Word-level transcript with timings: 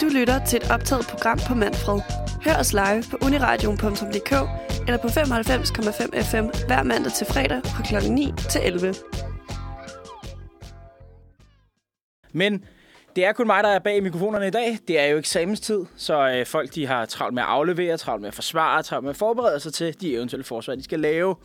Du 0.00 0.06
lytter 0.08 0.44
til 0.44 0.56
et 0.56 0.70
optaget 0.70 1.06
program 1.06 1.38
på 1.48 1.54
Manfred. 1.54 2.00
Hør 2.44 2.56
os 2.60 2.72
live 2.72 3.04
på 3.10 3.16
uniradion.dk 3.26 4.32
eller 4.86 4.98
på 4.98 5.08
95,5 5.08 6.22
FM 6.30 6.66
hver 6.66 6.82
mandag 6.82 7.12
til 7.12 7.26
fredag 7.26 7.60
fra 7.64 7.82
kl. 7.82 8.10
9 8.10 8.32
til 8.50 8.60
11. 8.64 8.94
Men 12.32 12.64
det 13.16 13.24
er 13.24 13.32
kun 13.32 13.46
mig, 13.46 13.64
der 13.64 13.68
er 13.68 13.78
bag 13.78 14.02
mikrofonerne 14.02 14.46
i 14.46 14.50
dag. 14.50 14.78
Det 14.88 15.00
er 15.00 15.06
jo 15.06 15.18
eksamenstid, 15.18 15.84
så 15.96 16.28
øh, 16.28 16.46
folk 16.46 16.74
de 16.74 16.86
har 16.86 17.06
travlt 17.06 17.34
med 17.34 17.42
at 17.42 17.48
aflevere, 17.48 17.96
travlt 17.96 18.20
med 18.20 18.28
at 18.28 18.34
forsvare, 18.34 18.82
travlt 18.82 19.04
med 19.04 19.10
at 19.10 19.16
forberede 19.16 19.60
sig 19.60 19.72
til 19.74 20.00
de 20.00 20.14
eventuelle 20.14 20.44
forsvar, 20.44 20.74
de 20.74 20.84
skal 20.84 21.00
lave. 21.00 21.36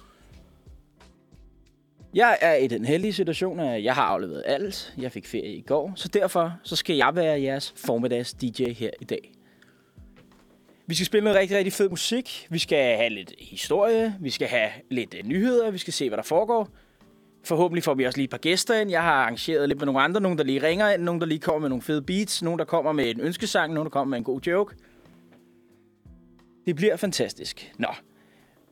Jeg 2.14 2.38
er 2.42 2.56
i 2.56 2.68
den 2.68 2.86
heldige 2.86 3.14
situation, 3.14 3.60
at 3.60 3.84
jeg 3.84 3.96
har 3.96 4.04
afleveret 4.04 4.44
alt. 4.46 4.94
Jeg 4.98 5.12
fik 5.12 5.28
ferie 5.28 5.56
i 5.56 5.62
går, 5.62 5.94
så 5.96 6.08
derfor 6.08 6.54
så 6.64 6.76
skal 6.76 6.96
jeg 6.96 7.16
være 7.16 7.42
jeres 7.42 7.74
formiddags 7.78 8.34
DJ 8.34 8.72
her 8.72 8.90
i 9.02 9.06
dag. 9.06 9.32
Vi 10.88 10.96
skal 10.96 11.06
spille 11.06 11.24
noget 11.24 11.40
rigtig, 11.40 11.58
rigtig 11.58 11.74
fed 11.74 11.90
musik. 11.90 12.48
Vi 12.50 12.60
skal 12.60 12.98
have 12.98 13.10
lidt 13.10 13.34
historie. 13.40 14.16
Vi 14.20 14.30
skal 14.30 14.48
have 14.48 14.70
lidt 14.90 15.16
øh, 15.18 15.24
nyheder. 15.26 15.72
Vi 15.72 15.78
skal 15.78 15.94
se, 15.94 16.10
hvad 16.10 16.18
der 16.18 16.24
foregår. 16.24 16.70
Forhåbentlig 17.44 17.84
får 17.84 17.94
vi 17.94 18.06
også 18.06 18.18
lige 18.18 18.24
et 18.24 18.30
par 18.30 18.38
gæster 18.38 18.80
ind. 18.80 18.92
Jeg 18.92 19.02
har 19.04 19.12
arrangeret 19.12 19.68
lidt 19.68 19.80
med 19.80 19.86
nogle 19.86 20.02
andre. 20.02 20.22
Nogle, 20.22 20.38
der 20.38 20.44
lige 20.44 20.68
ringer 20.68 20.90
ind. 20.90 21.02
Nogle, 21.02 21.20
der 21.20 21.26
lige 21.26 21.40
kommer 21.40 21.60
med 21.60 21.70
nogle 21.70 21.82
fede 21.82 22.02
beats. 22.02 22.44
Nogle, 22.44 22.58
der 22.58 22.66
kommer 22.66 22.92
med 22.92 23.10
en 23.10 23.22
ønskesang. 23.22 23.74
Nogle, 23.74 23.86
der 23.86 23.92
kommer 23.92 24.10
med 24.10 24.18
en 24.18 24.24
god 24.24 24.42
joke. 24.42 24.76
Det 26.66 26.76
bliver 26.76 26.96
fantastisk. 26.96 27.74
Nå, 27.78 27.88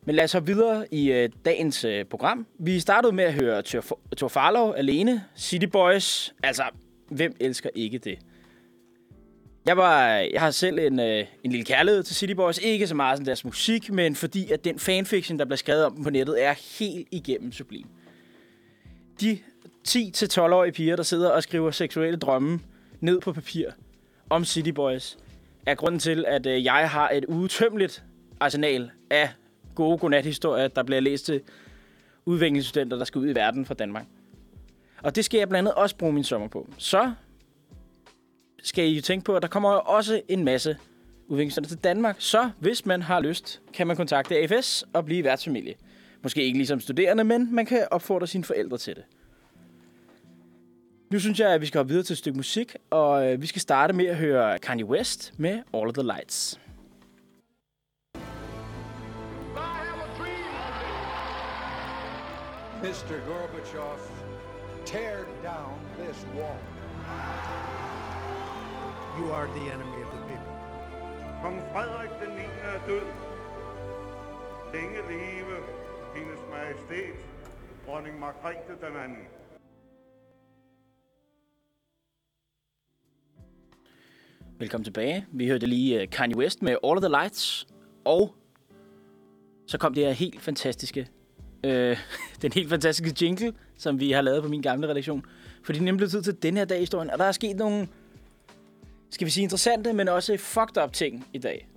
men 0.09 0.15
lad 0.15 0.23
os 0.23 0.31
så 0.31 0.39
videre 0.39 0.85
i 0.91 1.11
øh, 1.11 1.29
dagens 1.45 1.85
øh, 1.85 2.05
program. 2.05 2.47
Vi 2.59 2.79
startede 2.79 3.15
med 3.15 3.23
at 3.23 3.33
høre 3.33 3.63
Thor 4.17 4.27
Farlow 4.27 4.71
alene, 4.71 5.23
City 5.37 5.65
Boys. 5.65 6.33
Altså, 6.43 6.63
hvem 7.09 7.35
elsker 7.39 7.69
ikke 7.75 7.97
det? 7.97 8.19
Jeg, 9.65 9.77
var, 9.77 10.07
jeg 10.07 10.41
har 10.41 10.51
selv 10.51 10.79
en, 10.79 10.99
øh, 10.99 11.25
en 11.43 11.51
lille 11.51 11.65
kærlighed 11.65 12.03
til 12.03 12.15
City 12.15 12.33
Boys. 12.33 12.57
Ikke 12.57 12.87
så 12.87 12.95
meget 12.95 13.17
som 13.17 13.25
deres 13.25 13.45
musik, 13.45 13.91
men 13.91 14.15
fordi 14.15 14.51
at 14.51 14.65
den 14.65 14.79
fanfiction, 14.79 15.39
der 15.39 15.45
bliver 15.45 15.57
skrevet 15.57 15.85
om 15.85 15.95
dem 15.95 16.03
på 16.03 16.09
nettet, 16.09 16.43
er 16.43 16.53
helt 16.79 17.07
igennem 17.11 17.51
sublim. 17.51 17.87
De 19.21 19.39
10-12-årige 19.87 20.71
piger, 20.71 20.95
der 20.95 21.03
sidder 21.03 21.29
og 21.29 21.43
skriver 21.43 21.71
seksuelle 21.71 22.19
drømme 22.19 22.59
ned 22.99 23.19
på 23.19 23.33
papir 23.33 23.69
om 24.29 24.45
City 24.45 24.69
Boys, 24.69 25.17
er 25.65 25.75
grunden 25.75 25.99
til, 25.99 26.25
at 26.27 26.45
øh, 26.45 26.63
jeg 26.63 26.89
har 26.89 27.09
et 27.09 27.25
udtømmeligt 27.25 28.03
arsenal 28.39 28.91
af 29.09 29.29
gode 29.79 29.97
godnathistorier, 29.97 30.67
der 30.67 30.83
bliver 30.83 30.99
læst 30.99 31.25
til 31.25 31.41
udviklingsstudenter, 32.25 32.97
der 32.97 33.05
skal 33.05 33.19
ud 33.19 33.29
i 33.29 33.35
verden 33.35 33.65
fra 33.65 33.73
Danmark. 33.73 34.05
Og 35.03 35.15
det 35.15 35.25
skal 35.25 35.37
jeg 35.37 35.49
blandt 35.49 35.67
andet 35.67 35.75
også 35.75 35.95
bruge 35.95 36.13
min 36.13 36.23
sommer 36.23 36.47
på. 36.47 36.69
Så 36.77 37.11
skal 38.63 38.85
I 38.85 38.95
jo 38.95 39.01
tænke 39.01 39.25
på, 39.25 39.35
at 39.35 39.41
der 39.41 39.47
kommer 39.47 39.69
også 39.69 40.21
en 40.27 40.43
masse 40.43 40.77
udviklingsstudenter 41.27 41.75
til 41.75 41.83
Danmark. 41.83 42.15
Så 42.19 42.49
hvis 42.59 42.85
man 42.85 43.01
har 43.01 43.19
lyst, 43.19 43.61
kan 43.73 43.87
man 43.87 43.95
kontakte 43.95 44.35
AFS 44.37 44.85
og 44.93 45.05
blive 45.05 45.23
værtsfamilie. 45.23 45.73
Måske 46.23 46.43
ikke 46.43 46.57
ligesom 46.57 46.79
studerende, 46.79 47.23
men 47.23 47.55
man 47.55 47.65
kan 47.65 47.87
opfordre 47.91 48.27
sine 48.27 48.43
forældre 48.43 48.77
til 48.77 48.95
det. 48.95 49.03
Nu 51.11 51.19
synes 51.19 51.39
jeg, 51.39 51.49
at 51.49 51.61
vi 51.61 51.65
skal 51.65 51.79
hoppe 51.79 51.89
videre 51.89 52.03
til 52.03 52.13
et 52.13 52.17
stykke 52.17 52.37
musik, 52.37 52.75
og 52.89 53.31
øh, 53.31 53.41
vi 53.41 53.47
skal 53.47 53.61
starte 53.61 53.93
med 53.93 54.05
at 54.05 54.15
høre 54.15 54.59
Kanye 54.59 54.85
West 54.85 55.33
med 55.37 55.59
All 55.73 55.87
of 55.87 55.93
the 55.93 56.03
Lights. 56.03 56.59
Mr. 62.81 63.19
Gorbachev, 63.27 63.99
tear 64.85 65.25
down 65.43 65.77
this 65.97 66.25
wall. 66.33 66.59
You 69.17 69.31
are 69.33 69.47
the 69.47 69.65
enemy 69.73 70.01
of 70.01 70.09
the 70.15 70.21
people. 70.29 70.53
Kong 71.41 71.61
Frederik 71.73 72.09
den 72.21 72.29
9. 72.35 72.41
er 72.41 72.85
død. 72.87 73.01
Længe 74.73 74.97
leve 75.09 75.55
hendes 76.15 76.39
majestæt, 76.51 77.15
dronning 77.87 78.19
Margrethe 78.19 78.73
den 78.81 78.97
anden. 79.03 79.27
Velkommen 84.59 84.83
tilbage. 84.83 85.25
Vi 85.31 85.47
hørte 85.47 85.65
lige 85.65 86.01
øh, 86.01 86.09
Kanye 86.09 86.37
West 86.37 86.61
med 86.61 86.71
All 86.71 86.97
of 86.97 87.01
the 87.01 87.09
Lights, 87.09 87.67
og 88.05 88.35
så 89.67 89.77
kom 89.77 89.93
det 89.93 90.05
her 90.05 90.11
helt 90.11 90.41
fantastiske 90.41 91.07
øh, 91.63 91.97
den 92.41 92.51
helt 92.53 92.69
fantastiske 92.69 93.25
jingle, 93.25 93.53
som 93.77 93.99
vi 93.99 94.11
har 94.11 94.21
lavet 94.21 94.43
på 94.43 94.49
min 94.49 94.61
gamle 94.61 94.87
redaktion. 94.87 95.25
For 95.63 95.73
det 95.73 95.79
er 95.79 95.83
nemlig 95.83 95.97
blevet 95.97 96.11
tid 96.11 96.21
til 96.21 96.43
den 96.43 96.57
her 96.57 96.65
dag 96.65 96.77
i 96.77 96.79
historien, 96.79 97.09
og 97.09 97.17
der 97.19 97.25
er 97.25 97.31
sket 97.31 97.57
nogle, 97.57 97.87
skal 99.09 99.25
vi 99.25 99.31
sige 99.31 99.43
interessante, 99.43 99.93
men 99.93 100.07
også 100.07 100.37
fucked 100.37 100.83
up 100.83 100.93
ting 100.93 101.27
i 101.33 101.37
dag. 101.37 101.67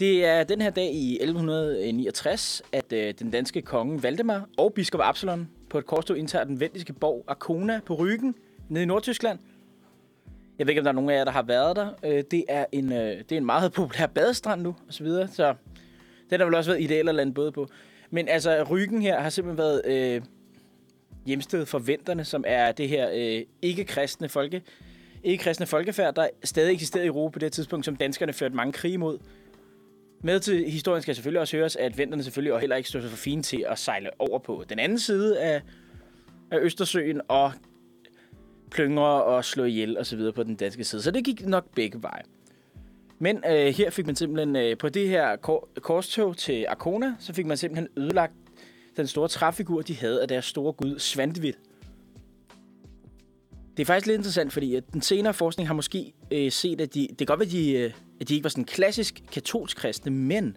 Det 0.00 0.24
er 0.24 0.44
den 0.44 0.60
her 0.60 0.70
dag 0.70 0.94
i 0.94 1.18
1169, 1.20 2.62
at 2.72 2.92
øh, 2.92 3.14
den 3.18 3.30
danske 3.30 3.62
konge 3.62 4.02
Valdemar 4.02 4.48
og 4.58 4.72
biskop 4.74 5.00
Absalon 5.04 5.48
på 5.70 5.78
et 5.78 5.86
korstog 5.86 6.18
indtager 6.18 6.44
den 6.44 6.60
vendiske 6.60 6.92
borg 6.92 7.24
Arkona 7.28 7.80
på 7.86 7.94
Ryggen 7.94 8.34
nede 8.68 8.82
i 8.82 8.86
Nordtyskland. 8.86 9.38
Jeg 10.58 10.66
ved 10.66 10.70
ikke, 10.70 10.80
om 10.80 10.84
der 10.84 10.90
er 10.90 10.94
nogen 10.94 11.10
af 11.10 11.14
jer, 11.14 11.24
der 11.24 11.32
har 11.32 11.42
været 11.42 11.76
der. 11.76 11.88
Øh, 12.04 12.24
det, 12.30 12.44
er 12.48 12.64
en, 12.72 12.92
øh, 12.92 12.98
det 12.98 13.32
er 13.32 13.36
en 13.36 13.46
meget 13.46 13.72
populær 13.72 14.06
badestrand 14.06 14.62
nu, 14.62 14.74
og 14.88 14.94
så 14.94 15.04
videre. 15.04 15.28
Så 15.28 15.54
den 16.30 16.40
har 16.40 16.44
vel 16.44 16.54
også 16.54 16.70
været 16.70 16.82
ideelt 16.82 17.08
at 17.08 17.14
lande 17.14 17.34
både 17.34 17.52
på. 17.52 17.68
Men 18.14 18.28
altså, 18.28 18.62
Ryggen 18.62 19.02
her 19.02 19.20
har 19.20 19.30
simpelthen 19.30 19.58
været 19.58 19.82
øh, 19.84 20.22
hjemsted 21.26 21.66
for 21.66 21.78
venterne, 21.78 22.24
som 22.24 22.44
er 22.46 22.72
det 22.72 22.88
her 22.88 23.10
øh, 23.14 23.42
ikke-kristne 23.62 24.28
folke, 24.28 24.62
ikke-kristne 25.24 25.66
folkefærd, 25.66 26.14
der 26.14 26.28
stadig 26.44 26.72
eksisterede 26.74 27.06
i 27.06 27.08
Europa 27.08 27.32
på 27.32 27.38
det 27.38 27.52
tidspunkt, 27.52 27.84
som 27.84 27.96
danskerne 27.96 28.32
førte 28.32 28.54
mange 28.54 28.72
krige 28.72 28.94
imod. 28.94 29.18
Med 30.22 30.40
til 30.40 30.70
historien 30.70 31.02
skal 31.02 31.14
selvfølgelig 31.14 31.40
også 31.40 31.56
høres, 31.56 31.76
at 31.76 31.98
venterne 31.98 32.22
selvfølgelig 32.22 32.60
heller 32.60 32.76
ikke 32.76 32.88
stod 32.88 33.00
sig 33.00 33.10
for 33.10 33.16
fine 33.16 33.42
til 33.42 33.64
at 33.68 33.78
sejle 33.78 34.10
over 34.18 34.38
på 34.38 34.64
den 34.68 34.78
anden 34.78 34.98
side 34.98 35.40
af, 35.40 35.62
af 36.50 36.58
Østersøen 36.60 37.20
og 37.28 37.52
plyngre 38.70 39.24
og 39.24 39.44
slå 39.44 39.64
ihjel 39.64 39.98
og 39.98 40.06
så 40.06 40.16
videre 40.16 40.32
på 40.32 40.42
den 40.42 40.54
danske 40.54 40.84
side. 40.84 41.02
Så 41.02 41.10
det 41.10 41.24
gik 41.24 41.46
nok 41.46 41.74
begge 41.74 42.02
veje. 42.02 42.22
Men 43.22 43.44
øh, 43.50 43.74
her 43.74 43.90
fik 43.90 44.06
man 44.06 44.16
simpelthen 44.16 44.56
øh, 44.56 44.78
på 44.78 44.88
det 44.88 45.08
her 45.08 45.36
kor- 45.36 45.68
korstog 45.80 46.36
til 46.36 46.66
Arkona, 46.68 47.14
så 47.18 47.32
fik 47.32 47.46
man 47.46 47.56
simpelthen 47.56 47.88
ødelagt 47.96 48.32
den 48.96 49.06
store 49.06 49.28
træfigur, 49.28 49.82
de 49.82 49.96
havde 49.96 50.22
af 50.22 50.28
deres 50.28 50.44
store 50.44 50.72
gud 50.72 50.98
Svantevit. 50.98 51.58
Det 53.76 53.82
er 53.82 53.86
faktisk 53.86 54.06
lidt 54.06 54.18
interessant, 54.18 54.52
fordi 54.52 54.74
at 54.74 54.92
den 54.92 55.02
senere 55.02 55.34
forskning 55.34 55.68
har 55.68 55.74
måske 55.74 56.12
øh, 56.30 56.52
set, 56.52 56.80
at 56.80 56.94
de, 56.94 57.06
det 57.08 57.18
kan 57.18 57.26
godt 57.26 57.40
være, 57.40 57.46
at 57.46 57.52
de, 57.52 57.72
øh, 57.72 57.92
at 58.20 58.28
de 58.28 58.34
ikke 58.34 58.44
var 58.44 58.50
sådan 58.50 58.64
klassisk 58.64 59.22
katolsk 59.32 59.76
kristne, 59.76 60.12
men 60.12 60.56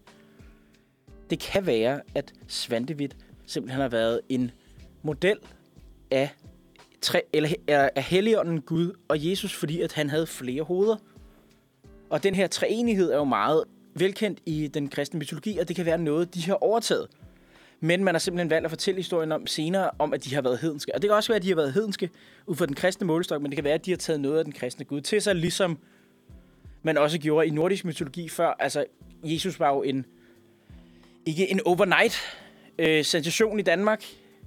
det 1.29 1.39
kan 1.39 1.65
være, 1.65 2.01
at 2.15 2.33
Svantevit 2.47 3.17
simpelthen 3.45 3.81
har 3.81 3.89
været 3.89 4.21
en 4.29 4.51
model 5.03 5.37
af, 6.11 6.29
tre, 7.01 7.21
eller, 7.33 7.49
af 7.67 8.03
Helligånden, 8.03 8.61
Gud 8.61 8.91
og 9.07 9.29
Jesus, 9.29 9.53
fordi 9.53 9.81
at 9.81 9.93
han 9.93 10.09
havde 10.09 10.27
flere 10.27 10.63
hoveder. 10.63 10.95
Og 12.09 12.23
den 12.23 12.35
her 12.35 12.47
treenighed 12.47 13.11
er 13.11 13.17
jo 13.17 13.23
meget 13.23 13.63
velkendt 13.95 14.39
i 14.45 14.67
den 14.67 14.89
kristne 14.89 15.19
mytologi, 15.19 15.57
og 15.57 15.67
det 15.67 15.75
kan 15.75 15.85
være 15.85 15.97
noget, 15.97 16.35
de 16.35 16.41
har 16.41 16.63
overtaget. 16.63 17.07
Men 17.79 18.03
man 18.03 18.13
har 18.13 18.19
simpelthen 18.19 18.49
valgt 18.49 18.66
at 18.66 18.71
fortælle 18.71 18.99
historien 18.99 19.31
om 19.31 19.47
senere, 19.47 19.89
om 19.99 20.13
at 20.13 20.23
de 20.23 20.35
har 20.35 20.41
været 20.41 20.59
hedenske. 20.59 20.95
Og 20.95 21.01
det 21.01 21.09
kan 21.09 21.15
også 21.15 21.29
være, 21.29 21.35
at 21.35 21.44
de 21.44 21.47
har 21.47 21.55
været 21.55 21.73
hedenske 21.73 22.09
ud 22.47 22.55
fra 22.55 22.65
den 22.65 22.75
kristne 22.75 23.07
målestok, 23.07 23.41
men 23.41 23.51
det 23.51 23.57
kan 23.57 23.63
være, 23.63 23.73
at 23.73 23.85
de 23.85 23.91
har 23.91 23.97
taget 23.97 24.19
noget 24.19 24.38
af 24.38 24.44
den 24.44 24.53
kristne 24.53 24.85
Gud 24.85 25.01
til 25.01 25.21
sig, 25.21 25.35
ligesom 25.35 25.77
man 26.83 26.97
også 26.97 27.19
gjorde 27.19 27.47
i 27.47 27.49
nordisk 27.49 27.85
mytologi 27.85 28.29
før. 28.29 28.55
Altså, 28.59 28.85
Jesus 29.23 29.59
var 29.59 29.73
jo 29.73 29.83
en, 29.83 30.05
ikke 31.25 31.51
en 31.51 31.59
overnight 31.65 32.15
øh, 32.79 33.05
sensation 33.05 33.59
i 33.59 33.63
Danmark, 33.63 34.03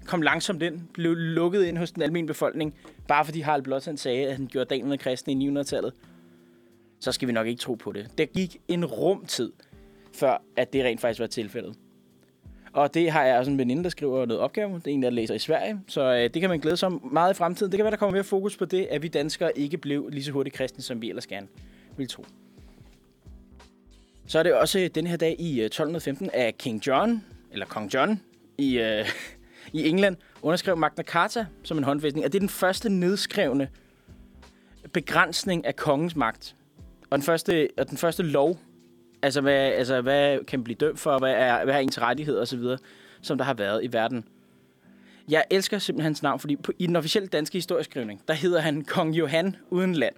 kom 0.07 0.23
langsomt 0.23 0.63
ind, 0.63 0.81
blev 0.95 1.15
lukket 1.15 1.65
ind 1.65 1.79
hos 1.79 1.93
den 1.93 2.03
almindelige 2.03 2.35
befolkning, 2.35 2.75
bare 3.09 3.25
fordi 3.25 3.41
Harald 3.41 3.63
Blåtand 3.63 3.99
sagde, 3.99 4.27
at 4.27 4.37
han 4.37 4.47
gjorde 4.47 4.75
danerne 4.75 4.99
kristne 4.99 5.33
i 5.33 5.49
900-tallet 5.49 5.93
så 7.01 7.13
skal 7.13 7.29
vi 7.29 7.33
nok 7.33 7.47
ikke 7.47 7.61
tro 7.61 7.75
på 7.75 7.93
det. 7.93 8.19
Det 8.19 8.33
gik 8.33 8.57
en 8.69 8.85
rumtid, 8.85 9.53
før 10.15 10.43
at 10.57 10.73
det 10.73 10.85
rent 10.85 11.01
faktisk 11.01 11.21
var 11.21 11.27
tilfældet. 11.27 11.77
Og 12.73 12.95
det 12.95 13.11
har 13.11 13.25
jeg 13.25 13.39
også 13.39 13.51
en 13.51 13.59
veninde, 13.59 13.85
der 13.85 13.89
skriver 13.91 14.27
noget 14.27 14.43
opgave. 14.43 14.75
Det 14.75 14.87
er 14.87 14.95
en, 14.95 15.03
der 15.03 15.11
læser 15.11 15.35
i 15.35 15.39
Sverige. 15.39 15.81
Så 15.89 16.15
øh, 16.15 16.23
det 16.35 16.41
kan 16.41 16.51
man 16.51 16.61
glæde 16.61 16.77
sig 16.77 16.87
om 16.87 17.09
meget 17.13 17.35
i 17.35 17.35
fremtiden. 17.35 17.73
Det 17.73 17.79
kan 17.79 17.85
være, 17.85 17.91
der 17.91 17.97
kommer 17.97 18.13
mere 18.13 18.25
fokus 18.25 18.57
på 18.57 18.65
det, 18.65 18.87
at 18.91 19.03
vi 19.03 19.09
danskere 19.09 19.59
ikke 19.59 19.79
blev 19.79 20.09
lige 20.09 20.25
så 20.25 20.33
hurtigt 20.33 20.57
kristne, 20.57 20.83
som 20.83 21.03
vi 21.03 21.09
ellers 21.09 21.27
gerne 21.27 21.47
ville 21.97 22.09
tro. 22.09 22.25
Så 24.27 24.39
er 24.39 24.43
det 24.43 24.55
også 24.55 24.79
øh, 24.79 24.91
den 24.95 25.07
her 25.07 25.17
dag 25.17 25.37
i 25.39 25.61
øh, 25.61 25.65
1215, 25.65 26.31
at 26.33 26.59
King 26.59 26.87
John, 26.87 27.25
eller 27.53 27.67
Kong 27.67 27.95
John 27.95 28.21
i, 28.59 28.79
øh, 28.79 29.09
i 29.73 29.89
England, 29.89 30.17
underskrev 30.43 30.77
Magna 30.77 31.03
Carta 31.03 31.47
som 31.63 31.79
en 31.79 31.85
håndfæstning. 31.85 32.27
Og 32.27 32.33
det 32.33 32.39
er 32.39 32.41
den 32.41 32.49
første 32.49 32.91
nedskrevne 32.91 33.69
begrænsning 34.93 35.67
af 35.67 35.77
kongens 35.77 36.17
magt. 36.17 36.55
Og 37.11 37.19
den 37.19 37.23
første, 37.23 37.69
og 37.79 37.91
den 37.91 37.99
første 37.99 38.23
lov, 38.23 38.59
altså 39.23 39.41
hvad, 39.41 39.55
altså 39.55 40.01
hvad 40.01 40.45
kan 40.45 40.59
man 40.59 40.65
blive 40.65 40.77
dømt 40.77 40.99
for, 40.99 41.19
hvad 41.19 41.33
er, 41.33 41.65
hvad 41.65 41.75
er 41.75 41.79
ens 41.79 42.01
rettigheder 42.01 42.43
osv., 42.43 42.65
som 43.23 43.39
der 43.39 43.45
har 43.45 43.55
været 43.55 43.85
i 43.85 43.93
verden. 43.93 44.25
Jeg 45.29 45.45
elsker 45.51 45.79
simpelthen 45.79 46.05
hans 46.05 46.23
navn, 46.23 46.41
fordi 46.41 46.57
på, 46.57 46.73
i 46.79 46.87
den 46.87 46.97
officielle 46.97 47.29
danske 47.29 47.55
historieskrivning, 47.55 48.23
der 48.29 48.35
hedder 48.35 48.61
han 48.61 48.85
Kong 48.85 49.15
Johan 49.15 49.57
uden 49.71 49.95
land. 49.95 50.15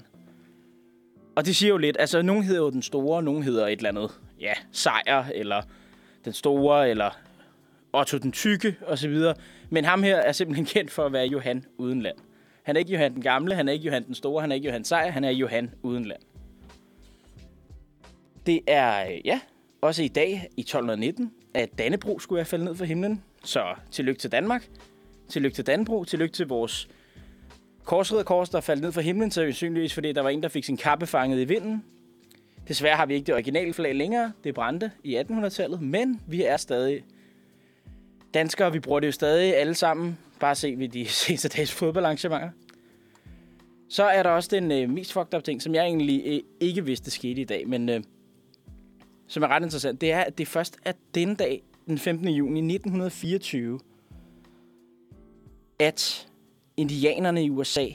Og 1.37 1.47
det 1.47 1.57
siger 1.57 1.71
jo 1.71 1.77
lidt, 1.77 1.97
altså 1.99 2.23
nogen 2.23 2.45
hedder 2.45 2.61
jo 2.61 2.71
den 2.71 2.83
store, 2.83 3.23
nogen 3.23 3.43
hedder 3.43 3.67
et 3.67 3.77
eller 3.77 3.89
andet, 3.89 4.11
ja, 4.41 4.53
sejr, 4.73 5.25
eller 5.35 5.63
den 6.25 6.33
store, 6.33 6.91
eller 6.91 7.11
Otto 7.93 8.19
den 8.19 8.33
tykke, 8.33 8.77
og 8.87 8.99
så 8.99 9.09
videre. 9.09 9.35
Men 9.71 9.85
ham 9.85 10.03
her 10.03 10.17
er 10.17 10.33
simpelthen 10.33 10.67
kendt 10.75 10.91
for 10.91 11.07
at 11.07 11.13
være 11.13 11.27
Johan 11.27 11.65
uden 11.79 12.03
land. 12.03 12.17
Han 12.63 12.77
er 12.77 12.79
ikke 12.79 12.93
Johan 12.93 13.15
den 13.15 13.23
gamle, 13.23 13.55
han 13.55 13.69
er 13.69 13.73
ikke 13.73 13.85
Johan 13.85 14.07
den 14.07 14.15
store, 14.15 14.41
han 14.41 14.51
er 14.51 14.55
ikke 14.55 14.67
Johan 14.69 14.85
sejr, 14.85 15.11
han 15.11 15.25
er 15.25 15.31
Johan 15.31 15.71
uden 15.83 16.05
land. 16.05 16.21
Det 18.47 18.61
er, 18.67 19.11
øh, 19.11 19.27
ja, 19.27 19.41
også 19.81 20.03
i 20.03 20.09
dag 20.09 20.49
i 20.57 20.61
1219, 20.61 21.33
at 21.55 21.79
Dannebro 21.79 22.19
skulle 22.19 22.37
være 22.37 22.47
faldet 22.47 22.67
ned 22.67 22.75
fra 22.75 22.85
himlen. 22.85 23.23
Så 23.45 23.75
tillykke 23.91 24.21
til 24.21 24.33
Danmark. 24.33 24.69
Tillykke 25.29 25.55
til 25.55 25.67
Dannebro. 25.67 26.05
Tillykke 26.05 26.33
til 26.33 26.47
vores 26.47 26.89
korsridderkors, 27.85 28.49
der 28.49 28.61
faldt 28.61 28.83
ned 28.83 28.93
fra 28.93 29.01
himlen, 29.01 29.31
så 29.31 29.41
sandsynligvis 29.41 29.95
fordi 29.95 30.13
der 30.13 30.21
var 30.21 30.29
en, 30.29 30.43
der 30.43 30.49
fik 30.49 30.65
sin 30.65 30.77
kappe 30.77 31.07
fanget 31.07 31.41
i 31.41 31.45
vinden. 31.45 31.85
Desværre 32.69 32.97
har 32.97 33.07
vi 33.07 33.15
ikke 33.15 33.27
det 33.27 33.35
originale 33.35 33.73
flag 33.73 33.95
længere. 33.95 34.33
Det 34.45 34.55
brændte 34.55 34.91
i 35.05 35.17
1800-tallet, 35.19 35.83
men 35.83 36.21
vi 36.27 36.45
er 36.45 36.57
stadig 36.57 37.05
danskere. 38.35 38.73
Vi 38.73 38.81
bruger 38.81 39.01
det 39.01 39.07
jo 39.07 39.13
stadig 39.13 39.57
alle 39.57 39.75
sammen. 39.75 40.19
Bare 40.41 40.55
se 40.55 40.75
ved 40.79 40.89
de 40.89 41.07
seneste 41.25 41.49
dages 41.49 41.73
fodboldarrangementer. 41.73 42.51
Så 43.89 44.05
er 44.05 44.23
der 44.23 44.31
også 44.31 44.49
den 44.53 44.73
øh, 44.73 44.91
mest 44.91 45.13
fucked 45.13 45.35
up 45.35 45.45
ting, 45.45 45.63
som 45.63 45.75
jeg 45.75 45.85
egentlig 45.85 46.23
øh, 46.27 46.41
ikke 46.61 46.85
vidste 46.85 47.11
skete 47.11 47.41
i 47.41 47.45
dag, 47.45 47.69
men 47.69 47.89
øh, 47.89 48.01
som 49.31 49.43
er 49.43 49.49
ret 49.49 49.63
interessant. 49.63 50.01
Det 50.01 50.13
er, 50.13 50.21
at 50.21 50.39
det 50.39 50.49
først 50.49 50.77
er 50.85 50.93
den 51.15 51.35
dag, 51.35 51.63
den 51.87 51.99
15. 51.99 52.29
juni 52.29 52.75
1924, 52.75 53.81
at 55.79 56.29
indianerne 56.77 57.45
i 57.45 57.51
USA 57.51 57.87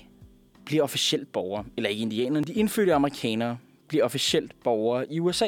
bliver 0.66 0.84
officielt 0.84 1.32
borgere. 1.32 1.66
Eller 1.78 1.90
ikke 1.90 2.02
indianerne, 2.02 2.46
de 2.46 2.54
indfødte 2.54 2.94
amerikanere 2.94 3.58
bliver 3.88 4.04
officielt 4.04 4.64
borgere 4.64 5.14
i 5.14 5.20
USA. 5.20 5.48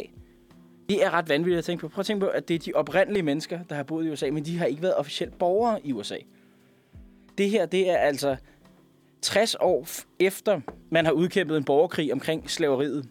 Det 0.90 1.04
er 1.04 1.14
ret 1.14 1.30
vanvittigt 1.30 1.58
at 1.58 1.66
tænke 1.66 1.82
på. 1.82 1.88
Prøv 1.88 2.00
at 2.00 2.06
tænke 2.06 2.20
på, 2.20 2.28
at 2.28 2.48
det 2.48 2.56
er 2.56 2.60
de 2.60 2.72
oprindelige 2.76 3.24
mennesker, 3.24 3.60
der 3.70 3.76
har 3.76 3.84
boet 3.84 4.06
i 4.06 4.10
USA, 4.10 4.32
men 4.32 4.46
de 4.46 4.58
har 4.58 4.66
ikke 4.66 4.82
været 4.82 4.96
officielt 4.96 5.38
borgere 5.38 5.80
i 5.88 5.94
USA. 5.94 6.18
Det 7.38 7.50
her, 7.50 7.66
det 7.66 7.90
er 7.90 7.98
altså 7.98 8.36
60 9.22 9.56
år 9.60 9.88
efter, 10.20 10.62
man 10.90 11.06
har 11.06 11.12
udkæmpet 11.12 11.58
en 11.58 11.64
borgerkrig 11.64 12.14
omkring 12.14 12.50
slaveriet. 12.50 13.10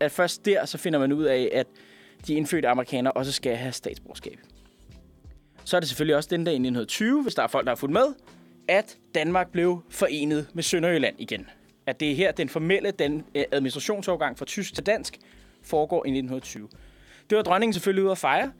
At 0.00 0.12
først 0.12 0.44
der, 0.44 0.64
så 0.64 0.78
finder 0.78 0.98
man 0.98 1.12
ud 1.12 1.24
af, 1.24 1.50
at 1.52 1.66
de 2.26 2.34
indfødte 2.34 2.68
amerikanere 2.68 3.12
også 3.12 3.32
skal 3.32 3.56
have 3.56 3.72
statsborgerskab. 3.72 4.38
Så 5.64 5.76
er 5.76 5.80
det 5.80 5.88
selvfølgelig 5.88 6.16
også 6.16 6.28
den 6.32 6.44
dag 6.44 6.52
i 6.52 6.56
1920, 6.56 7.22
hvis 7.22 7.34
der 7.34 7.42
er 7.42 7.46
folk, 7.46 7.64
der 7.64 7.70
har 7.70 7.76
fulgt 7.76 7.92
med, 7.92 8.14
at 8.68 8.96
Danmark 9.14 9.52
blev 9.52 9.82
forenet 9.90 10.46
med 10.54 10.62
Sønderjylland 10.62 11.16
igen. 11.18 11.46
At 11.86 12.00
det 12.00 12.10
er 12.10 12.14
her, 12.14 12.32
den 12.32 12.48
formelle 12.48 12.90
den, 12.90 13.24
øh, 13.34 13.44
administrationsovergang 13.52 14.38
fra 14.38 14.44
tysk 14.44 14.74
til 14.74 14.86
dansk 14.86 15.18
foregår 15.62 16.06
i 16.06 16.08
1920. 16.08 16.68
Det 17.30 17.36
var 17.36 17.42
dronningen 17.42 17.72
selvfølgelig 17.72 18.04
ude 18.04 18.12
at 18.12 18.18
fejre. 18.18 18.52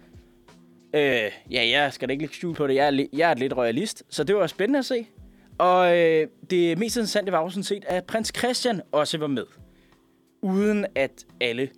Øh, 0.94 1.30
ja, 1.50 1.68
jeg 1.68 1.92
skal 1.92 2.08
da 2.08 2.12
ikke 2.12 2.22
lægge 2.22 2.34
skjul 2.34 2.54
på 2.54 2.66
det. 2.66 2.74
Jeg 2.74 2.86
er, 2.86 3.06
jeg 3.12 3.30
er 3.30 3.34
lidt 3.34 3.56
royalist, 3.56 4.02
så 4.08 4.24
det 4.24 4.36
var 4.36 4.46
spændende 4.46 4.78
at 4.78 4.84
se. 4.84 5.06
Og 5.58 5.98
øh, 5.98 6.28
det 6.50 6.78
mest 6.78 6.96
interessante 6.96 7.32
var 7.32 7.42
jo 7.42 7.50
sådan 7.50 7.62
set, 7.62 7.84
at 7.84 8.04
prins 8.04 8.32
Christian 8.38 8.80
også 8.92 9.18
var 9.18 9.26
med. 9.26 9.44
Uden 10.42 10.86
at 10.94 11.26
alle 11.40 11.70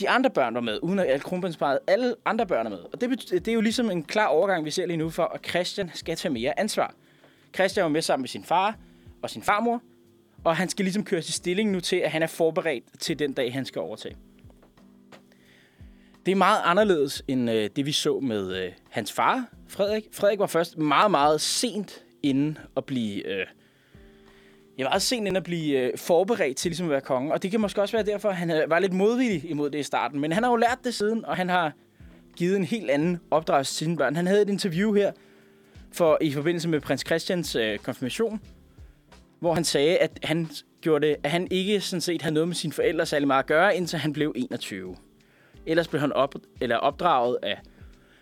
de 0.00 0.08
andre 0.08 0.30
børn 0.30 0.54
var 0.54 0.60
med, 0.60 0.78
uden 0.82 0.98
at 0.98 1.06
alle 1.06 1.20
kronprinsparet, 1.20 1.78
alle 1.86 2.14
andre 2.24 2.46
børn 2.46 2.66
er 2.66 2.70
med. 2.70 2.78
Og 2.78 3.00
det, 3.00 3.08
betyder, 3.08 3.40
det 3.40 3.48
er 3.48 3.54
jo 3.54 3.60
ligesom 3.60 3.90
en 3.90 4.02
klar 4.02 4.26
overgang, 4.26 4.64
vi 4.64 4.70
ser 4.70 4.86
lige 4.86 4.96
nu 4.96 5.10
for, 5.10 5.22
at 5.22 5.46
Christian 5.48 5.90
skal 5.94 6.16
tage 6.16 6.32
mere 6.32 6.58
ansvar. 6.58 6.94
Christian 7.54 7.84
var 7.84 7.90
med 7.90 8.02
sammen 8.02 8.22
med 8.22 8.28
sin 8.28 8.44
far 8.44 8.76
og 9.22 9.30
sin 9.30 9.42
farmor, 9.42 9.82
og 10.44 10.56
han 10.56 10.68
skal 10.68 10.84
ligesom 10.84 11.04
køre 11.04 11.20
til 11.20 11.34
stilling 11.34 11.70
nu 11.70 11.80
til, 11.80 11.96
at 11.96 12.10
han 12.10 12.22
er 12.22 12.26
forberedt 12.26 12.84
til 13.00 13.18
den 13.18 13.32
dag, 13.32 13.52
han 13.52 13.64
skal 13.64 13.80
overtage. 13.80 14.16
Det 16.26 16.32
er 16.32 16.36
meget 16.36 16.60
anderledes 16.64 17.22
end 17.28 17.50
øh, 17.50 17.70
det, 17.76 17.86
vi 17.86 17.92
så 17.92 18.20
med 18.20 18.56
øh, 18.64 18.72
hans 18.90 19.12
far, 19.12 19.48
Frederik. 19.68 20.04
Frederik 20.12 20.38
var 20.38 20.46
først 20.46 20.78
meget, 20.78 21.10
meget 21.10 21.40
sent 21.40 22.04
inden 22.22 22.58
at 22.76 22.84
blive... 22.84 23.26
Øh, 23.26 23.46
jeg 24.78 24.84
var 24.84 24.92
også 24.92 25.08
sent 25.08 25.26
inde 25.26 25.36
at 25.36 25.44
blive 25.44 25.78
øh, 25.78 25.98
forberedt 25.98 26.56
til 26.56 26.68
ligesom 26.68 26.86
at 26.86 26.90
være 26.90 27.00
konge. 27.00 27.32
Og 27.32 27.42
det 27.42 27.50
kan 27.50 27.60
måske 27.60 27.82
også 27.82 27.96
være 27.96 28.06
derfor, 28.06 28.28
at 28.28 28.36
han 28.36 28.50
øh, 28.50 28.70
var 28.70 28.78
lidt 28.78 28.92
modvillig 28.92 29.50
imod 29.50 29.70
det 29.70 29.78
i 29.78 29.82
starten. 29.82 30.20
Men 30.20 30.32
han 30.32 30.42
har 30.42 30.50
jo 30.50 30.56
lært 30.56 30.78
det 30.84 30.94
siden, 30.94 31.24
og 31.24 31.36
han 31.36 31.48
har 31.48 31.72
givet 32.36 32.56
en 32.56 32.64
helt 32.64 32.90
anden 32.90 33.20
opdragelse 33.30 33.72
til 33.72 33.84
sine 33.84 33.96
børn. 33.96 34.16
Han 34.16 34.26
havde 34.26 34.42
et 34.42 34.50
interview 34.50 34.94
her 34.94 35.12
for 35.92 36.18
i 36.20 36.32
forbindelse 36.32 36.68
med 36.68 36.80
prins 36.80 37.04
Christians 37.06 37.56
øh, 37.56 37.78
konfirmation, 37.78 38.40
hvor 39.40 39.54
han 39.54 39.64
sagde, 39.64 39.98
at 39.98 40.18
han 40.22 40.48
gjorde 40.80 41.06
det, 41.06 41.16
at 41.22 41.30
han 41.30 41.48
ikke 41.50 41.80
sådan 41.80 42.00
set 42.00 42.22
havde 42.22 42.34
noget 42.34 42.48
med 42.48 42.56
sine 42.56 42.72
forældre 42.72 43.06
særlig 43.06 43.26
meget 43.26 43.42
at 43.42 43.46
gøre, 43.46 43.76
indtil 43.76 43.98
han 43.98 44.12
blev 44.12 44.32
21. 44.36 44.96
Ellers 45.66 45.88
blev 45.88 46.00
han 46.00 46.12
op, 46.12 46.34
eller 46.60 46.76
opdraget 46.76 47.38
af 47.42 47.58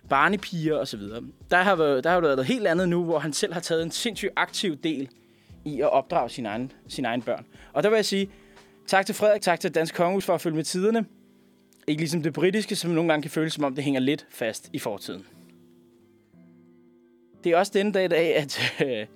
barnepiger 0.09 0.77
og 0.77 0.89
så 0.89 0.97
videre. 0.97 1.23
Der 1.51 1.57
har, 1.57 1.77
været, 1.77 2.05
der 2.05 2.11
har 2.11 2.21
været 2.21 2.37
noget 2.37 2.49
helt 2.49 2.67
andet 2.67 2.89
nu, 2.89 3.05
hvor 3.05 3.19
han 3.19 3.33
selv 3.33 3.53
har 3.53 3.61
taget 3.61 3.83
en 3.83 3.91
sindssygt 3.91 4.33
aktiv 4.37 4.77
del 4.77 5.09
i 5.65 5.81
at 5.81 5.91
opdrage 5.91 6.31
sine 6.31 6.49
egne, 6.49 6.69
sine 6.89 7.09
egne 7.09 7.23
børn. 7.23 7.47
Og 7.73 7.83
der 7.83 7.89
vil 7.89 7.97
jeg 7.97 8.05
sige, 8.05 8.31
tak 8.87 9.07
til 9.07 9.15
Frederik, 9.15 9.41
tak 9.41 9.61
til 9.61 9.75
Dansk 9.75 9.95
Kongehus 9.95 10.25
for 10.25 10.35
at 10.35 10.41
følge 10.41 10.57
med 10.57 10.65
tiderne. 10.65 11.05
Ikke 11.87 12.01
ligesom 12.01 12.23
det 12.23 12.33
britiske, 12.33 12.77
som 12.77 12.91
nogle 12.91 13.11
gange 13.11 13.23
kan 13.23 13.31
føles 13.31 13.53
som 13.53 13.65
om, 13.65 13.75
det 13.75 13.85
hænger 13.85 14.01
lidt 14.01 14.27
fast 14.31 14.71
i 14.73 14.79
fortiden. 14.79 15.27
Det 17.45 17.53
er 17.53 17.57
også 17.57 17.73
denne 17.75 17.93
dag 17.93 18.05
i 18.05 18.09
dag, 18.09 18.37
at 18.37 18.61
øh, 18.85 19.07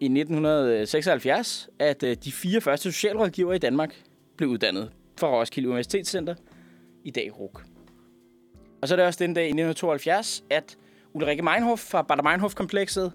i 0.00 0.04
1976, 0.04 1.68
at 1.78 2.02
øh, 2.02 2.16
de 2.24 2.32
fire 2.32 2.60
første 2.60 2.92
socialrådgivere 2.92 3.56
i 3.56 3.58
Danmark 3.58 4.02
blev 4.36 4.48
uddannet 4.48 4.90
fra 5.16 5.28
Roskilde 5.28 5.68
Universitetscenter, 5.68 6.34
i 7.04 7.10
dag 7.10 7.40
RUK. 7.40 7.64
Og 8.82 8.88
så 8.88 8.94
er 8.94 8.96
det 8.96 9.06
også 9.06 9.24
den 9.24 9.34
dag 9.34 9.44
i 9.44 9.46
1972, 9.46 10.44
at 10.50 10.76
Ulrike 11.12 11.42
Meinhof 11.42 11.78
fra 11.78 12.02
Bader 12.02 12.22
Meinhof-komplekset, 12.22 13.12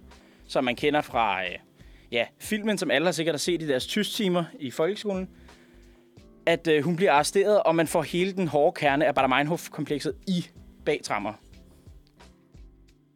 som 0.48 0.64
man 0.64 0.76
kender 0.76 1.00
fra 1.00 1.44
øh, 1.44 1.58
ja, 2.16 2.26
filmen, 2.38 2.78
som 2.78 2.90
alle 2.90 3.04
har 3.04 3.12
sikkert 3.12 3.32
har 3.32 3.38
set 3.38 3.62
i 3.62 3.68
deres 3.68 3.86
tysktimer 3.86 4.44
i 4.58 4.70
folkeskolen, 4.70 5.28
at 6.46 6.68
øh, 6.68 6.84
hun 6.84 6.96
bliver 6.96 7.12
arresteret, 7.12 7.62
og 7.62 7.74
man 7.74 7.86
får 7.86 8.02
hele 8.02 8.32
den 8.32 8.48
hårde 8.48 8.74
kerne 8.74 9.06
af 9.06 9.14
Bader 9.14 9.28
Meinhof-komplekset 9.28 10.14
i 10.26 10.46
bagtrammer. 10.84 11.32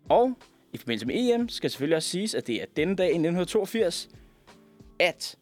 Og 0.08 0.34
i 0.72 0.78
forbindelse 0.78 1.06
med 1.06 1.14
EM 1.18 1.48
skal 1.48 1.70
selvfølgelig 1.70 1.96
også 1.96 2.08
siges, 2.08 2.34
at 2.34 2.46
det 2.46 2.62
er 2.62 2.64
denne 2.76 2.96
dag 2.96 3.06
i 3.06 3.08
1982, 3.08 4.08
at 4.98 5.36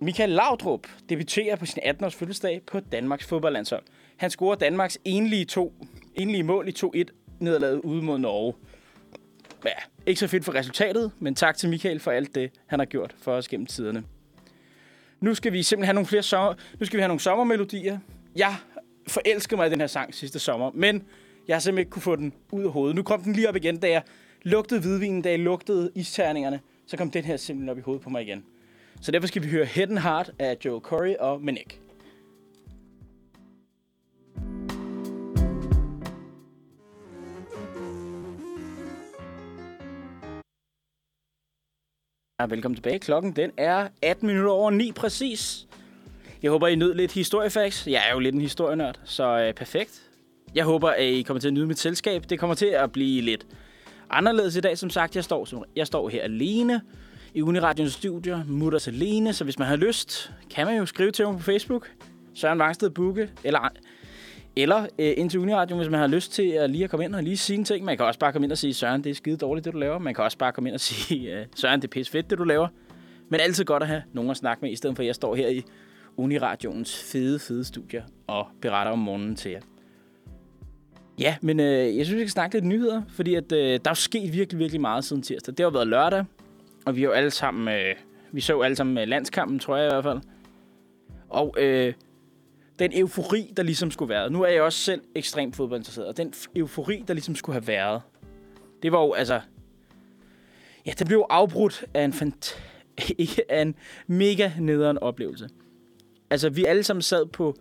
Michael 0.00 0.30
Laudrup 0.30 0.86
debuterer 1.08 1.56
på 1.56 1.66
sin 1.66 1.82
18-års 1.82 2.14
fødselsdag 2.14 2.62
på 2.66 2.80
Danmarks 2.80 3.26
fodboldlandshold. 3.26 3.82
Han 4.16 4.30
scorer 4.30 4.54
Danmarks 4.54 4.98
enlige, 5.04 5.44
to, 5.44 5.74
enlige 6.14 6.42
mål 6.42 6.68
i 6.68 6.74
2-1 6.84 7.04
nederlaget 7.40 7.80
ude 7.80 8.02
mod 8.02 8.18
Norge. 8.18 8.54
Ja, 9.64 9.70
ikke 10.06 10.20
så 10.20 10.26
fedt 10.26 10.44
for 10.44 10.54
resultatet, 10.54 11.12
men 11.18 11.34
tak 11.34 11.56
til 11.56 11.68
Michael 11.68 12.00
for 12.00 12.10
alt 12.10 12.34
det, 12.34 12.50
han 12.66 12.78
har 12.78 12.86
gjort 12.86 13.14
for 13.22 13.32
os 13.32 13.48
gennem 13.48 13.66
tiderne. 13.66 14.04
Nu 15.20 15.34
skal 15.34 15.52
vi 15.52 15.62
simpelthen 15.62 15.86
have 15.86 15.94
nogle 15.94 16.06
flere 16.06 16.22
sommer, 16.22 16.54
nu 16.80 16.86
skal 16.86 16.96
vi 16.96 17.00
have 17.00 17.08
nogle 17.08 17.20
sommermelodier. 17.20 17.98
Jeg 18.36 18.56
forelskede 19.08 19.56
mig 19.56 19.66
i 19.66 19.70
den 19.70 19.80
her 19.80 19.86
sang 19.86 20.14
sidste 20.14 20.38
sommer, 20.38 20.70
men 20.74 21.04
jeg 21.48 21.56
har 21.56 21.60
simpelthen 21.60 21.78
ikke 21.78 21.90
kunne 21.90 22.02
få 22.02 22.16
den 22.16 22.32
ud 22.52 22.64
af 22.64 22.70
hovedet. 22.70 22.96
Nu 22.96 23.02
kom 23.02 23.22
den 23.22 23.32
lige 23.32 23.48
op 23.48 23.56
igen, 23.56 23.76
da 23.76 23.90
jeg 23.90 24.02
lugtede 24.42 24.80
hvidvinen, 24.80 25.22
da 25.22 25.30
jeg 25.30 25.38
lugtede 25.38 25.90
isterningerne. 25.94 26.60
Så 26.86 26.96
kom 26.96 27.10
den 27.10 27.24
her 27.24 27.36
simpelthen 27.36 27.68
op 27.68 27.78
i 27.78 27.80
hovedet 27.80 28.04
på 28.04 28.10
mig 28.10 28.22
igen. 28.22 28.44
Så 29.00 29.12
derfor 29.12 29.28
skal 29.28 29.42
vi 29.42 29.48
høre 29.48 29.64
Head 29.64 29.88
and 29.90 29.98
Heart 29.98 30.30
af 30.38 30.56
Joe 30.64 30.80
Corey 30.80 31.14
og 31.20 31.42
Manik. 31.42 31.80
Ja, 42.40 42.46
velkommen 42.46 42.76
tilbage. 42.76 42.98
Klokken 42.98 43.32
den 43.32 43.50
er 43.56 43.88
18 44.02 44.26
minutter 44.26 44.50
over 44.50 44.70
9 44.70 44.92
præcis. 44.92 45.66
Jeg 46.42 46.50
håber, 46.50 46.66
I 46.66 46.74
nød 46.74 46.94
lidt 46.94 47.12
historiefacts. 47.12 47.86
Jeg 47.86 48.02
er 48.08 48.12
jo 48.12 48.18
lidt 48.18 48.34
en 48.34 48.40
historienørd, 48.40 49.00
så 49.04 49.38
øh, 49.38 49.54
perfekt. 49.54 50.02
Jeg 50.54 50.64
håber, 50.64 50.88
at 50.90 51.04
I 51.04 51.22
kommer 51.22 51.40
til 51.40 51.48
at 51.48 51.54
nyde 51.54 51.66
mit 51.66 51.78
selskab. 51.78 52.24
Det 52.30 52.38
kommer 52.38 52.54
til 52.54 52.66
at 52.66 52.92
blive 52.92 53.22
lidt 53.22 53.46
anderledes 54.10 54.56
i 54.56 54.60
dag. 54.60 54.78
Som 54.78 54.90
sagt, 54.90 55.16
jeg 55.16 55.24
står, 55.24 55.44
som, 55.44 55.64
jeg 55.76 55.86
står 55.86 56.08
her 56.08 56.22
alene 56.22 56.80
i 57.34 57.42
Uniradions 57.42 57.92
studio. 57.92 58.38
mutter 58.46 58.88
alene, 58.88 59.32
så 59.32 59.44
hvis 59.44 59.58
man 59.58 59.68
har 59.68 59.76
lyst, 59.76 60.32
kan 60.50 60.66
man 60.66 60.76
jo 60.76 60.86
skrive 60.86 61.10
til 61.10 61.26
mig 61.26 61.36
på 61.36 61.42
Facebook. 61.42 61.90
Søren 62.34 62.58
Vangsted 62.58 62.90
Bukke, 62.90 63.30
eller, 63.44 63.68
eller 64.56 64.86
øh, 64.98 65.12
ind 65.16 65.30
til 65.30 65.40
Uniradio, 65.40 65.76
hvis 65.76 65.88
man 65.88 66.00
har 66.00 66.06
lyst 66.06 66.32
til 66.32 66.48
at 66.48 66.70
lige 66.70 66.84
at 66.84 66.90
komme 66.90 67.04
ind 67.04 67.14
og 67.14 67.22
lige 67.22 67.36
sige 67.36 67.58
en 67.58 67.64
ting. 67.64 67.84
Man 67.84 67.96
kan 67.96 68.06
også 68.06 68.18
bare 68.18 68.32
komme 68.32 68.46
ind 68.46 68.52
og 68.52 68.58
sige, 68.58 68.74
Søren, 68.74 69.04
det 69.04 69.10
er 69.10 69.14
skide 69.14 69.36
dårligt, 69.36 69.64
det 69.64 69.72
du 69.72 69.78
laver. 69.78 69.98
Man 69.98 70.14
kan 70.14 70.24
også 70.24 70.38
bare 70.38 70.52
komme 70.52 70.68
ind 70.68 70.74
og 70.74 70.80
sige, 70.80 71.40
øh, 71.40 71.46
Søren, 71.56 71.80
det 71.82 71.88
er 71.88 71.92
pisse 71.92 72.12
fedt, 72.12 72.30
det 72.30 72.38
du 72.38 72.44
laver. 72.44 72.68
Men 73.28 73.40
altid 73.40 73.64
godt 73.64 73.82
at 73.82 73.88
have 73.88 74.02
nogen 74.12 74.30
at 74.30 74.36
snakke 74.36 74.60
med, 74.60 74.70
i 74.70 74.76
stedet 74.76 74.96
for 74.96 75.02
at 75.02 75.06
jeg 75.06 75.14
står 75.14 75.34
her 75.34 75.48
i 75.48 75.62
Uniradioens 76.16 77.10
fede, 77.12 77.38
fede 77.38 77.64
studier 77.64 78.02
og 78.26 78.46
beretter 78.60 78.92
om 78.92 78.98
morgenen 78.98 79.36
til 79.36 79.50
jer. 79.50 79.60
Ja, 81.18 81.36
men 81.40 81.60
øh, 81.60 81.96
jeg 81.96 82.06
synes, 82.06 82.16
vi 82.16 82.22
skal 82.22 82.30
snakke 82.30 82.56
lidt 82.56 82.64
nyheder, 82.64 83.02
fordi 83.08 83.34
at, 83.34 83.52
øh, 83.52 83.58
der 83.58 83.72
er 83.72 83.90
jo 83.90 83.94
sket 83.94 84.32
virkelig, 84.32 84.58
virkelig 84.58 84.80
meget 84.80 85.04
siden 85.04 85.22
tirsdag. 85.22 85.54
Det 85.58 85.64
har 85.64 85.70
været 85.70 85.86
lørdag, 85.86 86.24
og 86.86 86.96
vi 86.96 87.00
er 87.00 87.04
jo 87.04 87.10
alle 87.10 87.30
sammen, 87.30 87.68
øh, 87.68 87.94
vi 88.32 88.40
så 88.40 88.60
alle 88.60 88.76
sammen 88.76 88.98
øh, 88.98 89.08
landskampen, 89.08 89.58
tror 89.58 89.76
jeg 89.76 89.86
i 89.86 89.94
hvert 89.94 90.04
fald. 90.04 90.20
Og 91.28 91.54
øh, 91.58 91.92
den 92.78 92.90
eufori, 92.94 93.52
der 93.56 93.62
ligesom 93.62 93.90
skulle 93.90 94.08
være. 94.08 94.30
Nu 94.30 94.42
er 94.42 94.48
jeg 94.48 94.62
også 94.62 94.78
selv 94.78 95.00
ekstremt 95.14 95.56
fodboldinteresseret, 95.56 96.08
og 96.08 96.16
den 96.16 96.34
eufori, 96.56 97.04
der 97.08 97.14
ligesom 97.14 97.34
skulle 97.34 97.54
have 97.54 97.66
været, 97.66 98.02
det 98.82 98.92
var 98.92 99.00
jo 99.00 99.12
altså... 99.12 99.40
Ja, 100.86 100.92
det 100.98 101.06
blev 101.06 101.26
afbrudt 101.30 101.84
af 101.94 102.04
en, 102.04 102.12
fant- 102.12 102.58
af 103.48 103.62
en 103.62 103.74
mega 104.06 104.50
nederen 104.58 104.98
oplevelse. 104.98 105.48
Altså, 106.30 106.50
vi 106.50 106.64
alle 106.64 106.82
sammen 106.82 107.02
sad 107.02 107.26
på 107.26 107.54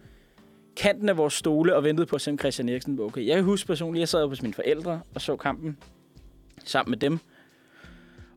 kanten 0.75 1.09
af 1.09 1.17
vores 1.17 1.33
stole 1.33 1.75
og 1.75 1.83
ventede 1.83 2.05
på 2.05 2.15
at 2.15 2.21
se, 2.21 2.31
om 2.31 2.39
Christian 2.39 2.69
Eriksen 2.69 2.97
var 2.97 3.03
okay. 3.03 3.25
Jeg 3.25 3.35
kan 3.35 3.43
huske 3.43 3.67
personligt, 3.67 3.99
jeg 3.99 4.09
sad 4.09 4.27
hos 4.27 4.41
mine 4.41 4.53
forældre 4.53 5.01
og 5.15 5.21
så 5.21 5.35
kampen 5.35 5.77
sammen 6.65 6.91
med 6.91 6.97
dem. 6.97 7.19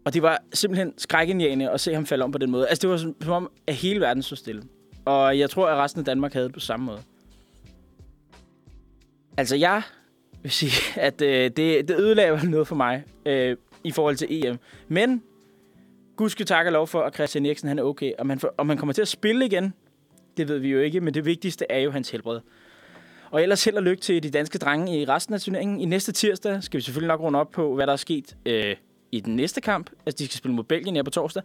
Og 0.05 0.15
det 0.15 0.23
var 0.23 0.43
simpelthen 0.53 0.95
skrækindjagende 0.99 1.71
at 1.71 1.81
se 1.81 1.95
ham 1.95 2.07
falde 2.07 2.25
om 2.25 2.33
på 2.33 2.39
den 2.39 2.51
måde. 2.51 2.69
Altså, 2.69 2.83
det 2.83 2.91
var 2.91 2.97
som 2.97 3.33
om, 3.33 3.51
at 3.67 3.75
hele 3.75 4.01
verden 4.01 4.23
stod 4.23 4.37
stille. 4.37 4.63
Og 5.11 5.39
jeg 5.39 5.51
tror, 5.51 5.69
at 5.69 5.77
resten 5.77 5.99
af 5.99 6.05
Danmark 6.05 6.33
havde 6.33 6.47
det 6.47 6.55
på 6.55 6.61
samme 6.61 6.87
måde. 6.87 7.03
Altså, 9.37 9.57
jeg 9.57 9.83
vil 10.43 10.53
sige, 10.53 10.73
at 11.09 11.23
øh, 11.23 11.51
det, 11.57 11.89
det 11.89 11.91
ødelagde 11.91 12.51
noget 12.51 12.69
for 12.69 12.77
mig 12.77 13.05
øh, 13.27 13.57
i 13.85 13.91
forhold 13.91 14.17
til 14.17 14.47
EM. 14.47 14.59
Men, 14.89 15.23
gudske 16.17 16.45
tak 16.45 16.67
og 16.67 16.73
lov 16.73 16.87
for, 16.87 17.03
at 17.03 17.15
Christian 17.15 17.47
Eriksen 17.47 17.69
han 17.69 17.79
er 17.79 17.83
okay. 17.83 18.13
Om 18.19 18.31
han, 18.31 18.41
om 18.59 18.69
han 18.69 18.79
kommer 18.79 18.93
til 18.93 19.03
at 19.03 19.09
spille 19.09 19.47
igen, 19.47 19.75
det 20.37 20.49
ved 20.49 20.59
vi 20.59 20.69
jo 20.69 20.81
ikke, 20.81 21.01
men 21.01 21.15
det 21.15 21.25
vigtigste 21.25 21.67
er 21.71 21.79
jo 21.79 21.91
hans 21.91 22.11
helbred. 22.11 22.41
Og 23.31 23.43
ellers 23.43 23.65
held 23.65 23.77
og 23.77 23.83
lykke 23.83 24.03
til 24.03 24.23
de 24.23 24.31
danske 24.31 24.59
drenge 24.59 25.01
i 25.01 25.05
resten 25.05 25.35
af 25.35 25.41
turneringen. 25.41 25.81
I 25.81 25.85
næste 25.85 26.13
tirsdag 26.13 26.63
skal 26.63 26.79
vi 26.79 26.83
selvfølgelig 26.83 27.09
nok 27.09 27.21
runde 27.21 27.39
op 27.39 27.51
på, 27.51 27.75
hvad 27.75 27.87
der 27.87 27.93
er 27.93 27.97
sket 27.97 28.37
øh, 28.47 28.77
i 29.13 29.21
den 29.21 29.37
næste 29.37 29.61
kamp. 29.61 29.91
Altså, 30.07 30.19
de 30.19 30.25
skal 30.25 30.39
spille 30.39 30.55
mod 30.55 30.65
Belgien 30.65 30.97
her 30.97 31.03
på 31.03 31.11
torsdag. 31.11 31.43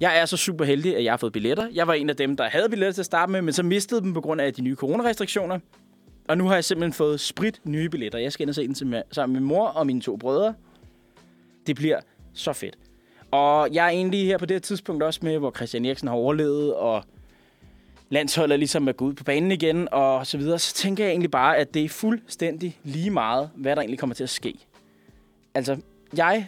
Jeg 0.00 0.18
er 0.20 0.24
så 0.26 0.36
super 0.36 0.64
heldig, 0.64 0.96
at 0.96 1.04
jeg 1.04 1.12
har 1.12 1.16
fået 1.16 1.32
billetter. 1.32 1.68
Jeg 1.72 1.86
var 1.86 1.94
en 1.94 2.10
af 2.10 2.16
dem, 2.16 2.36
der 2.36 2.48
havde 2.48 2.68
billetter 2.68 2.92
til 2.92 3.02
at 3.02 3.06
starte 3.06 3.32
med, 3.32 3.42
men 3.42 3.52
så 3.54 3.62
mistede 3.62 4.00
dem 4.00 4.14
på 4.14 4.20
grund 4.20 4.40
af 4.40 4.54
de 4.54 4.62
nye 4.62 4.74
coronarestriktioner. 4.76 5.58
Og 6.28 6.38
nu 6.38 6.46
har 6.46 6.54
jeg 6.54 6.64
simpelthen 6.64 6.92
fået 6.92 7.20
sprit 7.20 7.60
nye 7.64 7.88
billetter. 7.88 8.18
Jeg 8.18 8.32
skal 8.32 8.42
ind 8.44 8.48
og 8.48 8.54
se 8.54 8.66
den 8.66 8.74
til- 8.74 9.02
sammen 9.12 9.32
med 9.32 9.40
mor 9.48 9.66
og 9.66 9.86
mine 9.86 10.00
to 10.00 10.16
brødre. 10.16 10.54
Det 11.66 11.76
bliver 11.76 12.00
så 12.34 12.52
fedt. 12.52 12.78
Og 13.30 13.68
jeg 13.72 13.84
er 13.86 13.90
egentlig 13.90 14.26
her 14.26 14.38
på 14.38 14.46
det 14.46 14.54
her 14.54 14.60
tidspunkt 14.60 15.02
også 15.02 15.20
med, 15.22 15.38
hvor 15.38 15.50
Christian 15.56 15.84
Eriksen 15.84 16.08
har 16.08 16.14
overlevet, 16.14 16.74
og 16.74 17.02
landsholdet 18.10 18.58
ligesom 18.58 18.88
er 18.88 18.92
gået 18.92 19.08
ud 19.08 19.14
på 19.14 19.24
banen 19.24 19.52
igen, 19.52 19.88
og 19.92 20.26
så 20.26 20.38
videre. 20.38 20.58
Så 20.58 20.74
tænker 20.74 21.04
jeg 21.04 21.10
egentlig 21.10 21.30
bare, 21.30 21.56
at 21.56 21.74
det 21.74 21.84
er 21.84 21.88
fuldstændig 21.88 22.78
lige 22.84 23.10
meget, 23.10 23.50
hvad 23.56 23.76
der 23.76 23.82
egentlig 23.82 23.98
kommer 23.98 24.14
til 24.14 24.22
at 24.24 24.30
ske. 24.30 24.54
Altså, 25.54 25.76
jeg 26.16 26.46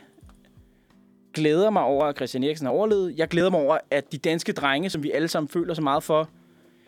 glæder 1.35 1.71
mig 1.71 1.83
over, 1.83 2.05
at 2.05 2.17
Christian 2.17 2.45
Eriksen 2.45 2.67
har 2.67 2.73
overlevet. 2.73 3.19
Jeg 3.19 3.29
glæder 3.29 3.51
mig 3.51 3.61
over, 3.61 3.79
at 3.91 4.13
de 4.13 4.19
danske 4.19 4.53
drenge, 4.53 4.91
som 4.91 5.03
vi 5.03 5.11
alle 5.11 5.29
sammen 5.29 5.49
føler 5.49 5.75
så 5.75 5.83
meget 5.83 6.03
for, 6.03 6.29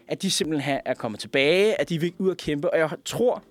at 0.08 0.22
de 0.22 0.30
simpelthen 0.30 0.80
er 0.84 0.94
kommet 0.94 1.20
tilbage, 1.20 1.80
at 1.80 1.88
de 1.88 2.00
vil 2.00 2.12
ud 2.18 2.28
og 2.28 2.36
kæmpe. 2.36 2.72
Og 2.72 2.78
jeg 2.78 2.90
tror, 3.04 3.42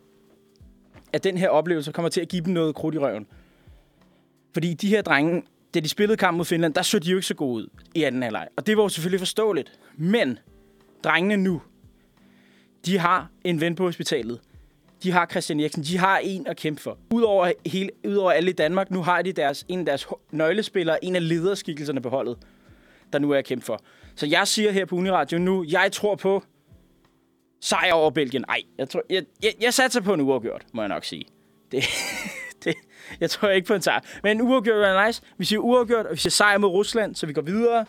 at 1.13 1.23
den 1.23 1.37
her 1.37 1.49
oplevelse 1.49 1.91
kommer 1.91 2.09
til 2.09 2.21
at 2.21 2.27
give 2.27 2.45
dem 2.45 2.53
noget 2.53 2.75
krudt 2.75 2.95
i 2.95 2.97
røven. 2.97 3.27
Fordi 4.53 4.73
de 4.73 4.87
her 4.87 5.01
drenge, 5.01 5.43
da 5.73 5.79
de 5.79 5.89
spillede 5.89 6.17
kamp 6.17 6.37
mod 6.37 6.45
Finland, 6.45 6.73
der 6.73 6.81
så 6.81 6.99
de 6.99 7.09
jo 7.09 7.17
ikke 7.17 7.27
så 7.27 7.35
gode 7.35 7.55
ud 7.63 7.67
i 7.95 8.03
anden 8.03 8.23
halvleg. 8.23 8.47
Og 8.55 8.67
det 8.67 8.77
var 8.77 8.83
jo 8.83 8.89
selvfølgelig 8.89 9.19
forståeligt. 9.19 9.79
Men 9.97 10.39
drengene 11.03 11.37
nu, 11.37 11.61
de 12.85 12.97
har 12.97 13.29
en 13.43 13.61
ven 13.61 13.75
på 13.75 13.83
hospitalet. 13.83 14.39
De 15.03 15.11
har 15.11 15.25
Christian 15.25 15.59
Eriksen. 15.59 15.83
De 15.83 15.97
har 15.97 16.17
en 16.17 16.47
at 16.47 16.57
kæmpe 16.57 16.81
for. 16.81 16.97
Udover, 17.13 17.51
hele, 17.65 17.89
udover 18.07 18.31
alle 18.31 18.49
i 18.49 18.53
Danmark, 18.53 18.91
nu 18.91 19.03
har 19.03 19.21
de 19.21 19.31
deres, 19.31 19.65
en 19.67 19.79
af 19.79 19.85
deres 19.85 20.07
nøglespillere, 20.31 21.05
en 21.05 21.15
af 21.15 21.27
lederskikkelserne 21.27 22.01
på 22.01 22.09
holdet, 22.09 22.37
der 23.13 23.19
nu 23.19 23.31
er 23.31 23.37
at 23.37 23.45
kæmpe 23.45 23.65
for. 23.65 23.81
Så 24.15 24.25
jeg 24.25 24.47
siger 24.47 24.71
her 24.71 24.85
på 24.85 24.95
Uniradio 24.95 25.37
nu, 25.37 25.65
jeg 25.67 25.91
tror 25.91 26.15
på 26.15 26.43
sejr 27.61 27.93
over 27.93 28.11
Belgien. 28.11 28.45
Ej, 28.49 28.61
jeg, 28.77 28.89
tror, 28.89 29.01
jeg, 29.09 29.23
jeg, 29.43 29.53
jeg 29.61 29.73
satser 29.73 30.01
på 30.01 30.13
en 30.13 30.21
uafgjort, 30.21 30.65
må 30.73 30.81
jeg 30.81 30.89
nok 30.89 31.05
sige. 31.05 31.25
Det, 31.71 31.83
det, 32.63 32.75
jeg 33.19 33.29
tror 33.29 33.49
ikke 33.49 33.67
på 33.67 33.73
en 33.73 33.81
sejr. 33.81 33.99
Men 34.23 34.37
en 34.37 34.41
uafgjort 34.41 34.85
er 34.85 35.05
nice. 35.07 35.21
Vi 35.37 35.45
siger 35.45 35.59
uafgjort, 35.59 36.05
og 36.05 36.11
vi 36.11 36.17
siger 36.17 36.31
sejr 36.31 36.57
mod 36.57 36.69
Rusland, 36.69 37.15
så 37.15 37.25
vi 37.25 37.33
går 37.33 37.41
videre. 37.41 37.85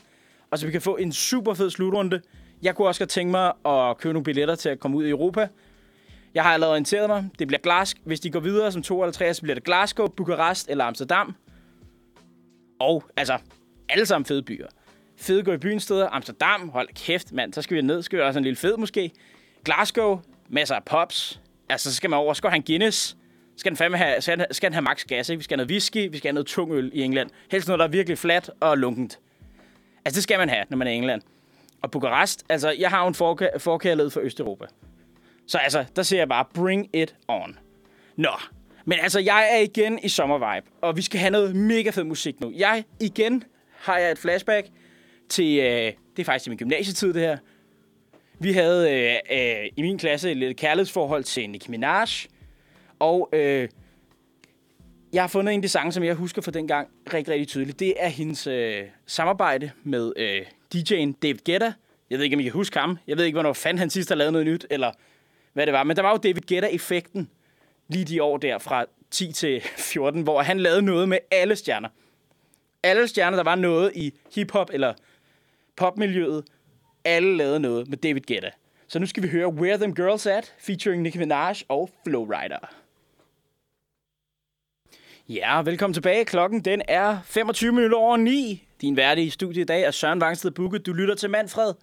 Og 0.51 0.59
så 0.59 0.67
vi 0.67 0.73
kan 0.73 0.83
få 0.83 0.97
en 0.97 1.13
super 1.13 1.55
fed 1.55 1.71
slutrunde. 1.71 2.21
Jeg 2.63 2.75
kunne 2.75 2.89
også 2.89 3.01
godt 3.01 3.11
tænke 3.11 3.31
mig 3.31 3.53
at 3.67 3.99
købe 3.99 4.13
nogle 4.13 4.25
billetter 4.25 4.55
til 4.55 4.69
at 4.69 4.81
komme 4.81 4.97
ud 4.97 5.05
i 5.05 5.11
Europa. 5.11 5.49
Jeg 6.35 6.43
har 6.43 6.51
allerede 6.53 6.73
orienteret 6.73 7.09
mig. 7.09 7.29
Det 7.39 7.49
bliver 7.49 7.61
Glasgow. 7.61 8.03
Hvis 8.05 8.21
de 8.21 8.31
går 8.31 8.41
videre 8.41 8.73
som 8.73 8.83
to 8.83 9.03
eller 9.03 9.13
tre, 9.13 9.35
så 9.35 9.43
bliver 9.43 9.55
det 9.55 9.65
Glasgow, 9.65 10.07
Bukarest 10.07 10.69
eller 10.69 10.85
Amsterdam. 10.85 11.35
Og 12.81 13.05
altså, 13.17 13.39
alle 13.89 14.07
sammen 14.07 14.25
fede 14.27 14.43
byer. 14.43 14.67
Fede 15.17 15.43
gå 15.43 15.53
i 15.53 15.57
byen 15.59 15.81
steder. 15.81 16.09
Amsterdam, 16.09 16.69
hold 16.69 16.89
kæft, 16.95 17.33
mand. 17.33 17.53
Så 17.53 17.63
skal 17.63 17.77
vi 17.77 17.83
ned. 17.83 18.03
Så 18.03 18.07
skal 18.07 18.19
vi 18.19 18.23
også 18.23 18.39
en 18.39 18.45
lille 18.45 18.57
fed 18.57 18.77
måske. 18.77 19.11
Glasgow, 19.65 20.21
masser 20.49 20.75
af 20.75 20.85
pops. 20.85 21.41
Altså, 21.69 21.91
så 21.91 21.97
skal 21.97 22.11
man 22.11 22.19
over. 22.19 22.35
Så 22.35 22.39
skal 22.39 22.51
han 22.51 22.63
Guinness. 22.63 23.17
Skal 23.57 23.71
den 23.71 23.77
fandme 23.77 23.97
have, 23.97 24.21
skal, 24.21 24.39
den, 24.39 24.47
skal 24.51 24.71
den 24.71 24.75
have 24.75 24.83
max 24.83 25.05
gas, 25.05 25.29
ikke? 25.29 25.39
Vi 25.39 25.45
skal 25.45 25.55
have 25.55 25.65
noget 25.65 25.71
whisky, 25.71 26.11
vi 26.11 26.19
skal 26.19 26.29
have 26.29 26.33
noget 26.35 26.47
tung 26.47 26.73
øl 26.73 26.91
i 26.95 27.03
England. 27.03 27.31
Helst 27.51 27.69
noget, 27.69 27.79
der 27.79 27.85
er 27.85 27.91
virkelig 27.91 28.19
flat 28.19 28.51
og 28.61 28.79
lunkent. 28.79 29.19
Altså, 30.05 30.17
det 30.19 30.23
skal 30.23 30.39
man 30.39 30.49
have, 30.49 30.65
når 30.71 30.77
man 30.77 30.87
er 30.87 30.93
i 30.93 30.95
England. 30.95 31.23
Og 31.83 31.91
Bukarest, 31.91 32.45
altså, 32.49 32.71
jeg 32.79 32.91
har 32.91 33.03
jo 33.03 33.09
en 33.09 33.15
forka- 33.15 33.59
forkærlighed 33.59 34.11
for 34.11 34.21
Østeuropa. 34.21 34.65
Så 35.47 35.59
altså, 35.59 35.85
der 35.97 36.03
ser 36.03 36.19
jeg 36.19 36.29
bare, 36.29 36.45
bring 36.55 36.89
it 36.93 37.15
on. 37.29 37.59
Nå, 38.17 38.31
men 38.85 38.99
altså, 39.03 39.21
jeg 39.21 39.49
er 39.53 39.59
igen 39.59 39.99
i 40.03 40.09
sommervibe, 40.09 40.67
og 40.83 40.97
vi 40.97 41.03
skal 41.03 41.21
have 41.21 41.31
noget 41.31 41.57
mega 41.57 41.91
fed 41.91 42.05
musik 42.05 42.41
nu. 42.41 42.53
Jeg, 42.57 42.85
igen, 43.01 43.45
har 43.71 43.99
jeg 43.99 44.11
et 44.11 44.19
flashback 44.19 44.69
til, 45.29 45.59
øh, 45.59 45.93
det 46.17 46.19
er 46.19 46.25
faktisk 46.25 46.47
i 46.47 46.51
min 46.51 46.59
gymnasietid, 46.59 47.13
det 47.15 47.23
her. 47.23 47.39
Vi 48.39 48.53
havde 48.53 48.93
øh, 48.93 49.15
øh, 49.39 49.67
i 49.77 49.83
min 49.83 49.99
klasse 49.99 50.31
et 50.31 50.37
lidt 50.37 50.57
kærlighedsforhold 50.57 51.25
til 51.25 51.51
Nicki 51.51 51.71
Minaj, 51.71 52.07
og 52.99 53.29
øh, 53.33 53.69
jeg 55.13 55.23
har 55.23 55.29
fundet 55.29 55.55
en 55.55 55.59
af 55.59 55.63
de 55.63 55.69
sange, 55.69 55.93
som 55.93 56.05
jeg 56.05 56.15
husker 56.15 56.43
fra 56.43 56.51
den 56.51 56.69
gang 56.69 56.89
rigtig, 57.15 57.33
rigtig 57.33 57.49
tydeligt. 57.49 57.81
Det 57.81 57.95
er 57.99 58.09
hendes 58.09 58.47
øh, 58.47 58.83
samarbejde 59.07 59.71
med 59.85 60.13
øh, 60.17 60.41
DJ'en 60.75 61.13
David 61.23 61.45
Guetta. 61.45 61.73
Jeg 62.11 62.19
ved 62.19 62.25
ikke, 62.25 62.37
om 62.37 62.41
I 62.41 62.43
kan 62.43 62.53
huske 62.53 62.79
ham. 62.79 62.99
Jeg 63.07 63.19
ved 63.19 63.25
ikke, 63.25 63.37
hvornår 63.37 63.53
fanden 63.53 63.79
han 63.79 63.91
sidst 63.91 64.09
har 64.09 64.17
lavet 64.17 64.33
noget 64.33 64.47
nyt, 64.47 64.67
eller 64.71 64.91
hvad 65.55 65.67
det 65.67 65.73
var. 65.73 65.83
Men 65.83 65.97
der 65.97 66.03
var 66.03 66.11
jo 66.11 66.17
David 66.17 66.43
Guetta-effekten 66.43 67.31
lige 67.89 68.05
de 68.05 68.23
år 68.23 68.37
der 68.37 68.59
fra 68.59 68.85
10 69.11 69.33
til 69.33 69.61
14, 69.77 70.23
hvor 70.23 70.43
han 70.43 70.61
lavede 70.61 70.83
noget 70.83 71.09
med 71.09 71.19
alle 71.31 71.57
stjerner. 71.57 71.89
Alle 72.83 73.09
stjerner, 73.09 73.37
der 73.37 73.45
var 73.45 73.55
noget 73.55 73.93
i 73.95 74.15
hiphop 74.35 74.71
eller 74.73 74.95
popmiljøet, 75.77 76.45
alle 77.05 77.37
lavede 77.37 77.61
noget 77.61 77.89
med 77.89 77.99
David 77.99 78.21
Guetta. 78.21 78.51
Så 78.89 78.99
nu 78.99 79.07
skal 79.07 79.23
vi 79.23 79.29
høre 79.29 79.49
Where 79.49 79.79
Them 79.79 79.95
Girls 79.95 80.27
At, 80.27 80.55
featuring 80.59 81.03
Nicki 81.03 81.19
Minaj 81.19 81.55
og 81.69 81.91
Flowrider. 82.05 82.75
Ja, 85.29 85.63
velkommen 85.63 85.95
tilbage. 85.95 86.25
Klokken 86.25 86.61
den 86.61 86.83
er 86.89 87.19
25 87.25 87.73
minutter 87.73 87.99
over 87.99 88.17
9. 88.17 88.69
Din 88.81 88.97
værdige 88.97 89.31
studie 89.31 89.63
i 89.63 89.65
dag 89.65 89.83
er 89.83 89.91
Søren 89.91 90.21
Vangsted 90.21 90.51
Bukke. 90.51 90.79
Du 90.79 90.93
lytter 90.93 91.15
til 91.15 91.31
Manfred. 91.31 91.75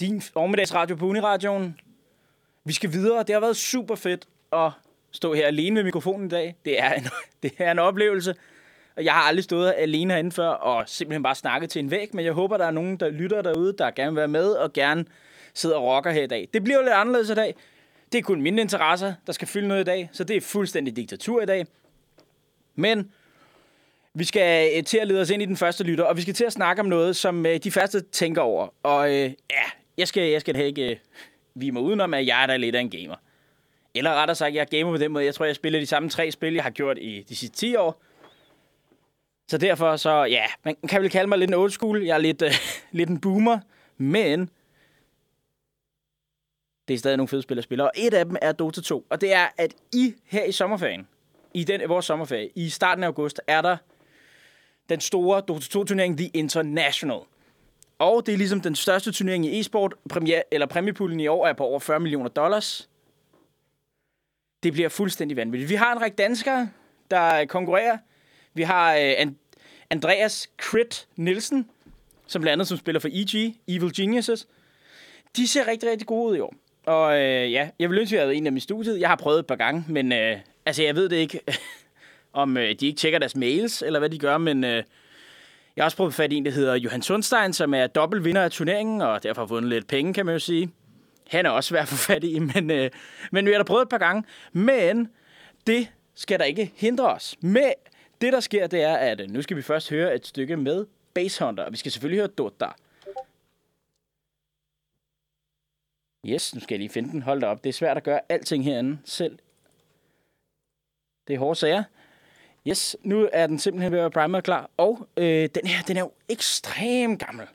Din 0.00 0.20
formiddagsradio 0.20 0.96
på 0.96 1.06
Uniradioen. 1.06 1.76
Vi 2.64 2.72
skal 2.72 2.92
videre. 2.92 3.18
Det 3.22 3.30
har 3.30 3.40
været 3.40 3.56
super 3.56 3.94
fedt 3.94 4.28
at 4.52 4.70
stå 5.10 5.34
her 5.34 5.46
alene 5.46 5.74
med 5.74 5.84
mikrofonen 5.84 6.26
i 6.26 6.30
dag. 6.30 6.56
Det 6.64 6.80
er 6.80 6.92
en, 6.92 7.04
det 7.42 7.52
er 7.58 7.70
en 7.70 7.78
oplevelse. 7.78 8.34
Og 8.96 9.04
jeg 9.04 9.12
har 9.12 9.20
aldrig 9.20 9.44
stået 9.44 9.74
alene 9.76 10.12
herinde 10.12 10.32
før 10.32 10.48
og 10.48 10.88
simpelthen 10.88 11.22
bare 11.22 11.34
snakket 11.34 11.70
til 11.70 11.80
en 11.80 11.90
væg, 11.90 12.08
men 12.12 12.24
jeg 12.24 12.32
håber, 12.32 12.56
der 12.56 12.66
er 12.66 12.70
nogen, 12.70 12.96
der 12.96 13.10
lytter 13.10 13.42
derude, 13.42 13.74
der 13.78 13.90
gerne 13.90 14.10
vil 14.10 14.16
være 14.16 14.28
med 14.28 14.50
og 14.50 14.72
gerne 14.72 15.04
sidder 15.54 15.76
og 15.76 15.84
rocker 15.84 16.10
her 16.10 16.22
i 16.22 16.26
dag. 16.26 16.48
Det 16.54 16.64
bliver 16.64 16.76
jo 16.76 16.82
lidt 16.82 16.94
anderledes 16.94 17.30
i 17.30 17.34
dag. 17.34 17.54
Det 18.12 18.18
er 18.18 18.22
kun 18.22 18.42
mine 18.42 18.60
interesser, 18.60 19.14
der 19.26 19.32
skal 19.32 19.48
fylde 19.48 19.68
noget 19.68 19.80
i 19.80 19.84
dag, 19.84 20.10
så 20.12 20.24
det 20.24 20.36
er 20.36 20.40
fuldstændig 20.40 20.96
diktatur 20.96 21.42
i 21.42 21.46
dag. 21.46 21.66
Men 22.74 23.12
vi 24.14 24.24
skal 24.24 24.70
øh, 24.76 24.84
til 24.84 24.98
at 24.98 25.08
lede 25.08 25.20
os 25.20 25.30
ind 25.30 25.42
i 25.42 25.46
den 25.46 25.56
første 25.56 25.84
lytter, 25.84 26.04
og 26.04 26.16
vi 26.16 26.22
skal 26.22 26.34
til 26.34 26.44
at 26.44 26.52
snakke 26.52 26.80
om 26.80 26.86
noget, 26.86 27.16
som 27.16 27.46
øh, 27.46 27.58
de 27.58 27.70
første 27.70 28.00
tænker 28.00 28.42
over. 28.42 28.68
Og 28.82 29.08
øh, 29.08 29.32
ja, 29.50 29.62
jeg 29.98 30.08
skal, 30.08 30.30
jeg 30.30 30.40
skal 30.40 30.54
da 30.54 30.62
ikke 30.62 30.90
øh, 30.90 30.96
vi 31.54 31.70
må 31.70 31.80
udenom, 31.80 32.14
at 32.14 32.26
jeg 32.26 32.42
er 32.42 32.46
da 32.46 32.56
lidt 32.56 32.74
af 32.74 32.80
en 32.80 32.90
gamer. 32.90 33.16
Eller 33.94 34.14
rettere 34.14 34.34
sagt, 34.34 34.54
jeg 34.54 34.66
gamer 34.66 34.90
på 34.92 34.98
den 34.98 35.12
måde. 35.12 35.24
Jeg 35.24 35.34
tror, 35.34 35.44
jeg 35.44 35.54
spiller 35.54 35.80
de 35.80 35.86
samme 35.86 36.08
tre 36.08 36.30
spil, 36.30 36.54
jeg 36.54 36.62
har 36.62 36.70
gjort 36.70 36.98
i 36.98 37.24
de 37.28 37.36
sidste 37.36 37.56
10 37.56 37.76
år. 37.76 38.02
Så 39.48 39.58
derfor 39.58 39.96
så, 39.96 40.24
ja, 40.24 40.44
man 40.64 40.76
kan 40.88 41.02
vel 41.02 41.10
kalde 41.10 41.28
mig 41.28 41.38
lidt 41.38 41.50
en 41.50 41.54
old 41.54 41.70
school. 41.70 42.02
Jeg 42.02 42.14
er 42.14 42.18
lidt, 42.18 42.42
øh, 42.42 42.50
lidt 42.98 43.08
en 43.08 43.20
boomer, 43.20 43.58
men 43.96 44.50
det 46.88 46.94
er 46.94 46.98
stadig 46.98 47.16
nogle 47.16 47.28
fede 47.28 47.42
spil 47.42 47.58
at 47.58 47.64
spille. 47.64 47.84
Og 47.84 47.90
et 47.94 48.14
af 48.14 48.24
dem 48.24 48.36
er 48.42 48.52
Dota 48.52 48.80
2. 48.80 49.06
Og 49.10 49.20
det 49.20 49.32
er, 49.32 49.48
at 49.58 49.74
I 49.92 50.14
her 50.24 50.44
i 50.44 50.52
sommerferien, 50.52 51.08
i 51.54 51.64
den, 51.64 51.88
vores 51.88 52.06
sommerferie, 52.06 52.50
i 52.54 52.68
starten 52.68 53.04
af 53.04 53.08
august, 53.08 53.40
er 53.46 53.62
der 53.62 53.76
den 54.88 55.00
store 55.00 55.40
Dota 55.48 55.78
2-turnering, 55.78 56.18
The 56.18 56.30
International. 56.34 57.20
Og 58.02 58.26
det 58.26 58.32
er 58.32 58.36
ligesom 58.36 58.60
den 58.60 58.74
største 58.74 59.12
turnering 59.12 59.46
i 59.46 59.60
e-sport. 59.60 59.94
Premier, 60.08 60.42
eller 60.50 60.66
præmiepuljen 60.66 61.20
i 61.20 61.26
år 61.26 61.46
er 61.46 61.52
på 61.52 61.64
over 61.64 61.78
40 61.78 62.00
millioner 62.00 62.28
dollars. 62.28 62.88
Det 64.62 64.72
bliver 64.72 64.88
fuldstændig 64.88 65.36
vanvittigt. 65.36 65.70
Vi 65.70 65.74
har 65.74 65.92
en 65.92 66.00
række 66.00 66.16
danskere, 66.16 66.70
der 67.10 67.40
øh, 67.40 67.46
konkurrerer. 67.46 67.98
Vi 68.54 68.62
har 68.62 68.94
øh, 68.94 69.26
Andreas 69.90 70.50
Crit 70.62 71.08
Nielsen, 71.16 71.70
som 72.26 72.42
blandt 72.42 72.52
andet 72.52 72.68
som 72.68 72.78
spiller 72.78 73.00
for 73.00 73.08
EG, 73.12 73.54
Evil 73.68 73.96
Geniuses. 73.96 74.48
de 75.36 75.48
ser 75.48 75.68
rigtig, 75.68 75.90
rigtig 75.90 76.06
gode 76.06 76.30
ud 76.30 76.36
i 76.36 76.40
år. 76.40 76.54
Og 76.86 77.20
øh, 77.20 77.52
ja, 77.52 77.70
jeg 77.78 77.90
vil 77.90 77.98
ønske, 77.98 78.16
at 78.16 78.18
jeg 78.18 78.26
havde 78.26 78.36
en 78.36 78.46
af 78.46 78.50
dem 78.50 78.56
i 78.56 78.60
studiet. 78.60 79.00
Jeg 79.00 79.08
har 79.08 79.16
prøvet 79.16 79.38
et 79.38 79.46
par 79.46 79.56
gange, 79.56 79.84
men 79.88 80.12
øh, 80.12 80.38
altså, 80.66 80.82
jeg 80.82 80.94
ved 80.94 81.08
det 81.08 81.16
ikke, 81.16 81.40
om 82.32 82.56
øh, 82.56 82.74
de 82.80 82.86
ikke 82.86 82.98
tjekker 82.98 83.18
deres 83.18 83.36
mails, 83.36 83.82
eller 83.82 83.98
hvad 83.98 84.10
de 84.10 84.18
gør, 84.18 84.38
men 84.38 84.64
øh, 84.64 84.82
jeg 85.76 85.82
har 85.82 85.86
også 85.86 85.96
prøvet 85.96 86.14
fat 86.14 86.32
i 86.32 86.36
en, 86.36 86.44
der 86.44 86.50
hedder 86.50 86.74
Johan 86.74 87.02
Sundstein, 87.02 87.52
som 87.52 87.74
er 87.74 87.86
dobbelt 87.86 88.24
vinder 88.24 88.42
af 88.42 88.50
turneringen, 88.50 89.00
og 89.00 89.22
derfor 89.22 89.42
har 89.42 89.46
vundet 89.46 89.70
lidt 89.70 89.86
penge, 89.86 90.14
kan 90.14 90.26
man 90.26 90.34
jo 90.34 90.38
sige. 90.38 90.70
Han 91.28 91.46
er 91.46 91.50
også 91.50 91.68
svær 91.68 91.82
at 91.82 91.88
få 91.88 91.96
fat 91.96 92.24
i, 92.24 92.38
men, 92.54 92.70
øh, 92.70 92.90
men 93.32 93.46
vi 93.46 93.50
har 93.50 93.58
da 93.58 93.64
prøvet 93.64 93.82
et 93.82 93.88
par 93.88 93.98
gange. 93.98 94.24
Men 94.52 95.08
det 95.66 95.92
skal 96.14 96.38
der 96.38 96.44
ikke 96.44 96.72
hindre 96.76 97.12
os. 97.12 97.36
Men 97.40 97.72
det, 98.20 98.32
der 98.32 98.40
sker, 98.40 98.66
det 98.66 98.82
er, 98.82 98.96
at 98.96 99.20
øh, 99.20 99.30
nu 99.30 99.42
skal 99.42 99.56
vi 99.56 99.62
først 99.62 99.90
høre 99.90 100.14
et 100.14 100.26
stykke 100.26 100.56
med 100.56 100.86
Basshunter, 101.14 101.64
og 101.64 101.72
vi 101.72 101.76
skal 101.76 101.92
selvfølgelig 101.92 102.20
høre 102.20 102.28
Dota. 102.28 102.68
Yes, 106.26 106.54
nu 106.54 106.60
skal 106.60 106.74
jeg 106.74 106.78
lige 106.78 106.88
finde 106.88 107.10
den. 107.10 107.22
Hold 107.22 107.40
da 107.40 107.46
op. 107.46 107.64
Det 107.64 107.68
er 107.68 107.72
svært 107.72 107.96
at 107.96 108.02
gøre 108.02 108.20
alting 108.28 108.64
herinde 108.64 108.98
selv. 109.04 109.38
Det 111.28 111.34
er 111.34 111.38
hårde 111.38 111.58
sager. 111.58 111.84
Yes, 112.68 112.96
nu 113.02 113.28
er 113.32 113.46
den 113.46 113.58
simpelthen 113.58 113.92
ved 113.92 113.98
at 113.98 114.02
være 114.02 114.10
primer 114.10 114.40
klar. 114.40 114.70
Og 114.76 115.08
øh, 115.16 115.48
den 115.54 115.66
her, 115.66 115.82
den 115.82 115.96
er 115.96 116.00
jo 116.00 116.12
ekstremt 116.28 117.26
gammel. 117.26 117.46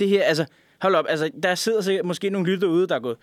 Det 0.00 0.08
her, 0.08 0.24
altså, 0.24 0.44
hold 0.80 0.94
op, 0.94 1.04
altså, 1.08 1.30
der 1.42 1.54
sidder 1.54 1.80
sikkert 1.80 2.06
måske 2.06 2.30
nogle 2.30 2.52
lytter 2.52 2.68
ude, 2.68 2.88
der 2.88 2.94
er 2.94 3.00
gået 3.00 3.16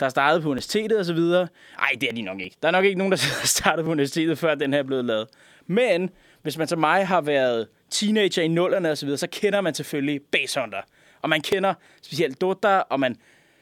der 0.00 0.06
er 0.06 0.10
startet 0.10 0.42
på 0.42 0.48
universitetet 0.48 0.98
og 0.98 1.04
så 1.04 1.12
videre. 1.12 1.48
Ej, 1.78 1.90
det 2.00 2.08
er 2.08 2.12
de 2.12 2.22
nok 2.22 2.40
ikke. 2.40 2.56
Der 2.62 2.68
er 2.68 2.72
nok 2.72 2.84
ikke 2.84 2.98
nogen, 2.98 3.12
der 3.12 3.18
har 3.40 3.46
startet 3.46 3.84
på 3.84 3.90
universitetet, 3.90 4.38
før 4.38 4.54
den 4.54 4.72
her 4.72 4.80
er 4.80 4.84
blevet 4.84 5.04
lavet. 5.04 5.28
Men 5.66 6.10
hvis 6.42 6.58
man 6.58 6.68
som 6.68 6.78
mig 6.78 7.06
har 7.06 7.20
været 7.20 7.68
teenager 7.90 8.42
i 8.42 8.48
nullerne 8.48 8.90
og 8.90 8.98
så 8.98 9.06
videre, 9.06 9.18
så 9.18 9.26
kender 9.32 9.60
man 9.60 9.74
selvfølgelig 9.74 10.20
Basshunter. 10.32 10.80
Og 11.22 11.28
man 11.28 11.40
kender 11.40 11.74
specielt 12.02 12.40
Dota, 12.40 12.78
og 12.78 13.00
man 13.00 13.16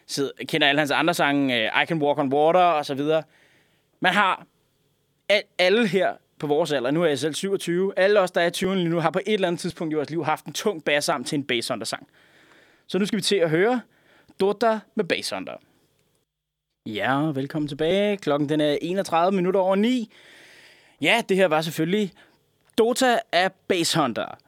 sidder, 0.07 0.31
kender 0.49 0.69
alle 0.69 0.79
hans 0.79 0.91
andre 0.91 1.15
sange, 1.15 1.57
øh, 1.57 1.83
I 1.83 1.87
Can 1.87 2.03
Walk 2.03 2.19
on 2.19 2.33
Water 2.33 2.61
og 2.61 2.87
så 2.87 2.95
videre. 2.95 3.23
Man 4.01 4.13
har 4.13 4.47
al, 5.29 5.43
alle 5.59 5.87
her 5.87 6.13
på 6.43 6.47
vores 6.47 6.73
alder, 6.73 6.91
nu 6.91 7.03
er 7.03 7.07
jeg 7.07 7.19
selv 7.19 7.35
27, 7.35 7.93
alle 7.97 8.21
os, 8.21 8.31
der 8.31 8.41
er 8.41 8.51
20 8.51 8.77
lige 8.77 8.89
nu, 8.89 9.01
har 9.01 9.11
på 9.11 9.21
et 9.27 9.35
eller 9.35 9.49
andet 9.49 9.61
tidspunkt 9.61 9.93
i 9.93 9.95
vores 9.95 10.11
liv 10.11 10.25
haft 10.25 10.45
en 10.45 10.53
tung 10.53 10.85
bass 10.85 11.11
til 11.27 11.37
en 11.37 11.45
basshunter-sang. 11.45 12.09
Så 12.87 12.99
nu 12.99 13.07
skal 13.07 13.17
vi 13.17 13.23
til 13.23 13.37
at 13.37 13.51
høre 13.51 13.81
Dota 14.41 14.79
med 14.95 15.05
basshunter. 15.05 15.53
Ja, 16.87 17.17
velkommen 17.17 17.69
tilbage. 17.69 18.17
Klokken 18.17 18.49
den 18.49 18.61
er 18.61 18.79
31 18.83 19.37
minutter 19.37 19.61
over 19.61 19.77
9. 19.77 20.13
Ja, 21.01 21.23
det 21.29 21.37
her 21.37 21.47
var 21.47 21.61
selvfølgelig 21.61 22.13
Dota 22.79 23.19
af 23.33 23.53
Base 23.69 24.01
Hunter. 24.01 24.39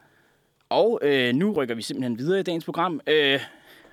Og 0.69 0.99
øh, 1.01 1.35
nu 1.35 1.53
rykker 1.53 1.75
vi 1.75 1.81
simpelthen 1.81 2.17
videre 2.17 2.39
i 2.39 2.43
dagens 2.43 2.65
program. 2.65 3.01
Øh, 3.07 3.39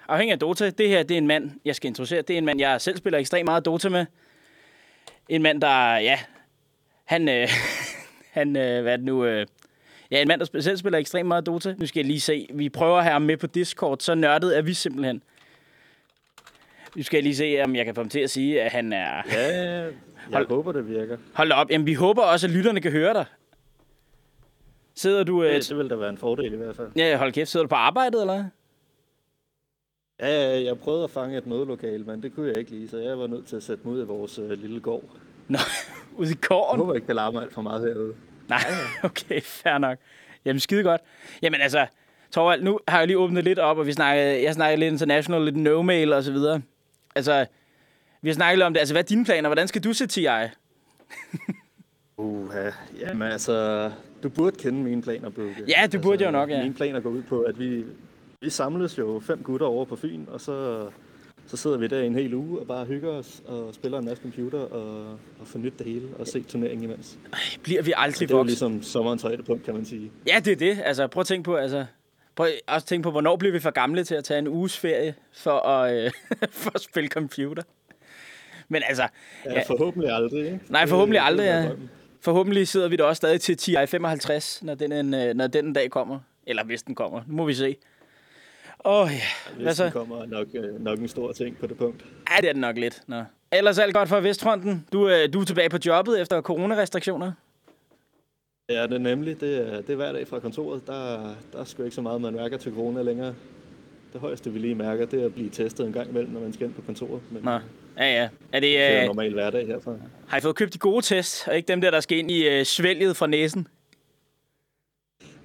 afhængig 0.08 0.32
af 0.32 0.38
Dota, 0.38 0.70
det 0.70 0.88
her 0.88 1.02
det 1.02 1.14
er 1.14 1.18
en 1.18 1.26
mand, 1.26 1.50
jeg 1.64 1.76
skal 1.76 1.88
introducere. 1.88 2.22
Det 2.22 2.34
er 2.34 2.38
en 2.38 2.44
mand, 2.44 2.60
jeg 2.60 2.80
selv 2.80 2.96
spiller 2.96 3.18
ekstremt 3.18 3.44
meget 3.44 3.64
Dota 3.64 3.88
med. 3.88 4.06
En 5.28 5.42
mand, 5.42 5.60
der, 5.60 5.96
ja, 5.96 6.18
han, 7.04 7.28
øh, 7.28 7.48
han 8.32 8.56
øh, 8.56 8.82
hvad 8.82 8.92
er 8.92 8.96
det 8.96 9.04
nu, 9.06 9.24
øh, 9.24 9.46
ja, 10.10 10.22
en 10.22 10.28
mand, 10.28 10.40
der 10.40 10.60
selv 10.60 10.76
spiller 10.76 10.98
ekstremt 10.98 11.28
meget 11.28 11.46
Dota. 11.46 11.74
Nu 11.78 11.86
skal 11.86 12.00
jeg 12.00 12.06
lige 12.06 12.20
se, 12.20 12.46
vi 12.54 12.68
prøver 12.68 12.96
at 12.98 13.04
have 13.04 13.12
ham 13.12 13.22
med 13.22 13.36
på 13.36 13.46
Discord, 13.46 13.98
så 14.00 14.14
nørdet 14.14 14.58
er 14.58 14.62
vi 14.62 14.74
simpelthen. 14.74 15.22
Nu 16.96 17.02
skal 17.02 17.16
jeg 17.16 17.22
lige 17.22 17.36
se, 17.36 17.60
om 17.64 17.76
jeg 17.76 17.84
kan 17.84 17.94
få 17.94 18.00
ham 18.00 18.08
til 18.08 18.20
at 18.20 18.30
sige, 18.30 18.62
at 18.62 18.72
han 18.72 18.92
er... 18.92 19.22
Ja, 19.32 19.48
jeg 19.72 19.92
Hold- 20.32 20.48
håber, 20.48 20.72
det 20.72 20.88
virker. 20.88 21.16
Hold 21.34 21.52
op, 21.52 21.70
jamen 21.70 21.86
vi 21.86 21.94
håber 21.94 22.22
også, 22.22 22.46
at 22.46 22.52
lytterne 22.52 22.80
kan 22.80 22.92
høre 22.92 23.14
dig. 23.14 23.24
Sidder 24.94 25.24
du... 25.24 25.42
Øh, 25.42 25.54
Det, 25.54 25.68
det 25.68 25.78
vil 25.78 25.90
da 25.90 25.94
være 25.94 26.10
en 26.10 26.18
fordel 26.18 26.52
i 26.52 26.56
hvert 26.56 26.76
fald. 26.76 26.88
ja, 26.96 27.16
hold 27.16 27.32
kæft, 27.32 27.50
sidder 27.50 27.64
du 27.64 27.68
på 27.68 27.74
arbejdet, 27.74 28.20
eller 28.20 28.44
ja, 30.20 30.62
jeg 30.64 30.78
prøvede 30.78 31.04
at 31.04 31.10
fange 31.10 31.38
et 31.38 31.46
mødelokale, 31.46 32.04
men 32.04 32.22
det 32.22 32.34
kunne 32.34 32.48
jeg 32.48 32.58
ikke 32.58 32.70
lige, 32.70 32.88
så 32.88 32.98
jeg 32.98 33.18
var 33.18 33.26
nødt 33.26 33.46
til 33.46 33.56
at 33.56 33.62
sætte 33.62 33.82
mig 33.88 33.94
ud 33.96 34.02
i 34.02 34.04
vores 34.06 34.38
øh, 34.38 34.50
lille 34.50 34.80
gård. 34.80 35.04
Nå, 35.48 35.58
ude 36.16 36.28
i 36.28 36.30
Jeg 36.30 36.40
gården? 36.40 36.80
håber 36.80 36.94
ikke, 36.94 37.06
det 37.06 37.14
larmer 37.16 37.40
alt 37.40 37.52
for 37.54 37.62
meget 37.62 37.88
herude. 37.88 38.14
Nej, 38.48 38.60
okay, 39.04 39.40
fair 39.42 39.78
nok. 39.78 39.98
Jamen, 40.44 40.60
skide 40.60 40.82
godt. 40.82 41.00
Jamen 41.42 41.60
altså, 41.60 41.86
Torvald, 42.30 42.62
nu 42.62 42.78
har 42.88 42.98
jeg 42.98 43.06
lige 43.06 43.18
åbnet 43.18 43.44
lidt 43.44 43.58
op, 43.58 43.78
og 43.78 43.86
vi 43.86 43.92
snakker, 43.92 44.22
jeg 44.22 44.54
snakker 44.54 44.76
lidt 44.78 44.92
international, 44.92 45.44
lidt 45.44 45.56
no-mail 45.56 46.12
og 46.14 46.22
så 46.22 46.32
videre. 46.32 46.62
Altså, 47.14 47.46
vi 48.22 48.28
har 48.28 48.34
snakket 48.34 48.58
lidt 48.58 48.66
om 48.66 48.72
det. 48.72 48.80
Altså, 48.80 48.94
hvad 48.94 49.02
er 49.02 49.06
dine 49.06 49.24
planer? 49.24 49.48
Hvordan 49.48 49.68
skal 49.68 49.84
du 49.84 49.92
se 49.92 50.06
TI? 50.06 50.26
Uha, 52.16 52.70
jamen 53.00 53.22
altså, 53.32 53.90
du 54.22 54.28
burde 54.28 54.56
kende 54.56 54.78
mine 54.82 55.02
planer, 55.02 55.30
Bugge. 55.30 55.56
Ja, 55.68 55.86
det 55.86 56.02
burde 56.02 56.22
jeg 56.22 56.26
jo 56.26 56.32
nok, 56.32 56.50
ja. 56.50 56.62
Mine 56.62 56.74
planer 56.74 57.00
går 57.00 57.10
ud 57.10 57.22
på, 57.22 57.40
at 57.40 57.58
vi, 57.58 57.84
vi 58.40 58.50
samles 58.50 58.98
jo 58.98 59.22
fem 59.26 59.42
gutter 59.42 59.66
over 59.66 59.84
på 59.84 59.96
Fyn, 59.96 60.24
og 60.28 60.40
så, 60.40 60.86
så 61.46 61.56
sidder 61.56 61.78
vi 61.78 61.86
der 61.86 61.98
i 61.98 62.06
en 62.06 62.14
hel 62.14 62.34
uge 62.34 62.60
og 62.60 62.66
bare 62.66 62.84
hygger 62.84 63.08
os 63.10 63.42
og 63.46 63.74
spiller 63.74 63.98
en 63.98 64.04
masse 64.04 64.22
computer 64.22 64.58
og, 64.58 65.10
og 65.40 65.46
får 65.46 65.58
nyt 65.58 65.78
det 65.78 65.86
hele 65.86 66.08
og 66.18 66.26
se 66.26 66.42
turneringen 66.42 66.84
imens. 66.90 67.18
Bliver 67.62 67.82
vi 67.82 67.92
aldrig 67.96 68.28
Det 68.28 68.36
er 68.36 68.42
ligesom 68.42 68.82
sommerens 68.82 69.22
højdepunkt, 69.22 69.64
kan 69.64 69.74
man 69.74 69.84
sige. 69.84 70.10
Ja, 70.26 70.40
det 70.44 70.52
er 70.52 70.56
det. 70.56 70.78
Altså, 70.84 71.06
prøv 71.06 71.20
at 71.20 71.26
tænke 71.26 71.44
på, 71.44 71.56
altså, 71.56 71.84
prøv 72.36 72.46
også 72.66 72.84
at 72.84 72.84
tænke 72.84 73.02
på, 73.02 73.10
hvornår 73.10 73.36
bliver 73.36 73.52
vi 73.52 73.60
for 73.60 73.70
gamle 73.70 74.04
til 74.04 74.14
at 74.14 74.24
tage 74.24 74.38
en 74.38 74.48
uges 74.48 74.78
ferie 74.78 75.14
for 75.32 75.58
at, 75.68 76.04
øh, 76.04 76.10
for 76.62 76.70
at 76.74 76.80
spille 76.80 77.08
computer? 77.08 77.62
Men 78.68 78.82
altså, 78.88 79.08
Ja, 79.44 79.52
Ja. 79.52 79.62
forhåbentlig 79.66 80.10
aldrig, 80.12 80.44
ikke? 80.44 80.60
Nej, 80.68 80.86
forhåbentlig 80.86 81.20
aldrig, 81.22 81.44
ja. 81.46 81.70
forhåbentlig 82.20 82.68
sidder 82.68 82.88
vi 82.88 82.96
da 82.96 83.02
også 83.04 83.16
stadig 83.20 83.40
til 83.40 83.56
TI 83.56 83.74
55, 83.86 84.62
når 84.62 84.74
den, 84.74 84.92
en, 84.92 85.14
øh, 85.14 85.34
når 85.34 85.46
den 85.46 85.72
dag 85.72 85.90
kommer. 85.90 86.18
Eller 86.46 86.64
hvis 86.64 86.82
den 86.82 86.94
kommer. 86.94 87.22
Nu 87.26 87.36
må 87.36 87.44
vi 87.44 87.54
se. 87.54 87.76
Åh 88.84 89.02
oh, 89.02 89.10
ja, 89.12 89.62
hvad 89.62 89.74
så? 89.74 89.90
kommer 89.90 90.26
nok, 90.26 90.46
øh, 90.54 90.84
nok 90.84 90.98
en 90.98 91.08
stor 91.08 91.32
ting 91.32 91.58
på 91.58 91.66
det 91.66 91.76
punkt. 91.76 92.04
Ja, 92.30 92.40
det 92.40 92.48
er 92.48 92.52
den 92.52 92.60
nok 92.60 92.76
lidt. 92.78 93.02
Nå. 93.06 93.22
Ellers 93.52 93.78
alt 93.78 93.94
godt 93.94 94.08
for 94.08 94.20
Vestfronten. 94.20 94.86
Du, 94.92 95.08
øh, 95.08 95.32
du 95.32 95.40
er 95.40 95.44
tilbage 95.44 95.68
på 95.68 95.78
jobbet 95.86 96.20
efter 96.20 96.40
coronarestriktioner. 96.40 97.32
Ja, 98.68 98.82
det 98.82 98.92
er 98.92 98.98
nemlig. 98.98 99.40
Det 99.40 99.72
er, 99.72 99.76
det 99.80 99.90
er 99.90 99.96
hver 99.96 100.12
dag 100.12 100.28
fra 100.28 100.38
kontoret. 100.38 100.86
Der, 100.86 101.18
der 101.52 101.60
er 101.60 101.64
sgu 101.64 101.82
ikke 101.82 101.94
så 101.94 102.02
meget, 102.02 102.20
man 102.20 102.34
mærker 102.34 102.56
til 102.56 102.72
corona 102.72 103.02
længere. 103.02 103.34
Det 104.12 104.20
højeste, 104.20 104.52
vi 104.52 104.58
lige 104.58 104.74
mærker, 104.74 105.06
det 105.06 105.20
er 105.20 105.26
at 105.26 105.34
blive 105.34 105.50
testet 105.50 105.86
en 105.86 105.92
gang 105.92 106.10
imellem, 106.10 106.32
når 106.32 106.40
man 106.40 106.52
skal 106.52 106.66
ind 106.66 106.74
på 106.74 106.82
kontoret. 106.82 107.20
Men 107.30 107.42
Nå, 107.42 107.50
ja 107.50 107.60
ja. 107.98 108.22
Er 108.52 108.60
det, 108.60 108.62
det 108.62 108.82
er 108.82 109.00
øh, 109.00 109.06
normal 109.06 109.32
hverdag 109.32 109.66
herfra. 109.66 109.92
har 110.28 110.38
I 110.38 110.40
fået 110.40 110.56
købt 110.56 110.74
de 110.74 110.78
gode 110.78 111.02
tests, 111.02 111.48
og 111.48 111.56
ikke 111.56 111.68
dem 111.68 111.80
der, 111.80 111.90
der 111.90 112.00
skal 112.00 112.18
ind 112.18 112.30
i 112.30 112.48
øh, 112.48 112.64
svælget 112.64 113.16
fra 113.16 113.26
næsen? 113.26 113.66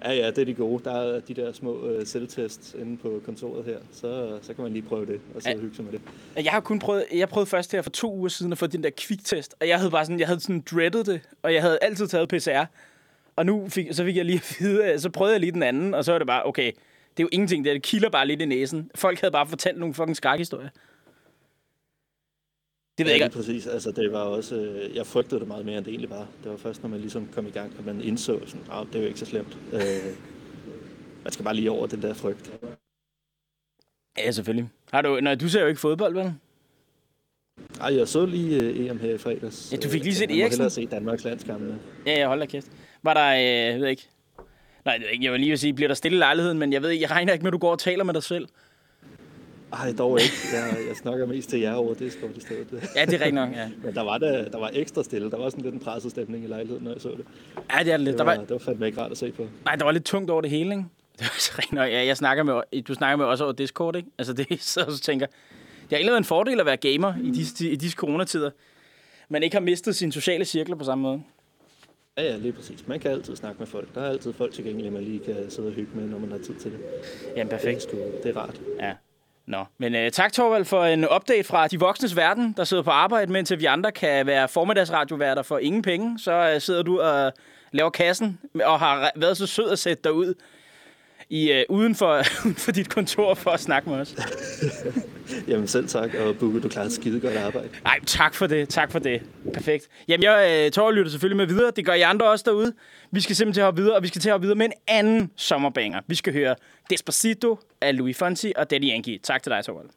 Ja, 0.07 0.13
ja, 0.13 0.27
det 0.27 0.37
er 0.37 0.45
de 0.45 0.53
gode. 0.53 0.83
Der 0.83 0.91
er 0.91 1.19
de 1.19 1.33
der 1.33 1.51
små 1.53 1.87
øh, 1.87 2.05
selvtests 2.05 2.75
inde 2.79 2.97
på 2.97 3.21
kontoret 3.25 3.65
her. 3.65 3.77
Så, 3.91 4.37
så 4.41 4.53
kan 4.53 4.63
man 4.63 4.73
lige 4.73 4.81
prøve 4.83 5.05
det, 5.05 5.19
og 5.35 5.41
så 5.41 5.49
Ja. 5.49 5.57
hygge 5.57 5.75
sig 5.75 5.85
med 5.85 5.93
det. 5.93 6.01
Jeg 6.43 6.51
har 6.51 6.59
kun 6.59 6.79
prøvet, 6.79 7.05
jeg 7.15 7.29
prøvede 7.29 7.49
først 7.49 7.71
her 7.71 7.81
for 7.81 7.89
to 7.89 8.13
uger 8.15 8.29
siden 8.29 8.51
at 8.51 8.57
få 8.57 8.67
den 8.67 8.83
der 8.83 8.89
kviktest, 8.97 9.55
og 9.59 9.67
jeg 9.67 9.77
havde 9.77 9.91
bare 9.91 10.05
sådan, 10.05 10.19
jeg 10.19 10.27
havde 10.27 10.39
sådan 10.39 10.63
dreadet 10.71 11.05
det, 11.05 11.21
og 11.43 11.53
jeg 11.53 11.61
havde 11.61 11.77
altid 11.81 12.07
taget 12.07 12.29
PCR. 12.29 12.65
Og 13.35 13.45
nu 13.45 13.69
fik, 13.69 13.87
så 13.91 14.03
fik 14.03 14.15
jeg 14.15 14.25
lige 14.25 14.35
at 14.37 14.55
vide, 14.59 14.99
så 14.99 15.09
prøvede 15.09 15.33
jeg 15.33 15.39
lige 15.39 15.51
den 15.51 15.63
anden, 15.63 15.93
og 15.93 16.05
så 16.05 16.11
var 16.11 16.19
det 16.19 16.27
bare, 16.27 16.45
okay, 16.45 16.71
det 17.17 17.19
er 17.19 17.23
jo 17.23 17.29
ingenting, 17.31 17.63
det, 17.65 17.69
er- 17.69 17.73
det 17.75 17.83
kilder 17.83 18.09
bare 18.09 18.27
lidt 18.27 18.41
i 18.41 18.45
næsen. 18.45 18.91
Folk 18.95 19.19
havde 19.21 19.31
bare 19.31 19.47
fortalt 19.47 19.79
nogle 19.79 19.93
fucking 19.93 20.15
skrækhistorier. 20.15 20.69
Det 22.97 23.05
ved 23.05 23.13
Ja, 23.13 23.17
jeg 23.17 23.25
ikke. 23.25 23.35
præcis. 23.35 23.67
Altså, 23.67 23.91
det 23.91 24.11
var 24.11 24.19
også, 24.19 24.55
øh, 24.55 24.95
jeg 24.95 25.05
frygtede 25.05 25.39
det 25.39 25.47
meget 25.47 25.65
mere, 25.65 25.77
end 25.77 25.85
det 25.85 25.91
egentlig 25.91 26.09
var. 26.09 26.27
Det 26.43 26.51
var 26.51 26.57
først, 26.57 26.83
når 26.83 26.89
man 26.89 26.99
ligesom 26.99 27.29
kom 27.35 27.47
i 27.47 27.49
gang, 27.49 27.73
at 27.79 27.85
man 27.85 28.01
indså, 28.01 28.39
sådan, 28.45 28.65
at 28.71 28.87
det 28.87 28.95
er 28.95 29.01
jo 29.01 29.07
ikke 29.07 29.19
så 29.19 29.25
slemt. 29.25 29.57
Øh, 29.73 29.81
man 31.23 31.33
skal 31.33 31.45
bare 31.45 31.55
lige 31.55 31.71
over 31.71 31.87
den 31.87 32.01
der 32.01 32.13
frygt. 32.13 32.51
Ja, 34.17 34.31
selvfølgelig. 34.31 34.69
Har 34.93 35.01
du, 35.01 35.19
nej, 35.19 35.35
du 35.35 35.49
ser 35.49 35.61
jo 35.61 35.67
ikke 35.67 35.79
fodbold, 35.81 36.13
vel? 36.13 36.33
Ej, 37.81 37.95
jeg 37.97 38.07
så 38.07 38.25
lige 38.25 38.63
øh, 38.63 38.85
EM 38.89 38.99
her 38.99 39.13
i 39.13 39.17
fredags. 39.17 39.69
Ja, 39.71 39.77
du 39.77 39.89
fik 39.89 40.03
lige 40.03 40.11
Øh, 40.11 40.15
set 40.15 40.29
jeg 40.29 40.35
må 40.37 40.41
Eriksen. 40.41 40.59
hellere 40.59 40.69
se 40.69 40.85
Danmarks 40.85 41.23
landskampe. 41.23 41.75
Ja, 42.05 42.19
jeg 42.19 42.27
holder 42.27 42.45
kæft. 42.45 42.67
Var 43.03 43.13
der, 43.13 43.33
øh, 43.35 43.41
jeg 43.73 43.79
ved 43.79 43.87
ikke. 43.87 44.07
Nej, 44.85 44.99
jeg 45.21 45.31
vil 45.31 45.39
lige 45.39 45.57
sige, 45.57 45.73
bliver 45.73 45.87
der 45.87 45.95
stille 45.95 46.15
i 46.17 46.19
lejligheden, 46.19 46.59
men 46.59 46.73
jeg 46.73 46.81
ved 46.81 46.89
jeg 46.89 47.11
regner 47.11 47.33
ikke 47.33 47.43
med, 47.43 47.49
at 47.49 47.53
du 47.53 47.57
går 47.57 47.71
og 47.71 47.79
taler 47.79 48.03
med 48.03 48.13
dig 48.13 48.23
selv. 48.23 48.47
Ej, 49.73 49.93
dog 49.97 50.19
ikke. 50.21 50.33
Jeg, 50.53 50.77
jeg 50.87 50.95
snakker 50.95 51.25
mest 51.25 51.49
til 51.49 51.59
jer 51.59 51.73
over 51.73 51.93
Discord 51.93 52.29
i 52.35 52.39
stedet. 52.39 52.67
Ja, 52.95 53.05
det 53.05 53.13
er 53.13 53.19
rigtigt 53.19 53.33
nok, 53.33 53.49
ja. 53.51 53.69
Men 53.83 53.95
der 53.95 54.01
var, 54.01 54.17
der, 54.17 54.49
der 54.49 54.57
var 54.59 54.69
ekstra 54.73 55.03
stille. 55.03 55.31
Der 55.31 55.37
var 55.37 55.49
sådan 55.49 55.63
lidt 55.63 55.73
en 55.73 55.79
presset 55.79 56.11
stemning 56.11 56.43
i 56.43 56.47
lejligheden, 56.47 56.83
når 56.83 56.91
jeg 56.91 57.01
så 57.01 57.09
det. 57.09 57.25
Ja, 57.73 57.83
det 57.83 57.93
er 57.93 57.97
det 57.97 57.99
lidt. 58.05 58.13
Det 58.13 58.17
Der 58.19 58.23
var, 58.25 58.35
var, 58.35 58.41
det 58.41 58.49
var 58.51 58.57
fandme 58.57 58.85
ikke 58.87 59.01
rart 59.01 59.11
at 59.11 59.17
se 59.17 59.31
på. 59.31 59.47
nej, 59.65 59.75
der 59.75 59.85
var 59.85 59.91
lidt 59.91 60.05
tungt 60.05 60.29
over 60.31 60.41
det 60.41 60.49
hele, 60.49 60.71
ikke? 60.71 60.85
Det 61.19 61.25
var 61.25 61.35
så 61.39 61.51
rigtigt 61.57 61.73
nok. 61.73 61.89
Ja, 61.89 62.05
jeg 62.05 62.17
snakker 62.17 62.43
med, 62.43 62.81
du 62.83 62.93
snakker 62.93 63.15
med 63.17 63.25
også 63.25 63.43
over 63.43 63.53
Discord, 63.53 63.95
ikke? 63.95 64.09
Altså, 64.17 64.33
det 64.33 64.47
så 64.63 64.85
så 64.89 64.99
tænker, 64.99 65.25
det 65.25 65.35
har 65.89 65.97
egentlig 65.97 66.11
været 66.11 66.17
en 66.17 66.23
fordel 66.23 66.59
at 66.59 66.65
være 66.65 66.77
gamer 66.77 67.13
i 67.23 67.31
disse, 67.31 67.69
i 67.69 67.75
disse 67.75 67.95
coronatider. 67.95 68.49
Man 69.29 69.43
ikke 69.43 69.55
har 69.55 69.61
mistet 69.61 69.95
sine 69.95 70.11
sociale 70.11 70.45
cirkler 70.45 70.75
på 70.75 70.83
samme 70.83 71.01
måde. 71.01 71.21
Ja, 72.17 72.23
ja, 72.23 72.37
lige 72.37 72.51
præcis. 72.51 72.87
Man 72.87 72.99
kan 72.99 73.11
altid 73.11 73.35
snakke 73.35 73.59
med 73.59 73.67
folk. 73.67 73.95
Der 73.95 74.01
er 74.01 74.09
altid 74.09 74.33
folk 74.33 74.53
tilgængelige, 74.53 74.91
man 74.91 75.03
lige 75.03 75.19
kan 75.19 75.35
sidde 75.49 75.67
og 75.67 75.73
hygge 75.73 75.91
med, 75.95 76.07
når 76.07 76.19
man 76.19 76.31
har 76.31 76.37
tid 76.37 76.55
til 76.55 76.71
det. 76.71 76.79
Jamen, 77.35 77.47
Det 77.47 77.53
er, 77.53 77.57
perfekt. 77.57 77.81
sgu, 77.81 77.97
det 78.23 78.35
er 78.35 78.37
rart. 78.37 78.61
Ja. 78.79 78.93
Nå, 79.47 79.65
men 79.77 79.95
uh, 79.95 80.11
tak 80.11 80.33
Torvald 80.33 80.65
for 80.65 80.83
en 80.83 81.05
update 81.15 81.43
fra 81.43 81.67
de 81.67 81.79
voksnes 81.79 82.15
verden, 82.15 82.53
der 82.57 82.63
sidder 82.63 82.83
på 82.83 82.91
arbejde, 82.91 83.31
mens 83.31 83.53
vi 83.57 83.65
andre 83.65 83.91
kan 83.91 84.25
være 84.25 84.47
formiddagsradioværter 84.47 85.41
for 85.41 85.57
ingen 85.57 85.81
penge. 85.81 86.19
Så 86.19 86.53
uh, 86.55 86.61
sidder 86.61 86.83
du 86.83 87.01
og 87.01 87.33
laver 87.71 87.89
kassen 87.89 88.39
og 88.63 88.79
har 88.79 89.11
været 89.15 89.37
så 89.37 89.47
sød 89.47 89.69
at 89.71 89.79
sætte 89.79 90.03
dig 90.03 90.13
ud 90.13 90.33
i, 91.29 91.51
øh, 91.51 91.65
uden, 91.69 91.95
for, 91.95 92.21
uden 92.45 92.55
for 92.55 92.71
dit 92.71 92.89
kontor 92.89 93.33
for 93.33 93.51
at 93.51 93.59
snakke 93.59 93.89
med 93.89 93.99
os. 93.99 94.15
Jamen 95.47 95.67
selv 95.67 95.87
tak, 95.87 96.13
og 96.13 96.37
Bukke, 96.37 96.59
du 96.59 96.69
klarer 96.69 96.85
et 96.85 96.93
skide 96.93 97.19
godt 97.19 97.37
arbejde. 97.37 97.69
Nej, 97.83 97.99
tak 98.05 98.33
for 98.33 98.47
det. 98.47 98.69
Tak 98.69 98.91
for 98.91 98.99
det. 98.99 99.21
Perfekt. 99.53 99.87
Jamen, 100.07 100.23
jeg 100.23 100.63
øh, 100.65 100.71
tårer 100.71 100.91
lytter 100.91 101.11
selvfølgelig 101.11 101.37
med 101.37 101.45
videre. 101.45 101.71
Det 101.75 101.85
gør 101.85 101.93
I 101.93 102.01
andre 102.01 102.29
også 102.29 102.43
derude. 102.47 102.73
Vi 103.11 103.21
skal 103.21 103.35
simpelthen 103.35 103.53
til 103.53 103.61
at 103.61 103.65
hoppe 103.65 103.81
videre, 103.81 103.95
og 103.95 104.03
vi 104.03 104.07
skal 104.07 104.21
til 104.21 104.29
at 104.29 104.33
hoppe 104.33 104.45
videre 104.45 104.57
med 104.57 104.65
en 104.65 104.73
anden 104.87 105.31
sommerbanger. 105.35 106.01
Vi 106.07 106.15
skal 106.15 106.33
høre 106.33 106.55
Despacito 106.89 107.59
af 107.81 107.97
Louis 107.97 108.17
Fonsi 108.17 108.53
og 108.55 108.69
Daddy 108.71 108.91
Yankee. 108.91 109.17
Tak 109.17 109.43
til 109.43 109.51
dig, 109.51 109.65
Torvald. 109.65 109.89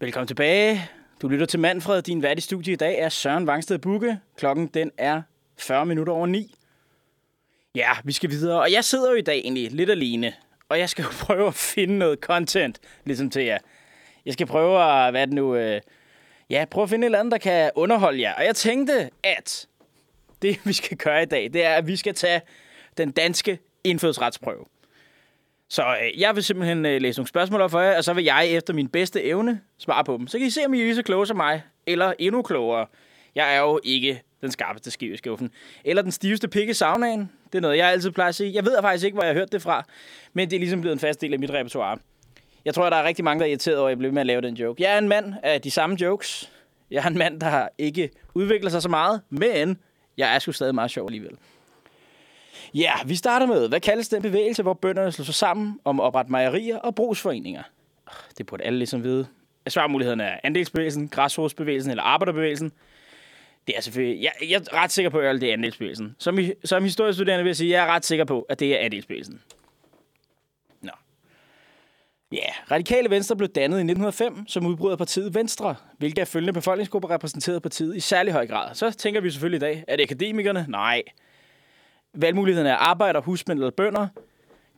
Velkommen 0.00 0.26
tilbage. 0.26 0.90
Du 1.22 1.28
lytter 1.28 1.46
til 1.46 1.60
Manfred. 1.60 2.02
Din 2.02 2.22
vært 2.22 2.38
i 2.38 2.40
studie 2.40 2.72
i 2.72 2.76
dag 2.76 2.98
er 2.98 3.08
Søren 3.08 3.46
Vangsted 3.46 3.78
Bukke. 3.78 4.18
Klokken 4.36 4.66
den 4.66 4.90
er 4.98 5.22
40 5.58 5.86
minutter 5.86 6.12
over 6.12 6.26
9. 6.26 6.54
Ja, 7.74 7.90
vi 8.04 8.12
skal 8.12 8.30
videre. 8.30 8.60
Og 8.60 8.72
jeg 8.72 8.84
sidder 8.84 9.10
jo 9.10 9.16
i 9.16 9.22
dag 9.22 9.38
egentlig 9.38 9.72
lidt 9.72 9.90
alene. 9.90 10.32
Og 10.68 10.78
jeg 10.78 10.88
skal 10.88 11.02
jo 11.02 11.08
prøve 11.26 11.46
at 11.46 11.54
finde 11.54 11.98
noget 11.98 12.18
content, 12.18 12.78
ligesom 13.04 13.30
til 13.30 13.42
jer. 13.42 13.58
Jeg 14.26 14.32
skal 14.32 14.46
prøve 14.46 14.82
at, 14.82 15.12
hvad 15.12 15.20
er 15.20 15.26
det 15.26 15.34
nu, 15.34 15.54
øh, 15.54 15.80
ja, 16.50 16.64
prøve 16.70 16.82
at 16.82 16.90
finde 16.90 17.04
et 17.04 17.08
eller 17.08 17.18
andet, 17.18 17.32
der 17.32 17.38
kan 17.38 17.70
underholde 17.74 18.20
jer. 18.20 18.34
Og 18.34 18.44
jeg 18.44 18.56
tænkte, 18.56 19.10
at 19.22 19.66
det, 20.42 20.60
vi 20.68 20.72
skal 20.72 20.96
gøre 20.96 21.22
i 21.22 21.26
dag, 21.26 21.50
det 21.52 21.64
er, 21.64 21.74
at 21.74 21.86
vi 21.86 21.96
skal 21.96 22.14
tage 22.14 22.40
den 22.96 23.10
danske 23.10 23.58
indfødsretsprøve. 23.84 24.64
Så 25.68 25.82
øh, 25.82 26.20
jeg 26.20 26.34
vil 26.34 26.44
simpelthen 26.44 26.86
øh, 26.86 27.00
læse 27.00 27.18
nogle 27.18 27.28
spørgsmål 27.28 27.60
op 27.60 27.70
for 27.70 27.80
jer, 27.80 27.96
og 27.96 28.04
så 28.04 28.12
vil 28.12 28.24
jeg 28.24 28.48
efter 28.48 28.74
min 28.74 28.88
bedste 28.88 29.22
evne 29.22 29.60
svare 29.78 30.04
på 30.04 30.16
dem. 30.16 30.26
Så 30.26 30.38
kan 30.38 30.46
I 30.46 30.50
se, 30.50 30.60
om 30.66 30.74
I 30.74 30.80
er 30.80 30.84
lige 30.84 30.94
så 30.94 31.02
kloge 31.02 31.26
som 31.26 31.36
mig, 31.36 31.62
eller 31.86 32.12
endnu 32.18 32.42
klogere. 32.42 32.86
Jeg 33.34 33.54
er 33.54 33.60
jo 33.60 33.80
ikke 33.84 34.22
den 34.40 34.50
skarpeste 34.50 34.90
skive 34.90 35.14
i 35.14 35.16
skuffen. 35.16 35.50
Eller 35.84 36.02
den 36.02 36.12
stiveste 36.12 36.48
pik 36.48 36.68
i 36.68 36.72
saunaen. 36.72 37.30
Det 37.52 37.58
er 37.58 37.60
noget, 37.60 37.76
jeg 37.76 37.88
altid 37.88 38.10
plejer 38.10 38.28
at 38.28 38.34
sige. 38.34 38.54
Jeg 38.54 38.64
ved 38.64 38.76
faktisk 38.80 39.04
ikke, 39.04 39.14
hvor 39.14 39.24
jeg 39.24 39.34
har 39.34 39.40
hørt 39.40 39.52
det 39.52 39.62
fra, 39.62 39.84
men 40.32 40.50
det 40.50 40.56
er 40.56 40.60
ligesom 40.60 40.80
blevet 40.80 40.92
en 40.92 41.00
fast 41.00 41.20
del 41.20 41.32
af 41.32 41.38
mit 41.38 41.50
repertoire. 41.50 41.98
Jeg 42.64 42.74
tror, 42.74 42.90
der 42.90 42.96
er 42.96 43.04
rigtig 43.04 43.24
mange, 43.24 43.40
der 43.40 43.46
er 43.46 43.50
irriteret 43.50 43.78
over, 43.78 43.88
at 43.88 43.90
jeg 43.90 43.98
blev 43.98 44.12
med 44.12 44.20
at 44.20 44.26
lave 44.26 44.40
den 44.40 44.54
joke. 44.54 44.82
Jeg 44.82 44.94
er 44.94 44.98
en 44.98 45.08
mand 45.08 45.34
af 45.42 45.60
de 45.60 45.70
samme 45.70 45.96
jokes. 46.00 46.52
Jeg 46.90 47.04
er 47.04 47.08
en 47.08 47.18
mand, 47.18 47.40
der 47.40 47.68
ikke 47.78 48.10
udvikler 48.34 48.70
sig 48.70 48.82
så 48.82 48.88
meget, 48.88 49.20
men 49.30 49.78
jeg 50.16 50.34
er 50.34 50.38
sgu 50.38 50.52
stadig 50.52 50.74
meget 50.74 50.90
sjov 50.90 51.06
alligevel. 51.06 51.36
Ja, 52.74 52.92
vi 53.06 53.14
starter 53.14 53.46
med, 53.46 53.68
hvad 53.68 53.80
kaldes 53.80 54.08
den 54.08 54.22
bevægelse, 54.22 54.62
hvor 54.62 54.74
bønderne 54.74 55.12
slår 55.12 55.24
sig 55.24 55.34
sammen 55.34 55.78
om 55.84 56.00
at 56.00 56.04
oprette 56.04 56.30
mejerier 56.30 56.78
og 56.78 56.94
brugsforeninger? 56.94 57.62
Det 58.38 58.46
burde 58.46 58.64
alle 58.64 58.78
ligesom 58.78 59.04
vide. 59.04 59.26
Svarmulighederne 59.68 60.24
er 60.24 60.38
andelsbevægelsen, 60.44 61.08
græsrodsbevægelsen 61.08 61.90
eller 61.90 62.02
arbejderbevægelsen. 62.02 62.72
Det 63.66 63.76
er 63.76 63.80
selvfølgelig... 63.80 64.22
Jeg, 64.22 64.32
jeg 64.50 64.56
er 64.56 64.74
ret 64.74 64.92
sikker 64.92 65.10
på, 65.10 65.18
at 65.18 65.40
det 65.40 65.48
er 65.48 65.52
andelsbevægelsen. 65.52 66.16
Som, 66.18 66.38
som 66.64 66.84
historiestuderende 66.84 67.42
vil 67.44 67.48
jeg 67.48 67.56
sige, 67.56 67.70
jeg 67.70 67.88
er 67.88 67.92
ret 67.92 68.04
sikker 68.04 68.24
på, 68.24 68.46
at 68.48 68.60
det 68.60 68.80
er 68.80 68.84
andelsbevægelsen. 68.84 69.40
Ja, 72.34 72.50
Radikale 72.70 73.10
Venstre 73.10 73.36
blev 73.36 73.48
dannet 73.48 73.76
i 73.76 73.80
1905 73.80 74.48
som 74.48 74.66
udbrud 74.66 74.92
af 74.92 74.98
partiet 74.98 75.34
Venstre, 75.34 75.74
hvilket 75.98 76.18
af 76.18 76.28
følgende 76.28 76.52
befolkningsgrupper 76.52 77.10
repræsenterede 77.10 77.60
partiet 77.60 77.96
i 77.96 78.00
særlig 78.00 78.32
høj 78.32 78.46
grad. 78.46 78.74
Så 78.74 78.90
tænker 78.90 79.20
vi 79.20 79.30
selvfølgelig 79.30 79.56
i 79.56 79.60
dag, 79.60 79.84
er 79.88 79.96
det 79.96 80.02
akademikerne? 80.02 80.66
Nej. 80.68 81.02
Valgmulighederne 82.14 82.70
er 82.70 82.76
arbejder, 82.76 83.20
husmænd 83.20 83.58
eller 83.58 83.70
bønder. 83.70 84.08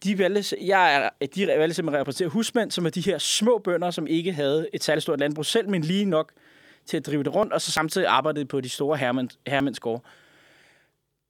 De 0.05 0.19
valgte, 0.19 0.57
jeg 0.61 1.11
er, 1.21 1.27
de 1.27 1.47
valgte 1.47 1.75
simpelthen 1.75 1.95
at 1.95 2.01
repræsentere 2.01 2.29
husmænd, 2.29 2.71
som 2.71 2.87
er 2.87 2.90
de 2.90 3.01
her 3.01 3.19
små 3.19 3.59
bønder, 3.59 3.90
som 3.90 4.07
ikke 4.07 4.33
havde 4.33 4.69
et 4.73 4.85
særligt 4.85 5.03
stort 5.03 5.21
landbrug 5.21 5.47
selv, 5.47 5.69
men 5.69 5.83
lige 5.83 6.05
nok 6.05 6.33
til 6.87 6.97
at 6.97 7.07
drive 7.07 7.23
det 7.23 7.35
rundt, 7.35 7.53
og 7.53 7.61
så 7.61 7.73
samtidig 7.73 8.07
arbejdede 8.07 8.45
på 8.45 8.61
de 8.61 8.69
store 8.69 8.97
herremandsgårde. 8.97 10.03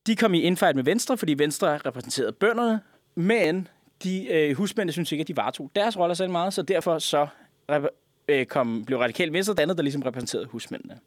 De 0.06 0.16
kom 0.16 0.34
i 0.34 0.40
indfight 0.40 0.76
med 0.76 0.84
Venstre, 0.84 1.16
fordi 1.18 1.34
Venstre 1.38 1.78
repræsenterede 1.78 2.32
bønderne, 2.32 2.80
men 3.14 3.68
de 4.02 4.26
øh, 4.26 4.56
husmændene 4.56 4.92
synes 4.92 5.12
ikke, 5.12 5.22
at 5.22 5.28
de 5.28 5.36
varetog 5.36 5.70
deres 5.76 5.98
roller 5.98 6.14
så 6.14 6.28
meget, 6.28 6.54
så 6.54 6.62
derfor 6.62 6.98
så 6.98 7.26
øh, 8.28 8.46
kom, 8.46 8.84
blev 8.84 8.98
radikalt 8.98 9.32
Venstre 9.32 9.54
dannet, 9.54 9.76
der 9.76 9.82
ligesom 9.82 10.02
repræsenterede 10.02 10.46
husmændene. 10.46 11.00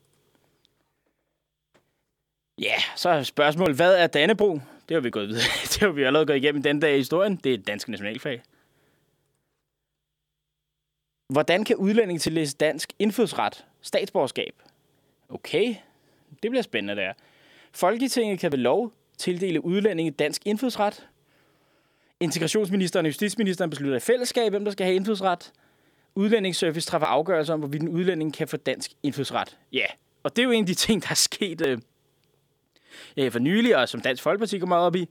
Ja, 2.61 2.67
yeah, 2.67 2.81
så 2.95 3.09
er 3.09 3.23
spørgsmålet, 3.23 3.75
hvad 3.75 3.95
er 3.95 4.07
Dannebro? 4.07 4.59
Det 4.89 4.95
har 4.95 5.01
vi 5.01 5.09
gået 5.09 5.27
videre. 5.27 5.43
Det 5.73 5.77
har 5.77 5.89
vi 5.89 6.03
allerede 6.03 6.25
gået 6.25 6.37
igennem 6.37 6.63
den 6.63 6.79
dag 6.79 6.93
i 6.93 6.97
historien. 6.97 7.35
Det 7.35 7.49
er 7.49 7.53
et 7.53 7.67
dansk 7.67 7.87
nationalfag. 7.87 8.41
Hvordan 11.27 11.63
kan 11.63 11.75
udlændinge 11.75 12.19
tillæse 12.19 12.57
dansk 12.57 12.93
indfødsret, 12.99 13.65
statsborgerskab? 13.81 14.53
Okay, 15.29 15.75
det 16.43 16.51
bliver 16.51 16.61
spændende 16.61 17.01
der. 17.01 17.13
Folketinget 17.71 18.39
kan 18.39 18.51
ved 18.51 18.59
lov 18.59 18.93
tildele 19.17 19.65
udlændinge 19.65 20.11
dansk 20.11 20.41
indfødsret. 20.45 21.07
Integrationsministeren 22.19 23.05
og 23.05 23.07
justitsministeren 23.07 23.69
beslutter 23.69 23.97
i 23.97 23.99
fællesskab, 23.99 24.51
hvem 24.51 24.65
der 24.65 24.71
skal 24.71 24.85
have 24.85 24.95
indfødsret. 24.95 25.53
Udlændingsservice 26.15 26.89
træffer 26.89 27.07
afgørelse 27.07 27.53
om, 27.53 27.59
hvorvidt 27.59 27.83
en 27.83 27.89
udlænding 27.89 28.33
kan 28.33 28.47
få 28.47 28.57
dansk 28.57 28.91
indfødsret. 29.03 29.57
Ja, 29.73 29.85
og 30.23 30.35
det 30.35 30.41
er 30.41 30.45
jo 30.45 30.51
en 30.51 30.63
af 30.63 30.67
de 30.67 30.73
ting, 30.73 31.03
der 31.03 31.09
er 31.09 31.15
sket 31.15 31.67
øh, 31.67 31.77
øh, 33.17 33.31
for 33.31 33.39
nylig, 33.39 33.77
og 33.77 33.89
som 33.89 34.01
Dansk 34.01 34.23
Folkeparti 34.23 34.59
går 34.59 34.67
meget 34.67 34.85
op 34.85 34.95
i. 34.95 35.09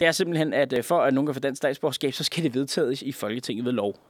Det 0.00 0.08
er 0.08 0.12
simpelthen, 0.12 0.52
at 0.52 0.72
øh, 0.72 0.84
for 0.84 1.02
at 1.02 1.14
nogen 1.14 1.26
kan 1.26 1.34
få 1.34 1.40
dansk 1.40 1.58
statsborgerskab, 1.58 2.12
så 2.12 2.24
skal 2.24 2.44
det 2.44 2.54
vedtages 2.54 3.02
i 3.02 3.12
Folketinget 3.12 3.64
ved 3.64 3.72
lov. 3.72 4.00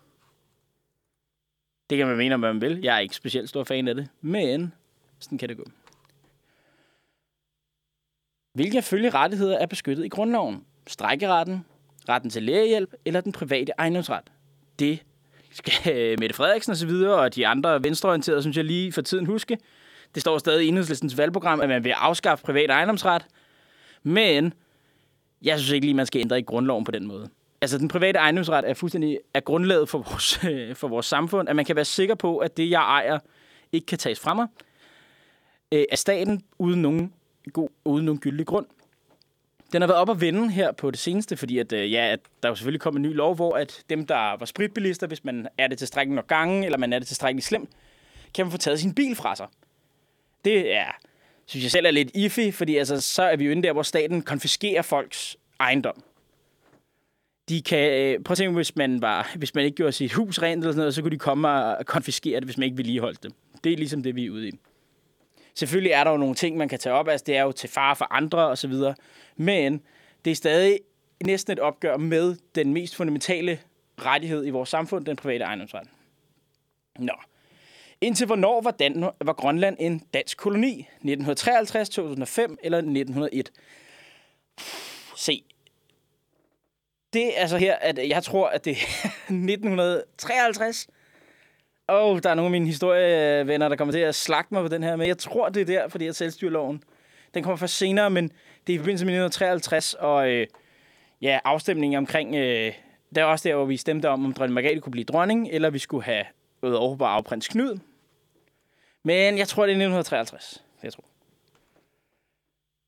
Det 1.90 1.98
kan 1.98 2.06
man 2.06 2.16
mene, 2.16 2.34
om 2.34 2.40
man 2.40 2.60
vil. 2.60 2.80
Jeg 2.82 2.96
er 2.96 3.00
ikke 3.00 3.16
specielt 3.16 3.48
stor 3.48 3.64
fan 3.64 3.88
af 3.88 3.94
det, 3.94 4.08
men 4.20 4.72
sådan 5.18 5.38
kan 5.38 5.48
det 5.48 5.56
gå. 5.56 5.64
Hvilke 8.52 8.76
af 8.76 8.84
følge 8.84 9.10
rettigheder 9.10 9.58
er 9.58 9.66
beskyttet 9.66 10.04
i 10.04 10.08
grundloven? 10.08 10.64
Strækkeretten, 10.86 11.64
retten 12.10 12.30
til 12.30 12.42
lægehjælp 12.42 12.94
eller 13.04 13.20
den 13.20 13.32
private 13.32 13.72
ejendomsret? 13.78 14.24
Det 14.78 15.02
skal 15.50 15.92
øh, 15.94 16.16
Mette 16.20 16.36
Frederiksen 16.36 16.70
og 16.70 16.76
så 16.76 16.86
videre, 16.86 17.20
og 17.20 17.34
de 17.34 17.46
andre 17.46 17.84
venstreorienterede, 17.84 18.42
synes 18.42 18.56
jeg 18.56 18.64
lige 18.64 18.92
for 18.92 19.02
tiden 19.02 19.26
huske. 19.26 19.58
Det 20.14 20.22
står 20.22 20.38
stadig 20.38 20.64
i 20.64 20.68
enhedslistens 20.68 21.18
valgprogram, 21.18 21.60
at 21.60 21.68
man 21.68 21.84
vil 21.84 21.90
afskaffe 21.90 22.44
privat 22.44 22.70
ejendomsret. 22.70 23.26
Men 24.02 24.54
jeg 25.42 25.58
synes 25.58 25.72
ikke 25.72 25.86
lige, 25.86 25.94
man 25.94 26.06
skal 26.06 26.20
ændre 26.20 26.38
i 26.38 26.42
grundloven 26.42 26.84
på 26.84 26.90
den 26.90 27.06
måde. 27.06 27.28
Altså, 27.60 27.78
den 27.78 27.88
private 27.88 28.18
ejendomsret 28.18 28.70
er 28.70 28.74
fuldstændig 28.74 29.18
er 29.34 29.40
grundlaget 29.40 29.88
for 29.88 29.98
vores, 29.98 30.44
øh, 30.44 30.74
for 30.74 30.88
vores 30.88 31.06
samfund, 31.06 31.48
at 31.48 31.56
man 31.56 31.64
kan 31.64 31.76
være 31.76 31.84
sikker 31.84 32.14
på, 32.14 32.38
at 32.38 32.56
det, 32.56 32.70
jeg 32.70 32.80
ejer, 32.80 33.18
ikke 33.72 33.86
kan 33.86 33.98
tages 33.98 34.20
fra 34.20 34.34
mig 34.34 34.46
øh, 35.72 35.84
af 35.92 35.98
staten 35.98 36.42
uden 36.58 36.82
nogen, 36.82 37.12
god, 37.52 37.68
uden 37.84 38.04
nogen 38.04 38.20
gyldig 38.20 38.46
grund. 38.46 38.66
Den 39.72 39.82
har 39.82 39.86
været 39.86 40.00
op 40.00 40.10
at 40.10 40.20
vende 40.20 40.50
her 40.50 40.72
på 40.72 40.90
det 40.90 40.98
seneste, 40.98 41.36
fordi 41.36 41.58
at, 41.58 41.72
øh, 41.72 41.92
ja, 41.92 42.12
at 42.12 42.20
der 42.42 42.48
er 42.48 42.50
jo 42.50 42.56
selvfølgelig 42.56 42.80
kom 42.80 42.96
en 42.96 43.02
ny 43.02 43.14
lov, 43.14 43.34
hvor 43.34 43.56
at 43.56 43.82
dem, 43.90 44.06
der 44.06 44.36
var 44.38 44.44
spritbilister, 44.44 45.06
hvis 45.06 45.24
man 45.24 45.48
er 45.58 45.66
det 45.66 45.78
tilstrækkeligt 45.78 46.14
nok 46.14 46.26
gange, 46.26 46.64
eller 46.64 46.78
man 46.78 46.92
er 46.92 46.98
det 46.98 47.08
tilstrækkeligt 47.08 47.46
slemt, 47.46 47.70
kan 48.34 48.46
man 48.46 48.52
få 48.52 48.58
taget 48.58 48.80
sin 48.80 48.94
bil 48.94 49.16
fra 49.16 49.36
sig. 49.36 49.46
Det 50.44 50.74
er, 50.74 50.98
synes 51.46 51.64
jeg 51.64 51.70
selv 51.70 51.86
er 51.86 51.90
lidt 51.90 52.10
iffy, 52.14 52.52
fordi 52.52 52.76
altså, 52.76 53.00
så 53.00 53.22
er 53.22 53.36
vi 53.36 53.44
jo 53.44 53.50
inde 53.50 53.62
der, 53.62 53.72
hvor 53.72 53.82
staten 53.82 54.22
konfiskerer 54.22 54.82
folks 54.82 55.36
ejendom 55.60 56.02
de 57.50 57.62
kan, 57.62 57.92
øh, 57.92 58.22
prøv 58.24 58.32
at 58.32 58.38
tænke, 58.38 58.54
hvis 58.54 58.76
man, 58.76 59.02
var, 59.02 59.32
hvis 59.36 59.54
man 59.54 59.64
ikke 59.64 59.76
gjorde 59.76 59.92
sit 59.92 60.12
hus 60.12 60.42
rent 60.42 60.58
eller 60.58 60.72
sådan 60.72 60.78
noget, 60.78 60.94
så 60.94 61.02
kunne 61.02 61.10
de 61.10 61.18
komme 61.18 61.48
og 61.48 61.86
konfiskere 61.86 62.40
det, 62.40 62.44
hvis 62.44 62.58
man 62.58 62.64
ikke 62.64 62.76
vedligeholdt 62.76 63.22
det. 63.22 63.32
Det 63.64 63.72
er 63.72 63.76
ligesom 63.76 64.02
det, 64.02 64.16
vi 64.16 64.26
er 64.26 64.30
ude 64.30 64.48
i. 64.48 64.52
Selvfølgelig 65.60 65.92
er 65.92 66.04
der 66.04 66.10
jo 66.10 66.16
nogle 66.16 66.34
ting, 66.34 66.56
man 66.56 66.68
kan 66.68 66.78
tage 66.78 66.94
op, 66.94 67.08
altså 67.08 67.24
det 67.24 67.36
er 67.36 67.42
jo 67.42 67.52
til 67.52 67.68
fare 67.68 67.96
for 67.96 68.12
andre 68.12 68.48
og 68.48 68.58
så 68.58 68.68
videre, 68.68 68.94
men 69.36 69.82
det 70.24 70.30
er 70.30 70.34
stadig 70.34 70.80
næsten 71.24 71.52
et 71.52 71.58
opgør 71.58 71.96
med 71.96 72.36
den 72.54 72.72
mest 72.72 72.96
fundamentale 72.96 73.60
rettighed 73.98 74.46
i 74.46 74.50
vores 74.50 74.68
samfund, 74.68 75.06
den 75.06 75.16
private 75.16 75.44
ejendomsret. 75.44 75.88
Nå. 76.98 77.12
Indtil 78.00 78.26
hvornår 78.26 78.60
var, 78.60 78.70
Dan, 78.70 79.10
var 79.20 79.32
Grønland 79.32 79.76
en 79.80 80.02
dansk 80.14 80.38
koloni? 80.38 80.72
1953, 80.80 81.88
2005 81.88 82.58
eller 82.62 82.78
1901? 82.78 83.52
Se, 85.16 85.44
det 87.12 87.26
er 87.26 87.40
altså 87.40 87.56
her, 87.56 87.76
at 87.76 88.08
jeg 88.08 88.22
tror, 88.22 88.48
at 88.48 88.64
det 88.64 88.72
er 88.72 89.06
1953. 89.16 90.88
Åh, 91.90 92.10
oh, 92.10 92.20
der 92.22 92.30
er 92.30 92.34
nogle 92.34 92.46
af 92.46 92.50
mine 92.50 92.66
historievenner, 92.66 93.68
der 93.68 93.76
kommer 93.76 93.92
til 93.92 93.98
at 93.98 94.14
slagte 94.14 94.54
mig 94.54 94.62
på 94.62 94.68
den 94.68 94.82
her, 94.82 94.96
men 94.96 95.08
jeg 95.08 95.18
tror, 95.18 95.48
det 95.48 95.60
er 95.60 95.64
der, 95.64 95.88
fordi 95.88 96.06
at 96.06 96.16
selvstyrloven. 96.16 96.82
Den 97.34 97.42
kommer 97.42 97.56
først 97.56 97.76
senere, 97.76 98.10
men 98.10 98.28
det 98.66 98.72
er 98.72 98.74
i 98.74 98.78
forbindelse 98.78 99.06
med 99.06 99.12
1953, 99.12 99.94
og 99.94 100.30
øh, 100.30 100.46
ja, 101.22 101.38
afstemningen 101.44 101.98
omkring... 101.98 102.34
Øh, 102.34 102.72
der 103.14 103.20
er 103.20 103.24
også 103.24 103.48
der, 103.48 103.54
hvor 103.54 103.64
vi 103.64 103.76
stemte 103.76 104.08
om, 104.08 104.24
om 104.24 104.32
dronning 104.32 104.54
Margrethe 104.54 104.80
kunne 104.80 104.90
blive 104.90 105.04
dronning, 105.04 105.48
eller 105.50 105.70
vi 105.70 105.78
skulle 105.78 106.04
have 106.04 106.24
øvet 106.62 106.76
over 106.76 106.96
på 106.96 107.04
afprins 107.04 107.48
Knud. 107.48 107.78
Men 109.02 109.38
jeg 109.38 109.48
tror, 109.48 109.62
det 109.62 109.70
er 109.70 109.76
1953. 109.76 110.64
Jeg 110.82 110.92
tror. 110.92 111.04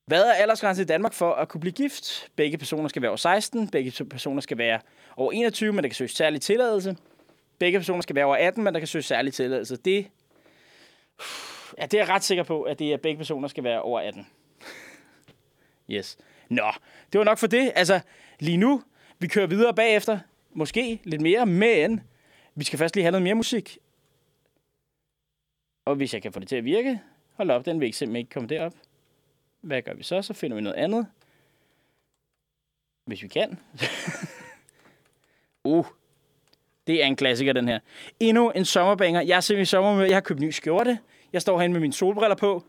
Hvad 0.07 0.23
er 0.23 0.33
aldersgrænsen 0.33 0.83
i 0.83 0.87
Danmark 0.87 1.12
for 1.12 1.33
at 1.33 1.49
kunne 1.49 1.61
blive 1.61 1.73
gift? 1.73 2.29
Begge 2.37 2.59
personer 2.59 2.88
skal 2.88 3.03
være 3.03 3.09
over 3.09 3.17
16, 3.17 3.69
begge 3.69 4.05
personer 4.05 4.41
skal 4.41 4.59
være 4.59 4.81
over 5.17 5.33
21, 5.33 5.73
men 5.73 5.83
der 5.83 5.88
kan 5.88 5.95
søges 5.95 6.11
særlig 6.12 6.41
tilladelse. 6.41 6.97
Begge 7.62 7.79
personer 7.79 8.01
skal 8.01 8.16
være 8.16 8.25
over 8.25 8.37
18, 8.37 8.64
men 8.64 8.75
der 8.75 8.81
kan 8.81 8.87
søge 8.87 9.03
særlig 9.03 9.35
tilladelse. 9.35 9.77
Det, 9.77 10.11
ja, 11.79 11.87
det 11.87 11.94
er 11.94 11.98
jeg 11.98 12.09
ret 12.09 12.22
sikker 12.22 12.44
på, 12.44 12.62
at 12.62 12.79
det 12.79 12.90
er, 12.90 12.94
at 12.94 13.01
begge 13.01 13.16
personer 13.16 13.48
skal 13.48 13.64
være 13.64 13.83
over 13.83 14.01
18. 14.01 14.27
yes. 15.90 16.18
Nå, 16.48 16.72
det 17.12 17.18
var 17.18 17.25
nok 17.25 17.38
for 17.38 17.46
det. 17.46 17.72
Altså, 17.75 18.01
lige 18.38 18.57
nu, 18.57 18.83
Vi 19.18 19.27
kører 19.27 19.46
videre 19.46 19.75
bagefter. 19.75 20.18
Måske 20.51 21.01
lidt 21.05 21.20
mere, 21.20 21.46
men 21.46 22.01
vi 22.55 22.64
skal 22.64 22.79
først 22.79 22.94
lige 22.94 23.05
have 23.05 23.12
noget 23.12 23.22
mere 23.22 23.35
musik. 23.35 23.79
Og 25.85 25.94
hvis 25.94 26.14
jeg 26.14 26.22
kan 26.22 26.33
få 26.33 26.40
det 26.40 26.48
til 26.48 26.57
at 26.57 26.64
virke, 26.64 27.01
hold 27.33 27.51
op, 27.51 27.66
den 27.66 27.81
vil 27.81 27.87
ikke 27.87 27.98
simpelthen 27.98 28.18
ikke 28.18 28.31
komme 28.31 28.48
derop. 28.48 28.75
Hvad 29.61 29.83
gør 29.83 29.94
vi 29.94 30.03
så? 30.03 30.22
Så 30.22 30.35
finder 30.35 30.55
vi 30.55 30.62
noget 30.62 30.77
andet. 30.77 31.07
Hvis 33.07 33.22
vi 33.22 33.29
kan. 33.29 33.59
uh, 35.64 35.87
det 36.87 37.03
er 37.03 37.07
en 37.07 37.16
klassiker, 37.16 37.53
den 37.53 37.68
her. 37.68 37.79
Endnu 38.21 38.51
en 38.51 38.64
sommerbanger. 38.64 39.21
Jeg 39.21 39.37
er 39.37 39.40
simpelthen 39.40 39.62
i 39.62 39.66
sommer 39.66 39.95
med. 39.95 40.07
Jeg 40.07 40.16
har 40.16 40.21
købt 40.21 40.40
ny 40.40 40.51
skjorte. 40.51 40.99
Jeg 41.33 41.42
står 41.42 41.59
herinde 41.59 41.73
med 41.73 41.81
mine 41.81 41.92
solbriller 41.92 42.37
på. 42.37 42.64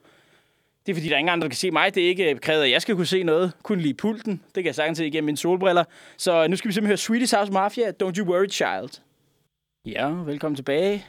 Det 0.85 0.91
er 0.91 0.95
fordi, 0.95 1.07
der 1.07 1.13
er 1.13 1.19
ingen 1.19 1.33
andre, 1.33 1.45
der 1.45 1.49
kan 1.49 1.57
se 1.57 1.71
mig. 1.71 1.95
Det 1.95 2.03
er 2.03 2.07
ikke 2.07 2.31
øh, 2.31 2.39
krævet, 2.39 2.63
at 2.63 2.71
jeg 2.71 2.81
skal 2.81 2.95
kunne 2.95 3.05
se 3.05 3.23
noget. 3.23 3.51
Kun 3.63 3.79
lige 3.79 3.93
pulten. 3.93 4.41
Det 4.45 4.53
kan 4.63 4.65
jeg 4.65 4.75
sagtens 4.75 4.97
se 4.97 5.07
igennem 5.07 5.25
mine 5.25 5.37
solbriller. 5.37 5.83
Så 6.17 6.43
øh, 6.43 6.49
nu 6.49 6.55
skal 6.55 6.67
vi 6.67 6.73
simpelthen 6.73 6.89
høre 6.89 6.97
Swedish 6.97 7.35
House 7.35 7.51
Mafia. 7.51 7.91
Don't 8.03 8.17
you 8.17 8.25
worry, 8.25 8.49
child. 8.49 9.01
Ja, 9.85 10.07
velkommen 10.07 10.55
tilbage. 10.55 11.05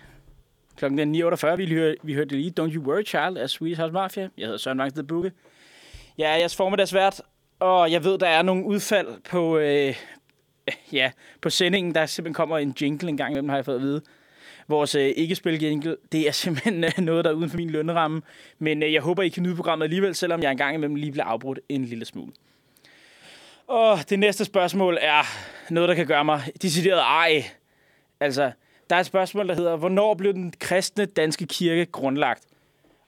Klokken 0.76 1.14
er 1.14 1.36
9.48. 1.52 1.56
Vi, 1.56 1.66
hørte, 1.66 1.96
vi 2.02 2.14
hørte 2.14 2.36
lige 2.36 2.52
Don't 2.60 2.74
You 2.74 2.82
Worry 2.82 3.04
Child 3.06 3.38
af 3.38 3.50
Swedish 3.50 3.80
House 3.80 3.92
Mafia. 3.92 4.28
Jeg 4.38 4.44
hedder 4.44 4.58
Søren 4.58 4.78
Vangsted 4.78 5.02
Bukke. 5.02 5.32
Jeg 6.18 6.32
er 6.32 6.36
jeres 6.36 6.56
formiddagsvært, 6.56 7.20
og 7.60 7.92
jeg 7.92 8.04
ved, 8.04 8.18
der 8.18 8.26
er 8.26 8.42
nogle 8.42 8.64
udfald 8.64 9.08
på, 9.30 9.58
øh, 9.58 9.94
ja, 10.92 11.10
på 11.40 11.50
sendingen. 11.50 11.94
Der 11.94 12.06
simpelthen 12.06 12.34
kommer 12.34 12.58
en 12.58 12.74
jingle 12.80 13.08
en 13.08 13.16
gang 13.16 13.30
imellem, 13.32 13.48
har 13.48 13.56
jeg 13.56 13.64
fået 13.64 13.76
at 13.76 13.82
vide. 13.82 14.02
Vores 14.68 14.94
øh, 14.94 15.12
ikke-spil 15.16 15.62
jingle, 15.62 15.96
det 16.12 16.28
er 16.28 16.32
simpelthen 16.32 16.84
øh, 16.84 16.90
noget, 16.98 17.24
der 17.24 17.30
er 17.30 17.34
uden 17.34 17.50
for 17.50 17.56
min 17.56 17.70
lønramme. 17.70 18.22
Men 18.58 18.82
øh, 18.82 18.92
jeg 18.92 19.02
håber, 19.02 19.22
I 19.22 19.28
kan 19.28 19.42
nyde 19.42 19.56
programmet 19.56 19.84
alligevel, 19.84 20.14
selvom 20.14 20.42
jeg 20.42 20.50
engang 20.50 20.74
imellem 20.74 20.94
lige 20.94 21.12
bliver 21.12 21.24
afbrudt 21.24 21.60
en 21.68 21.84
lille 21.84 22.04
smule. 22.04 22.32
Og 23.66 23.98
det 24.10 24.18
næste 24.18 24.44
spørgsmål 24.44 24.98
er 25.00 25.22
noget, 25.70 25.88
der 25.88 25.94
kan 25.94 26.06
gøre 26.06 26.24
mig 26.24 26.42
decideret 26.62 27.00
ej. 27.00 27.44
Altså, 28.20 28.52
der 28.90 28.96
er 28.96 29.00
et 29.00 29.06
spørgsmål, 29.06 29.48
der 29.48 29.54
hedder, 29.54 29.76
hvornår 29.76 30.14
blev 30.14 30.32
den 30.32 30.54
kristne 30.60 31.04
danske 31.04 31.46
kirke 31.46 31.86
grundlagt? 31.86 32.44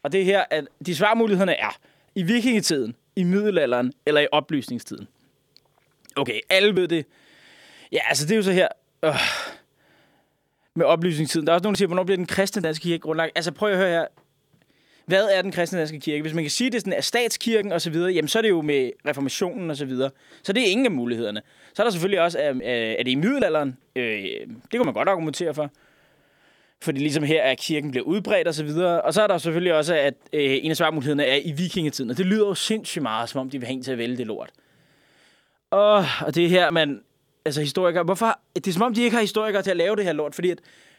Og 0.03 0.13
det 0.13 0.21
er 0.21 0.25
her, 0.25 0.45
at 0.51 0.65
de 0.87 0.97
svarmulighederne 0.97 1.55
er 1.55 1.79
i 2.15 2.23
vikingetiden, 2.23 2.97
i 3.17 3.23
middelalderen 3.23 3.93
eller 4.07 4.21
i 4.21 4.27
oplysningstiden. 4.33 5.09
Okay, 6.17 6.41
alle 6.51 6.77
ved 6.77 6.89
det. 6.89 7.07
Ja, 7.93 8.01
altså 8.09 8.27
det 8.27 8.33
er 8.33 8.37
jo 8.37 8.43
så 8.43 8.53
her... 8.53 8.69
Øh, 9.05 9.15
med 10.77 10.87
oplysningstiden. 10.87 11.47
Der 11.47 11.53
er 11.53 11.55
også 11.55 11.63
nogen, 11.63 11.75
der 11.75 11.79
siger, 11.79 11.87
hvornår 11.87 12.05
bliver 12.05 12.17
den 12.17 12.27
kristne 12.27 12.63
danske 12.63 12.83
kirke 12.83 13.01
grundlagt? 13.01 13.33
Altså 13.35 13.53
prøv 13.53 13.71
at 13.71 13.79
høre 13.79 13.91
her. 13.91 14.07
Hvad 15.07 15.29
er 15.33 15.43
den 15.43 15.53
kristne 15.53 15.79
danske 15.79 16.01
kirke? 16.01 16.23
Hvis 16.23 16.35
man 16.35 16.45
kan 16.45 16.51
sige, 16.51 16.67
at 16.67 16.73
det 16.73 16.81
sådan 16.81 16.93
er 16.93 17.01
statskirken 17.01 17.73
og 17.73 17.81
så 17.81 17.91
videre, 17.91 18.13
jamen 18.13 18.29
så 18.29 18.39
er 18.39 18.43
det 18.43 18.49
jo 18.49 18.63
med 18.63 18.91
reformationen 19.09 19.71
og 19.71 19.77
så 19.77 19.85
videre. 19.85 20.11
Så 20.43 20.53
det 20.53 20.63
er 20.63 20.67
ingen 20.67 20.87
af 20.87 20.93
mulighederne. 20.93 21.43
Så 21.75 21.83
er 21.83 21.85
der 21.85 21.91
selvfølgelig 21.91 22.21
også, 22.21 22.39
er, 22.39 22.51
øh, 22.51 22.61
er 22.99 23.03
det 23.03 23.09
i 23.09 23.15
middelalderen? 23.15 23.77
Øh, 23.97 24.23
det 24.73 24.77
kunne 24.77 24.85
man 24.85 24.95
godt 24.95 25.09
argumentere 25.09 25.55
for. 25.55 25.71
Fordi 26.83 27.01
ligesom 27.01 27.25
her 27.25 27.43
er 27.43 27.55
kirken 27.55 27.91
bliver 27.91 28.05
udbredt 28.05 28.49
og 28.49 28.55
så 28.55 28.65
videre. 28.65 29.03
Og 29.03 29.15
så 29.15 29.23
er 29.23 29.27
der 29.27 29.39
selvfølgelig 29.39 29.75
også, 29.75 29.95
at 29.95 30.15
øh, 30.33 30.59
en 30.63 30.71
af 30.71 30.77
svarmulighederne 30.77 31.25
er 31.25 31.41
i 31.45 31.53
vikingetiden. 31.53 32.11
Og 32.11 32.19
det 32.19 32.27
lyder 32.27 32.47
jo 32.47 32.55
sindssygt 32.55 33.03
meget, 33.03 33.29
som 33.29 33.41
om 33.41 33.51
de 33.51 33.59
vil 33.59 33.67
have 33.67 33.75
en 33.75 33.83
til 33.83 33.93
at 33.93 33.99
vælge 33.99 34.17
det 34.17 34.27
lort. 34.27 34.51
Og, 35.71 36.05
og 36.21 36.35
det 36.35 36.45
er 36.45 36.49
her, 36.49 36.71
man... 36.71 37.01
Altså 37.47 37.61
historikere... 37.61 38.05
Hvorfor? 38.05 38.41
Det 38.55 38.67
er 38.67 38.73
som 38.73 38.83
om, 38.83 38.95
de 38.95 39.03
ikke 39.03 39.15
har 39.15 39.21
historikere 39.21 39.63
til 39.63 39.71
at 39.71 39.77
lave 39.77 39.97
det 39.97 40.05
her 40.05 40.13
lort, 40.13 40.35
fordi 40.35 40.51
at 40.51 40.59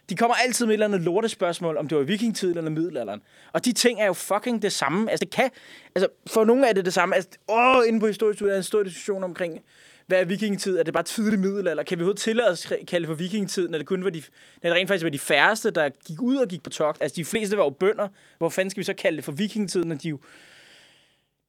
de 0.09 0.15
kommer 0.15 0.35
altid 0.35 0.65
med 0.65 0.71
et 0.71 0.73
eller 0.73 0.85
andet 0.85 1.01
lortespørgsmål, 1.01 1.77
om 1.77 1.87
det 1.87 1.97
var 1.97 2.03
i 2.03 2.07
vikingetiden 2.07 2.57
eller 2.57 2.71
middelalderen. 2.71 3.21
Og 3.53 3.65
de 3.65 3.73
ting 3.73 4.01
er 4.01 4.05
jo 4.05 4.13
fucking 4.13 4.61
det 4.61 4.71
samme. 4.71 5.11
Altså, 5.11 5.25
det 5.25 5.33
kan... 5.33 5.49
Altså, 5.95 6.09
for 6.27 6.43
nogle 6.45 6.67
er 6.67 6.73
det 6.73 6.85
det 6.85 6.93
samme. 6.93 7.15
Altså, 7.15 7.29
åh, 7.49 7.87
inde 7.87 7.99
på 7.99 8.07
historisk 8.07 8.41
er 8.41 8.57
en 8.57 8.63
stor 8.63 8.83
diskussion 8.83 9.23
omkring, 9.23 9.59
hvad 10.07 10.19
er 10.19 10.25
vikingetid? 10.25 10.77
Er 10.77 10.83
det 10.83 10.93
bare 10.93 11.03
tidlig 11.03 11.39
middelalder? 11.39 11.83
Kan 11.83 11.97
vi 11.97 12.01
overhovedet 12.01 12.21
tillade 12.21 12.49
os 12.49 12.71
at 12.71 12.79
kalde 12.87 13.07
for 13.07 13.13
vikingetid, 13.13 13.69
når 13.69 13.77
det 13.77 13.87
kun 13.87 14.03
var 14.03 14.09
de, 14.09 14.23
når 14.63 14.69
det 14.69 14.77
rent 14.77 14.87
faktisk 14.87 15.03
var 15.03 15.09
de 15.09 15.19
færreste, 15.19 15.71
der 15.71 15.89
gik 16.07 16.21
ud 16.21 16.35
og 16.35 16.47
gik 16.47 16.63
på 16.63 16.69
togt? 16.69 17.01
Altså, 17.01 17.15
de 17.15 17.25
fleste 17.25 17.57
var 17.57 17.63
jo 17.63 17.69
bønder. 17.69 18.07
Hvor 18.37 18.49
fanden 18.49 18.69
skal 18.69 18.81
vi 18.81 18.85
så 18.85 18.93
kalde 18.93 19.15
det 19.15 19.25
for 19.25 19.31
vikingetid, 19.31 19.83
når 19.83 19.95
de 19.95 20.09
jo 20.09 20.19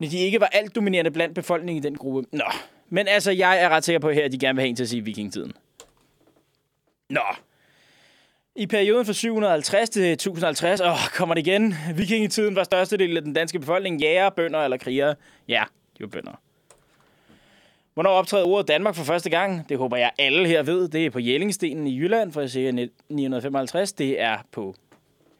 når 0.00 0.08
de 0.08 0.18
ikke 0.18 0.40
var 0.40 0.46
alt 0.46 0.74
dominerende 0.74 1.10
blandt 1.10 1.34
befolkningen 1.34 1.84
i 1.84 1.86
den 1.88 1.96
gruppe? 1.96 2.28
Nå, 2.32 2.44
men 2.88 3.08
altså, 3.08 3.30
jeg 3.30 3.62
er 3.62 3.68
ret 3.68 3.84
sikker 3.84 4.00
på 4.00 4.10
her, 4.10 4.24
at 4.24 4.32
de 4.32 4.38
gerne 4.38 4.56
vil 4.56 4.62
have 4.62 4.68
en 4.68 4.76
til 4.76 4.82
at 4.82 4.88
sige 4.88 5.04
vikingtiden. 5.04 5.52
Nå, 7.10 7.20
i 8.58 8.66
perioden 8.66 9.06
fra 9.06 9.12
750 9.12 9.90
til 9.90 10.12
1050, 10.12 10.80
åh, 10.80 11.08
kommer 11.14 11.34
det 11.34 11.46
igen. 11.46 11.74
Vikingetiden 11.94 12.56
var 12.56 12.64
størstedelen 12.64 13.16
af 13.16 13.22
den 13.22 13.32
danske 13.32 13.58
befolkning 13.58 14.00
jæger, 14.00 14.30
bønder 14.30 14.60
eller 14.60 14.76
krigere. 14.76 15.14
Ja, 15.48 15.64
de 15.98 16.02
var 16.02 16.08
bønder. 16.08 16.40
Hvornår 17.94 18.10
optræder 18.10 18.46
ordet 18.46 18.68
Danmark 18.68 18.94
for 18.94 19.04
første 19.04 19.30
gang? 19.30 19.68
Det 19.68 19.78
håber 19.78 19.96
jeg 19.96 20.10
alle 20.18 20.48
her 20.48 20.62
ved. 20.62 20.88
Det 20.88 21.06
er 21.06 21.10
på 21.10 21.18
Jellingstenen 21.18 21.86
i 21.86 21.98
Jylland 21.98 22.32
fra 22.32 22.48
ca. 22.48 22.88
955. 23.08 23.92
Det 23.92 24.20
er 24.20 24.38
på 24.52 24.74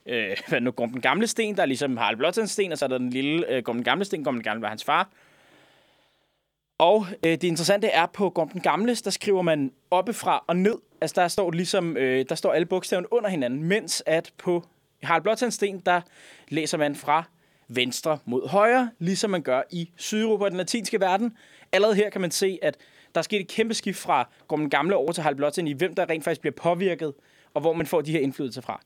øh, 0.07 0.37
hvad 0.49 0.61
nu, 0.61 0.71
Gumpen 0.71 1.01
Gamle 1.01 1.27
Sten, 1.27 1.57
der 1.57 1.63
er 1.63 1.67
ligesom 1.67 1.97
Harald 1.97 2.17
Blåtands 2.17 2.51
sten, 2.51 2.73
og 2.73 2.79
så 2.79 2.85
er 2.85 2.89
der 2.89 2.99
den 2.99 3.11
lille 3.11 3.53
øh, 3.53 3.63
Gumpen 3.63 3.85
Gamle 3.85 4.05
Sten. 4.05 4.25
Gumpen 4.25 4.43
Gamle 4.43 4.63
var 4.63 4.69
hans 4.69 4.85
far. 4.85 5.09
Og 6.79 7.07
øh, 7.23 7.33
det 7.33 7.45
interessante 7.45 7.87
er, 7.89 8.07
på 8.07 8.31
Gorm 8.31 8.49
den 8.49 8.61
Gamle, 8.61 8.95
der 8.95 9.11
skriver 9.11 9.43
man 9.43 9.73
oppefra 9.91 10.45
og 10.47 10.57
ned. 10.57 10.75
Altså 11.01 11.21
der 11.21 11.29
står 11.29 11.51
ligesom, 11.51 11.97
øh, 11.97 12.25
der 12.29 12.35
står 12.35 12.53
alle 12.53 12.67
bogstaverne 12.67 13.13
under 13.13 13.31
hinanden, 13.31 13.65
mens 13.65 14.03
at 14.07 14.33
på 14.39 14.65
Harald 15.03 15.23
Blåtandsten, 15.23 15.83
der 15.87 16.01
læser 16.49 16.79
man 16.79 16.97
fra 16.97 17.25
venstre 17.69 18.19
mod 18.25 18.49
højre, 18.49 18.91
ligesom 18.99 19.31
man 19.31 19.43
gør 19.43 19.63
i 19.71 19.91
Sydeuropa 19.97 20.45
og 20.45 20.51
den 20.51 20.57
latinske 20.57 21.01
verden. 21.01 21.37
Allerede 21.73 21.97
her 21.97 22.11
kan 22.11 22.21
man 22.21 22.31
se, 22.31 22.59
at 22.63 22.77
der 23.15 23.19
er 23.19 23.23
sket 23.23 23.41
et 23.41 23.49
kæmpe 23.49 23.75
skift 23.75 23.99
fra 23.99 24.29
Gorm 24.49 24.61
den 24.61 24.71
Gamle 24.71 24.97
over 24.97 25.13
til 25.13 25.23
Harald 25.23 25.37
Blåtand 25.37 25.69
i, 25.69 25.73
hvem 25.73 25.95
der 25.95 26.11
rent 26.11 26.25
faktisk 26.25 26.41
bliver 26.41 26.55
påvirket, 26.55 27.15
og 27.55 27.61
hvor 27.61 27.73
man 27.73 27.87
får 27.87 28.01
de 28.01 28.13
her 28.13 28.21
indflydelser 28.21 28.61
fra. 28.61 28.81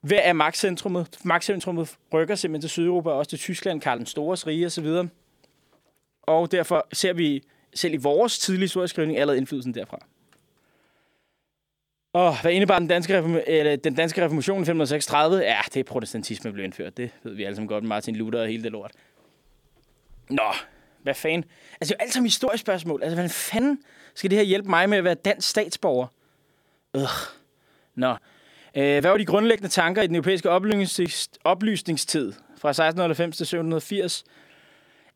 Hvad 0.00 0.18
er 0.22 0.32
magtcentrummet? 0.32 1.18
Magtcentrummet 1.24 1.96
rykker 2.12 2.34
simpelthen 2.34 2.60
til 2.60 2.70
Sydeuropa, 2.70 3.10
også 3.10 3.30
til 3.30 3.38
Tyskland, 3.38 3.80
Karl 3.80 3.98
den 3.98 4.06
Stores 4.06 4.46
rige 4.46 4.66
osv. 4.66 4.86
Og 6.22 6.52
derfor 6.52 6.86
ser 6.92 7.12
vi 7.12 7.42
selv 7.74 7.94
i 7.94 7.96
vores 7.96 8.38
tidlige 8.38 8.64
historieskrivning 8.64 9.18
allerede 9.18 9.38
indflydelsen 9.38 9.74
derfra. 9.74 10.06
Og 12.12 12.40
hvad 12.42 12.52
indebar 12.52 12.78
den 12.78 12.88
danske, 12.88 13.18
reform- 13.18 13.42
eller 13.46 13.76
den 13.76 13.94
danske 13.94 14.24
reformation 14.24 14.58
i 14.58 14.60
1536? 14.60 15.36
Ja, 15.36 15.60
det 15.74 15.76
er 15.76 15.84
protestantisme 15.84 16.52
blev 16.52 16.64
indført. 16.64 16.96
Det 16.96 17.10
ved 17.22 17.34
vi 17.34 17.44
alle 17.44 17.56
sammen 17.56 17.68
godt. 17.68 17.84
Martin 17.84 18.16
Luther 18.16 18.40
og 18.40 18.46
hele 18.46 18.62
det 18.62 18.72
lort. 18.72 18.92
Nå, 20.30 20.52
hvad 21.02 21.14
fanden? 21.14 21.44
Altså, 21.80 21.80
det 21.80 21.90
er 21.90 21.96
jo 22.00 22.04
alt 22.04 22.12
sammen 22.12 22.26
historisk 22.26 22.60
spørgsmål. 22.60 23.02
Altså, 23.02 23.16
hvad 23.16 23.28
fanden 23.28 23.78
skal 24.14 24.30
det 24.30 24.38
her 24.38 24.44
hjælpe 24.44 24.70
mig 24.70 24.88
med 24.88 24.98
at 24.98 25.04
være 25.04 25.14
dansk 25.14 25.48
statsborger? 25.48 26.06
Øh. 26.96 27.02
Nå. 27.94 28.10
Øh, 28.74 29.00
hvad 29.00 29.02
var 29.02 29.16
de 29.16 29.26
grundlæggende 29.26 29.68
tanker 29.68 30.02
i 30.02 30.06
den 30.06 30.14
europæiske 30.14 30.50
oplysningstid 31.44 32.32
fra 32.32 32.68
1690 32.68 33.36
til 33.36 33.44
1780? 33.44 34.24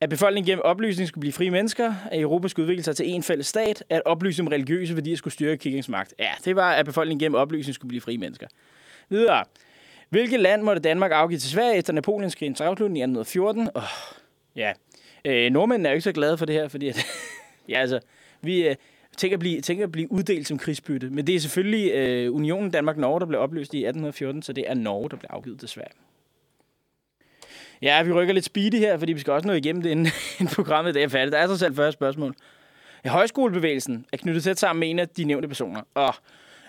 At 0.01 0.09
befolkningen 0.11 0.47
gennem 0.47 0.63
oplysning 0.65 1.09
skulle 1.09 1.21
blive 1.21 1.33
frie 1.33 1.51
mennesker, 1.51 1.95
at 2.11 2.21
Europa 2.21 2.49
skulle 2.49 2.65
udvikle 2.65 2.85
sig 2.85 2.97
til 2.97 3.09
en 3.09 3.23
fælles 3.23 3.47
stat, 3.47 3.85
at 3.91 4.03
oplyse 4.05 4.43
om 4.43 4.49
religiøse 4.49 4.95
værdier 4.95 5.17
skulle 5.17 5.35
styrke 5.35 5.59
kirkens 5.59 5.89
magt. 5.89 6.15
Ja, 6.19 6.31
det 6.45 6.57
var, 6.57 6.73
at 6.73 6.87
befolkningen 6.87 7.21
gennem 7.25 7.37
oplysning 7.37 7.75
skulle 7.75 7.89
blive 7.89 8.01
frie 8.01 8.19
mennesker. 8.19 8.47
Videre. 9.09 9.45
Hvilket 10.11 10.41
land 10.41 10.63
måtte 10.63 10.83
Danmark 10.83 11.11
afgive 11.15 11.39
til 11.39 11.51
Sverige 11.51 11.77
efter 11.77 11.93
Napoleonskrigens 11.93 12.61
afslutning 12.61 12.99
i 12.99 13.03
1814? 13.03 13.69
Oh, 13.75 13.83
ja. 14.57 14.73
Øh, 15.25 15.53
nordmændene 15.53 15.89
er 15.89 15.93
jo 15.93 15.95
ikke 15.95 16.05
så 16.05 16.13
glade 16.13 16.39
for 16.39 16.47
det 16.47 16.55
her, 16.55 16.69
fordi 16.69 16.89
at, 16.89 17.07
ja, 17.69 17.81
altså, 17.81 18.01
vi 18.43 18.69
øh, 18.69 18.77
tænker, 19.17 19.37
at 19.37 19.41
blive, 19.41 19.61
tænker 19.61 19.85
at 19.85 19.93
blive 19.93 20.13
uddelt 20.13 20.47
som 20.47 20.59
krigsbytte. 20.59 21.11
Men 21.11 21.27
det 21.27 21.35
er 21.35 21.41
selvfølgelig 21.41 21.93
øh, 21.93 22.35
Unionen 22.35 22.71
Danmark-Norge, 22.71 23.21
der 23.21 23.27
blev 23.27 23.41
opløst 23.41 23.75
i 23.75 23.79
1814, 23.79 24.43
så 24.43 24.53
det 24.53 24.71
er 24.71 24.75
Norge, 24.75 25.11
der 25.11 25.17
blev 25.17 25.29
afgivet 25.33 25.61
til 25.61 25.69
Sverige. 25.69 25.93
Ja, 27.83 28.03
vi 28.03 28.13
rykker 28.13 28.35
lidt 28.35 28.45
speedy 28.45 28.79
her, 28.79 28.99
fordi 28.99 29.13
vi 29.13 29.21
skal 29.21 29.33
også 29.33 29.49
nå 29.49 29.55
igennem 29.55 29.83
det, 29.83 29.91
inden, 29.91 30.07
inden 30.41 30.55
programmet 30.55 30.95
det 30.95 31.03
er 31.03 31.09
færdigt. 31.09 31.33
Der 31.33 31.39
er 31.39 31.47
så 31.47 31.59
selv 31.59 31.75
første 31.75 31.93
spørgsmål. 31.93 32.35
Ja, 33.05 33.11
højskolebevægelsen 33.11 34.07
er 34.13 34.17
knyttet 34.17 34.45
tæt 34.45 34.59
sammen 34.59 34.81
med 34.81 34.91
en 34.91 34.99
af 34.99 35.09
de 35.09 35.25
nævnte 35.25 35.49
personer. 35.49 35.81
Og 35.95 36.15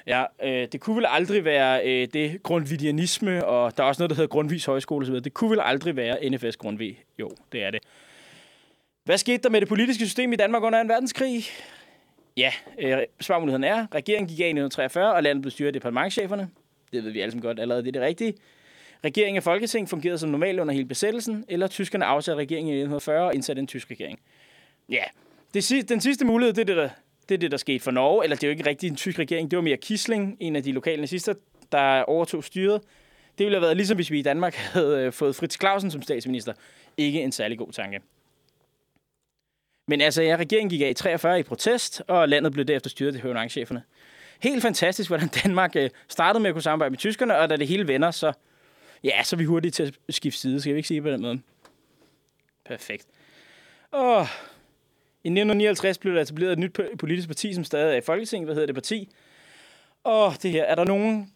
ja, 0.07 0.23
øh, 0.43 0.67
det 0.71 0.81
kunne 0.81 0.95
vel 0.95 1.05
aldrig 1.09 1.45
være 1.45 1.87
øh, 1.87 2.07
det 2.13 2.43
grundvidianisme, 2.43 3.45
og 3.45 3.77
der 3.77 3.83
er 3.83 3.87
også 3.87 4.01
noget, 4.01 4.09
der 4.09 4.15
hedder 4.15 4.27
Grundvis 4.27 4.65
Højskole 4.65 5.05
osv. 5.05 5.15
Det 5.15 5.33
kunne 5.33 5.51
vel 5.51 5.59
aldrig 5.63 5.95
være 5.95 6.29
NFS 6.29 6.57
Grundvig. 6.57 7.03
Jo, 7.19 7.31
det 7.51 7.63
er 7.63 7.71
det. 7.71 7.79
Hvad 9.03 9.17
skete 9.17 9.43
der 9.43 9.49
med 9.49 9.61
det 9.61 9.69
politiske 9.69 10.05
system 10.05 10.33
i 10.33 10.35
Danmark 10.35 10.63
under 10.63 10.83
2. 10.83 10.87
verdenskrig? 10.87 11.43
Ja, 12.37 12.51
øh, 12.79 12.97
svarmuligheden 13.21 13.63
er, 13.63 13.87
regeringen 13.95 14.27
gik 14.27 14.39
af 14.39 14.43
i 14.43 14.49
1943, 14.49 15.13
og 15.13 15.23
landet 15.23 15.41
blev 15.41 15.51
styret 15.51 15.67
af 15.67 15.73
departementcheferne. 15.73 16.49
Det 16.93 17.03
ved 17.03 17.11
vi 17.11 17.21
alle 17.21 17.31
sammen 17.31 17.41
godt 17.41 17.59
allerede, 17.59 17.83
det 17.83 17.87
er 17.87 17.91
det 17.91 18.01
rigtige. 18.01 18.33
Regeringen 19.03 19.37
og 19.37 19.43
Folketing 19.43 19.89
fungerede 19.89 20.17
som 20.17 20.29
normalt 20.29 20.59
under 20.59 20.73
hele 20.73 20.85
besættelsen, 20.85 21.45
eller 21.47 21.67
tyskerne 21.67 22.05
afsatte 22.05 22.37
regeringen 22.37 22.67
i 22.67 22.77
1940 22.77 23.25
og 23.25 23.35
indsatte 23.35 23.59
en 23.59 23.67
tysk 23.67 23.91
regering. 23.91 24.19
Ja, 24.89 25.03
det, 25.53 25.89
den 25.89 26.01
sidste 26.01 26.25
mulighed, 26.25 26.53
det 26.53 26.61
er 26.61 26.65
det, 26.65 26.77
der, 26.77 26.89
det 27.29 27.35
er 27.35 27.39
det, 27.39 27.51
der 27.51 27.57
skete 27.57 27.79
for 27.79 27.91
Norge, 27.91 28.23
eller 28.23 28.35
det 28.35 28.43
er 28.43 28.47
jo 28.47 28.51
ikke 28.51 28.69
rigtig 28.69 28.87
en 28.87 28.95
tysk 28.95 29.19
regering, 29.19 29.51
det 29.51 29.57
var 29.57 29.63
mere 29.63 29.77
Kisling, 29.77 30.37
en 30.39 30.55
af 30.55 30.63
de 30.63 30.71
lokale 30.71 31.01
nazister, 31.01 31.33
der 31.71 32.01
overtog 32.01 32.43
styret. 32.43 32.81
Det 33.37 33.45
ville 33.45 33.55
have 33.55 33.61
været 33.61 33.77
ligesom 33.77 33.97
hvis 33.97 34.11
vi 34.11 34.19
i 34.19 34.21
Danmark 34.21 34.55
havde 34.73 35.01
øh, 35.01 35.13
fået 35.13 35.35
Fritz 35.35 35.59
Clausen 35.59 35.91
som 35.91 36.01
statsminister. 36.01 36.53
Ikke 36.97 37.21
en 37.21 37.31
særlig 37.31 37.57
god 37.57 37.71
tanke. 37.71 37.99
Men 39.87 40.01
altså, 40.01 40.21
ja, 40.21 40.35
regeringen 40.35 40.69
gik 40.69 40.81
af 40.81 40.89
i 40.89 40.93
43 40.93 41.39
i 41.39 41.43
protest, 41.43 42.01
og 42.07 42.29
landet 42.29 42.53
blev 42.53 42.65
derefter 42.65 42.89
styret 42.89 43.15
af 43.15 43.21
høvnangcheferne. 43.21 43.83
Helt 44.39 44.61
fantastisk, 44.61 45.09
hvordan 45.09 45.27
Danmark 45.43 45.75
øh, 45.75 45.89
startede 46.07 46.41
med 46.41 46.49
at 46.49 46.53
kunne 46.53 46.61
samarbejde 46.61 46.89
med 46.89 46.97
tyskerne, 46.97 47.37
og 47.37 47.49
da 47.49 47.55
det 47.55 47.67
hele 47.67 47.87
vender, 47.87 48.11
så, 48.11 48.33
ja, 49.03 49.23
så 49.23 49.35
er 49.35 49.37
vi 49.37 49.45
hurtigt 49.45 49.75
til 49.75 49.83
at 49.83 50.13
skifte 50.13 50.39
side, 50.39 50.61
skal 50.61 50.73
vi 50.73 50.77
ikke 50.77 50.87
sige 50.87 51.01
på 51.01 51.09
den 51.09 51.21
måde. 51.21 51.41
Perfekt. 52.65 53.07
Og 53.91 54.27
i 55.23 55.29
1959 55.29 55.97
blev 55.97 56.15
der 56.15 56.21
etableret 56.21 56.51
et 56.51 56.59
nyt 56.59 56.79
politisk 56.99 57.27
parti, 57.27 57.53
som 57.53 57.63
stadig 57.63 57.93
er 57.93 57.97
i 57.97 58.01
Folketinget. 58.01 58.47
Hvad 58.47 58.55
hedder 58.55 58.65
det 58.65 58.75
parti? 58.75 59.09
Og 60.03 60.33
det 60.43 60.51
her, 60.51 60.63
er 60.63 60.75
der 60.75 60.83
nogen, 60.83 61.33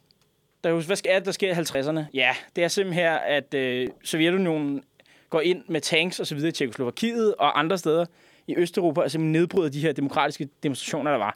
der 0.64 0.74
husker, 0.74 0.88
hvad 0.88 0.96
sker 0.96 1.20
der 1.20 1.32
sker 1.32 1.50
i 1.50 1.54
50'erne? 1.54 2.02
Ja, 2.14 2.36
det 2.56 2.64
er 2.64 2.68
simpelthen 2.68 3.04
her, 3.04 3.16
at 3.16 3.54
øh, 3.54 3.90
Sovjetunionen 4.04 4.84
går 5.30 5.42
ind 5.42 5.64
med 5.68 5.82
tanks 5.82 6.20
og 6.20 6.28
så 6.28 6.36
videre 6.36 6.50
i 6.50 6.52
Tjekoslovakiet 6.52 7.36
og 7.36 7.60
andre 7.60 7.78
steder 7.78 8.06
i 8.48 8.56
Østeuropa 8.58 9.02
og 9.02 9.12
simpelthen 9.12 9.32
nedbryder 9.32 9.70
de 9.70 9.80
her 9.80 9.92
demokratiske 9.92 10.50
demonstrationer, 10.64 11.12
der 11.12 11.18
var. 11.18 11.36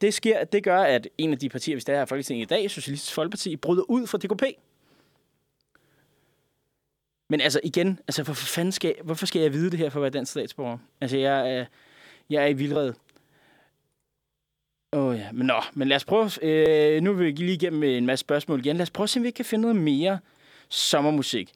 Det, 0.00 0.14
sker, 0.14 0.44
det 0.44 0.64
gør, 0.64 0.82
at 0.82 1.08
en 1.18 1.32
af 1.32 1.38
de 1.38 1.48
partier, 1.48 1.76
vi 1.76 1.80
stadig 1.80 1.98
har 1.98 2.06
i 2.06 2.08
Folketinget 2.08 2.44
i 2.44 2.46
dag, 2.46 2.70
Socialistisk 2.70 3.14
Folkeparti, 3.14 3.56
bryder 3.56 3.82
ud 3.82 4.06
fra 4.06 4.18
DKP. 4.18 4.42
Men 7.32 7.40
altså 7.40 7.60
igen, 7.64 7.98
altså 8.08 8.22
hvorfor, 8.22 8.46
fanden 8.46 8.72
skal, 8.72 8.94
hvorfor 9.04 9.26
skal 9.26 9.42
jeg 9.42 9.52
vide 9.52 9.70
det 9.70 9.78
her 9.78 9.90
for 9.90 9.98
at 9.98 10.02
være 10.02 10.10
dansk 10.10 10.32
statsborger? 10.32 10.78
Altså 11.00 11.16
jeg 11.18 11.56
er, 11.56 11.64
jeg 12.30 12.42
er 12.42 12.46
i 12.46 12.52
vildred. 12.52 12.92
Åh 14.92 15.04
oh, 15.04 15.18
ja, 15.18 15.32
men 15.32 15.46
nå, 15.46 15.54
men 15.72 15.88
lad 15.88 15.96
os 15.96 16.04
prøve, 16.04 16.30
øh, 16.42 17.02
nu 17.02 17.12
vil 17.12 17.26
vi 17.26 17.30
lige 17.30 17.54
igennem 17.54 17.82
en 17.82 18.06
masse 18.06 18.20
spørgsmål 18.20 18.58
igen. 18.58 18.76
Lad 18.76 18.82
os 18.82 18.90
prøve 18.90 19.04
at 19.04 19.10
se, 19.10 19.20
om 19.20 19.24
vi 19.24 19.30
kan 19.30 19.44
finde 19.44 19.62
noget 19.62 19.76
mere 19.76 20.18
sommermusik. 20.68 21.52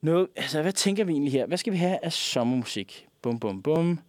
Noget, 0.00 0.28
altså, 0.36 0.62
hvad 0.62 0.72
tænker 0.72 1.04
vi 1.04 1.12
egentlig 1.12 1.32
her? 1.32 1.46
Hvad 1.46 1.58
skal 1.58 1.72
vi 1.72 1.78
have 1.78 1.98
af 2.02 2.12
sommermusik? 2.12 3.06
Bum, 3.22 3.38
bum, 3.38 3.62
bum. 3.62 4.00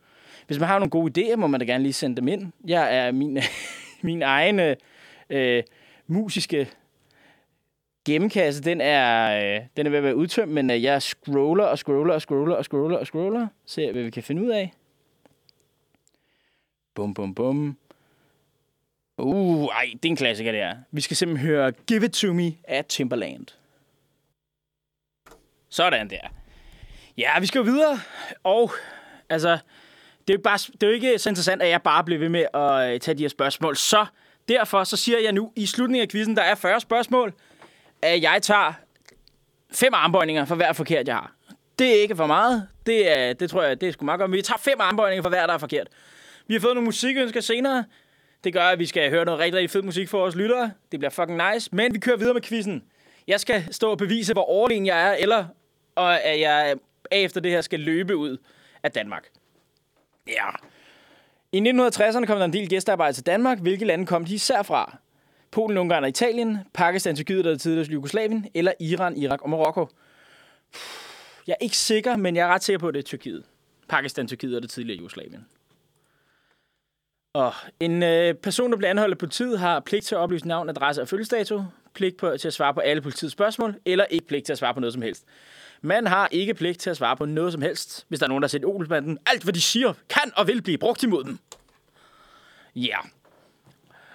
Hvis 0.47 0.59
man 0.59 0.67
har 0.67 0.79
nogle 0.79 0.89
gode 0.89 1.21
idéer, 1.21 1.35
må 1.35 1.47
man 1.47 1.59
da 1.59 1.65
gerne 1.65 1.83
lige 1.83 1.93
sende 1.93 2.15
dem 2.15 2.27
ind. 2.27 2.51
Jeg 2.67 2.97
er 2.97 3.11
min, 3.11 3.39
min 4.01 4.21
egen 4.21 4.75
øh, 5.29 5.63
musiske 6.07 6.69
gemmekasse, 8.05 8.63
den 8.63 8.81
er, 8.81 9.37
øh, 9.37 9.61
den 9.77 9.85
er 9.85 9.89
ved 9.89 9.97
at 9.97 10.03
være 10.03 10.15
udtømt, 10.15 10.51
men 10.51 10.71
øh, 10.71 10.83
jeg 10.83 11.01
scroller 11.01 11.65
og 11.65 11.77
scroller 11.77 12.13
og 12.13 12.21
scroller 12.21 12.55
og 12.55 12.65
scroller 12.65 12.97
og 12.97 13.07
scroller. 13.07 13.47
Se, 13.65 13.91
hvad 13.91 14.03
vi 14.03 14.09
kan 14.09 14.23
finde 14.23 14.41
ud 14.41 14.49
af. 14.49 14.73
Bum, 16.95 17.13
bum, 17.13 17.35
bum. 17.35 17.77
Uh, 19.17 19.65
ej, 19.65 19.89
det 19.93 20.05
er 20.05 20.09
en 20.09 20.15
klassiker, 20.15 20.51
det 20.51 20.61
er. 20.61 20.75
Vi 20.91 21.01
skal 21.01 21.17
simpelthen 21.17 21.47
høre 21.47 21.71
Give 21.71 22.05
It 22.05 22.11
To 22.11 22.33
Me 22.33 22.53
af 22.63 22.85
Timberland. 22.85 23.45
Sådan 25.69 26.09
der. 26.09 26.27
Ja, 27.17 27.39
vi 27.39 27.45
skal 27.45 27.59
jo 27.59 27.63
videre. 27.63 27.99
Og 28.43 28.71
altså, 29.29 29.57
det 30.27 30.33
er, 30.33 30.37
jo 30.37 30.41
bare, 30.43 30.57
det 30.57 30.83
er 30.83 30.87
jo 30.87 30.93
ikke 30.93 31.19
så 31.19 31.29
interessant, 31.29 31.61
at 31.61 31.69
jeg 31.69 31.81
bare 31.81 32.03
bliver 32.03 32.19
ved 32.19 32.29
med 32.29 32.45
at 32.53 32.93
øh, 32.93 32.99
tage 32.99 33.17
de 33.17 33.23
her 33.23 33.29
spørgsmål. 33.29 33.75
Så 33.75 34.05
derfor 34.47 34.83
så 34.83 34.97
siger 34.97 35.19
jeg 35.19 35.31
nu, 35.31 35.53
i 35.55 35.65
slutningen 35.65 36.01
af 36.01 36.09
quizzen, 36.09 36.35
der 36.35 36.41
er 36.41 36.55
40 36.55 36.79
spørgsmål, 36.79 37.33
at 38.01 38.21
jeg 38.21 38.39
tager 38.41 38.73
fem 39.71 39.93
armbøjninger 39.93 40.45
for 40.45 40.55
hver 40.55 40.73
forkert, 40.73 41.07
jeg 41.07 41.15
har. 41.15 41.35
Det 41.79 41.97
er 41.97 42.01
ikke 42.01 42.15
for 42.15 42.27
meget. 42.27 42.67
Det, 42.85 43.17
er, 43.17 43.33
det 43.33 43.49
tror 43.49 43.63
jeg, 43.63 43.81
det 43.81 43.89
er 43.89 43.93
sgu 43.93 44.05
meget 44.05 44.19
godt. 44.19 44.29
Men 44.29 44.37
vi 44.37 44.41
tager 44.41 44.57
fem 44.57 44.75
armbøjninger 44.79 45.21
for 45.21 45.29
hver, 45.29 45.47
der 45.47 45.53
er 45.53 45.57
forkert. 45.57 45.87
Vi 46.47 46.53
har 46.53 46.61
fået 46.61 46.75
nogle 46.75 46.85
musikønsker 46.85 47.41
senere. 47.41 47.85
Det 48.43 48.53
gør, 48.53 48.63
at 48.63 48.79
vi 48.79 48.85
skal 48.85 49.09
høre 49.09 49.25
noget 49.25 49.39
rigtig, 49.39 49.57
rigtig 49.57 49.69
fed 49.69 49.81
musik 49.81 50.09
for 50.09 50.17
vores 50.17 50.35
lyttere. 50.35 50.71
Det 50.91 50.99
bliver 50.99 51.09
fucking 51.09 51.41
nice. 51.53 51.69
Men 51.71 51.93
vi 51.93 51.99
kører 51.99 52.17
videre 52.17 52.33
med 52.33 52.41
quizzen. 52.41 52.83
Jeg 53.27 53.39
skal 53.39 53.73
stå 53.73 53.91
og 53.91 53.97
bevise, 53.97 54.33
hvor 54.33 54.43
overlegen 54.43 54.85
jeg 54.85 55.09
er, 55.09 55.13
eller 55.13 55.45
og 55.95 56.23
at 56.23 56.39
jeg 56.39 56.75
efter 57.11 57.41
det 57.41 57.51
her 57.51 57.61
skal 57.61 57.79
løbe 57.79 58.15
ud 58.15 58.37
af 58.83 58.91
Danmark. 58.91 59.27
Ja. 60.27 60.45
I 61.51 61.59
1960'erne 61.59 62.25
kom 62.25 62.37
der 62.37 62.45
en 62.45 62.53
del 62.53 62.69
gæstearbejde 62.69 63.13
til 63.13 63.25
Danmark. 63.25 63.59
Hvilke 63.59 63.85
lande 63.85 64.05
kom 64.05 64.25
de 64.25 64.33
især 64.33 64.61
fra? 64.63 64.97
Polen, 65.51 65.77
Ungarn 65.77 66.03
og 66.03 66.09
Italien, 66.09 66.57
Pakistan, 66.73 67.15
Tyrkiet 67.15 67.45
og 67.45 67.59
tidligere 67.59 67.91
Jugoslavien, 67.91 68.47
eller 68.53 68.73
Iran, 68.79 69.17
Irak 69.17 69.41
og 69.41 69.49
Marokko? 69.49 69.87
Jeg 71.47 71.53
er 71.53 71.63
ikke 71.63 71.77
sikker, 71.77 72.15
men 72.15 72.35
jeg 72.35 72.47
er 72.47 72.53
ret 72.53 72.63
sikker 72.63 72.79
på, 72.79 72.87
at 72.87 72.93
det 72.93 72.99
er 72.99 73.03
Tyrkiet. 73.03 73.43
Pakistan, 73.89 74.27
Tyrkiet 74.27 74.55
og 74.55 74.61
det 74.61 74.69
tidligere 74.69 74.97
Jugoslavien. 74.97 75.45
Og 77.33 77.53
en 77.79 78.03
øh, 78.03 78.33
person, 78.33 78.71
der 78.71 78.77
bliver 78.77 78.89
anholdt 78.89 79.11
af 79.11 79.17
politiet, 79.17 79.59
har 79.59 79.79
pligt 79.79 80.05
til 80.05 80.15
at 80.15 80.19
oplyse 80.19 80.47
navn, 80.47 80.69
adresse 80.69 81.01
og 81.01 81.07
fødselsdato, 81.07 81.63
pligt 81.93 82.17
på, 82.17 82.37
til 82.37 82.47
at 82.47 82.53
svare 82.53 82.73
på 82.73 82.79
alle 82.79 83.01
politiets 83.01 83.33
spørgsmål, 83.33 83.75
eller 83.85 84.05
ikke 84.05 84.27
pligt 84.27 84.45
til 84.45 84.53
at 84.53 84.57
svare 84.57 84.73
på 84.73 84.79
noget 84.79 84.93
som 84.93 85.01
helst. 85.01 85.25
Man 85.81 86.07
har 86.07 86.27
ikke 86.31 86.53
pligt 86.53 86.79
til 86.79 86.89
at 86.89 86.97
svare 86.97 87.17
på 87.17 87.25
noget 87.25 87.53
som 87.53 87.61
helst, 87.61 88.05
hvis 88.07 88.19
der 88.19 88.25
er 88.25 88.27
nogen, 88.27 88.41
der 88.41 88.47
har 88.47 88.49
set 88.49 88.65
Olsmanden. 88.65 89.17
Alt, 89.25 89.43
hvad 89.43 89.53
de 89.53 89.61
siger, 89.61 89.93
kan 90.09 90.31
og 90.35 90.47
vil 90.47 90.61
blive 90.61 90.77
brugt 90.77 91.03
imod 91.03 91.23
dem. 91.23 91.39
Ja. 92.75 92.81
Yeah. 92.81 93.05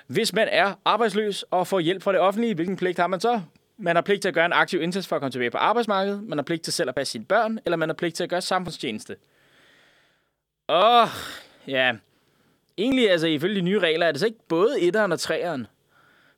Hvis 0.07 0.33
man 0.33 0.49
er 0.51 0.75
arbejdsløs 0.85 1.42
og 1.42 1.66
får 1.66 1.81
hjælp 1.81 2.03
fra 2.03 2.12
det 2.12 2.21
offentlige, 2.21 2.55
hvilken 2.55 2.77
pligt 2.77 2.99
har 2.99 3.07
man 3.07 3.21
så? 3.21 3.42
Man 3.79 3.97
har 3.97 4.03
pligt 4.03 4.23
til 4.23 4.29
at 4.29 4.35
gøre 4.35 4.47
en 4.47 4.53
aktiv 4.53 4.83
indsats 4.83 5.09
for 5.09 5.16
at 5.16 5.23
komme 5.23 5.31
tilbage 5.31 5.51
på 5.51 5.59
arbejdsmarkedet. 5.59 6.23
Man 6.23 6.38
har 6.38 6.42
pligt 6.42 6.62
til 6.62 6.73
selv 6.73 6.88
at 6.88 6.95
passe 6.95 7.12
sine 7.12 7.25
børn, 7.25 7.59
eller 7.64 7.77
man 7.77 7.88
har 7.88 7.95
pligt 7.95 8.16
til 8.16 8.25
at 8.25 8.31
gøre 8.31 8.40
samfundstjeneste. 8.40 9.16
Åh, 10.69 11.03
oh, 11.03 11.09
ja. 11.66 11.92
Egentlig, 12.79 13.11
altså 13.11 13.27
ifølge 13.27 13.57
de 13.57 13.61
nye 13.61 13.79
regler, 13.79 14.07
er 14.07 14.12
det 14.12 14.21
så 14.21 14.27
ikke 14.27 14.49
både 14.49 14.81
etteren 14.81 15.12
og 15.12 15.21
treeren. 15.21 15.66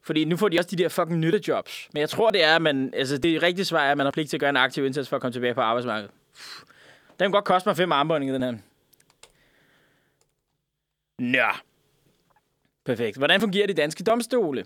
Fordi 0.02 0.24
nu 0.24 0.37
får 0.37 0.48
de 0.48 0.59
også 0.59 0.70
de 0.70 0.76
der 0.76 0.88
fucking 0.88 1.18
nyttejobs. 1.18 1.88
Men 1.92 2.00
jeg 2.00 2.11
tror, 2.11 2.31
det 2.31 2.44
er, 2.44 2.57
at 2.57 2.62
man, 2.62 2.94
altså 2.94 3.18
det 3.18 3.42
rigtige 3.42 3.64
svar 3.64 3.85
er, 3.85 3.90
at 3.90 3.96
man 3.96 4.07
har 4.07 4.11
pligt 4.11 4.31
til 4.31 4.37
at 4.37 4.40
gøre 4.40 4.50
en 4.50 4.57
aktiv 4.57 4.87
indsats 4.87 5.09
for 5.09 5.16
at 5.16 5.22
komme 5.22 5.33
tilbage 5.33 5.54
på 5.54 5.61
arbejdsmarkedet. 5.61 6.11
Den 7.09 7.24
kan 7.24 7.31
godt 7.31 7.44
koste 7.44 7.68
mig 7.68 7.76
fem 7.76 7.92
armbåndinger, 7.92 8.35
den 8.35 8.42
her. 8.42 8.54
Nå. 11.18 11.52
Perfekt. 12.88 13.16
Hvordan 13.16 13.40
fungerer 13.40 13.66
de 13.66 13.74
danske 13.74 14.05
domstole? 14.05 14.64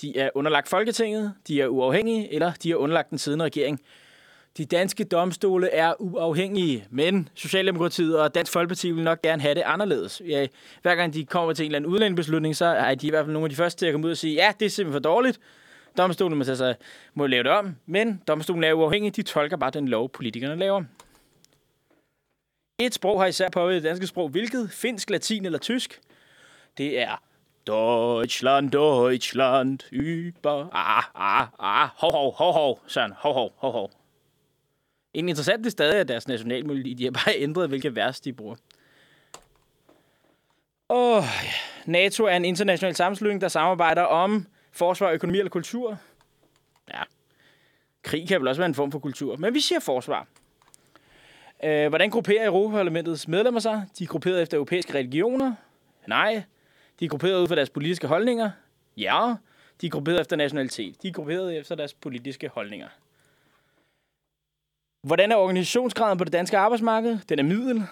De 0.00 0.18
er 0.18 0.30
underlagt 0.34 0.68
Folketinget, 0.68 1.34
de 1.48 1.60
er 1.60 1.66
uafhængige, 1.66 2.32
eller 2.32 2.52
de 2.62 2.70
er 2.70 2.76
underlagt 2.76 3.10
den 3.10 3.18
siddende 3.18 3.44
regering. 3.44 3.80
De 4.56 4.64
danske 4.64 5.04
domstole 5.04 5.70
er 5.70 5.94
uafhængige, 5.98 6.86
men 6.90 7.28
Socialdemokratiet 7.34 8.20
og 8.20 8.34
Dansk 8.34 8.52
Folkeparti 8.52 8.90
vil 8.90 9.04
nok 9.04 9.22
gerne 9.22 9.42
have 9.42 9.54
det 9.54 9.62
anderledes. 9.62 10.22
Ja, 10.28 10.46
hver 10.82 10.94
gang 10.94 11.14
de 11.14 11.24
kommer 11.24 11.52
til 11.52 11.64
en 11.64 11.68
eller 11.68 11.78
anden 11.78 11.90
udlændingebeslutning, 11.90 12.56
så 12.56 12.64
er 12.64 12.94
de 12.94 13.06
i 13.06 13.10
hvert 13.10 13.24
fald 13.24 13.32
nogle 13.32 13.46
af 13.46 13.50
de 13.50 13.56
første 13.56 13.78
til 13.78 13.86
at 13.86 13.92
komme 13.92 14.06
ud 14.06 14.10
og 14.10 14.16
sige, 14.16 14.34
ja, 14.34 14.52
det 14.60 14.66
er 14.66 14.70
simpelthen 14.70 15.02
for 15.02 15.10
dårligt. 15.10 15.40
Domstolen 15.98 16.38
må, 16.38 16.44
sig, 16.44 16.76
må 17.14 17.26
lave 17.26 17.42
det 17.42 17.52
om, 17.52 17.76
men 17.86 18.22
domstolen 18.28 18.64
er 18.64 18.72
uafhængig. 18.72 19.16
De 19.16 19.22
tolker 19.22 19.56
bare 19.56 19.70
den 19.70 19.88
lov, 19.88 20.10
politikerne 20.10 20.56
laver. 20.56 20.84
Et 22.78 22.94
sprog 22.94 23.20
har 23.20 23.26
især 23.26 23.48
påvirket 23.48 23.82
det 23.82 23.88
danske 23.88 24.06
sprog. 24.06 24.28
Hvilket? 24.28 24.70
Finsk, 24.70 25.10
latin 25.10 25.44
eller 25.44 25.58
tysk? 25.58 26.00
Det 26.78 27.00
er 27.00 27.29
Deutschland, 27.70 28.70
Deutschland, 28.70 29.84
über... 29.92 30.68
Ah, 30.72 31.04
ah, 31.14 31.46
ah, 31.58 31.88
hov, 31.96 32.12
hov, 32.12 32.34
hov, 32.34 32.52
hov, 32.52 32.78
Søren, 32.86 33.12
hov, 33.16 33.34
hov, 33.34 33.52
hov, 33.56 33.72
hov. 33.72 33.90
En 35.14 35.28
interessant 35.28 35.66
er 35.66 35.70
stadig, 35.70 36.00
at 36.00 36.08
deres 36.08 36.28
nationalmelodi, 36.28 36.94
de 36.94 37.04
har 37.04 37.10
bare 37.10 37.36
ændret, 37.36 37.68
hvilke 37.68 37.94
vers 37.94 38.20
de 38.20 38.32
bruger. 38.32 38.56
Oh, 40.88 41.24
NATO 41.86 42.24
er 42.24 42.36
en 42.36 42.44
international 42.44 42.94
sammenslutning, 42.94 43.40
der 43.40 43.48
samarbejder 43.48 44.02
om 44.02 44.46
forsvar, 44.72 45.10
økonomi 45.10 45.38
eller 45.38 45.50
kultur. 45.50 45.98
Ja, 46.94 47.02
krig 48.02 48.28
kan 48.28 48.40
vel 48.40 48.48
også 48.48 48.60
være 48.60 48.68
en 48.68 48.74
form 48.74 48.92
for 48.92 48.98
kultur, 48.98 49.36
men 49.36 49.54
vi 49.54 49.60
siger 49.60 49.80
forsvar. 49.80 50.26
Uh, 51.64 51.88
hvordan 51.88 52.10
grupperer 52.10 52.46
Europaparlamentets 52.46 53.28
medlemmer 53.28 53.60
sig? 53.60 53.86
De 53.98 54.04
er 54.04 54.08
grupperet 54.08 54.42
efter 54.42 54.56
europæiske 54.56 54.94
religioner? 54.94 55.54
Nej. 56.06 56.42
De 57.00 57.04
er 57.04 57.08
grupperet 57.08 57.42
ud 57.42 57.48
fra 57.48 57.54
deres 57.54 57.70
politiske 57.70 58.06
holdninger? 58.06 58.50
Ja. 58.96 59.34
De 59.80 59.86
er 59.86 59.90
grupperet 59.90 60.20
efter 60.20 60.36
nationalitet. 60.36 61.02
De 61.02 61.08
er 61.08 61.12
grupperet 61.12 61.56
efter 61.58 61.74
deres 61.74 61.94
politiske 61.94 62.48
holdninger. 62.48 62.88
Hvordan 65.06 65.32
er 65.32 65.36
organisationsgraden 65.36 66.18
på 66.18 66.24
det 66.24 66.32
danske 66.32 66.58
arbejdsmarked? 66.58 67.18
Den 67.28 67.38
er 67.38 67.42
middel. 67.42 67.82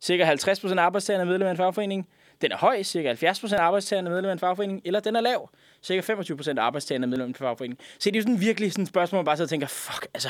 Cirka 0.00 0.34
50% 0.34 0.78
af 0.78 0.82
arbejdstagerne 0.82 1.22
er 1.22 1.26
medlem 1.26 1.46
af 1.46 1.50
en 1.50 1.56
fagforening. 1.56 2.08
Den 2.40 2.52
er 2.52 2.56
høj, 2.56 2.82
cirka 2.82 3.14
70% 3.14 3.54
af 3.54 3.62
arbejdstagerne 3.62 4.08
er 4.08 4.12
medlem 4.12 4.28
af 4.28 4.32
en 4.32 4.38
fagforening. 4.38 4.82
Eller 4.84 5.00
den 5.00 5.16
er 5.16 5.20
lav, 5.20 5.50
cirka 5.82 6.12
25% 6.12 6.48
af 6.58 6.62
arbejdstagerne 6.62 7.04
er 7.04 7.08
medlem 7.08 7.24
af 7.24 7.28
en 7.28 7.34
fagforening. 7.34 7.78
Så 7.98 8.10
det 8.10 8.16
er 8.16 8.20
jo 8.20 8.22
sådan 8.22 8.40
virkelig 8.40 8.72
sådan 8.72 8.82
et 8.82 8.88
spørgsmål, 8.88 9.18
man 9.18 9.24
bare 9.24 9.36
så 9.36 9.42
og 9.42 9.48
tænker, 9.48 9.66
fuck, 9.66 10.06
altså... 10.14 10.28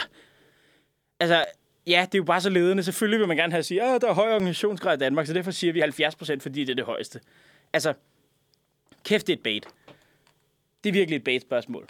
Altså, 1.20 1.44
ja, 1.86 2.06
det 2.12 2.14
er 2.14 2.18
jo 2.18 2.24
bare 2.24 2.40
så 2.40 2.50
ledende. 2.50 2.82
Selvfølgelig 2.82 3.20
vil 3.20 3.28
man 3.28 3.36
gerne 3.36 3.52
have 3.52 3.58
at 3.58 3.66
sige, 3.66 3.82
at 3.82 4.02
der 4.02 4.08
er 4.08 4.14
høj 4.14 4.34
organisationsgrad 4.34 4.96
i 4.96 5.00
Danmark, 5.00 5.26
så 5.26 5.32
derfor 5.32 5.50
siger 5.50 5.72
vi 5.72 5.82
70%, 5.82 6.38
fordi 6.40 6.64
det 6.64 6.70
er 6.70 6.74
det 6.74 6.84
højeste. 6.84 7.20
Altså, 7.76 7.94
kæft, 9.04 9.26
det 9.26 9.32
er 9.32 9.36
et 9.36 9.42
bait. 9.42 9.66
Det 10.84 10.88
er 10.88 10.92
virkelig 10.92 11.16
et 11.16 11.24
bait-spørgsmål. 11.24 11.86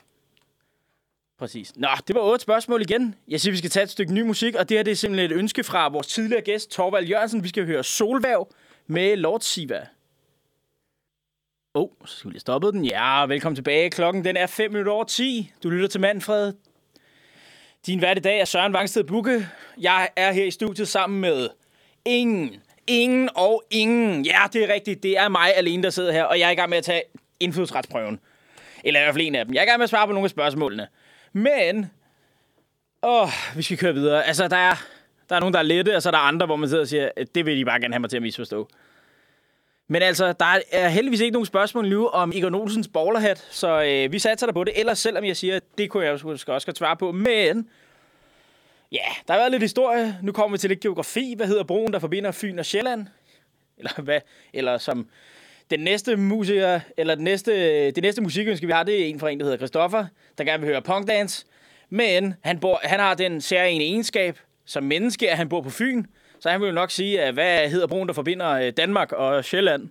Præcis. 1.39 1.76
Nå, 1.76 1.89
det 2.09 2.16
var 2.16 2.20
otte 2.20 2.43
spørgsmål 2.43 2.80
igen. 2.80 3.14
Jeg 3.28 3.41
siger, 3.41 3.53
vi 3.53 3.57
skal 3.57 3.70
tage 3.70 3.84
et 3.84 3.91
stykke 3.91 4.14
ny 4.14 4.20
musik, 4.20 4.55
og 4.55 4.68
det 4.68 4.76
her 4.76 4.82
det 4.82 4.91
er 4.91 4.95
simpelthen 4.95 5.30
et 5.30 5.37
ønske 5.37 5.64
fra 5.64 5.89
vores 5.89 6.07
tidligere 6.07 6.43
gæst, 6.43 6.70
Torvald 6.70 7.07
Jørgensen. 7.07 7.43
Vi 7.43 7.49
skal 7.49 7.66
høre 7.66 7.84
Solvæv 7.84 8.49
med 8.87 9.16
Lord 9.16 9.41
Siva. 9.41 9.87
Åh, 11.74 11.82
oh, 11.82 11.89
så 12.07 12.16
skulle 12.16 12.30
jeg 12.30 12.32
lige 12.32 12.41
stoppe 12.41 12.72
den. 12.72 12.84
Ja, 12.84 13.26
velkommen 13.26 13.57
tilbage. 13.57 13.91
Klokken 13.91 14.24
den 14.24 14.37
er 14.37 14.47
5 14.47 14.70
minutter 14.70 14.93
over 14.93 15.05
10. 15.05 15.53
Du 15.62 15.70
lytter 15.70 15.89
til 15.89 16.01
Manfred. 16.01 16.53
Din 17.87 17.99
hverdag 17.99 18.24
dag 18.24 18.41
er 18.41 18.45
Søren 18.45 18.72
Vangsted 18.72 19.05
Bukke. 19.05 19.49
Jeg 19.78 20.09
er 20.16 20.32
her 20.32 20.45
i 20.45 20.51
studiet 20.51 20.89
sammen 20.89 21.20
med 21.20 21.49
ingen, 22.05 22.61
ingen 22.87 23.28
og 23.34 23.64
ingen. 23.70 24.24
Ja, 24.24 24.43
det 24.53 24.64
er 24.64 24.74
rigtigt. 24.74 25.03
Det 25.03 25.18
er 25.18 25.28
mig 25.28 25.57
alene, 25.57 25.82
der 25.82 25.91
sidder 25.91 26.12
her, 26.12 26.24
og 26.24 26.39
jeg 26.39 26.47
er 26.47 26.51
i 26.51 26.55
gang 26.55 26.70
med 26.70 26.78
at 26.78 26.84
tage 26.84 27.03
indfødsretsprøven. 27.41 28.20
Eller 28.84 29.01
i 29.01 29.03
hvert 29.03 29.14
fald 29.14 29.26
en 29.26 29.34
af 29.34 29.45
dem. 29.45 29.55
Jeg 29.55 29.61
er 29.61 29.64
i 29.64 29.66
gang 29.66 29.78
med 29.78 29.84
at 29.84 29.91
svare 29.91 30.07
på 30.07 30.12
nogle 30.12 30.26
af 30.26 30.30
spørgsmålene. 30.30 30.87
Men, 31.32 31.91
åh, 33.03 33.28
vi 33.57 33.62
skal 33.62 33.78
køre 33.78 33.95
videre. 33.95 34.24
Altså, 34.26 34.49
der 34.49 34.57
er, 34.57 34.74
der 35.28 35.37
er 35.37 35.41
nogen, 35.41 35.53
der 35.53 35.59
er 35.59 35.64
lette, 35.64 35.97
og 35.97 36.03
så 36.03 36.09
er 36.09 36.11
der 36.11 36.18
andre, 36.18 36.47
hvor 36.47 36.57
man 36.57 36.68
sidder 36.68 36.82
og 36.82 36.89
siger, 36.89 37.11
at 37.16 37.34
det 37.34 37.47
vil 37.47 37.59
de 37.59 37.64
bare 37.64 37.80
gerne 37.80 37.95
have 37.95 38.01
mig 38.01 38.11
til 38.11 38.16
at 38.16 38.22
misforstå. 38.22 38.68
Men 39.89 40.03
altså, 40.03 40.32
der 40.32 40.61
er 40.72 40.89
heldigvis 40.89 41.20
ikke 41.20 41.32
nogen 41.32 41.47
spørgsmål 41.47 41.89
nu 41.89 42.09
om 42.09 42.32
Igor 42.34 42.61
Olsens 42.61 42.89
bowlerhat, 42.89 43.47
så 43.51 43.82
øh, 43.82 44.12
vi 44.12 44.18
satser 44.18 44.47
der 44.47 44.53
på 44.53 44.64
det. 44.64 44.80
Ellers 44.80 44.99
selvom 44.99 45.24
jeg 45.24 45.37
siger, 45.37 45.57
at 45.57 45.62
det 45.78 45.91
kunne 45.91 46.05
jeg 46.05 46.12
også 46.12 46.47
godt 46.47 46.78
svare 46.78 46.97
på. 46.97 47.12
Men 47.12 47.68
ja, 48.93 49.09
der 49.26 49.32
har 49.32 49.41
været 49.41 49.51
lidt 49.51 49.62
historie. 49.62 50.18
Nu 50.22 50.32
kommer 50.32 50.57
vi 50.57 50.59
til 50.59 50.70
lidt 50.70 50.80
geografi. 50.80 51.34
Hvad 51.37 51.47
hedder 51.47 51.64
broen, 51.64 51.93
der 51.93 51.99
forbinder 51.99 52.32
Fyn 52.32 52.59
og 52.59 52.66
Sjælland? 52.66 53.07
Eller 53.78 54.03
hvad? 54.03 54.20
Eller 54.53 54.78
som 54.78 55.09
den 55.70 55.80
næste 55.80 56.16
musiker, 56.16 56.80
eller 56.97 57.14
den 57.14 57.24
næste, 57.24 57.53
det 57.91 58.03
næste 58.03 58.22
musikønske, 58.22 58.66
vi 58.66 58.72
har, 58.72 58.82
det 58.82 59.03
er 59.03 59.07
en 59.07 59.20
fra 59.20 59.30
en, 59.30 59.39
der 59.39 59.45
hedder 59.45 59.59
Christoffer, 59.59 60.07
der 60.39 60.45
gerne 60.45 60.61
vil 60.61 60.68
høre 60.68 60.82
punkdance. 60.82 61.47
Men 61.91 62.34
han, 62.41 62.61
bor, 62.61 62.80
han 62.82 63.01
har 63.01 63.14
den 63.14 63.41
særlige 63.41 63.82
egenskab 63.82 64.39
som 64.64 64.84
menneske, 64.84 65.30
at 65.30 65.37
han 65.37 65.49
bor 65.49 65.61
på 65.61 65.70
Fyn. 65.70 66.05
Så 66.41 66.51
han 66.51 66.61
vil 66.61 66.66
jo 66.66 66.72
nok 66.72 66.91
sige, 66.91 67.22
at 67.22 67.34
hvad 67.34 67.70
hedder 67.70 67.87
broen, 67.87 68.09
der 68.09 68.14
forbinder 68.14 68.51
øh, 68.51 68.72
Danmark 68.76 69.12
og 69.12 69.45
Sjælland? 69.45 69.89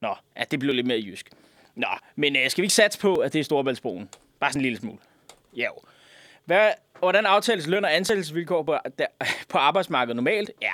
Nå, 0.00 0.14
ja, 0.36 0.42
det 0.50 0.58
blev 0.58 0.74
lidt 0.74 0.86
mere 0.86 0.98
jysk. 0.98 1.30
Nå, 1.74 1.88
men 2.16 2.36
øh, 2.36 2.50
skal 2.50 2.62
vi 2.62 2.64
ikke 2.64 2.74
satse 2.74 2.98
på, 2.98 3.14
at 3.14 3.32
det 3.32 3.40
er 3.40 3.44
Storebæltsbroen? 3.44 4.08
Bare 4.40 4.52
sådan 4.52 4.60
en 4.60 4.62
lille 4.62 4.78
smule. 4.78 4.98
Ja, 5.56 5.64
jo. 5.64 5.80
Hvad, 6.44 6.70
hvordan 6.98 7.26
aftales 7.26 7.66
løn 7.66 7.84
og 7.84 7.96
ansættelsesvilkår 7.96 8.62
på, 8.62 8.76
der, 8.98 9.06
på 9.48 9.58
arbejdsmarkedet 9.58 10.16
normalt? 10.16 10.50
Ja, 10.62 10.72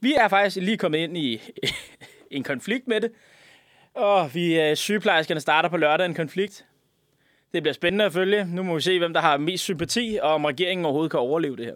vi 0.00 0.14
er 0.14 0.28
faktisk 0.28 0.56
lige 0.56 0.78
kommet 0.78 0.98
ind 0.98 1.16
i 1.26 1.40
en 2.30 2.42
konflikt 2.42 2.88
med 2.88 3.00
det. 3.00 3.12
Og 3.94 4.34
vi 4.34 4.60
øh, 4.60 4.76
sygeplejerskerne 4.76 5.40
starter 5.40 5.68
på 5.68 5.76
lørdag 5.76 6.06
en 6.06 6.14
konflikt. 6.14 6.64
Det 7.54 7.62
bliver 7.62 7.74
spændende 7.74 8.04
at 8.04 8.12
følge. 8.12 8.44
Nu 8.44 8.62
må 8.62 8.74
vi 8.74 8.80
se, 8.80 8.98
hvem 8.98 9.12
der 9.12 9.20
har 9.20 9.36
mest 9.36 9.64
sympati, 9.64 10.18
og 10.22 10.34
om 10.34 10.44
regeringen 10.44 10.84
overhovedet 10.84 11.10
kan 11.10 11.20
overleve 11.20 11.56
det 11.56 11.66
her. 11.66 11.74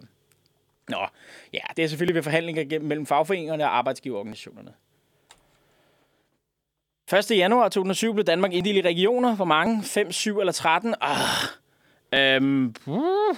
Nå, 0.89 1.07
ja, 1.53 1.59
det 1.77 1.83
er 1.83 1.87
selvfølgelig 1.87 2.15
ved 2.15 2.23
forhandlinger 2.23 2.79
mellem 2.79 3.05
fagforeningerne 3.05 3.63
og 3.63 3.77
arbejdsgiverorganisationerne. 3.77 4.73
1. 7.13 7.37
januar 7.37 7.69
2007 7.69 8.13
blev 8.13 8.25
Danmark 8.25 8.53
inddelt 8.53 8.77
i 8.77 8.81
regioner. 8.81 9.35
Hvor 9.35 9.45
mange? 9.45 9.83
5, 9.83 10.11
7 10.11 10.39
eller 10.39 10.53
13? 10.53 10.95
Ah, 11.01 11.17
øhm, 12.13 12.75
uh, 12.85 13.35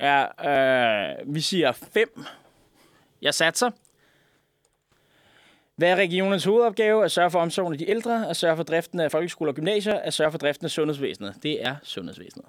ja, 0.00 0.24
øh, 0.50 1.34
vi 1.34 1.40
siger 1.40 1.72
5. 1.72 2.24
Jeg 3.22 3.34
satser. 3.34 3.70
Hvad 5.76 5.90
er 5.90 5.96
regionens 5.96 6.44
hovedopgave? 6.44 7.04
At 7.04 7.10
sørge 7.10 7.30
for 7.30 7.40
omsorgen 7.40 7.72
af 7.72 7.78
de 7.78 7.90
ældre, 7.90 8.28
at 8.28 8.36
sørge 8.36 8.56
for 8.56 8.62
driften 8.62 9.00
af 9.00 9.10
folkeskoler 9.10 9.52
og 9.52 9.56
gymnasier, 9.56 9.94
at 9.94 10.14
sørge 10.14 10.30
for 10.30 10.38
driften 10.38 10.64
af 10.64 10.70
sundhedsvæsenet. 10.70 11.34
Det 11.42 11.64
er 11.64 11.76
sundhedsvæsenet. 11.82 12.46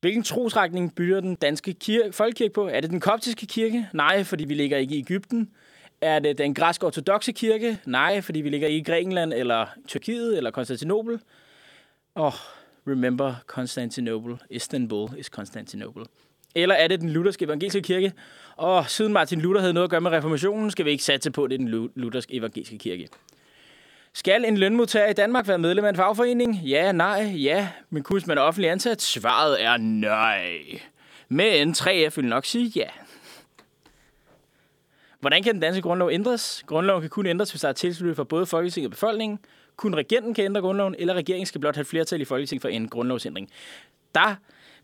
Hvilken 0.00 0.22
trosretning 0.22 0.94
bygger 0.94 1.20
den 1.20 1.34
danske 1.34 1.72
kirke, 1.72 2.12
folkekirke 2.12 2.52
på? 2.52 2.68
Er 2.68 2.80
det 2.80 2.90
den 2.90 3.00
koptiske 3.00 3.46
kirke? 3.46 3.88
Nej, 3.92 4.24
fordi 4.24 4.44
vi 4.44 4.54
ligger 4.54 4.78
ikke 4.78 4.94
i 4.94 4.98
Ægypten. 4.98 5.50
Er 6.00 6.18
det 6.18 6.38
den 6.38 6.54
græske 6.54 6.86
ortodoxe 6.86 7.32
kirke? 7.32 7.78
Nej, 7.84 8.20
fordi 8.20 8.40
vi 8.40 8.48
ligger 8.48 8.68
ikke 8.68 8.78
i 8.78 8.82
Grækenland, 8.82 9.32
eller 9.32 9.66
Tyrkiet, 9.88 10.36
eller 10.36 10.50
Konstantinopel. 10.50 11.20
Oh, 12.14 12.32
remember 12.86 13.34
Constantinople. 13.46 14.38
Istanbul 14.50 15.08
is 15.18 15.26
Constantinople. 15.26 16.04
Eller 16.54 16.74
er 16.74 16.88
det 16.88 17.00
den 17.00 17.10
lutherske 17.10 17.44
evangeliske 17.44 17.82
kirke? 17.82 18.12
Og 18.56 18.90
siden 18.90 19.12
Martin 19.12 19.40
Luther 19.40 19.60
havde 19.60 19.72
noget 19.72 19.84
at 19.84 19.90
gøre 19.90 20.00
med 20.00 20.10
reformationen, 20.10 20.70
skal 20.70 20.84
vi 20.84 20.90
ikke 20.90 21.04
satse 21.04 21.30
på, 21.30 21.44
at 21.44 21.50
det 21.50 21.54
er 21.54 21.58
den 21.58 21.90
lutherske 21.94 22.34
evangeliske 22.34 22.78
kirke. 22.78 23.08
Skal 24.12 24.44
en 24.44 24.56
lønmodtager 24.56 25.06
i 25.06 25.12
Danmark 25.12 25.48
være 25.48 25.58
medlem 25.58 25.84
af 25.84 25.88
en 25.88 25.96
fagforening? 25.96 26.54
Ja, 26.54 26.92
nej, 26.92 27.32
ja. 27.36 27.68
Men 27.90 28.02
kunne 28.02 28.22
man 28.26 28.38
er 28.38 28.42
offentlig 28.42 28.70
ansat? 28.70 29.02
Svaret 29.02 29.62
er 29.62 29.76
nej. 29.76 30.58
Men 31.28 31.70
3F 31.70 32.16
vil 32.16 32.24
nok 32.24 32.44
sige 32.44 32.72
ja. 32.76 32.88
Hvordan 35.20 35.42
kan 35.42 35.52
den 35.52 35.60
danske 35.60 35.82
grundlov 35.82 36.10
ændres? 36.10 36.64
Grundloven 36.66 37.00
kan 37.00 37.10
kun 37.10 37.26
ændres, 37.26 37.50
hvis 37.50 37.60
der 37.60 37.68
er 37.68 37.72
tilslutning 37.72 38.16
for 38.16 38.24
både 38.24 38.46
Folketinget 38.46 38.88
og 38.88 38.90
befolkningen. 38.90 39.38
Kun 39.76 39.94
regenten 39.96 40.34
kan 40.34 40.44
ændre 40.44 40.60
grundloven, 40.60 40.94
eller 40.98 41.14
regeringen 41.14 41.46
skal 41.46 41.60
blot 41.60 41.74
have 41.74 41.84
flertal 41.84 42.20
i 42.20 42.24
Folketinget 42.24 42.62
for 42.62 42.68
en 42.68 42.88
grundlovsændring. 42.88 43.50
Der 44.14 44.34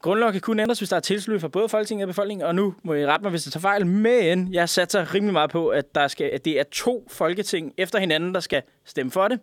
Grundloven 0.00 0.32
kan 0.32 0.40
kun 0.40 0.60
ændres, 0.60 0.78
hvis 0.78 0.88
der 0.88 0.96
er 0.96 1.00
tilslutning 1.00 1.40
fra 1.40 1.48
både 1.48 1.68
Folketinget 1.68 2.04
og 2.04 2.08
befolkningen, 2.08 2.46
og 2.46 2.54
nu 2.54 2.74
må 2.82 2.94
I 2.94 3.06
rette 3.06 3.22
mig, 3.22 3.30
hvis 3.30 3.42
det 3.42 3.52
tager 3.52 3.60
fejl, 3.60 3.86
men 3.86 4.54
jeg 4.54 4.68
satser 4.68 5.14
rimelig 5.14 5.32
meget 5.32 5.50
på, 5.50 5.68
at, 5.68 5.94
der 5.94 6.08
skal, 6.08 6.26
at 6.26 6.44
det 6.44 6.60
er 6.60 6.64
to 6.72 7.06
folketing 7.10 7.74
efter 7.76 7.98
hinanden, 7.98 8.34
der 8.34 8.40
skal 8.40 8.62
stemme 8.84 9.12
for 9.12 9.28
det, 9.28 9.40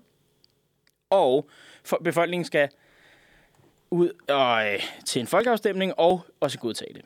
og 1.09 1.49
for, 1.83 2.01
befolkningen 2.03 2.45
skal 2.45 2.69
ud 3.89 4.09
og, 4.27 4.73
øh, 4.73 4.79
til 5.05 5.19
en 5.19 5.27
folkeafstemning 5.27 5.99
og 5.99 6.25
også 6.39 6.59
godtage 6.59 6.93
det, 6.93 7.01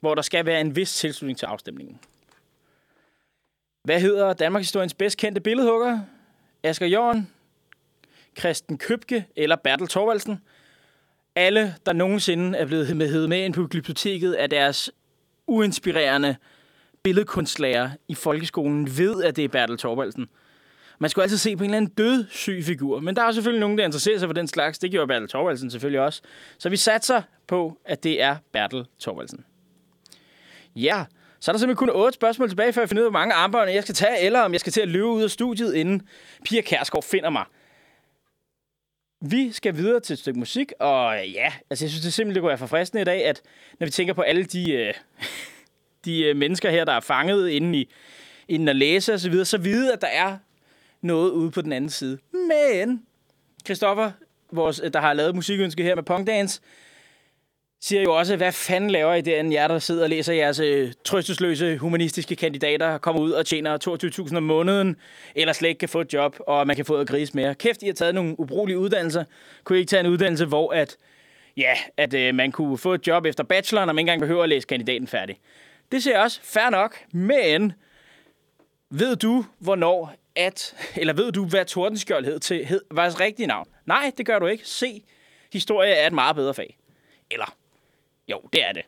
hvor 0.00 0.14
der 0.14 0.22
skal 0.22 0.46
være 0.46 0.60
en 0.60 0.76
vis 0.76 0.94
tilslutning 0.94 1.38
til 1.38 1.46
afstemningen. 1.46 2.00
Hvad 3.82 4.00
hedder 4.00 4.32
Danmarks 4.32 4.66
historiens 4.66 4.94
bedst 4.94 5.18
kendte 5.18 5.40
billedhugger? 5.40 6.00
Asger 6.62 6.86
Jorn, 6.86 7.30
Christen 8.38 8.78
Købke 8.78 9.26
eller 9.36 9.56
Bertel 9.56 9.88
Thorvaldsen? 9.88 10.40
alle, 11.36 11.74
der 11.86 11.92
nogensinde 11.92 12.58
er 12.58 12.66
blevet 12.66 12.96
med, 12.96 13.28
med 13.28 13.44
ind 13.44 13.54
på 13.54 13.66
glyptoteket 13.66 14.32
af 14.32 14.50
deres 14.50 14.90
uinspirerende 15.46 16.36
billedkunstlærer 17.02 17.90
i 18.08 18.14
folkeskolen, 18.14 18.98
ved, 18.98 19.22
at 19.22 19.36
det 19.36 19.44
er 19.44 19.48
Bertel 19.48 19.78
Thorvaldsen. 19.78 20.28
Man 20.98 21.10
skulle 21.10 21.22
altid 21.22 21.38
se 21.38 21.56
på 21.56 21.64
en 21.64 21.70
eller 21.70 21.76
anden 21.76 21.90
død 21.90 22.24
syg 22.30 22.62
figur, 22.64 23.00
men 23.00 23.16
der 23.16 23.22
er 23.22 23.32
selvfølgelig 23.32 23.60
nogen, 23.60 23.78
der 23.78 23.84
interesserer 23.84 24.18
sig 24.18 24.28
for 24.28 24.32
den 24.32 24.48
slags. 24.48 24.78
Det 24.78 24.90
gjorde 24.90 25.06
Bertel 25.06 25.28
Thorvaldsen 25.28 25.70
selvfølgelig 25.70 26.00
også. 26.00 26.22
Så 26.58 26.68
vi 26.68 26.76
satser 26.76 27.22
på, 27.46 27.78
at 27.84 28.04
det 28.04 28.22
er 28.22 28.36
Bertel 28.52 28.86
Thorvaldsen. 29.00 29.44
Ja, 30.76 31.04
så 31.40 31.50
er 31.50 31.52
der 31.52 31.58
simpelthen 31.58 31.88
kun 31.88 32.02
otte 32.02 32.14
spørgsmål 32.14 32.48
tilbage, 32.48 32.72
før 32.72 32.82
jeg 32.82 32.88
finder 32.88 33.02
ud 33.02 33.06
af, 33.06 33.10
hvor 33.10 33.18
mange 33.18 33.34
armbånd 33.34 33.70
jeg 33.70 33.82
skal 33.82 33.94
tage, 33.94 34.20
eller 34.20 34.40
om 34.40 34.52
jeg 34.52 34.60
skal 34.60 34.72
til 34.72 34.80
at 34.80 34.88
løbe 34.88 35.06
ud 35.06 35.22
af 35.22 35.30
studiet, 35.30 35.74
inden 35.74 36.08
Pia 36.44 36.60
Kærsgaard 36.60 37.04
finder 37.04 37.30
mig. 37.30 37.44
Vi 39.30 39.52
skal 39.52 39.76
videre 39.76 40.00
til 40.00 40.14
et 40.14 40.18
stykke 40.18 40.38
musik, 40.38 40.72
og 40.80 41.28
ja, 41.28 41.52
altså 41.70 41.84
jeg 41.84 41.90
synes 41.90 42.04
det 42.04 42.12
simpelthen, 42.12 42.34
det 42.34 42.42
kunne 42.42 42.48
være 42.48 42.58
forfriskende 42.58 43.02
i 43.02 43.04
dag, 43.04 43.24
at 43.24 43.42
når 43.80 43.86
vi 43.86 43.90
tænker 43.90 44.14
på 44.14 44.22
alle 44.22 44.44
de, 44.44 44.72
øh, 44.72 44.94
de 46.04 46.24
øh, 46.24 46.36
mennesker 46.36 46.70
her, 46.70 46.84
der 46.84 46.92
er 46.92 47.00
fanget 47.00 47.48
inden 47.48 47.74
i 47.74 47.90
inden 48.48 48.68
at 48.68 48.76
læse 48.76 49.14
og 49.14 49.20
så 49.20 49.30
videre, 49.30 49.44
så 49.44 49.58
vide, 49.58 49.92
at 49.92 50.00
der 50.00 50.06
er 50.06 50.36
noget 51.00 51.30
ude 51.30 51.50
på 51.50 51.60
den 51.60 51.72
anden 51.72 51.90
side. 51.90 52.18
Men 52.32 53.02
Christoffer, 53.64 54.10
vores, 54.52 54.82
der 54.92 55.00
har 55.00 55.12
lavet 55.12 55.34
musikønske 55.34 55.82
her 55.82 55.94
med 55.94 56.02
Punk 56.02 56.26
Dance, 56.26 56.60
siger 57.84 58.02
jo 58.02 58.16
også, 58.16 58.36
hvad 58.36 58.52
fanden 58.52 58.90
laver 58.90 59.14
I 59.14 59.20
det, 59.20 59.40
end 59.40 59.52
jer, 59.52 59.68
der 59.68 59.78
sidder 59.78 60.02
og 60.02 60.10
læser 60.10 60.32
jeres 60.32 60.60
øh, 60.60 60.92
trøstesløse 61.04 61.78
humanistiske 61.78 62.36
kandidater, 62.36 62.98
kommer 62.98 63.22
ud 63.22 63.30
og 63.30 63.46
tjener 63.46 63.78
22.000 64.28 64.36
om 64.36 64.42
måneden, 64.42 64.96
eller 65.34 65.52
slet 65.52 65.68
ikke 65.68 65.78
kan 65.78 65.88
få 65.88 66.00
et 66.00 66.12
job, 66.12 66.36
og 66.46 66.66
man 66.66 66.76
kan 66.76 66.84
få 66.84 66.96
et 66.96 67.08
gris 67.08 67.34
mere. 67.34 67.54
Kæft, 67.54 67.82
I 67.82 67.86
har 67.86 67.92
taget 67.92 68.14
nogle 68.14 68.40
ubrugelige 68.40 68.78
uddannelser. 68.78 69.24
Kunne 69.64 69.78
I 69.78 69.80
ikke 69.80 69.90
tage 69.90 70.00
en 70.00 70.06
uddannelse, 70.06 70.44
hvor 70.44 70.72
at, 70.72 70.96
ja, 71.56 71.74
at 71.96 72.14
øh, 72.14 72.34
man 72.34 72.52
kunne 72.52 72.78
få 72.78 72.94
et 72.94 73.06
job 73.06 73.26
efter 73.26 73.44
bacheloren, 73.44 73.88
og 73.88 73.94
man 73.94 74.02
ikke 74.02 74.10
engang 74.10 74.20
behøver 74.20 74.42
at 74.42 74.48
læse 74.48 74.66
kandidaten 74.66 75.08
færdig? 75.08 75.38
Det 75.92 76.02
ser 76.02 76.18
også 76.18 76.40
fair 76.42 76.70
nok, 76.70 76.96
men 77.12 77.72
ved 78.90 79.16
du, 79.16 79.44
hvornår 79.58 80.14
at, 80.36 80.74
eller 80.96 81.12
ved 81.12 81.32
du, 81.32 81.44
hvad 81.46 81.64
Tordenskjold 81.64 82.24
hed 82.24 82.40
til, 82.40 82.66
hed, 82.66 82.80
var 82.90 83.02
hans 83.02 83.20
rigtige 83.20 83.46
navn? 83.46 83.68
Nej, 83.86 84.12
det 84.18 84.26
gør 84.26 84.38
du 84.38 84.46
ikke. 84.46 84.68
Se, 84.68 85.02
historie 85.52 85.92
er 85.92 86.06
et 86.06 86.12
meget 86.12 86.36
bedre 86.36 86.54
fag. 86.54 86.76
Eller 87.30 87.56
jo, 88.28 88.40
det 88.52 88.68
er 88.68 88.72
det. 88.72 88.82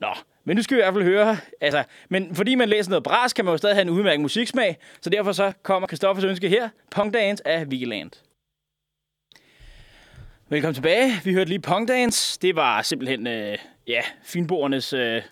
Nå, 0.00 0.08
men 0.44 0.56
nu 0.56 0.62
skal 0.62 0.76
vi 0.76 0.80
i 0.80 0.84
hvert 0.84 0.94
fald 0.94 1.04
høre, 1.04 1.36
altså, 1.60 1.84
men 2.08 2.34
fordi 2.34 2.54
man 2.54 2.68
læser 2.68 2.90
noget 2.90 3.02
bras, 3.04 3.32
kan 3.32 3.44
man 3.44 3.52
jo 3.52 3.58
stadig 3.58 3.76
have 3.76 3.82
en 3.82 3.90
udmærket 3.90 4.20
musiksmag, 4.20 4.78
så 5.00 5.10
derfor 5.10 5.32
så 5.32 5.52
kommer 5.62 5.88
Christoffers 5.88 6.24
ønske 6.24 6.48
her, 6.48 6.68
Punk 6.90 7.14
Dance 7.14 7.48
af 7.48 7.70
Vigeland. 7.70 8.10
Velkommen 10.48 10.74
tilbage. 10.74 11.12
Vi 11.24 11.32
hørte 11.32 11.48
lige 11.48 11.60
Punk 11.60 11.88
Dance. 11.88 12.38
Det 12.42 12.56
var 12.56 12.82
simpelthen, 12.82 13.26
øh, 13.26 13.58
ja, 13.86 14.00
finbordernes 14.24 14.92
øh, 14.92 15.22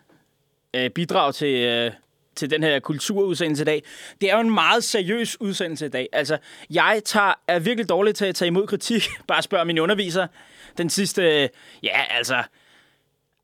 øh, 0.74 0.90
bidrag 0.90 1.34
til, 1.34 1.56
øh, 1.56 1.92
til 2.36 2.50
den 2.50 2.62
her 2.62 2.80
kulturudsendelse 2.80 3.62
i 3.62 3.64
dag. 3.64 3.82
Det 4.20 4.30
er 4.30 4.34
jo 4.34 4.40
en 4.40 4.54
meget 4.54 4.84
seriøs 4.84 5.40
udsendelse 5.40 5.86
i 5.86 5.88
dag. 5.88 6.08
Altså, 6.12 6.38
jeg 6.70 7.02
tager, 7.04 7.34
er 7.48 7.58
virkelig 7.58 7.88
dårlig 7.88 8.14
til 8.14 8.24
at 8.24 8.34
tage 8.34 8.46
imod 8.46 8.66
kritik. 8.66 9.08
Bare 9.28 9.42
spørg 9.42 9.66
min 9.66 9.78
underviser. 9.78 10.26
Den 10.78 10.90
sidste, 10.90 11.22
øh, 11.22 11.48
ja, 11.82 12.02
altså, 12.10 12.42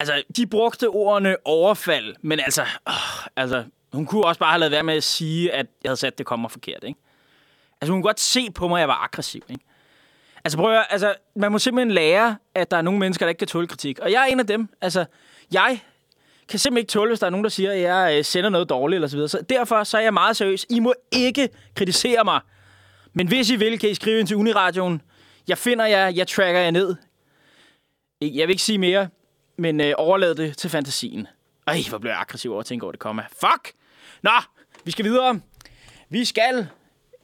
Altså, 0.00 0.22
de 0.36 0.46
brugte 0.46 0.88
ordene 0.88 1.36
overfald, 1.44 2.14
men 2.22 2.40
altså, 2.40 2.62
øh, 2.62 3.26
altså, 3.36 3.64
hun 3.92 4.06
kunne 4.06 4.24
også 4.24 4.38
bare 4.38 4.50
have 4.50 4.60
lavet 4.60 4.72
være 4.72 4.82
med 4.82 4.94
at 4.94 5.04
sige, 5.04 5.52
at 5.52 5.66
jeg 5.82 5.88
havde 5.88 5.96
sat 5.96 6.18
det 6.18 6.26
kommer 6.26 6.48
forkert, 6.48 6.84
ikke? 6.84 7.00
Altså, 7.80 7.92
hun 7.92 8.02
kunne 8.02 8.08
godt 8.08 8.20
se 8.20 8.50
på 8.50 8.68
mig, 8.68 8.78
at 8.78 8.80
jeg 8.80 8.88
var 8.88 9.04
aggressiv, 9.04 9.42
ikke? 9.48 9.64
Altså, 10.44 10.58
prøv 10.58 10.74
at, 10.74 10.86
altså, 10.90 11.14
man 11.36 11.52
må 11.52 11.58
simpelthen 11.58 11.90
lære, 11.90 12.36
at 12.54 12.70
der 12.70 12.76
er 12.76 12.82
nogle 12.82 13.00
mennesker, 13.00 13.26
der 13.26 13.28
ikke 13.28 13.38
kan 13.38 13.48
tåle 13.48 13.66
kritik. 13.66 13.98
Og 13.98 14.12
jeg 14.12 14.22
er 14.22 14.26
en 14.32 14.40
af 14.40 14.46
dem. 14.46 14.68
Altså, 14.80 15.04
jeg 15.52 15.80
kan 16.48 16.58
simpelthen 16.58 16.82
ikke 16.82 16.90
tåle, 16.90 17.10
hvis 17.10 17.20
der 17.20 17.26
er 17.26 17.30
nogen, 17.30 17.44
der 17.44 17.50
siger, 17.50 17.72
at 17.72 17.80
jeg 17.80 18.18
øh, 18.18 18.24
sender 18.24 18.50
noget 18.50 18.68
dårligt 18.68 18.96
eller 18.96 19.08
så 19.08 19.16
videre. 19.16 19.28
Så 19.28 19.40
derfor 19.48 19.84
så 19.84 19.98
er 19.98 20.02
jeg 20.02 20.14
meget 20.14 20.36
seriøs. 20.36 20.66
I 20.70 20.80
må 20.80 20.94
ikke 21.12 21.48
kritisere 21.74 22.24
mig. 22.24 22.40
Men 23.12 23.28
hvis 23.28 23.50
I 23.50 23.56
vil, 23.56 23.78
kan 23.78 23.90
I 23.90 23.94
skrive 23.94 24.18
ind 24.20 24.28
til 24.28 24.36
Uniradioen. 24.36 25.02
Jeg 25.48 25.58
finder 25.58 25.86
jer, 25.86 26.08
jeg 26.08 26.28
tracker 26.28 26.60
jer 26.60 26.70
ned. 26.70 26.94
Jeg 28.20 28.48
vil 28.48 28.50
ikke 28.50 28.62
sige 28.62 28.78
mere, 28.78 29.08
men 29.56 29.80
øh, 29.80 29.92
overlad 29.96 30.34
det 30.34 30.58
til 30.58 30.70
fantasien. 30.70 31.26
Ej, 31.66 31.78
hvor 31.88 31.98
blev 31.98 32.10
jeg 32.10 32.20
aggressiv 32.20 32.50
over 32.50 32.60
at 32.60 32.66
tænke 32.66 32.84
over 32.84 32.92
det 32.92 33.00
kommer. 33.00 33.22
Fuck! 33.28 33.72
Nå, 34.22 34.30
vi 34.84 34.90
skal 34.90 35.04
videre. 35.04 35.40
Vi 36.08 36.24
skal 36.24 36.66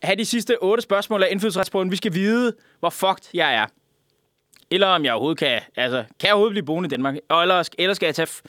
have 0.02 0.16
de 0.16 0.24
sidste 0.24 0.62
otte 0.62 0.82
spørgsmål 0.82 1.22
af 1.22 1.28
indflydelsesretsprøven. 1.30 1.90
Vi 1.90 1.96
skal 1.96 2.14
vide, 2.14 2.52
hvor 2.80 2.90
fucked 2.90 3.30
jeg 3.34 3.54
er. 3.54 3.66
Eller 4.70 4.86
om 4.86 5.04
jeg 5.04 5.12
overhovedet 5.12 5.38
kan, 5.38 5.60
altså, 5.76 6.04
kan 6.20 6.26
jeg 6.26 6.32
overhovedet 6.32 6.52
blive 6.54 6.64
boende 6.66 6.86
i 6.86 6.90
Danmark? 6.90 7.14
Og 7.28 7.42
ellers, 7.42 7.70
ellers 7.78 7.96
skal 7.96 8.06
jeg 8.06 8.14
tage 8.14 8.26
f- 8.26 8.40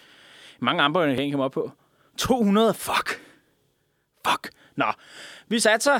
mange 0.59 0.83
andre, 0.83 1.01
jeg 1.01 1.17
kan 1.17 1.31
komme 1.31 1.43
op 1.43 1.51
på. 1.51 1.71
200, 2.17 2.73
fuck. 2.73 3.21
Fuck. 4.27 4.49
Nå, 4.75 4.85
vi 5.47 5.59
satser. 5.59 5.99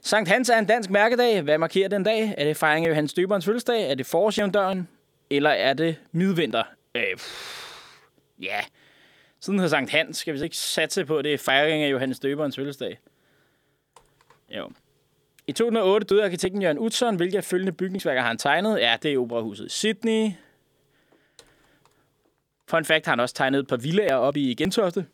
Sankt 0.00 0.28
Hans 0.28 0.48
er 0.48 0.58
en 0.58 0.66
dansk 0.66 0.90
mærkedag. 0.90 1.42
Hvad 1.42 1.58
markerer 1.58 1.88
den 1.88 2.02
dag? 2.02 2.34
Er 2.38 2.44
det 2.44 2.56
fejring 2.56 2.86
af 2.86 2.90
Johannes 2.90 3.12
Døberens 3.14 3.44
fødselsdag? 3.44 3.90
Er 3.90 3.94
det 3.94 4.06
forårsjævndøren? 4.06 4.88
Eller 5.30 5.50
er 5.50 5.74
det 5.74 5.96
midvinter? 6.12 6.62
Øh, 6.96 7.16
pff, 7.16 7.76
ja. 8.42 8.60
Siden 9.40 9.58
har 9.58 9.68
Sankt 9.68 9.90
Hans, 9.90 10.16
skal 10.16 10.34
vi 10.34 10.38
så 10.38 10.44
ikke 10.44 10.56
satse 10.56 11.04
på, 11.04 11.18
at 11.18 11.24
det 11.24 11.34
er 11.34 11.38
fejring 11.38 11.82
af 11.82 11.90
Johannes 11.90 12.20
Døberens 12.20 12.56
fødselsdag? 12.56 12.98
Jo. 14.50 14.70
I 15.46 15.52
2008 15.52 16.06
døde 16.06 16.24
arkitekten 16.24 16.62
Jørgen 16.62 16.78
Utzon. 16.78 17.16
Hvilke 17.16 17.36
af 17.36 17.44
følgende 17.44 17.72
bygningsværker 17.72 18.20
har 18.20 18.28
han 18.28 18.38
tegnet? 18.38 18.80
Ja, 18.80 18.96
det 19.02 19.12
er 19.12 19.18
Operahuset 19.18 19.66
i 19.66 19.68
Sydney. 19.68 20.30
Fun 22.68 22.84
fact 22.84 23.06
har 23.06 23.12
han 23.12 23.20
også 23.20 23.34
tegnet 23.34 23.60
et 23.60 23.66
par 23.66 23.76
villager 23.76 24.14
op 24.14 24.36
i 24.36 24.54
Gentofte. 24.54 25.06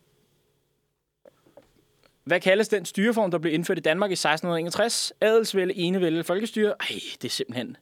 Hvad 2.24 2.40
kaldes 2.40 2.68
den 2.68 2.84
styreform, 2.84 3.30
der 3.30 3.38
blev 3.38 3.54
indført 3.54 3.78
i 3.78 3.80
Danmark 3.80 4.10
i 4.10 4.12
1661? 4.12 5.12
Adelsvælde, 5.20 5.74
enevælde, 5.74 6.24
folkestyre? 6.24 6.74
Ej, 6.80 6.86
det 7.22 7.24
er 7.24 7.28
simpelthen... 7.28 7.76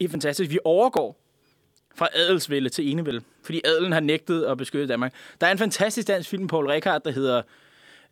Det 0.00 0.04
er 0.04 0.08
fantastisk. 0.08 0.50
Vi 0.50 0.58
overgår 0.64 1.27
fra 1.98 2.08
adelsvælde 2.12 2.68
til 2.68 2.88
enevælde, 2.88 3.20
fordi 3.42 3.60
adelen 3.64 3.92
har 3.92 4.00
nægtet 4.00 4.44
at 4.44 4.58
beskytte 4.58 4.86
Danmark. 4.86 5.14
Der 5.40 5.46
er 5.46 5.52
en 5.52 5.58
fantastisk 5.58 6.08
dansk 6.08 6.30
film, 6.30 6.46
Paul 6.46 6.66
Rekard, 6.66 7.02
der 7.04 7.10
hedder 7.10 7.42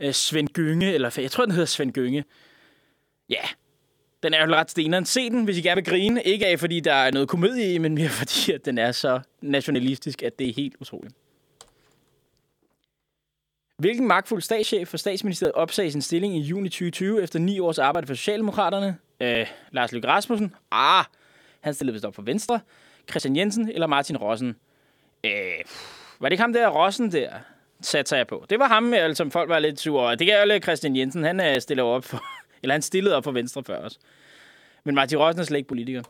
øh, 0.01 0.13
Svend 0.13 0.49
Gynge, 0.49 0.93
eller 0.93 1.17
jeg 1.19 1.31
tror, 1.31 1.45
den 1.45 1.53
hedder 1.53 1.67
Svend 1.67 1.93
Gynge. 1.93 2.25
Ja, 3.29 3.43
den 4.23 4.35
er 4.35 4.47
jo 4.47 4.55
ret 4.55 4.71
steneren. 4.71 5.05
Se 5.05 5.31
den, 5.31 5.45
hvis 5.45 5.59
I 5.59 5.61
gerne 5.61 5.83
vil 5.83 5.91
grine. 5.91 6.23
Ikke 6.23 6.47
af, 6.47 6.61
fordi 6.61 6.81
der 6.81 6.93
er 6.93 7.11
noget 7.11 7.29
komedie 7.29 7.75
i, 7.75 7.79
men 7.79 7.95
mere 7.95 8.09
fordi, 8.23 8.53
at 8.53 8.65
den 8.65 8.79
er 8.79 8.93
så 8.93 9.21
nationalistisk, 9.41 10.23
at 10.23 10.39
det 10.39 10.49
er 10.49 10.53
helt 10.53 10.75
utroligt. 10.81 11.15
Hvilken 13.79 14.07
magtfuld 14.07 14.43
statschef 14.43 14.89
for 14.89 14.97
statsministeriet 14.97 15.53
opsagde 15.53 15.91
sin 15.91 16.03
stilling 16.03 16.37
i 16.37 16.41
juni 16.41 16.69
2020 16.69 17.23
efter 17.23 17.39
ni 17.39 17.59
års 17.59 17.79
arbejde 17.79 18.07
for 18.07 18.15
Socialdemokraterne? 18.15 18.97
Øh, 19.21 19.47
Lars 19.73 19.93
Løkke 19.93 20.09
Rasmussen? 20.09 20.55
Ah, 20.71 21.05
han 21.61 21.75
stillede 21.75 21.93
vist 21.93 22.05
op 22.05 22.15
for 22.15 22.23
Venstre. 22.23 22.61
Christian 23.11 23.37
Jensen 23.37 23.71
eller 23.71 23.87
Martin 23.87 24.17
Rossen? 24.17 24.57
Øh, 25.25 25.33
var 26.21 26.29
det 26.29 26.33
ikke 26.33 26.43
ham 26.43 26.53
der, 26.53 26.69
Rossen 26.69 27.13
der? 27.13 27.31
Satte 27.81 28.17
jeg 28.17 28.27
på. 28.27 28.47
Det 28.51 28.59
var 28.59 28.69
ham, 28.69 28.95
altså, 28.95 29.15
som 29.19 29.31
folk 29.31 29.49
var 29.49 29.59
lidt 29.59 29.81
sure 29.81 30.03
over. 30.03 30.15
Det 30.15 30.27
kan 30.27 30.51
jo 30.51 30.59
Christian 30.63 30.97
Jensen. 30.97 31.25
Han 31.25 31.41
øh, 31.41 31.47
er 31.47 31.59
stillet 31.59 31.85
op 31.85 32.05
for, 32.05 32.25
eller 32.63 32.75
han 32.75 32.83
stillede 32.83 33.17
op 33.17 33.25
for 33.25 33.33
Venstre 33.33 33.65
før 33.65 33.79
os. 33.79 33.99
Men 34.85 34.95
Martin 34.95 35.19
Rossen 35.19 35.41
er 35.41 35.45
slet 35.45 35.59
ikke 35.59 35.69
politiker. 35.69 36.03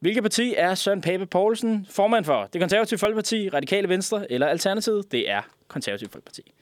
Hvilket 0.00 0.22
parti 0.22 0.54
er 0.56 0.74
Søren 0.74 1.00
Pape 1.00 1.26
Poulsen 1.26 1.86
formand 1.90 2.24
for? 2.24 2.48
Det 2.52 2.60
konservative 2.60 2.98
Folkeparti, 2.98 3.48
Radikale 3.48 3.88
Venstre 3.88 4.32
eller 4.32 4.46
Alternativet? 4.46 5.12
Det 5.12 5.30
er 5.30 5.42
konservative 5.68 6.10
Folkeparti. 6.10 6.52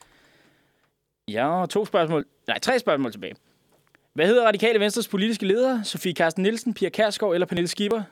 Ja, 1.29 1.67
to 1.71 1.85
spørgsmål. 1.85 2.27
Nej, 2.47 2.59
tre 2.59 2.79
spørgsmål 2.79 3.13
tilbage. 3.13 3.35
Hvad 4.13 4.27
hedder 4.27 4.47
Radikale 4.47 4.81
Venstres 4.81 5.09
politiske 5.09 5.47
leder? 5.47 5.83
Sofie 5.83 6.13
Carsten 6.13 6.43
Nielsen, 6.43 6.75
Pia 6.75 6.89
Kærsgaard 6.89 7.35
eller 7.35 7.47
Pernille 7.47 7.69
Skipper? 7.69 8.03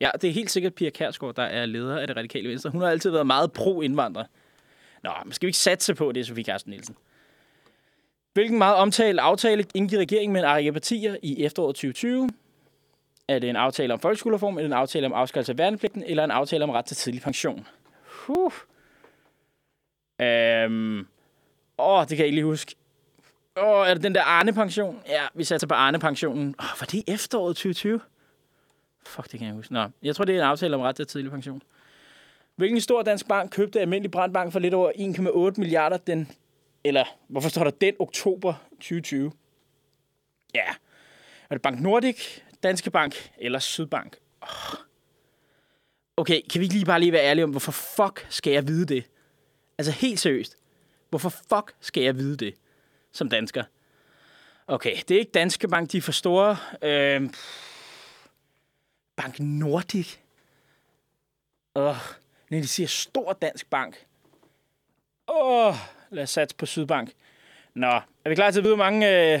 Ja, 0.00 0.10
det 0.20 0.28
er 0.28 0.32
helt 0.32 0.50
sikkert 0.50 0.74
Pia 0.74 0.90
Kærsgaard, 0.90 1.34
der 1.34 1.42
er 1.42 1.66
leder 1.66 1.98
af 1.98 2.06
det 2.06 2.16
Radikale 2.16 2.48
Venstre. 2.48 2.70
Hun 2.70 2.80
har 2.80 2.88
altid 2.88 3.10
været 3.10 3.26
meget 3.26 3.52
pro-indvandrer. 3.52 4.24
Nå, 5.02 5.10
men 5.24 5.32
skal 5.32 5.46
vi 5.46 5.48
ikke 5.48 5.58
satse 5.58 5.94
på, 5.94 6.12
det 6.12 6.26
Sofie 6.26 6.44
Carsten 6.44 6.70
Nielsen? 6.70 6.96
Hvilken 8.32 8.58
meget 8.58 8.76
omtalt 8.76 9.20
aftale 9.20 9.64
indgik 9.74 9.98
regeringen 9.98 10.32
med 10.32 10.40
en 10.40 10.46
række 10.46 10.72
partier 10.72 11.16
i 11.22 11.44
efteråret 11.44 11.74
2020? 11.74 12.30
Er 13.28 13.38
det 13.38 13.50
en 13.50 13.56
aftale 13.56 13.92
om 13.92 14.00
folkeskolereform, 14.00 14.58
eller 14.58 14.68
en 14.68 14.72
aftale 14.72 15.06
om 15.06 15.12
afskaffelse 15.12 15.52
af 15.52 15.58
værnepligten, 15.58 16.02
eller 16.02 16.24
en 16.24 16.30
aftale 16.30 16.64
om 16.64 16.70
ret 16.70 16.84
til 16.84 16.96
tidlig 16.96 17.22
pension? 17.22 17.66
Huh. 18.06 18.52
Øhm. 20.20 21.06
Åh, 21.78 22.00
det 22.00 22.08
kan 22.08 22.18
jeg 22.18 22.26
ikke 22.26 22.36
lige 22.36 22.44
huske. 22.44 22.74
Åh, 23.56 23.88
er 23.88 23.94
det 23.94 24.02
den 24.02 24.14
der 24.14 24.22
Arne-pension? 24.22 25.02
Ja, 25.08 25.22
vi 25.34 25.44
satte 25.44 25.66
på 25.66 25.74
Arne-pensionen. 25.74 26.54
Åh, 26.58 26.80
var 26.80 26.86
det 26.86 26.94
i 26.94 27.04
efteråret 27.08 27.56
2020? 27.56 28.00
Fuck, 29.06 29.32
det 29.32 29.38
kan 29.38 29.48
jeg 29.48 29.54
huske. 29.56 29.72
Nå, 29.72 29.86
jeg 30.02 30.16
tror, 30.16 30.24
det 30.24 30.34
er 30.34 30.38
en 30.38 30.46
aftale 30.46 30.76
om 30.76 30.82
ret 30.82 30.96
til 30.96 31.06
tidlig 31.06 31.30
pension. 31.30 31.62
Hvilken 32.56 32.80
stor 32.80 33.02
dansk 33.02 33.28
bank 33.28 33.50
købte 33.50 33.80
almindelig 33.80 34.10
brandbank 34.10 34.52
for 34.52 34.58
lidt 34.58 34.74
over 34.74 34.92
1,8 35.50 35.60
milliarder 35.60 35.96
den, 35.96 36.32
eller 36.84 37.04
hvorfor 37.28 37.48
står 37.48 37.64
der 37.64 37.70
den 37.70 37.94
oktober 37.98 38.54
2020? 38.70 39.32
Ja, 40.54 40.66
er 41.50 41.54
det 41.54 41.62
Bank 41.62 41.80
Nordic, 41.80 42.40
Danske 42.62 42.90
Bank 42.90 43.32
eller 43.38 43.58
Sydbank? 43.58 44.16
Oh. 44.40 44.78
Okay, 46.16 46.40
kan 46.50 46.60
vi 46.60 46.64
ikke 46.64 46.74
lige 46.74 46.84
bare 46.84 47.00
lige 47.00 47.12
være 47.12 47.24
ærlige 47.24 47.44
om, 47.44 47.50
hvorfor 47.50 47.72
fuck 47.72 48.26
skal 48.28 48.52
jeg 48.52 48.68
vide 48.68 48.94
det? 48.94 49.04
Altså 49.78 49.92
helt 49.92 50.20
seriøst. 50.20 50.56
Hvorfor 51.10 51.28
fuck 51.28 51.74
skal 51.80 52.02
jeg 52.02 52.16
vide 52.16 52.36
det 52.36 52.54
som 53.12 53.28
dansker? 53.28 53.64
Okay, 54.66 54.96
det 55.08 55.14
er 55.14 55.18
ikke 55.18 55.30
Danske 55.32 55.68
Bank, 55.68 55.92
de 55.92 55.96
er 55.96 56.02
for 56.02 56.12
store. 56.12 56.56
Øh, 56.82 57.30
Bank 59.16 59.40
Nordic. 59.40 60.16
Åh, 61.74 61.96
når 62.50 62.58
de 62.58 62.68
siger 62.68 62.86
stor 62.86 63.32
dansk 63.32 63.70
bank. 63.70 64.06
Åh, 65.28 65.74
lad 66.10 66.22
os 66.22 66.30
satse 66.30 66.56
på 66.56 66.66
Sydbank. 66.66 67.12
Nå, 67.74 68.00
er 68.24 68.28
vi 68.28 68.34
klar 68.34 68.50
til 68.50 68.60
at 68.60 68.64
vide, 68.64 68.76
hvor 68.76 68.84
mange... 68.84 69.32
Øh... 69.34 69.40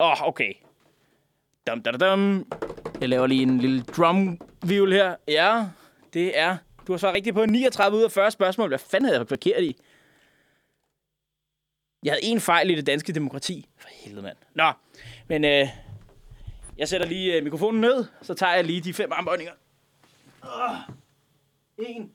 Åh, 0.00 0.28
okay. 0.28 0.54
Dum, 1.66 1.82
dum, 1.82 1.98
dum. 1.98 2.52
Jeg 3.00 3.08
laver 3.08 3.26
lige 3.26 3.42
en 3.42 3.58
lille 3.58 3.82
drum 3.82 4.40
viol 4.62 4.92
her. 4.92 5.16
Ja, 5.28 5.66
det 6.12 6.38
er... 6.38 6.56
Du 6.86 6.92
har 6.92 6.98
svaret 6.98 7.14
rigtigt 7.14 7.34
på 7.34 7.46
39 7.46 7.98
ud 7.98 8.02
af 8.02 8.12
40 8.12 8.30
spørgsmål. 8.30 8.68
Hvad 8.68 8.78
fanden 8.78 9.04
havde 9.04 9.18
jeg 9.18 9.28
forkert 9.28 9.62
i? 9.62 9.76
Jeg 12.04 12.12
havde 12.12 12.24
en 12.24 12.40
fejl 12.40 12.70
i 12.70 12.74
det 12.74 12.86
danske 12.86 13.12
demokrati. 13.12 13.68
For 13.76 13.88
helvede, 13.92 14.22
mand. 14.22 14.36
Nå, 14.54 14.72
men 15.28 15.44
øh, 15.44 15.68
jeg 16.78 16.88
sætter 16.88 17.06
lige 17.06 17.36
øh, 17.36 17.44
mikrofonen 17.44 17.80
ned, 17.80 18.04
så 18.22 18.34
tager 18.34 18.54
jeg 18.54 18.64
lige 18.64 18.80
de 18.80 18.94
fem 18.94 19.12
armbøjninger. 19.12 19.52
Uh, 20.42 20.94
en, 21.78 22.12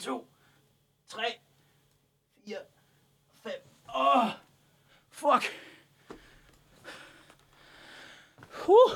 to, 0.00 0.26
tre, 1.08 1.24
fire, 2.44 2.56
fem. 3.42 3.52
Åh, 3.94 4.16
oh, 4.16 4.30
fuck. 5.10 5.52
Huh. 8.50 8.92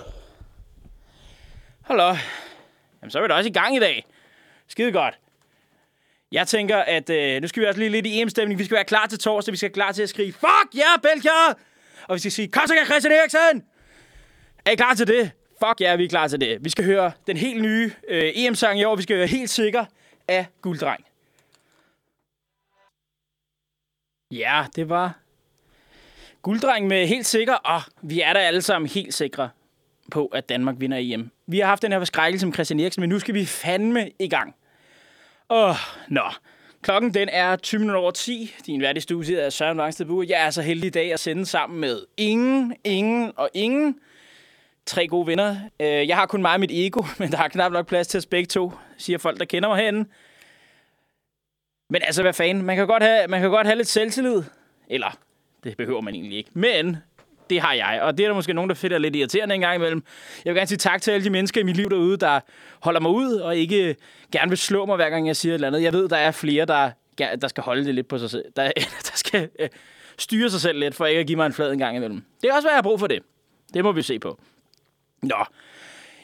Hallo. 1.83 2.15
Jamen, 3.03 3.11
så 3.11 3.19
er 3.19 3.23
vi 3.23 3.29
da 3.29 3.35
også 3.35 3.51
i 3.51 3.53
gang 3.53 3.77
i 3.77 3.81
dag. 3.81 4.07
Skide 4.67 4.93
godt. 4.93 5.19
Jeg 6.33 6.49
tænker, 6.49 6.79
at 6.79 7.11
øh, 7.11 7.41
nu 7.43 7.49
skal 7.49 7.63
vi 7.63 7.67
også 7.67 7.81
lige 7.81 7.91
lidt 7.91 8.07
i 8.07 8.21
EM-stemning. 8.21 8.59
Vi 8.59 8.65
skal 8.65 8.75
være 8.75 8.85
klar 8.85 9.07
til 9.07 9.19
torsdag. 9.19 9.53
Vi 9.53 9.57
skal 9.57 9.69
være 9.69 9.75
klar 9.75 9.93
til 9.93 10.03
at 10.03 10.09
skrige, 10.09 10.33
fuck 10.33 10.75
ja, 10.75 10.81
yeah, 10.81 11.03
Belgier! 11.03 11.55
Og 12.09 12.15
vi 12.15 12.19
skal 12.19 12.33
sige, 12.33 12.49
kom 12.49 12.67
så, 12.67 12.75
Christian 12.87 13.13
Eriksen! 13.13 13.65
Er 14.67 14.71
I 14.71 14.75
klar 14.75 14.95
til 14.95 15.07
det? 15.07 15.31
Fuck 15.65 15.81
ja, 15.81 15.97
vi 15.97 16.05
er 16.05 16.09
klar 16.09 16.29
til 16.29 16.41
det. 16.41 16.65
Vi 16.65 16.71
skal 16.71 16.85
høre 16.85 17.13
den 17.27 17.37
helt 17.37 17.63
nye 17.63 17.93
øh, 18.09 18.33
EM-sang 18.35 18.81
i 18.81 18.85
år. 18.85 18.97
Vi 18.97 19.03
skal 19.03 19.17
høre 19.17 19.27
helt 19.27 19.51
sikker 19.51 19.85
af 20.29 20.47
Gulddreng. 20.63 21.05
Ja, 24.31 24.65
det 24.77 24.89
var 24.89 25.19
Gulddreng 26.43 26.87
med 26.87 27.07
helt 27.07 27.27
sikker, 27.27 27.55
og 27.55 27.83
vi 28.03 28.21
er 28.21 28.33
da 28.33 28.39
alle 28.39 28.63
sammen 28.63 28.89
helt 28.89 29.15
sikre 29.15 29.51
på, 30.11 30.27
at 30.27 30.49
Danmark 30.49 30.75
vinder 30.79 30.99
EM. 31.01 31.31
Vi 31.47 31.59
har 31.59 31.67
haft 31.67 31.83
den 31.83 31.93
her 31.93 31.99
forskrækkelse 31.99 32.47
med 32.47 32.55
Christian 32.55 32.81
Eriksen, 32.81 33.01
men 33.01 33.09
nu 33.09 33.19
skal 33.19 33.35
vi 33.35 33.45
fandme 33.45 34.11
i 34.19 34.29
gang. 34.29 34.55
Åh, 35.51 35.71
oh, 35.71 35.77
nå. 36.09 36.25
Klokken 36.83 37.15
den 37.15 37.29
er 37.29 37.57
20 37.57 37.79
minutter 37.79 38.01
over 38.01 38.11
10. 38.11 38.55
Din 38.67 38.81
værdige 38.81 39.03
studie 39.03 39.39
er 39.41 39.51
Søren 39.51 39.77
Langstedbue. 39.77 40.27
Jeg 40.29 40.47
er 40.47 40.51
så 40.51 40.63
heldig 40.63 40.87
i 40.87 40.91
dag 40.91 41.13
at 41.13 41.21
sende 41.21 41.47
sammen 41.47 41.81
med 41.81 42.01
ingen, 42.17 42.75
ingen 42.85 43.33
og 43.37 43.51
ingen. 43.55 44.01
Tre 44.87 45.07
gode 45.07 45.27
venner. 45.27 45.57
Øh, 45.81 46.09
jeg 46.09 46.17
har 46.17 46.27
kun 46.27 46.43
mig 46.43 46.53
og 46.53 46.61
mit 46.61 46.71
ego, 46.73 47.03
men 47.19 47.33
der 47.33 47.39
er 47.39 47.49
knap 47.49 47.73
nok 47.73 47.87
plads 47.87 48.07
til 48.07 48.19
os 48.19 48.27
begge 48.27 48.47
to, 48.47 48.73
siger 48.99 49.19
folk, 49.19 49.39
der 49.39 49.45
kender 49.45 49.69
mig 49.69 49.79
herinde. 49.79 50.09
Men 51.91 52.03
altså, 52.03 52.23
hvad 52.23 52.33
fanden? 52.33 52.65
Man 52.65 52.77
kan 52.77 52.87
godt 52.87 53.03
have, 53.03 53.29
man 53.29 53.41
kan 53.41 53.51
godt 53.51 53.67
have 53.67 53.77
lidt 53.77 53.89
selvtillid. 53.89 54.43
Eller, 54.89 55.19
det 55.65 55.77
behøver 55.77 56.01
man 56.01 56.15
egentlig 56.15 56.39
ikke. 56.39 56.51
Men 56.53 56.97
Det 57.51 57.61
har 57.61 57.73
jeg, 57.73 58.01
og 58.03 58.19
det 58.19 58.25
er 58.25 58.29
der 58.29 58.35
måske 58.35 58.53
nogen, 58.53 58.69
der 58.69 58.75
finder 58.75 58.99
lidt 58.99 59.17
irriterende 59.17 59.55
en 59.55 59.61
gang 59.61 59.75
imellem. 59.77 60.05
Jeg 60.45 60.55
vil 60.55 60.59
gerne 60.59 60.67
sige 60.67 60.79
tak 60.79 61.03
til 61.03 61.11
alle 61.11 61.25
de 61.25 61.31
mennesker 61.31 61.61
i 61.61 61.65
mit 61.65 61.77
liv 61.77 61.91
derude, 61.91 62.17
der 62.17 62.41
holder 62.81 63.01
mig 63.01 63.11
ud, 63.11 63.33
og 63.33 63.57
ikke 63.57 63.97
gerne 64.33 64.49
vil 64.49 64.59
slå 64.59 64.87
mig, 64.87 64.97
hver 64.97 65.11
gang 65.11 65.27
jeg 65.27 65.37
siger 65.37 65.53
et 65.53 65.55
eller 65.55 65.69
andet. 65.69 65.83
Jeg 65.83 65.93
ved, 65.93 66.09
der 66.09 66.17
er 66.17 66.31
flere, 66.31 66.65
der, 66.65 66.91
der 67.19 67.49
skal 67.49 67.63
holde 67.63 67.85
det 67.85 67.95
lidt 67.95 68.09
på 68.09 68.19
sig 68.19 68.31
selv. 68.31 68.45
Der, 68.57 68.63
der 69.09 69.13
skal 69.15 69.49
øh, 69.59 69.69
styre 70.19 70.51
sig 70.51 70.61
selv 70.61 70.79
lidt, 70.79 70.95
for 70.95 71.07
ikke 71.07 71.21
at 71.21 71.27
give 71.27 71.37
mig 71.37 71.47
en 71.47 71.53
flad 71.53 71.73
en 71.73 71.79
gang 71.79 71.97
imellem. 71.97 72.23
Det 72.43 72.51
er 72.51 72.55
også, 72.55 72.67
hvad 72.67 72.73
jeg 72.73 72.77
har 72.77 72.83
brug 72.83 73.01
for 73.01 73.07
det. 73.07 73.23
Det 73.75 73.85
må 73.85 73.93
vi 73.93 74.03
se 74.03 74.19
på. 74.19 74.39
Nå, 75.27 75.45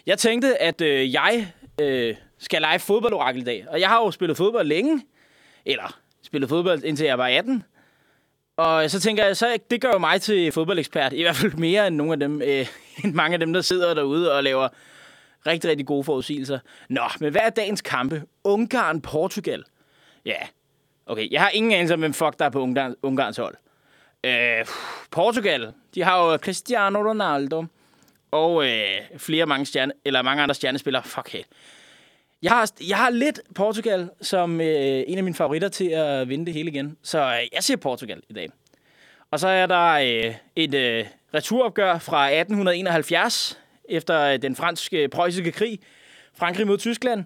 jeg 0.07 0.19
tænkte, 0.19 0.63
at 0.63 0.81
øh, 0.81 1.13
jeg 1.13 1.53
øh, 1.81 2.15
skal 2.39 2.61
lege 2.61 2.79
fodboldorakel 2.79 3.41
i 3.41 3.45
dag. 3.45 3.67
Og 3.69 3.81
jeg 3.81 3.89
har 3.89 3.99
jo 3.99 4.11
spillet 4.11 4.37
fodbold 4.37 4.67
længe. 4.67 5.03
Eller 5.65 5.99
spillet 6.23 6.49
fodbold, 6.49 6.85
indtil 6.85 7.07
jeg 7.07 7.19
var 7.19 7.29
18. 7.29 7.65
Og 8.57 8.91
så 8.91 9.01
tænker 9.01 9.25
jeg, 9.25 9.37
så 9.37 9.59
det 9.71 9.81
gør 9.81 9.91
jo 9.93 9.99
mig 9.99 10.21
til 10.21 10.53
fodboldekspert. 10.53 11.13
I 11.13 11.23
hvert 11.23 11.37
fald 11.37 11.53
mere 11.53 11.87
end 11.87 11.97
nogle 11.97 12.13
af 12.13 12.21
dem, 12.21 12.43
øh, 12.43 12.67
end 13.05 13.15
mange 13.15 13.35
af 13.35 13.41
dem, 13.41 13.53
der 13.53 13.61
sidder 13.61 13.95
derude 13.95 14.33
og 14.33 14.43
laver 14.43 14.69
rigtig, 15.47 15.71
rigtig 15.71 15.87
gode 15.87 16.05
forudsigelser. 16.05 16.59
Nå, 16.89 17.03
men 17.21 17.33
hvad 17.33 17.43
er 17.45 17.51
dagens 17.51 17.83
kampe? 17.83 18.23
Ungarn-Portugal. 18.45 19.63
Ja, 20.25 20.39
okay. 21.07 21.29
Jeg 21.31 21.41
har 21.41 21.51
ingen 21.51 21.73
anelse 21.73 21.95
om, 21.95 22.01
hvem 22.01 22.15
fuck 22.15 22.39
der 22.39 22.45
er 22.45 22.51
på 22.51 22.61
Ungarn, 22.61 22.95
Ungarns 23.03 23.37
hold. 23.37 23.57
Øh, 24.25 24.67
Portugal, 25.11 25.73
de 25.95 26.03
har 26.03 26.25
jo 26.25 26.37
Cristiano 26.37 26.99
Ronaldo 26.99 27.65
og 28.33 28.67
øh, 28.67 29.01
flere 29.17 29.47
mange, 29.47 29.67
stjerne, 29.67 29.93
eller 30.05 30.23
mange 30.23 30.43
andre 30.43 30.55
stjernespillere. 30.55 31.03
Fuck 31.03 31.29
hey. 31.33 31.43
Jeg 32.43 32.51
har, 32.51 32.71
jeg 32.89 32.97
har 32.97 33.11
lidt 33.11 33.41
Portugal 33.55 34.11
som 34.21 34.61
øh, 34.61 35.05
en 35.07 35.19
af 35.19 35.25
mine 35.25 35.37
favoritter 35.37 35.69
til 35.69 35.89
at 35.89 36.29
vinde 36.29 36.47
det 36.47 36.55
hele 36.55 36.71
igen. 36.71 36.97
Så 37.03 37.19
øh, 37.19 37.49
jeg 37.53 37.63
siger 37.63 37.77
Portugal 37.77 38.23
i 38.29 38.33
dag. 38.33 38.51
Og 39.31 39.41
så 39.41 39.49
er 39.49 39.67
der 39.67 39.89
øh, 39.93 40.35
et 40.57 40.75
øh, 40.75 41.07
returopgør 41.35 41.99
fra 41.99 42.27
1871, 42.27 43.59
efter 43.89 44.21
øh, 44.21 44.43
den 44.43 44.57
franske 44.57 45.03
øh, 45.03 45.09
preussiske 45.09 45.53
krig. 45.53 45.79
Frankrig 46.35 46.67
mod 46.67 46.79
Tyskland. 46.79 47.25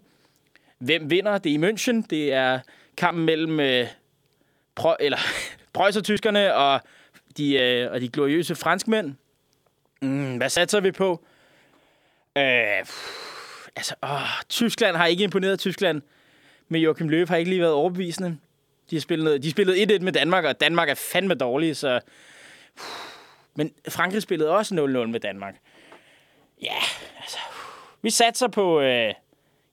Hvem 0.79 1.11
vinder? 1.11 1.39
Det 1.39 1.55
er 1.55 1.59
i 1.59 1.71
München. 1.71 2.07
Det 2.11 2.33
er 2.33 2.61
kampen 2.97 3.25
mellem 3.25 3.61
øh, 3.61 3.87
prø- 4.81 4.97
eller, 5.01 5.19
preussen-tyskerne 5.75 6.55
og 6.55 6.81
de, 7.37 7.55
øh, 7.55 7.93
og 7.93 8.01
de 8.01 8.09
gloriøse 8.09 8.55
franskmænd. 8.55 9.15
Mm, 10.07 10.37
hvad 10.37 10.51
satser 10.51 10.81
vi 10.81 10.93
på? 10.93 11.25
Øh, 12.39 12.85
pff, 12.85 13.69
altså, 13.77 13.95
åh, 14.03 14.43
Tyskland 14.49 14.97
har 14.97 15.07
ikke 15.07 15.25
imponeret 15.25 15.59
Tyskland. 15.59 16.03
Men 16.69 16.83
Joachim 16.83 17.09
Løw 17.09 17.27
har 17.29 17.37
ikke 17.37 17.51
lige 17.51 17.61
været 17.61 17.73
overbevisende. 17.73 18.39
De 18.91 18.97
har 18.97 19.01
spillet, 19.01 19.43
de 19.43 19.51
spillede 19.51 19.97
1-1 19.97 20.03
med 20.03 20.13
Danmark, 20.13 20.45
og 20.45 20.61
Danmark 20.61 20.89
er 20.89 20.95
fandme 20.95 21.35
dårlige, 21.35 21.75
så... 21.75 22.01
Pff, 22.77 22.87
Men 23.55 23.73
Frankrig 23.89 24.23
spillede 24.23 24.51
også 24.51 24.75
0-0 24.75 24.79
med 25.07 25.21
Danmark. 25.21 25.55
Ja, 26.63 26.77
altså... 27.21 27.39
Vi 28.03 28.11
satser 28.11 28.49
på... 28.49 28.81
Øh, 28.81 29.15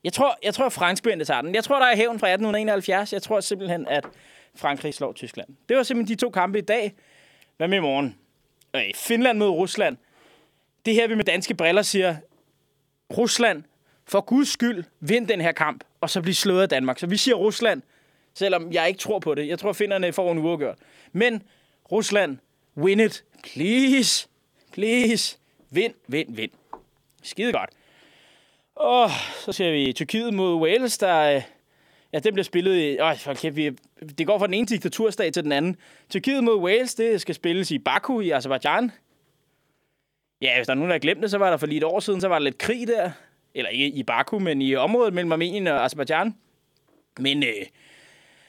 jeg 0.03 0.13
tror, 0.13 0.37
jeg 0.43 0.53
tror 0.53 0.69
franskmændene 0.69 1.25
tager 1.25 1.41
den. 1.41 1.55
Jeg 1.55 1.63
tror, 1.63 1.79
der 1.79 1.85
er 1.85 1.95
hævn 1.95 2.19
fra 2.19 2.27
1871. 2.27 3.13
Jeg 3.13 3.21
tror 3.21 3.39
simpelthen, 3.39 3.87
at 3.87 4.05
Frankrig 4.55 4.93
slår 4.93 5.13
Tyskland. 5.13 5.49
Det 5.69 5.77
var 5.77 5.83
simpelthen 5.83 6.17
de 6.17 6.21
to 6.21 6.29
kampe 6.29 6.57
i 6.57 6.61
dag. 6.61 6.93
Hvad 7.57 7.67
med 7.67 7.77
i 7.77 7.81
morgen? 7.81 8.17
Øh, 8.75 8.81
Finland 8.95 9.37
mod 9.37 9.49
Rusland. 9.49 9.97
Det 10.85 10.93
her 10.93 11.07
vi 11.07 11.15
med 11.15 11.23
danske 11.23 11.53
briller 11.53 11.81
siger, 11.81 12.15
Rusland, 13.17 13.63
for 14.05 14.21
guds 14.21 14.49
skyld, 14.49 14.83
vind 14.99 15.27
den 15.27 15.41
her 15.41 15.51
kamp, 15.51 15.83
og 16.01 16.09
så 16.09 16.21
blive 16.21 16.35
slået 16.35 16.61
af 16.61 16.69
Danmark. 16.69 16.99
Så 16.99 17.07
vi 17.07 17.17
siger 17.17 17.35
Rusland, 17.35 17.81
selvom 18.33 18.71
jeg 18.71 18.87
ikke 18.87 18.99
tror 18.99 19.19
på 19.19 19.35
det. 19.35 19.47
Jeg 19.47 19.59
tror, 19.59 19.73
finderne 19.73 20.13
får 20.13 20.31
en 20.31 20.37
uafgjort. 20.37 20.77
Men 21.11 21.43
Rusland, 21.91 22.37
win 22.77 22.99
it. 22.99 23.23
Please. 23.43 24.27
Please. 24.71 25.37
Vind, 25.71 25.93
vind, 26.07 26.35
vind. 26.35 26.51
Skide 27.23 27.51
godt. 27.51 27.69
Og 28.75 29.09
så 29.45 29.51
ser 29.51 29.71
vi 29.71 29.93
Tyrkiet 29.93 30.33
mod 30.33 30.55
Wales, 30.55 30.97
der... 30.97 31.35
Øh, 31.35 31.41
ja, 32.13 32.19
den 32.19 32.33
bliver 32.33 32.43
spillet 32.43 32.79
i... 32.79 32.97
Øj, 32.97 33.17
for 33.17 33.33
kæft, 33.33 33.55
vi, 33.55 33.71
det 34.17 34.27
går 34.27 34.39
fra 34.39 34.47
den 34.47 34.53
ene 34.53 34.67
diktaturstat 34.67 35.33
til 35.33 35.43
den 35.43 35.51
anden. 35.51 35.75
Tyrkiet 36.09 36.43
mod 36.43 36.59
Wales, 36.59 36.95
det 36.95 37.21
skal 37.21 37.35
spilles 37.35 37.71
i 37.71 37.79
Baku 37.79 38.19
i 38.19 38.31
Azerbaijan. 38.31 38.91
Ja, 40.41 40.55
hvis 40.55 40.67
der 40.67 40.73
er 40.73 40.75
nogen, 40.75 40.89
der 40.89 40.93
har 40.93 40.99
glemt 40.99 41.21
det, 41.21 41.31
så 41.31 41.37
var 41.37 41.49
der 41.49 41.57
for 41.57 41.67
lige 41.67 41.77
et 41.77 41.83
år 41.83 41.99
siden, 41.99 42.21
så 42.21 42.27
var 42.27 42.35
der 42.35 42.43
lidt 42.43 42.57
krig 42.57 42.87
der. 42.87 43.11
Eller 43.55 43.69
ikke 43.69 43.87
i 43.87 44.03
Baku, 44.03 44.39
men 44.39 44.61
i 44.61 44.75
området 44.75 45.13
mellem 45.13 45.31
Armenien 45.31 45.67
og 45.67 45.85
Azerbaijan. 45.85 46.35
Men 47.19 47.43
øh, 47.43 47.65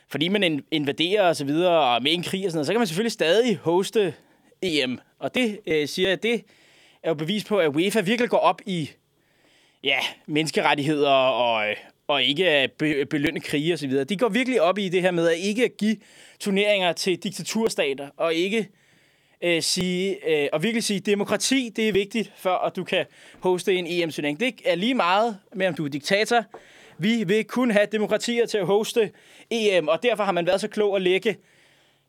fordi 0.09 0.28
man 0.28 0.64
invaderer 0.70 1.28
og 1.28 1.37
så 1.37 1.45
videre, 1.45 1.95
og 1.95 2.03
med 2.03 2.12
en 2.12 2.22
krig 2.22 2.45
og 2.45 2.51
sådan 2.51 2.57
noget, 2.57 2.66
så 2.66 2.72
kan 2.72 2.80
man 2.80 2.87
selvfølgelig 2.87 3.12
stadig 3.12 3.57
hoste 3.57 4.14
EM. 4.62 4.99
Og 5.18 5.35
det 5.35 5.61
øh, 5.66 5.89
siger 5.89 6.09
jeg, 6.09 6.22
det 6.22 6.45
er 7.03 7.11
jo 7.11 7.14
bevis 7.14 7.45
på, 7.45 7.59
at 7.59 7.68
UEFA 7.68 8.01
virkelig 8.01 8.30
går 8.30 8.39
op 8.39 8.61
i 8.66 8.91
ja, 9.85 9.99
menneskerettigheder 10.26 11.11
og, 11.11 11.68
øh, 11.68 11.76
og 12.07 12.22
ikke 12.22 12.68
be, 12.78 13.07
belønne 13.07 13.41
krige 13.41 13.72
og 13.72 13.78
så 13.78 13.87
videre. 13.87 14.05
De 14.05 14.16
går 14.16 14.28
virkelig 14.28 14.62
op 14.62 14.78
i 14.78 14.89
det 14.89 15.03
her 15.03 15.11
med 15.11 15.28
at 15.28 15.37
ikke 15.39 15.68
give 15.78 15.97
turneringer 16.41 16.93
til 16.93 17.16
diktaturstater, 17.18 18.09
og 18.16 18.35
ikke 18.35 18.59
øh, 18.59 18.64
Øh, 19.45 19.62
sige, 19.62 20.28
øh, 20.28 20.49
og 20.53 20.62
virkelig 20.62 20.84
sige, 20.84 21.01
demokrati, 21.01 21.72
det 21.76 21.88
er 21.88 21.92
vigtigt, 21.92 22.32
for 22.36 22.51
at 22.51 22.76
du 22.76 22.84
kan 22.84 23.07
hoste 23.40 23.74
en 23.74 23.86
EM-turnering. 23.88 24.40
Det 24.40 24.55
er 24.64 24.74
lige 24.74 24.95
meget 24.95 25.38
med, 25.53 25.66
om 25.66 25.74
du 25.74 25.84
er 25.84 25.88
diktator. 25.88 26.45
Vi 26.99 27.24
vil 27.24 27.45
kun 27.45 27.70
have 27.70 27.86
demokratier 27.92 28.47
til 28.47 28.59
at 28.59 28.66
hoste 28.66 29.11
EM, 29.51 29.88
og 29.88 30.03
derfor 30.03 30.24
har 30.24 30.32
man 30.32 30.47
været 30.47 30.61
så 30.61 30.68
klog 30.68 30.97
at 30.97 31.03
lægge 31.03 31.36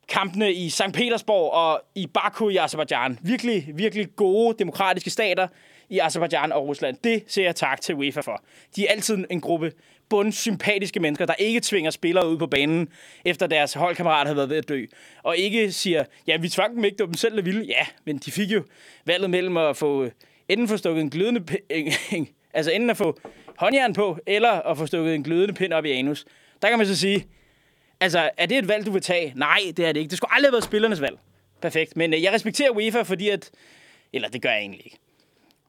kampene 0.08 0.54
i 0.54 0.70
St. 0.70 0.94
Petersborg 0.94 1.52
og 1.52 1.82
i 1.96 2.08
Baku 2.08 2.50
i 2.50 2.58
Azerbaijan. 2.58 3.20
Virkelig, 3.22 3.72
virkelig 3.76 4.16
gode 4.16 4.56
demokratiske 4.60 5.10
stater 5.10 5.48
i 5.90 6.00
Azerbaijan 6.00 6.52
og 6.52 6.68
Rusland. 6.68 6.98
Det 7.04 7.24
ser 7.28 7.44
jeg 7.44 7.56
tak 7.56 7.82
til 7.82 7.96
UEFA 7.96 8.22
for. 8.22 8.44
De 8.76 8.88
er 8.88 8.92
altid 8.92 9.26
en 9.30 9.42
gruppe 9.42 9.72
bundsympatiske 10.10 11.00
mennesker, 11.00 11.26
der 11.26 11.34
ikke 11.34 11.60
tvinger 11.60 11.92
spillere 11.92 12.30
ud 12.30 12.38
på 12.38 12.48
banen, 12.48 12.90
efter 13.26 13.48
deres 13.48 13.74
holdkammerat 13.74 14.28
har 14.28 14.34
været 14.34 14.50
ved 14.50 14.58
at 14.58 14.70
dø. 14.70 14.86
Og 15.24 15.38
ikke 15.38 15.72
siger, 15.72 16.04
ja, 16.28 16.38
vi 16.38 16.50
tvang 16.50 16.76
dem 16.76 16.84
ikke, 16.84 16.98
det 16.98 17.04
var 17.04 17.08
dem 17.08 17.18
selv, 17.18 17.36
der 17.36 17.42
ville. 17.42 17.66
Ja, 17.66 17.86
men 18.06 18.18
de 18.18 18.32
fik 18.32 18.52
jo 18.52 18.64
valget 19.06 19.30
mellem 19.30 19.58
at 19.58 19.78
få 19.78 20.04
øh, 20.04 20.12
enten 20.50 20.68
få 20.68 20.78
stukket 20.78 21.02
en 21.02 21.10
glødende 21.10 21.42
pind, 21.42 22.28
altså 22.54 22.72
enten 22.72 22.90
at 22.90 22.98
få 22.98 23.20
håndjern 23.58 23.94
på, 23.94 24.18
eller 24.26 24.52
at 24.52 24.78
få 24.78 24.86
stukket 24.86 25.16
en 25.16 25.24
glødende 25.24 25.54
pind 25.54 25.74
op 25.74 25.86
i 25.86 25.92
anus. 25.92 26.26
Der 26.62 26.70
kan 26.70 26.78
man 26.78 26.88
så 26.88 26.96
sige, 26.96 27.28
Altså, 28.00 28.30
er 28.38 28.46
det 28.46 28.58
et 28.58 28.68
valg, 28.68 28.86
du 28.86 28.92
vil 28.92 29.02
tage? 29.02 29.34
Nej, 29.36 29.60
det 29.78 29.86
er 29.86 29.92
det 29.92 30.00
ikke. 30.00 30.10
Det 30.10 30.18
skulle 30.18 30.34
aldrig 30.34 30.48
have 30.48 30.54
været 30.54 30.64
spillernes 30.64 31.02
valg. 31.02 31.18
Perfekt. 31.62 31.98
Men 31.98 32.14
øh, 32.14 32.24
jeg 32.24 32.34
respekterer 32.34 32.70
UEFA, 32.70 33.02
fordi 33.02 33.30
at... 33.30 33.52
Eller 34.14 34.30
det 34.30 34.42
gør 34.42 34.50
jeg 34.50 34.60
egentlig 34.60 34.82
ikke. 34.86 34.98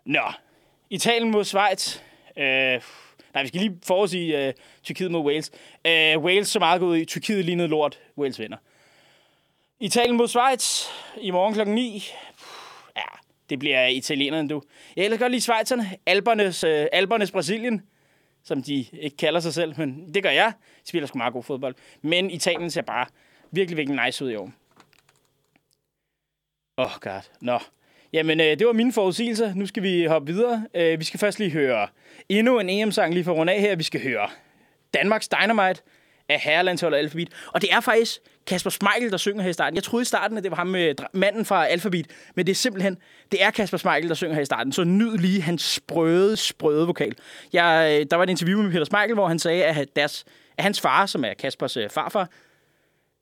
Nå. 0.05 0.23
Italien 0.91 1.31
mod 1.31 1.45
Schweiz. 1.45 2.01
Øh, 2.39 2.81
nej, 3.37 3.43
vi 3.43 3.49
skal 3.49 3.61
lige 3.61 3.79
forudsige 3.83 4.49
uh, 4.49 4.55
Tyrkiet 4.83 5.11
mod 5.11 5.21
Wales. 5.21 5.51
Uh, 5.85 6.25
Wales 6.25 6.49
så 6.49 6.59
meget 6.59 6.83
ud 6.83 6.97
i. 6.97 7.05
Tyrkiet 7.05 7.45
lignede 7.45 7.69
lort. 7.69 8.01
Wales 8.19 8.39
vinder. 8.39 8.57
Italien 9.81 10.17
mod 10.17 10.29
Schweiz. 10.29 10.87
I 11.21 11.31
morgen 11.31 11.55
klokken 11.55 11.75
9. 11.75 12.05
Ja, 12.97 13.03
det 13.51 13.59
bliver 13.59 13.87
italienerne, 13.87 14.49
du. 14.49 14.63
Jeg 14.97 15.05
ellers 15.05 15.21
godt 15.21 15.33
lide 15.33 15.41
Schweizerne. 15.41 15.91
Albernes, 16.07 16.65
uh, 16.65 16.71
øh, 16.71 16.87
Albernes 16.93 17.31
Brasilien 17.31 17.83
som 18.43 18.63
de 18.63 18.87
ikke 18.93 19.17
kalder 19.17 19.41
sig 19.41 19.55
selv, 19.55 19.75
men 19.79 20.15
det 20.15 20.23
gør 20.23 20.31
jeg. 20.31 20.53
De 20.83 20.89
spiller 20.89 21.07
sgu 21.07 21.19
meget 21.19 21.33
god 21.33 21.43
fodbold. 21.43 21.75
Men 22.03 22.31
Italien 22.31 22.71
ser 22.71 22.83
bare 22.83 23.07
virkelig, 23.51 23.77
virkelig 23.77 24.05
nice 24.05 24.25
ud 24.25 24.31
i 24.31 24.37
år. 24.37 24.51
Åh, 26.79 26.87
oh 26.87 27.01
god. 27.01 27.21
Nå. 27.41 27.59
Jamen, 28.13 28.41
øh, 28.41 28.59
det 28.59 28.67
var 28.67 28.73
mine 28.73 28.93
forudsigelser. 28.93 29.55
Nu 29.55 29.67
skal 29.67 29.83
vi 29.83 30.05
hoppe 30.05 30.33
videre. 30.33 30.67
Øh, 30.75 31.01
vi 31.01 31.05
skal 31.05 31.21
først 31.21 31.39
lige 31.39 31.51
høre 31.51 31.89
endnu 32.29 32.59
en 32.59 32.71
EM-sang 32.71 33.15
lige 33.15 33.25
for 33.25 33.33
rundt 33.33 33.53
af 33.53 33.61
her. 33.61 33.77
Vi 33.77 33.83
skal 33.83 34.03
høre 34.03 34.29
Danmarks 34.95 35.29
Dynamite 35.29 35.83
af 36.29 36.41
herrelandsholdet 36.41 36.99
Alphabet. 36.99 37.29
Og 37.53 37.63
det 37.63 37.73
er 37.73 37.81
faktisk 37.81 38.21
Kasper 38.47 38.71
Smeichel, 38.71 39.11
der 39.11 39.17
synger 39.17 39.43
her 39.43 39.51
i 39.51 39.53
starten. 39.53 39.75
Jeg 39.75 39.83
troede 39.83 40.03
i 40.03 40.05
starten, 40.05 40.37
at 40.39 40.43
det 40.43 40.51
var 40.51 40.57
ham 40.57 40.69
øh, 40.69 40.73
med 40.73 40.95
manden 41.13 41.45
fra 41.45 41.67
Alphabet, 41.67 42.07
men 42.35 42.47
det 42.47 42.53
er 42.53 42.57
simpelthen, 42.57 42.99
det 43.33 43.43
er 43.43 43.51
Kasper 43.51 43.79
Smeichel, 43.79 44.09
der 44.09 44.15
synger 44.15 44.35
her 44.35 44.43
i 44.43 44.45
starten. 44.45 44.73
Så 44.73 44.85
nyd 44.85 45.19
lige 45.19 45.43
hans 45.43 45.63
sprøde, 45.63 46.37
sprøde 46.37 46.87
vokal. 46.87 47.15
Jeg, 47.53 47.99
øh, 48.01 48.07
der 48.11 48.17
var 48.17 48.23
et 48.25 48.31
interview 48.31 48.63
med 48.63 48.73
Peter 48.73 48.85
Smeichel, 48.85 49.15
hvor 49.15 49.29
han 49.29 49.39
sagde, 49.39 49.65
at, 49.65 49.97
deres, 49.97 50.25
at 50.59 50.65
hans 50.65 50.81
far, 50.81 51.07
som 51.07 51.25
er 51.25 51.35
Kaspers 51.35 51.77
øh, 51.77 51.91
farfar, 51.91 52.29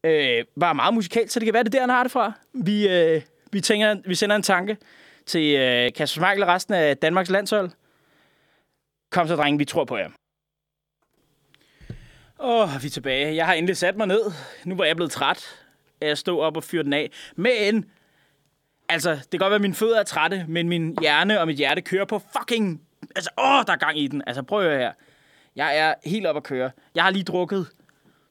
øh, 0.04 0.44
var 0.56 0.72
meget 0.72 0.94
musikalt, 0.94 1.32
så 1.32 1.40
det 1.40 1.46
kan 1.46 1.54
være, 1.54 1.62
det 1.64 1.74
er 1.74 1.78
der, 1.78 1.80
han 1.80 1.90
har 1.90 2.02
det 2.02 2.12
fra. 2.12 2.32
Vi, 2.54 2.88
øh, 2.88 3.22
vi, 3.54 3.60
tænker, 3.60 3.96
vi 4.06 4.14
sender 4.14 4.36
en 4.36 4.42
tanke 4.42 4.76
til 5.26 5.56
øh, 5.56 5.92
Kasper 5.92 6.20
Smeichel 6.20 6.42
og 6.42 6.48
resten 6.48 6.74
af 6.74 6.96
Danmarks 6.96 7.30
landshold. 7.30 7.70
Kom 9.10 9.28
så, 9.28 9.36
drenge, 9.36 9.58
vi 9.58 9.64
tror 9.64 9.84
på 9.84 9.96
jer. 9.96 10.08
Åh, 12.40 12.74
oh, 12.74 12.82
vi 12.82 12.86
er 12.86 12.90
tilbage. 12.90 13.36
Jeg 13.36 13.46
har 13.46 13.54
endelig 13.54 13.76
sat 13.76 13.96
mig 13.96 14.06
ned. 14.06 14.32
Nu 14.64 14.76
var 14.76 14.84
jeg 14.84 14.96
blevet 14.96 15.12
træt 15.12 15.64
af 16.00 16.08
at 16.08 16.18
stå 16.18 16.38
op 16.40 16.56
og 16.56 16.64
fyre 16.64 16.82
den 16.82 16.92
af. 16.92 17.10
Men, 17.36 17.84
altså, 18.88 19.10
det 19.10 19.30
kan 19.30 19.38
godt 19.38 19.50
være, 19.50 19.54
at 19.54 19.60
mine 19.60 19.74
fødder 19.74 20.00
er 20.00 20.04
trætte, 20.04 20.44
men 20.48 20.68
min 20.68 20.98
hjerne 21.00 21.40
og 21.40 21.46
mit 21.46 21.56
hjerte 21.56 21.82
kører 21.82 22.04
på 22.04 22.22
fucking... 22.38 22.82
Altså, 23.16 23.30
åh, 23.38 23.64
der 23.66 23.72
er 23.72 23.76
gang 23.76 23.98
i 23.98 24.06
den. 24.06 24.22
Altså, 24.26 24.42
prøv 24.42 24.60
at 24.60 24.64
høre 24.64 24.78
her. 24.78 24.92
Jeg 25.56 25.78
er 25.78 25.94
helt 26.04 26.26
op 26.26 26.36
at 26.36 26.42
køre. 26.42 26.70
Jeg 26.94 27.04
har 27.04 27.10
lige 27.10 27.24
drukket 27.24 27.66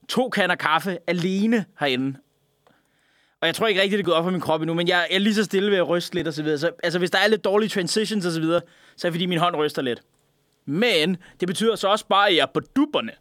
to 0.08 0.28
kander 0.28 0.56
kaffe 0.56 0.98
alene 1.06 1.64
herinde. 1.80 2.18
Og 3.44 3.48
jeg 3.48 3.54
tror 3.54 3.66
ikke 3.66 3.80
rigtigt, 3.80 3.98
det 3.98 4.04
er 4.04 4.06
gået 4.06 4.16
op 4.16 4.24
for 4.24 4.30
min 4.30 4.40
krop 4.40 4.60
endnu, 4.60 4.74
men 4.74 4.88
jeg 4.88 5.06
er 5.10 5.18
lige 5.18 5.34
så 5.34 5.44
stille 5.44 5.70
ved 5.70 5.78
at 5.78 5.88
ryste 5.88 6.14
lidt 6.14 6.28
og 6.28 6.34
så 6.34 6.42
videre. 6.42 6.58
Så, 6.58 6.70
altså, 6.82 6.98
hvis 6.98 7.10
der 7.10 7.18
er 7.18 7.28
lidt 7.28 7.44
dårlige 7.44 7.68
transitions 7.68 8.26
og 8.26 8.32
så 8.32 8.40
videre, 8.40 8.60
så 8.96 9.06
er 9.06 9.10
det 9.10 9.14
fordi, 9.14 9.26
min 9.26 9.38
hånd 9.38 9.56
ryster 9.56 9.82
lidt. 9.82 10.02
Men 10.66 11.16
det 11.40 11.48
betyder 11.48 11.76
så 11.76 11.88
også 11.88 12.06
bare, 12.06 12.28
at 12.28 12.36
jeg 12.36 12.42
er 12.42 12.46
på 12.54 12.60
dupperne. 12.60 13.12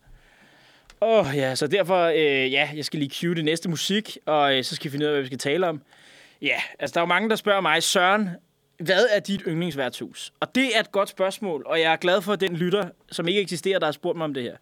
Åh 1.02 1.28
oh, 1.28 1.38
ja, 1.38 1.56
så 1.56 1.68
derfor, 1.68 2.06
øh, 2.06 2.52
ja, 2.52 2.70
jeg 2.76 2.86
skal 2.86 3.00
lige 3.00 3.12
cue 3.22 3.36
det 3.36 3.46
næste 3.46 3.70
musik, 3.70 4.18
og 4.26 4.58
øh, 4.58 4.64
så 4.64 4.76
skal 4.76 4.86
vi 4.86 4.92
finde 4.92 5.06
ud 5.06 5.08
af, 5.08 5.14
hvad 5.14 5.22
vi 5.22 5.28
skal 5.28 5.40
tale 5.40 5.68
om. 5.68 5.82
Ja, 6.42 6.62
altså 6.80 6.94
der 6.94 7.00
er 7.00 7.02
jo 7.02 7.08
mange, 7.08 7.30
der 7.30 7.36
spørger 7.36 7.62
mig, 7.62 7.84
Søren, 7.84 8.30
hvad 8.80 9.08
er 9.12 9.20
dit 9.20 9.42
yndlingsværtshus? 9.48 10.34
Og 10.40 10.56
det 10.56 10.76
er 10.76 10.80
et 10.80 10.92
godt 10.92 11.10
spørgsmål, 11.10 11.64
og 11.66 11.80
jeg 11.80 11.92
er 11.92 11.98
glad 11.98 12.22
for 12.22 12.36
den 12.36 12.56
lytter, 12.56 12.90
som 13.12 13.28
ikke 13.28 13.42
eksisterer, 13.42 13.80
der 13.80 13.88
har 13.88 13.92
spurgt 13.92 14.18
mig 14.18 14.26
om 14.26 14.34
det 14.34 14.44
her. 14.44 14.56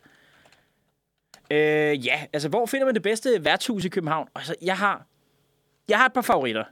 Øh, 1.51 2.05
ja, 2.05 2.22
altså 2.34 2.49
hvor 2.49 2.66
finder 2.66 2.86
man 2.86 2.95
det 2.95 3.03
bedste 3.03 3.45
værtshus 3.45 3.86
i 3.86 3.89
København? 3.89 4.28
Altså, 4.36 4.55
jeg 4.62 4.78
har, 4.78 5.05
jeg 5.91 5.99
har 5.99 6.05
et 6.05 6.13
par 6.13 6.21
favoritter. 6.21 6.63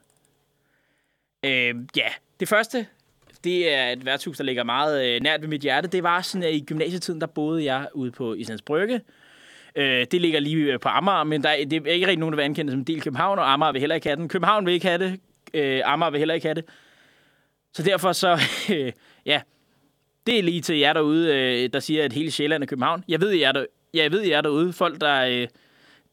Øh, 1.46 1.76
ja, 1.96 2.08
det 2.40 2.48
første, 2.48 2.88
det 3.44 3.74
er 3.74 3.90
et 3.90 4.06
værtshus, 4.06 4.38
der 4.38 4.44
ligger 4.44 4.64
meget 4.64 5.06
øh, 5.06 5.22
nært 5.22 5.42
ved 5.42 5.48
mit 5.48 5.62
hjerte. 5.62 5.88
Det 5.88 6.04
var 6.04 6.22
sådan, 6.22 6.44
at 6.44 6.54
i 6.54 6.66
gymnasietiden, 6.68 7.22
der 7.22 7.28
boede 7.28 7.64
jeg 7.64 7.88
ude 7.94 8.12
på 8.12 8.34
Islands 8.34 8.62
Brygge. 8.62 9.02
Øh, 9.76 10.06
det 10.12 10.22
ligger 10.22 10.40
lige 10.40 10.74
øh, 10.74 10.80
på 10.80 10.90
Amager, 10.90 11.24
men 11.24 11.44
der 11.44 11.50
er, 11.50 11.66
det 11.66 11.88
er 11.88 11.92
ikke 11.92 12.08
rigtig 12.08 12.20
nogen, 12.20 12.34
der 12.34 12.38
vil 12.38 12.44
anerkende 12.44 12.72
som 12.72 12.86
del 12.86 13.02
København, 13.02 13.40
og 13.40 13.54
Amager 13.54 13.72
vil 13.72 13.80
heller 13.80 13.96
ikke 13.96 14.08
have 14.08 14.16
den. 14.16 14.30
København 14.30 14.66
vil 14.66 14.74
ikke 14.74 14.88
have 14.88 14.98
det, 14.98 15.20
øh, 15.54 15.82
Amager 15.86 16.10
vil 16.10 16.20
heller 16.20 16.36
ikke 16.36 16.48
have 16.48 16.56
det. 16.56 16.66
Så 17.74 17.84
derfor 17.84 18.12
så, 18.12 18.40
øh, 18.76 18.92
ja, 19.26 19.42
det 20.28 20.40
er 20.40 20.44
lige 20.44 20.62
til 20.62 20.78
jer 20.78 20.94
derude, 20.94 21.36
øh, 21.36 21.70
der 21.74 21.80
siger, 21.80 22.06
at 22.06 22.14
hele 22.14 22.32
Sjælland 22.32 22.64
er 22.64 22.68
København. 22.68 23.04
Jeg 23.08 23.22
ved, 23.22 23.30
jer 23.30 23.52
der, 23.52 23.66
jeg 23.94 24.12
ved, 24.12 24.22
jer 24.22 24.42
derude, 24.42 24.74
folk 24.74 25.02
der... 25.02 25.26
Øh, 25.26 25.48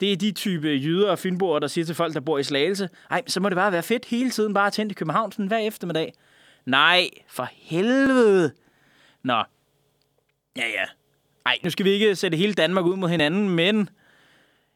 det 0.00 0.12
er 0.12 0.16
de 0.16 0.32
type 0.32 0.68
jyder 0.68 1.10
og 1.10 1.18
fynboer, 1.18 1.58
der 1.58 1.66
siger 1.66 1.84
til 1.84 1.94
folk, 1.94 2.14
der 2.14 2.20
bor 2.20 2.38
i 2.38 2.42
Slagelse, 2.42 2.88
ej, 3.10 3.22
så 3.26 3.40
må 3.40 3.48
det 3.48 3.56
bare 3.56 3.72
være 3.72 3.82
fedt 3.82 4.04
hele 4.04 4.30
tiden 4.30 4.54
bare 4.54 4.66
at 4.66 4.72
tænde 4.72 4.92
i 4.92 4.94
København 4.94 5.32
sådan 5.32 5.46
hver 5.46 5.58
eftermiddag. 5.58 6.12
Nej, 6.66 7.08
for 7.28 7.48
helvede. 7.52 8.52
Nå. 9.22 9.42
Ja, 10.56 10.66
ja. 10.66 10.84
Ej, 11.46 11.58
nu 11.64 11.70
skal 11.70 11.84
vi 11.84 11.90
ikke 11.90 12.14
sætte 12.14 12.36
hele 12.36 12.54
Danmark 12.54 12.84
ud 12.84 12.96
mod 12.96 13.08
hinanden, 13.08 13.48
men... 13.48 13.88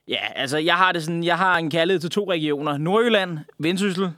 Ja, 0.09 0.33
altså, 0.37 0.59
jeg 0.59 0.77
har 0.77 0.93
det 0.93 1.03
sådan, 1.03 1.25
jeg 1.25 1.39
har 1.39 1.57
en 1.59 1.71
kærlighed 1.71 2.01
til 2.01 2.11
to 2.11 2.31
regioner. 2.31 2.79
Nordjylland, 2.79 3.39
Vendsyssel. 3.59 4.11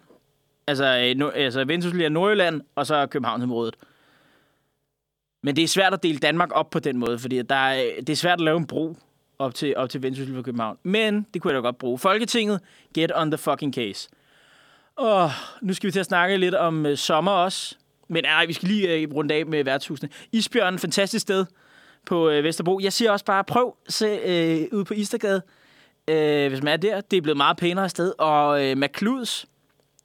Altså, 0.66 0.84
øh, 0.84 1.16
no, 1.16 1.28
altså 1.28 1.64
Vendsyssel 1.64 2.00
er 2.00 2.08
Nordjylland, 2.08 2.60
og 2.74 2.86
så 2.86 3.06
Københavnsområdet. 3.06 3.76
Men 5.42 5.56
det 5.56 5.64
er 5.64 5.68
svært 5.68 5.94
at 5.94 6.02
dele 6.02 6.18
Danmark 6.18 6.48
op 6.52 6.70
på 6.70 6.78
den 6.78 6.98
måde, 6.98 7.18
fordi 7.18 7.42
der 7.42 7.54
er, 7.54 7.84
øh, 7.84 7.96
det 7.96 8.10
er 8.10 8.16
svært 8.16 8.32
at 8.32 8.44
lave 8.44 8.56
en 8.56 8.66
bro 8.66 8.96
op 9.38 9.54
til, 9.54 9.76
op 9.76 9.90
til 9.90 10.02
Vendsyssel 10.02 10.34
for 10.34 10.42
København. 10.42 10.78
Men 10.82 11.26
det 11.34 11.42
kunne 11.42 11.54
jeg 11.54 11.62
da 11.62 11.66
godt 11.66 11.78
bruge. 11.78 11.98
Folketinget, 11.98 12.60
get 12.94 13.12
on 13.14 13.30
the 13.30 13.38
fucking 13.38 13.74
case. 13.74 14.08
Og 14.96 15.30
nu 15.62 15.74
skal 15.74 15.86
vi 15.86 15.92
til 15.92 16.00
at 16.00 16.06
snakke 16.06 16.36
lidt 16.36 16.54
om 16.54 16.86
øh, 16.86 16.96
sommer 16.96 17.32
også. 17.32 17.76
Men 18.08 18.24
nej, 18.24 18.46
vi 18.46 18.52
skal 18.52 18.68
lige 18.68 18.94
øh, 18.94 19.14
runde 19.14 19.34
af 19.34 19.46
med 19.46 19.64
værtshusene. 19.64 20.08
Isbjørn, 20.32 20.78
fantastisk 20.78 21.22
sted 21.22 21.46
på 22.06 22.30
øh, 22.30 22.44
Vesterbro. 22.44 22.80
Jeg 22.82 22.92
siger 22.92 23.10
også 23.10 23.24
bare, 23.24 23.44
prøv 23.44 23.76
se 23.88 24.06
øh, 24.06 24.78
ud 24.78 24.84
på 24.84 24.94
Istergade, 24.94 25.42
øh, 26.08 26.48
hvis 26.48 26.62
man 26.62 26.72
er 26.72 26.76
der. 26.76 27.00
Det 27.00 27.16
er 27.16 27.20
blevet 27.20 27.36
meget 27.36 27.56
pænere 27.56 27.88
sted. 27.88 28.12
Og 28.18 28.64
øh, 28.64 28.76
McLuds, 28.76 29.46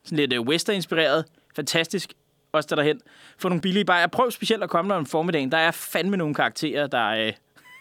sådan 0.04 0.18
lidt 0.18 0.34
øh, 0.34 0.42
western-inspireret, 0.42 1.26
fantastisk. 1.56 2.14
Også 2.52 2.68
der 2.70 2.76
derhen. 2.76 3.02
Få 3.38 3.50
nogle 3.50 3.62
billige 3.62 3.86
bajer. 3.86 4.08
Prøv 4.08 4.32
specielt 4.32 4.64
at 4.64 4.70
komme 4.70 4.92
der 4.92 4.98
om 4.98 5.06
formiddagen. 5.06 5.52
Der 5.52 5.58
er 5.58 5.72
fandme 5.72 6.18
nogle 6.18 6.36
karakterer, 6.36 6.88
der, 6.88 7.08
øh, 7.08 7.34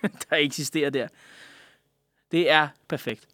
der 0.31 0.37
eksisterer 0.37 0.91
der. 0.91 1.09
Det 2.33 2.51
er 2.51 2.69
perfekt. 2.89 3.27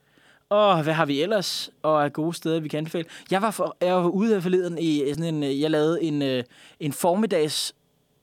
Og 0.49 0.83
hvad 0.83 0.95
har 0.95 1.07
vi 1.07 1.23
ellers? 1.23 1.71
Og 1.83 2.05
er 2.05 2.09
gode 2.09 2.35
steder, 2.35 2.61
vi 2.61 2.69
kan 2.69 2.79
anbefale. 2.79 3.05
Jeg 3.31 3.43
var, 3.43 3.51
for, 3.51 3.77
jeg 3.81 3.95
var 3.95 4.09
ude 4.09 4.37
af 4.37 4.43
forleden 4.43 4.79
i 4.79 5.05
sådan 5.09 5.35
en... 5.35 5.43
Øh, 5.43 5.61
jeg 5.61 5.71
lavede 5.71 6.03
en, 6.03 6.23
øh, 6.23 6.45
en 6.81 6.93
formiddags 6.93 7.75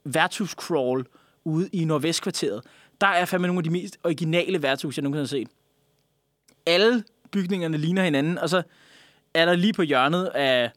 værtshuscrawl 0.03 1.05
ude 1.43 1.69
i 1.73 1.85
Nordvestkvarteret. 1.85 2.63
Der 3.01 3.07
er 3.07 3.25
fandme 3.25 3.47
nogle 3.47 3.59
af 3.59 3.63
de 3.63 3.69
mest 3.69 3.97
originale 4.03 4.63
værtshus, 4.63 4.97
jeg 4.97 5.03
nogensinde 5.03 5.21
har 5.21 5.27
set. 5.27 5.47
Alle 6.65 7.03
bygningerne 7.31 7.77
ligner 7.77 8.03
hinanden, 8.03 8.37
og 8.37 8.49
så 8.49 8.63
er 9.33 9.45
der 9.45 9.55
lige 9.55 9.73
på 9.73 9.81
hjørnet 9.81 10.25
af... 10.25 10.71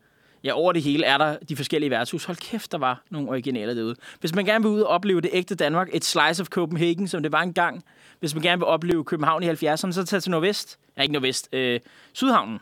Ja, 0.44 0.52
over 0.52 0.72
det 0.72 0.82
hele 0.82 1.04
er 1.04 1.18
der 1.18 1.36
de 1.48 1.56
forskellige 1.56 1.90
værtshus. 1.90 2.24
Hold 2.24 2.36
kæft, 2.36 2.72
der 2.72 2.78
var 2.78 3.02
nogle 3.10 3.28
originaler 3.28 3.74
derude. 3.74 3.96
Hvis 4.20 4.34
man 4.34 4.44
gerne 4.44 4.64
vil 4.64 4.72
ud 4.72 4.80
og 4.80 4.88
opleve 4.88 5.20
det 5.20 5.30
ægte 5.32 5.54
Danmark, 5.54 5.88
et 5.92 6.04
slice 6.04 6.42
of 6.42 6.46
Copenhagen, 6.48 7.08
som 7.08 7.22
det 7.22 7.32
var 7.32 7.42
engang. 7.42 7.84
Hvis 8.20 8.34
man 8.34 8.42
gerne 8.42 8.58
vil 8.58 8.66
opleve 8.66 9.04
København 9.04 9.42
i 9.42 9.50
70'erne, 9.50 9.92
så 9.92 10.04
tag 10.06 10.22
til 10.22 10.30
Nordvest. 10.30 10.78
Ja, 10.96 11.02
ikke 11.02 11.12
Nordvest. 11.12 11.48
Øh, 11.52 11.80
Sydhavnen. 12.12 12.58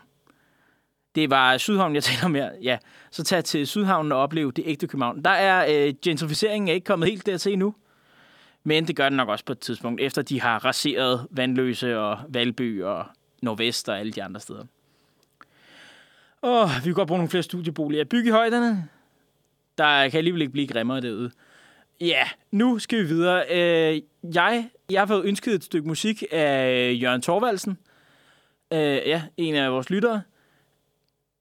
Det 1.15 1.29
var 1.29 1.57
Sydhavnen, 1.57 1.95
jeg 1.95 2.03
taler 2.03 2.25
om 2.25 2.35
her. 2.35 2.51
Ja, 2.61 2.77
så 3.11 3.23
tag 3.23 3.43
til 3.43 3.67
Sydhavnen 3.67 4.11
og 4.11 4.17
opleve 4.19 4.51
det 4.51 4.63
ægte 4.67 4.87
København. 4.87 5.23
Der 5.23 5.29
er 5.29 5.87
øh, 5.87 5.93
gentrificeringen 6.01 6.67
er 6.67 6.73
ikke 6.73 6.85
kommet 6.85 7.09
helt 7.09 7.25
dertil 7.25 7.53
endnu. 7.53 7.75
Men 8.63 8.87
det 8.87 8.95
gør 8.95 9.09
den 9.09 9.17
nok 9.17 9.29
også 9.29 9.45
på 9.45 9.51
et 9.51 9.59
tidspunkt, 9.59 10.01
efter 10.01 10.21
de 10.21 10.41
har 10.41 10.65
raseret 10.65 11.27
Vandløse 11.31 11.99
og 11.99 12.19
Valby 12.29 12.83
og 12.83 13.05
Nordvest 13.41 13.89
og 13.89 13.99
alle 13.99 14.11
de 14.11 14.23
andre 14.23 14.39
steder. 14.39 14.63
Åh, 16.43 16.69
vi 16.77 16.83
kan 16.83 16.93
godt 16.93 17.07
bruge 17.07 17.17
nogle 17.17 17.29
flere 17.29 17.43
studieboliger. 17.43 18.03
Bygge 18.03 18.27
i 18.27 18.31
højderne. 18.31 18.87
Der 19.77 20.09
kan 20.09 20.17
alligevel 20.17 20.41
ikke 20.41 20.51
blive 20.51 20.67
grimmere 20.67 21.01
derude. 21.01 21.31
Ja, 22.01 22.23
nu 22.51 22.79
skal 22.79 22.99
vi 22.99 23.03
videre. 23.03 23.43
Øh, 23.49 24.01
jeg, 24.35 24.69
jeg 24.89 25.01
har 25.01 25.05
fået 25.05 25.25
ønsket 25.25 25.53
et 25.53 25.63
stykke 25.63 25.87
musik 25.87 26.23
af 26.31 26.97
Jørgen 27.01 27.21
Thorvaldsen. 27.21 27.77
Øh, 28.73 28.79
ja, 28.79 29.23
en 29.37 29.55
af 29.55 29.71
vores 29.71 29.89
lyttere. 29.89 30.21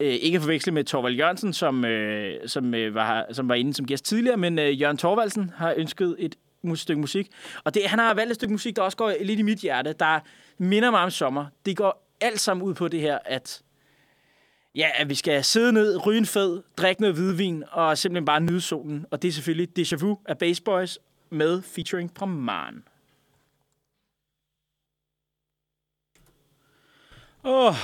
Øh, 0.00 0.08
ikke 0.08 0.36
at 0.36 0.42
forveksle 0.42 0.72
med 0.72 0.84
Torvald 0.84 1.14
Jørgensen, 1.14 1.52
som, 1.52 1.84
øh, 1.84 2.48
som, 2.48 2.74
øh, 2.74 2.94
var, 2.94 3.26
som 3.32 3.48
var 3.48 3.54
inde 3.54 3.74
som 3.74 3.86
gæst 3.86 4.04
tidligere, 4.04 4.36
men 4.36 4.58
øh, 4.58 4.80
Jørgen 4.80 4.96
Torvaldsen 4.96 5.50
har 5.56 5.74
ønsket 5.76 6.16
et 6.18 6.36
stykke 6.74 7.00
musik. 7.00 7.28
Og 7.64 7.74
det, 7.74 7.82
han 7.86 7.98
har 7.98 8.14
valgt 8.14 8.30
et 8.30 8.34
stykke 8.34 8.52
musik, 8.52 8.76
der 8.76 8.82
også 8.82 8.96
går 8.96 9.12
lidt 9.20 9.40
i 9.40 9.42
mit 9.42 9.58
hjerte, 9.58 9.92
der 9.92 10.20
minder 10.58 10.90
mig 10.90 11.00
om 11.00 11.10
sommer. 11.10 11.46
Det 11.66 11.76
går 11.76 12.06
alt 12.20 12.40
sammen 12.40 12.66
ud 12.66 12.74
på 12.74 12.88
det 12.88 13.00
her, 13.00 13.18
at 13.24 13.62
Ja, 14.74 14.90
at 14.94 15.08
vi 15.08 15.14
skal 15.14 15.44
sidde 15.44 15.72
ned, 15.72 16.06
ryge 16.06 16.18
en 16.18 16.26
fed, 16.26 16.62
drikke 16.76 17.00
noget 17.00 17.16
hvidvin 17.16 17.64
og 17.70 17.98
simpelthen 17.98 18.24
bare 18.24 18.40
nyde 18.40 18.60
solen. 18.60 19.06
Og 19.10 19.22
det 19.22 19.28
er 19.28 19.32
selvfølgelig 19.32 19.76
Deja 19.76 19.96
Vu 20.00 20.18
af 20.26 20.38
Bass 20.38 20.60
Boys 20.60 20.98
med 21.30 21.62
featuring 21.62 22.12
fra 22.16 22.26
Maren. 22.26 22.84
Åh, 27.44 27.66
oh, 27.66 27.74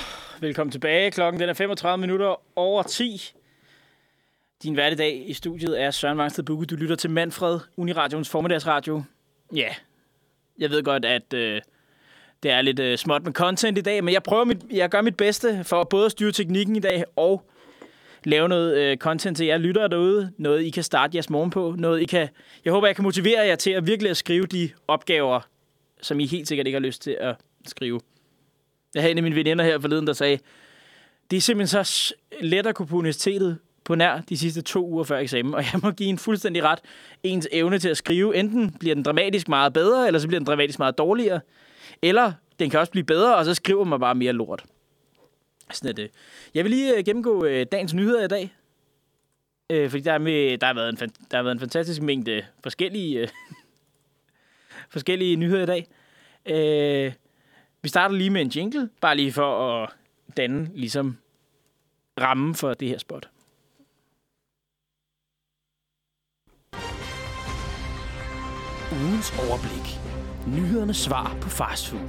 velkommen 0.41 0.71
tilbage. 0.71 1.11
Klokken 1.11 1.41
den 1.41 1.49
er 1.49 1.53
35 1.53 2.01
minutter 2.01 2.57
over 2.57 2.83
10. 2.83 3.33
Din 4.63 4.73
hverdag 4.73 5.29
i 5.29 5.33
studiet 5.33 5.81
er 5.81 5.91
Søren 5.91 6.17
Vangsted 6.17 6.43
Bukke. 6.43 6.65
Du 6.65 6.75
lytter 6.75 6.95
til 6.95 7.09
Manfred, 7.09 7.59
Uniradions 7.77 8.29
formiddagsradio. 8.29 9.03
Ja, 9.53 9.75
jeg 10.57 10.69
ved 10.69 10.83
godt, 10.83 11.05
at... 11.05 11.33
Øh, 11.33 11.61
det 12.47 12.53
er 12.53 12.61
lidt 12.61 12.79
øh, 12.79 12.97
småt 12.97 13.23
med 13.25 13.33
content 13.33 13.77
i 13.77 13.81
dag, 13.81 14.03
men 14.03 14.13
jeg 14.13 14.23
prøver 14.23 14.45
mit, 14.45 14.57
jeg 14.71 14.89
gør 14.89 15.01
mit 15.01 15.17
bedste 15.17 15.63
for 15.63 15.83
både 15.83 16.05
at 16.05 16.11
styre 16.11 16.31
teknikken 16.31 16.75
i 16.75 16.79
dag 16.79 17.03
og 17.15 17.49
lave 18.23 18.49
noget 18.49 18.77
øh, 18.77 18.97
content 18.97 19.37
til 19.37 19.45
jer 19.45 19.57
lyttere 19.57 19.87
derude. 19.87 20.31
Noget, 20.37 20.63
I 20.63 20.69
kan 20.69 20.83
starte 20.83 21.15
jeres 21.15 21.29
morgen 21.29 21.49
på. 21.49 21.75
Noget, 21.77 22.01
I 22.01 22.05
kan, 22.05 22.27
jeg 22.65 22.73
håber, 22.73 22.87
jeg 22.87 22.95
kan 22.95 23.03
motivere 23.03 23.47
jer 23.47 23.55
til 23.55 23.71
at 23.71 23.87
virkelig 23.87 24.09
at 24.09 24.17
skrive 24.17 24.45
de 24.45 24.69
opgaver, 24.87 25.39
som 26.01 26.19
I 26.19 26.25
helt 26.25 26.47
sikkert 26.47 26.67
ikke 26.67 26.75
har 26.75 26.85
lyst 26.85 27.01
til 27.01 27.17
at 27.19 27.35
skrive. 27.65 27.99
Jeg 28.93 29.03
havde 29.03 29.11
en 29.11 29.17
af 29.17 29.23
mine 29.23 29.35
veninder 29.35 29.65
her 29.65 29.79
forleden, 29.79 30.07
der 30.07 30.13
sagde, 30.13 30.39
det 31.31 31.37
er 31.37 31.41
simpelthen 31.41 31.85
så 31.85 32.13
let 32.41 32.67
at 32.67 32.75
kunne 32.75 32.87
på 32.87 32.95
universitetet 32.95 33.57
på 33.83 33.95
nær 33.95 34.21
de 34.29 34.37
sidste 34.37 34.61
to 34.61 34.87
uger 34.87 35.03
før 35.03 35.17
eksamen, 35.17 35.53
og 35.53 35.63
jeg 35.73 35.79
må 35.83 35.91
give 35.91 36.09
en 36.09 36.17
fuldstændig 36.17 36.63
ret. 36.63 36.79
Ens 37.23 37.47
evne 37.51 37.79
til 37.79 37.89
at 37.89 37.97
skrive, 37.97 38.35
enten 38.35 38.71
bliver 38.79 38.95
den 38.95 39.03
dramatisk 39.03 39.47
meget 39.47 39.73
bedre, 39.73 40.07
eller 40.07 40.19
så 40.19 40.27
bliver 40.27 40.39
den 40.39 40.47
dramatisk 40.47 40.79
meget 40.79 40.97
dårligere. 40.97 41.39
Eller 42.01 42.33
den 42.59 42.69
kan 42.69 42.79
også 42.79 42.91
blive 42.91 43.03
bedre, 43.03 43.35
og 43.35 43.45
så 43.45 43.53
skriver 43.53 43.83
man 43.83 43.99
bare 43.99 44.15
mere 44.15 44.33
lort. 44.33 44.63
Sådan 45.71 45.89
er 45.89 45.93
det. 45.93 46.11
Jeg 46.53 46.63
vil 46.63 46.71
lige 46.71 46.97
øh, 46.97 47.05
gennemgå 47.05 47.45
øh, 47.45 47.65
dagens 47.71 47.93
nyheder 47.93 48.23
i 48.23 48.27
dag. 48.27 48.53
Øh, 49.69 49.89
fordi 49.89 50.03
der, 50.03 50.13
er 50.13 50.17
med, 50.17 50.57
der, 50.57 50.67
har 50.67 50.73
været 50.73 51.01
en, 51.01 51.09
der 51.31 51.37
har 51.37 51.43
været 51.43 51.55
en 51.55 51.59
fantastisk 51.59 52.01
mængde 52.01 52.45
forskellige, 52.63 53.19
øh, 53.19 53.27
forskellige 54.95 55.35
nyheder 55.35 55.63
i 55.63 55.65
dag. 55.65 55.87
Øh, 56.45 57.13
vi 57.81 57.89
starter 57.89 58.15
lige 58.15 58.29
med 58.29 58.41
en 58.41 58.47
jingle, 58.47 58.89
bare 59.01 59.15
lige 59.15 59.31
for 59.31 59.83
at 59.83 59.89
danne 60.37 60.69
ligesom 60.73 61.17
rammen 62.21 62.55
for 62.55 62.73
det 62.73 62.87
her 62.87 62.97
spot. 62.97 63.29
Ugens 68.91 69.33
overblik. 69.39 69.96
Nyhedernes 70.55 70.97
svar 70.97 71.37
på 71.41 71.49
fastfood. 71.49 72.01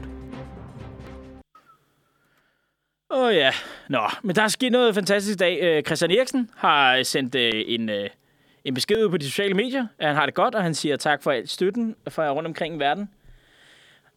Åh 3.10 3.26
oh, 3.26 3.34
ja, 3.34 3.52
nå, 3.88 4.00
men 4.22 4.36
der 4.36 4.42
er 4.42 4.48
sket 4.48 4.72
noget 4.72 4.94
fantastisk 4.94 5.34
i 5.34 5.38
dag. 5.38 5.58
Øh, 5.62 5.82
Christian 5.82 6.10
Eriksen 6.10 6.50
har 6.56 7.02
sendt 7.02 7.34
øh, 7.34 7.64
en, 7.66 7.88
øh, 7.88 8.10
en 8.64 8.74
besked 8.74 9.04
ud 9.04 9.10
på 9.10 9.16
de 9.16 9.24
sociale 9.24 9.54
medier, 9.54 9.86
at 9.98 10.06
han 10.06 10.16
har 10.16 10.26
det 10.26 10.34
godt, 10.34 10.54
og 10.54 10.62
han 10.62 10.74
siger 10.74 10.96
tak 10.96 11.22
for 11.22 11.30
al 11.30 11.48
støtten 11.48 11.96
fra 12.08 12.30
rundt 12.30 12.46
omkring 12.46 12.76
i 12.76 12.78
verden. 12.78 13.10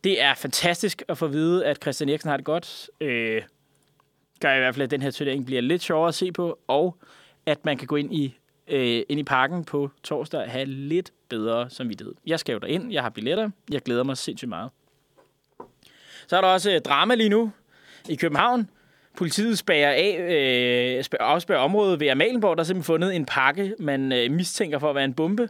Det 0.03 0.21
er 0.21 0.33
fantastisk 0.33 1.03
at 1.07 1.17
få 1.17 1.25
at 1.25 1.33
vide, 1.33 1.65
at 1.65 1.81
Christian 1.81 2.09
Eriksen 2.09 2.29
har 2.29 2.37
det 2.37 2.45
godt. 2.45 2.89
gør 4.39 4.53
i 4.53 4.59
hvert 4.59 4.75
fald, 4.75 4.83
at 4.83 4.91
den 4.91 5.01
her 5.01 5.11
turnering 5.11 5.45
bliver 5.45 5.61
lidt 5.61 5.81
sjovere 5.81 6.07
at 6.07 6.15
se 6.15 6.31
på, 6.31 6.59
og 6.67 6.97
at 7.45 7.65
man 7.65 7.77
kan 7.77 7.87
gå 7.87 7.95
ind 7.95 8.13
i, 8.13 8.37
øh, 8.67 9.03
ind 9.09 9.19
i 9.19 9.23
parken 9.23 9.65
på 9.65 9.89
torsdag 10.03 10.51
have 10.51 10.65
lidt 10.65 11.11
bedre 11.29 11.69
samvittighed. 11.69 12.13
Jeg 12.27 12.39
skal 12.39 12.53
jo 12.53 12.59
derind, 12.59 12.91
jeg 12.91 13.03
har 13.03 13.09
billetter, 13.09 13.49
jeg 13.71 13.81
glæder 13.81 14.03
mig 14.03 14.17
sindssygt 14.17 14.49
meget. 14.49 14.69
Så 16.27 16.37
er 16.37 16.41
der 16.41 16.47
også 16.47 16.71
øh, 16.71 16.81
drama 16.81 17.15
lige 17.15 17.29
nu 17.29 17.51
i 18.09 18.15
København. 18.15 18.69
Politiet 19.17 19.57
spærer 19.57 19.91
af, 19.91 20.17
øh, 20.19 21.03
spærer, 21.03 21.23
afspærrer 21.23 21.59
området 21.59 21.99
ved 21.99 22.07
Amalienborg. 22.07 22.57
Der 22.57 22.63
er 22.63 22.65
simpelthen 22.65 22.93
fundet 22.93 23.15
en 23.15 23.25
pakke, 23.25 23.75
man 23.79 24.11
øh, 24.11 24.31
mistænker 24.31 24.79
for 24.79 24.89
at 24.89 24.95
være 24.95 25.05
en 25.05 25.13
bombe. 25.13 25.49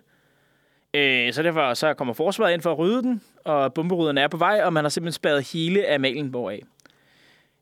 Øh, 0.94 1.34
så 1.34 1.44
derfor 1.44 1.74
så 1.74 1.94
kommer 1.94 2.14
forsvaret 2.14 2.54
ind 2.54 2.62
for 2.62 2.72
at 2.72 2.78
rydde 2.78 3.02
den, 3.02 3.22
og 3.46 3.74
bomberyderne 3.74 4.22
er 4.22 4.28
på 4.28 4.38
vej, 4.38 4.62
og 4.64 4.74
man 4.74 4.84
har 4.84 4.90
simpelthen 4.90 5.14
spærret 5.14 5.52
hele 5.54 5.94
Amalienborg 5.94 6.52
af. 6.52 6.62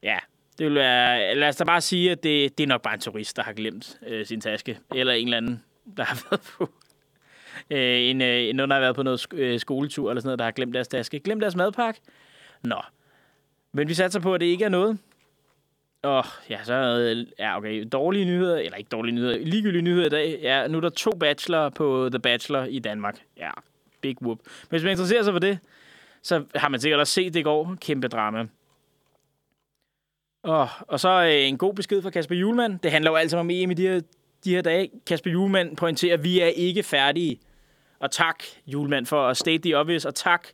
Ja, 0.03 0.17
det 0.59 0.67
vil 0.67 0.75
være... 0.75 1.35
Lad 1.35 1.47
os 1.47 1.55
da 1.55 1.63
bare 1.63 1.81
sige, 1.81 2.11
at 2.11 2.23
det, 2.23 2.57
det 2.57 2.63
er 2.63 2.67
nok 2.67 2.81
bare 2.81 2.93
en 2.93 2.99
turist, 2.99 3.37
der 3.37 3.43
har 3.43 3.53
glemt 3.53 3.99
øh, 4.07 4.25
sin 4.25 4.41
taske. 4.41 4.79
Eller 4.95 5.13
en 5.13 5.27
eller 5.27 5.37
anden, 5.37 5.63
der 5.97 6.03
har 6.03 6.23
været 6.29 6.41
på... 6.41 6.69
Øh, 7.69 8.09
en, 8.09 8.21
øh, 8.21 8.53
nogen, 8.53 8.69
der 8.69 8.75
har 8.75 8.81
været 8.81 8.95
på 8.95 9.03
noget 9.03 9.25
sk- 9.25 9.37
øh, 9.37 9.59
skoletur 9.59 10.09
eller 10.09 10.21
sådan 10.21 10.27
noget, 10.27 10.39
der 10.39 10.45
har 10.45 10.51
glemt 10.51 10.73
deres 10.73 10.87
taske. 10.87 11.19
Glemt 11.19 11.41
deres 11.41 11.55
madpakke. 11.55 12.01
Nå. 12.63 12.81
Men 13.71 13.89
vi 13.89 13.93
satser 13.93 14.19
på, 14.19 14.33
at 14.33 14.41
det 14.41 14.47
ikke 14.47 14.65
er 14.65 14.69
noget. 14.69 14.97
Og 16.03 16.25
ja, 16.49 16.63
så 16.63 16.73
er 16.73 17.25
ja, 17.39 17.57
okay, 17.57 17.87
dårlige 17.91 18.25
nyheder, 18.25 18.57
eller 18.57 18.77
ikke 18.77 18.89
dårlige 18.89 19.15
nyheder, 19.15 19.37
ligegyldige 19.37 19.81
nyheder 19.81 20.05
i 20.05 20.09
dag. 20.09 20.39
Ja, 20.41 20.67
nu 20.67 20.77
er 20.77 20.81
der 20.81 20.89
to 20.89 21.11
bachelor 21.11 21.69
på 21.69 22.09
The 22.11 22.19
Bachelor 22.19 22.63
i 22.63 22.79
Danmark. 22.79 23.19
Ja, 23.37 23.49
big 24.01 24.15
whoop. 24.21 24.37
Men 24.45 24.69
hvis 24.69 24.83
man 24.83 24.91
interesserer 24.91 25.23
sig 25.23 25.33
for 25.33 25.39
det, 25.39 25.59
så 26.23 26.43
har 26.55 26.69
man 26.69 26.79
sikkert 26.79 26.99
også 26.99 27.13
set 27.13 27.33
det 27.33 27.39
i 27.39 27.43
går. 27.43 27.77
Kæmpe 27.81 28.07
drama. 28.07 28.47
Og, 30.43 30.69
og 30.87 30.99
så 30.99 31.09
øh, 31.09 31.47
en 31.47 31.57
god 31.57 31.73
besked 31.73 32.01
fra 32.01 32.09
Kasper 32.09 32.35
Julemand. 32.35 32.79
Det 32.79 32.91
handler 32.91 33.11
jo 33.11 33.15
altså 33.15 33.37
om 33.37 33.49
EM 33.49 33.71
i 33.71 33.73
de 33.73 33.81
her, 33.81 34.01
de 34.43 34.55
her 34.55 34.61
dage. 34.61 34.89
Kasper 35.07 35.31
Julemand 35.31 35.77
pointerer, 35.77 36.13
at 36.13 36.23
vi 36.23 36.39
er 36.39 36.45
ikke 36.45 36.83
færdige. 36.83 37.39
Og 37.99 38.11
tak, 38.11 38.43
Julemand, 38.67 39.05
for 39.05 39.27
at 39.27 39.37
state 39.37 39.59
the 39.63 39.77
obvious. 39.77 40.05
Og 40.05 40.15
tak, 40.15 40.47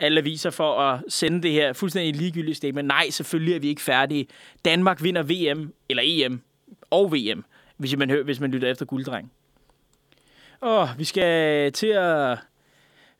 alle 0.00 0.20
aviser, 0.20 0.50
for 0.50 0.80
at 0.80 1.04
sende 1.08 1.42
det 1.42 1.52
her 1.52 1.72
fuldstændig 1.72 2.16
ligegyldige 2.16 2.54
statement. 2.54 2.88
Nej, 2.88 3.10
selvfølgelig 3.10 3.54
er 3.54 3.58
vi 3.58 3.68
ikke 3.68 3.82
færdige. 3.82 4.26
Danmark 4.64 5.02
vinder 5.02 5.22
VM, 5.22 5.72
eller 5.88 6.02
EM 6.06 6.42
og 6.90 7.12
VM, 7.12 7.44
hvis 7.76 7.96
man, 7.96 8.10
hører, 8.10 8.24
hvis 8.24 8.40
man 8.40 8.50
lytter 8.50 8.70
efter 8.70 8.86
gulddreng. 8.86 9.32
Og 10.60 10.88
vi 10.98 11.04
skal 11.04 11.72
til 11.72 11.86
at 11.86 12.38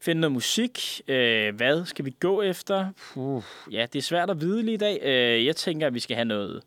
finde 0.05 0.21
noget 0.21 0.33
musik. 0.33 1.01
Øh, 1.09 1.55
hvad 1.55 1.85
skal 1.85 2.05
vi 2.05 2.17
gå 2.21 2.43
efter? 2.43 2.89
Puh, 2.97 3.43
ja, 3.71 3.87
det 3.93 3.99
er 3.99 4.03
svært 4.03 4.31
at 4.31 4.41
vide 4.41 4.63
lige 4.63 4.75
i 4.75 4.79
dag. 4.79 5.01
Øh, 5.03 5.47
jeg 5.47 5.57
tænker, 5.57 5.87
at 5.87 5.95
vi 5.95 6.01
skal 6.01 6.17
have 6.17 6.25
noget... 6.25 6.63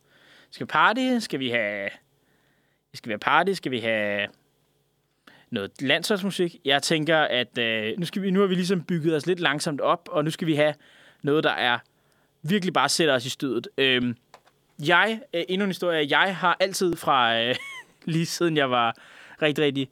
Skal 0.51 0.65
vi 0.65 0.69
party? 0.69 1.17
Skal 1.19 1.39
vi 1.39 1.49
have... 1.49 1.89
Skal 2.93 3.09
vi 3.09 3.11
have 3.11 3.19
party? 3.19 3.51
Skal 3.51 3.71
vi 3.71 3.79
have 3.79 4.27
noget 5.49 5.71
landsholdsmusik? 5.81 6.55
Jeg 6.65 6.83
tænker, 6.83 7.17
at 7.17 7.57
øh, 7.57 7.93
nu, 7.97 8.05
skal 8.05 8.21
vi, 8.21 8.31
nu 8.31 8.39
har 8.39 8.47
vi 8.47 8.55
ligesom 8.55 8.83
bygget 8.83 9.15
os 9.15 9.25
lidt 9.25 9.39
langsomt 9.39 9.81
op, 9.81 10.09
og 10.11 10.23
nu 10.23 10.31
skal 10.31 10.47
vi 10.47 10.55
have 10.55 10.73
noget, 11.21 11.43
der 11.43 11.51
er 11.51 11.79
virkelig 12.41 12.73
bare 12.73 12.89
sætter 12.89 13.13
os 13.13 13.25
i 13.25 13.29
stødet. 13.29 13.67
Øh, 13.77 14.13
jeg, 14.85 15.19
øh, 15.33 15.43
endnu 15.49 15.63
en 15.63 15.69
historie, 15.69 16.07
jeg 16.09 16.35
har 16.35 16.57
altid 16.59 16.95
fra, 16.95 17.41
øh, 17.41 17.55
lige 18.05 18.25
siden 18.25 18.57
jeg 18.57 18.71
var 18.71 18.95
rigtig, 19.41 19.63
rigtig 19.63 19.89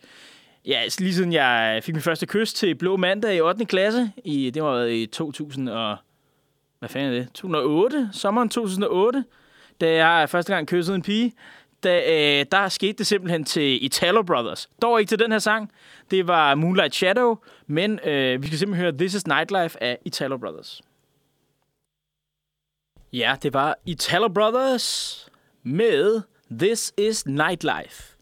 Ja, 0.67 0.79
altså, 0.79 1.01
lige 1.01 1.13
siden 1.13 1.33
jeg 1.33 1.81
fik 1.83 1.95
min 1.95 2.01
første 2.01 2.25
kys 2.25 2.53
til 2.53 2.75
Blå 2.75 2.97
Mandag 2.97 3.35
i 3.35 3.41
8. 3.41 3.65
klasse, 3.65 4.11
i, 4.23 4.49
det 4.49 4.63
var 4.63 4.83
i 4.83 5.05
2000 5.05 5.69
og... 5.69 5.97
Hvad 6.79 6.89
fanden 6.89 7.13
er 7.13 7.17
det? 7.17 7.27
2008? 7.27 8.09
Sommeren 8.11 8.49
2008, 8.49 9.25
da 9.81 10.05
jeg 10.05 10.29
første 10.29 10.53
gang 10.53 10.67
kyssede 10.67 10.95
en 10.95 11.01
pige, 11.01 11.33
da, 11.83 11.97
øh, 11.97 12.45
der 12.51 12.69
skete 12.69 12.93
det 12.93 13.07
simpelthen 13.07 13.43
til 13.43 13.85
Italo 13.85 14.21
Brothers. 14.21 14.69
Dog 14.81 14.99
ikke 14.99 15.09
til 15.09 15.19
den 15.19 15.31
her 15.31 15.39
sang. 15.39 15.71
Det 16.11 16.27
var 16.27 16.55
Moonlight 16.55 16.95
Shadow, 16.95 17.37
men 17.67 17.99
øh, 17.99 18.41
vi 18.41 18.47
skal 18.47 18.59
simpelthen 18.59 18.83
høre 18.83 18.97
This 18.97 19.13
is 19.13 19.27
Nightlife 19.27 19.83
af 19.83 19.97
Italo 20.05 20.37
Brothers. 20.37 20.81
Ja, 23.13 23.35
det 23.43 23.53
var 23.53 23.77
Italo 23.85 24.27
Brothers 24.27 25.29
med 25.63 26.21
This 26.59 26.93
is 26.97 27.25
Nightlife. 27.25 28.14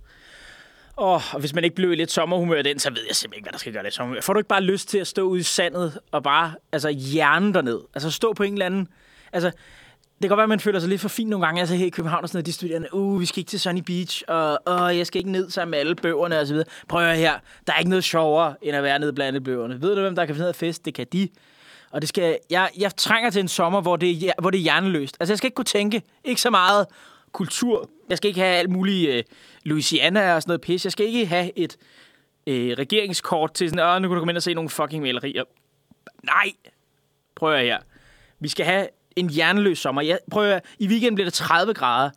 Oh, 0.98 1.34
og 1.34 1.40
hvis 1.40 1.54
man 1.54 1.64
ikke 1.64 1.76
blev 1.76 1.92
i 1.92 1.96
lidt 1.96 2.12
sommerhumør 2.12 2.62
den, 2.62 2.80
så 2.80 2.90
ved 2.90 3.02
jeg 3.08 3.16
simpelthen 3.16 3.38
ikke, 3.38 3.46
hvad 3.46 3.52
der 3.52 3.58
skal 3.58 3.74
gøre 3.74 3.84
det 3.84 3.94
sommerhumør. 3.94 4.22
Får 4.22 4.34
du 4.34 4.40
ikke 4.40 4.48
bare 4.48 4.62
lyst 4.62 4.90
til 4.90 4.98
at 4.98 5.08
stå 5.08 5.22
ude 5.22 5.40
i 5.40 5.44
sandet 5.44 6.00
og 6.12 6.24
bare 6.24 6.54
altså, 6.72 6.90
hjerne 6.90 7.54
derned? 7.54 7.80
Altså 7.94 8.12
stå 8.12 8.34
på 8.34 8.44
en 8.44 8.54
eller 8.54 8.66
anden... 8.66 8.88
Altså, 9.34 9.48
det 9.50 10.22
kan 10.22 10.30
godt 10.30 10.38
være, 10.38 10.44
at 10.44 10.50
man 10.50 10.60
føler 10.60 10.80
sig 10.80 10.90
lidt 10.90 11.02
for 11.02 11.10
fin 11.10 11.28
nogle 11.28 11.46
gange. 11.46 11.60
Altså 11.60 11.76
her 11.76 11.86
i 11.86 11.90
København 11.90 12.24
og 12.24 12.30
sådan 12.30 12.38
noget, 12.38 12.46
de 12.46 12.54
studerende, 12.54 12.94
uh, 12.94 13.22
vi 13.22 13.26
skal 13.26 13.40
ikke 13.40 13.50
til 13.50 13.60
Sunny 13.60 13.82
Beach, 13.86 14.24
og 14.28 14.60
uh, 14.68 14.98
jeg 14.98 15.08
skal 15.08 15.20
ikke 15.20 15.32
ned 15.32 15.50
sammen 15.50 15.72
med 15.72 15.80
alle 15.80 15.96
bøgerne 15.96 16.40
og 16.40 16.48
så 16.48 16.54
videre. 16.54 16.68
Prøv 16.88 17.02
at 17.02 17.08
høre 17.08 17.16
her, 17.16 17.34
der 17.68 17.74
er 17.74 17.78
ikke 17.78 17.90
noget 17.90 18.04
sjovere, 18.04 18.56
end 18.62 18.78
at 18.78 18.84
være 18.84 19.00
nede 19.00 19.14
blandt 19.14 19.28
alle 19.28 19.42
bøgerne. 19.42 19.82
Ved 19.82 19.96
du, 19.96 20.02
hvem 20.02 20.16
der 20.16 20.26
kan 20.26 20.36
finde 20.36 20.44
noget 20.44 20.56
fest? 20.56 20.86
Det 20.86 20.94
kan 20.94 21.08
de. 21.14 21.30
Og 21.92 22.02
det 22.02 22.10
skal, 22.10 22.38
jeg, 22.50 22.70
jeg 22.78 22.96
trænger 22.96 23.30
til 23.30 23.40
en 23.40 23.48
sommer, 23.48 23.82
hvor 23.82 23.96
det, 23.96 24.32
hvor 24.40 24.50
det 24.50 24.58
er 24.58 24.62
hjerneløst. 24.62 25.18
Altså, 25.20 25.34
jeg 25.34 25.38
skal 25.38 25.48
ikke 25.48 25.56
kunne 25.56 25.66
tænke, 25.66 26.02
ikke 26.24 26.42
så 26.42 26.50
meget 26.50 26.86
kultur. 27.32 27.90
Jeg 28.10 28.18
skal 28.18 28.28
ikke 28.28 28.40
have 28.40 28.56
alt 28.56 28.70
muligt 28.70 29.10
Øh, 29.10 29.24
Louisiana 29.64 30.36
og 30.36 30.42
sådan 30.42 30.50
noget 30.50 30.62
pis. 30.62 30.86
Jeg 30.86 30.92
skal 30.92 31.06
ikke 31.06 31.26
have 31.26 31.58
et 31.58 31.78
øh, 32.48 32.76
regeringskort 32.78 33.54
til 33.54 33.70
sådan, 33.70 33.86
åh, 33.86 34.02
nu 34.02 34.08
kan 34.08 34.16
du 34.16 34.20
komme 34.20 34.32
ind 34.32 34.38
og 34.38 34.44
se 34.44 34.54
nogle 34.54 34.70
fucking 34.70 35.04
malerier. 35.04 35.44
Nej! 36.24 36.52
Prøv 37.36 37.54
at 37.54 37.66
her. 37.66 37.80
Vi 38.40 38.48
skal 38.48 38.66
have 38.66 38.88
en 39.16 39.30
hjerneløs 39.30 39.80
sommer. 39.80 40.02
Jeg, 40.02 40.20
prøv 40.32 40.52
at, 40.52 40.66
I 40.80 40.88
weekenden 40.88 41.16
bliver 41.16 41.26
det 41.26 41.34
30 41.34 41.74
grader. 41.74 42.10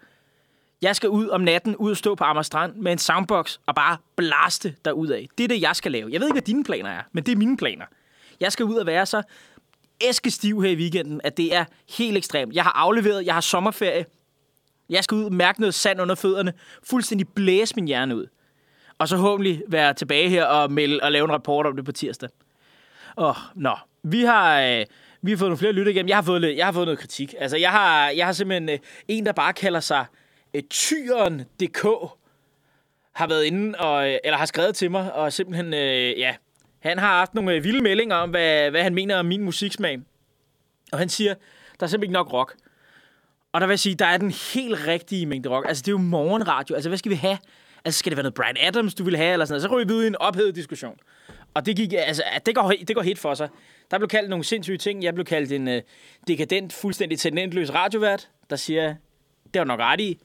Jeg 0.82 0.96
skal 0.96 1.08
ud 1.08 1.28
om 1.28 1.40
natten, 1.40 1.76
ud 1.76 1.90
og 1.90 1.96
stå 1.96 2.14
på 2.14 2.24
Amager 2.24 2.42
Strand 2.42 2.74
med 2.74 2.92
en 2.92 2.98
soundbox 2.98 3.58
og 3.66 3.74
bare 3.74 3.96
blaste 4.16 4.74
af. 4.84 5.26
Det 5.38 5.44
er 5.44 5.48
det, 5.48 5.60
jeg 5.60 5.76
skal 5.76 5.92
lave. 5.92 6.10
Jeg 6.12 6.20
ved 6.20 6.26
ikke, 6.26 6.34
hvad 6.34 6.42
dine 6.42 6.64
planer 6.64 6.90
er, 6.90 7.02
men 7.12 7.24
det 7.24 7.32
er 7.32 7.36
mine 7.36 7.56
planer. 7.56 7.84
Jeg 8.40 8.52
skal 8.52 8.64
ud 8.64 8.74
og 8.74 8.86
være 8.86 9.06
så 9.06 9.22
æskestiv 10.00 10.62
her 10.62 10.70
i 10.70 10.76
weekenden, 10.76 11.20
at 11.24 11.36
det 11.36 11.54
er 11.54 11.64
helt 11.98 12.16
ekstremt. 12.16 12.54
Jeg 12.54 12.64
har 12.64 12.72
afleveret, 12.72 13.26
jeg 13.26 13.34
har 13.34 13.40
sommerferie. 13.40 14.04
Jeg 14.90 15.04
skal 15.04 15.14
ud 15.14 15.24
og 15.24 15.32
mærke 15.32 15.60
noget 15.60 15.74
sand 15.74 16.00
under 16.00 16.14
fødderne. 16.14 16.52
Fuldstændig 16.82 17.28
blæse 17.28 17.74
min 17.76 17.86
hjerne 17.86 18.16
ud. 18.16 18.26
Og 18.98 19.08
så 19.08 19.16
håbentlig 19.16 19.62
være 19.68 19.94
tilbage 19.94 20.28
her 20.28 20.44
og, 20.44 20.72
melde, 20.72 21.02
og 21.02 21.12
lave 21.12 21.24
en 21.24 21.32
rapport 21.32 21.66
om 21.66 21.76
det 21.76 21.84
på 21.84 21.92
tirsdag. 21.92 22.28
Åh, 23.18 23.28
oh, 23.28 23.36
nå. 23.54 23.76
Vi 24.02 24.22
har... 24.22 24.60
Øh, 24.60 24.84
vi 25.22 25.30
har 25.30 25.38
fået 25.38 25.48
nogle 25.48 25.58
flere 25.58 25.72
lytter 25.72 25.92
igennem. 25.92 26.08
Jeg 26.08 26.16
har 26.16 26.22
fået, 26.22 26.56
jeg 26.56 26.66
har 26.66 26.72
fået 26.72 26.86
noget 26.86 26.98
kritik. 26.98 27.34
Altså, 27.38 27.56
jeg 27.56 27.70
har, 27.70 28.10
jeg 28.10 28.26
har 28.26 28.32
simpelthen 28.32 28.68
øh, 28.68 28.78
en, 29.08 29.26
der 29.26 29.32
bare 29.32 29.52
kalder 29.52 29.80
sig 29.80 30.06
øh, 30.54 30.62
Tyren.dk, 30.62 31.82
har 33.12 33.26
været 33.26 33.44
inde 33.44 33.78
og, 33.78 34.10
øh, 34.10 34.18
eller 34.24 34.38
har 34.38 34.46
skrevet 34.46 34.76
til 34.76 34.90
mig, 34.90 35.12
og 35.12 35.32
simpelthen, 35.32 35.74
øh, 35.74 36.18
ja, 36.18 36.34
han 36.78 36.98
har 36.98 37.18
haft 37.18 37.34
nogle 37.34 37.52
øh, 37.52 37.64
vilde 37.64 37.82
meldinger 37.82 38.16
om, 38.16 38.30
hvad, 38.30 38.70
hvad 38.70 38.82
han 38.82 38.94
mener 38.94 39.18
om 39.18 39.26
min 39.26 39.42
musiksmag. 39.42 39.98
Og 40.92 40.98
han 40.98 41.08
siger, 41.08 41.34
der 41.80 41.86
er 41.86 41.86
simpelthen 41.86 42.02
ikke 42.02 42.12
nok 42.12 42.32
rock. 42.32 42.56
Og 43.56 43.60
der 43.60 43.66
vil 43.66 43.72
jeg 43.72 43.78
sige, 43.78 43.94
der 43.94 44.06
er 44.06 44.16
den 44.16 44.30
helt 44.30 44.86
rigtige 44.86 45.26
mængde 45.26 45.48
rock. 45.48 45.68
Altså, 45.68 45.82
det 45.82 45.88
er 45.88 45.92
jo 45.92 45.98
morgenradio. 45.98 46.74
Altså, 46.74 46.90
hvad 46.90 46.98
skal 46.98 47.10
vi 47.10 47.16
have? 47.16 47.38
Altså, 47.84 47.98
skal 47.98 48.10
det 48.10 48.16
være 48.16 48.22
noget 48.22 48.34
Brian 48.34 48.56
Adams, 48.60 48.94
du 48.94 49.04
vil 49.04 49.16
have, 49.16 49.32
eller 49.32 49.46
sådan 49.46 49.52
noget? 49.52 49.62
Så 49.62 49.76
ryger 49.76 49.86
vi 49.86 49.92
ud 49.92 50.04
i 50.04 50.06
en 50.06 50.16
ophedet 50.16 50.54
diskussion. 50.54 50.98
Og 51.54 51.66
det, 51.66 51.76
gik, 51.76 51.92
altså, 51.92 52.22
det, 52.46 52.54
går, 52.54 52.72
det 52.88 52.96
går 52.96 53.02
helt 53.02 53.18
for 53.18 53.34
sig. 53.34 53.48
Der 53.90 53.98
blev 53.98 54.08
kaldt 54.08 54.30
nogle 54.30 54.44
sindssyge 54.44 54.78
ting. 54.78 55.02
Jeg 55.02 55.14
blev 55.14 55.24
kaldt 55.24 55.52
en 55.52 55.68
uh, 55.68 55.74
dekadent, 56.28 56.72
fuldstændig 56.72 57.18
talentløs 57.18 57.74
radiovært, 57.74 58.28
der 58.50 58.56
siger, 58.56 58.94
det 59.54 59.58
var 59.58 59.64
nok 59.64 59.80
ret 59.80 60.00
i. 60.00 60.18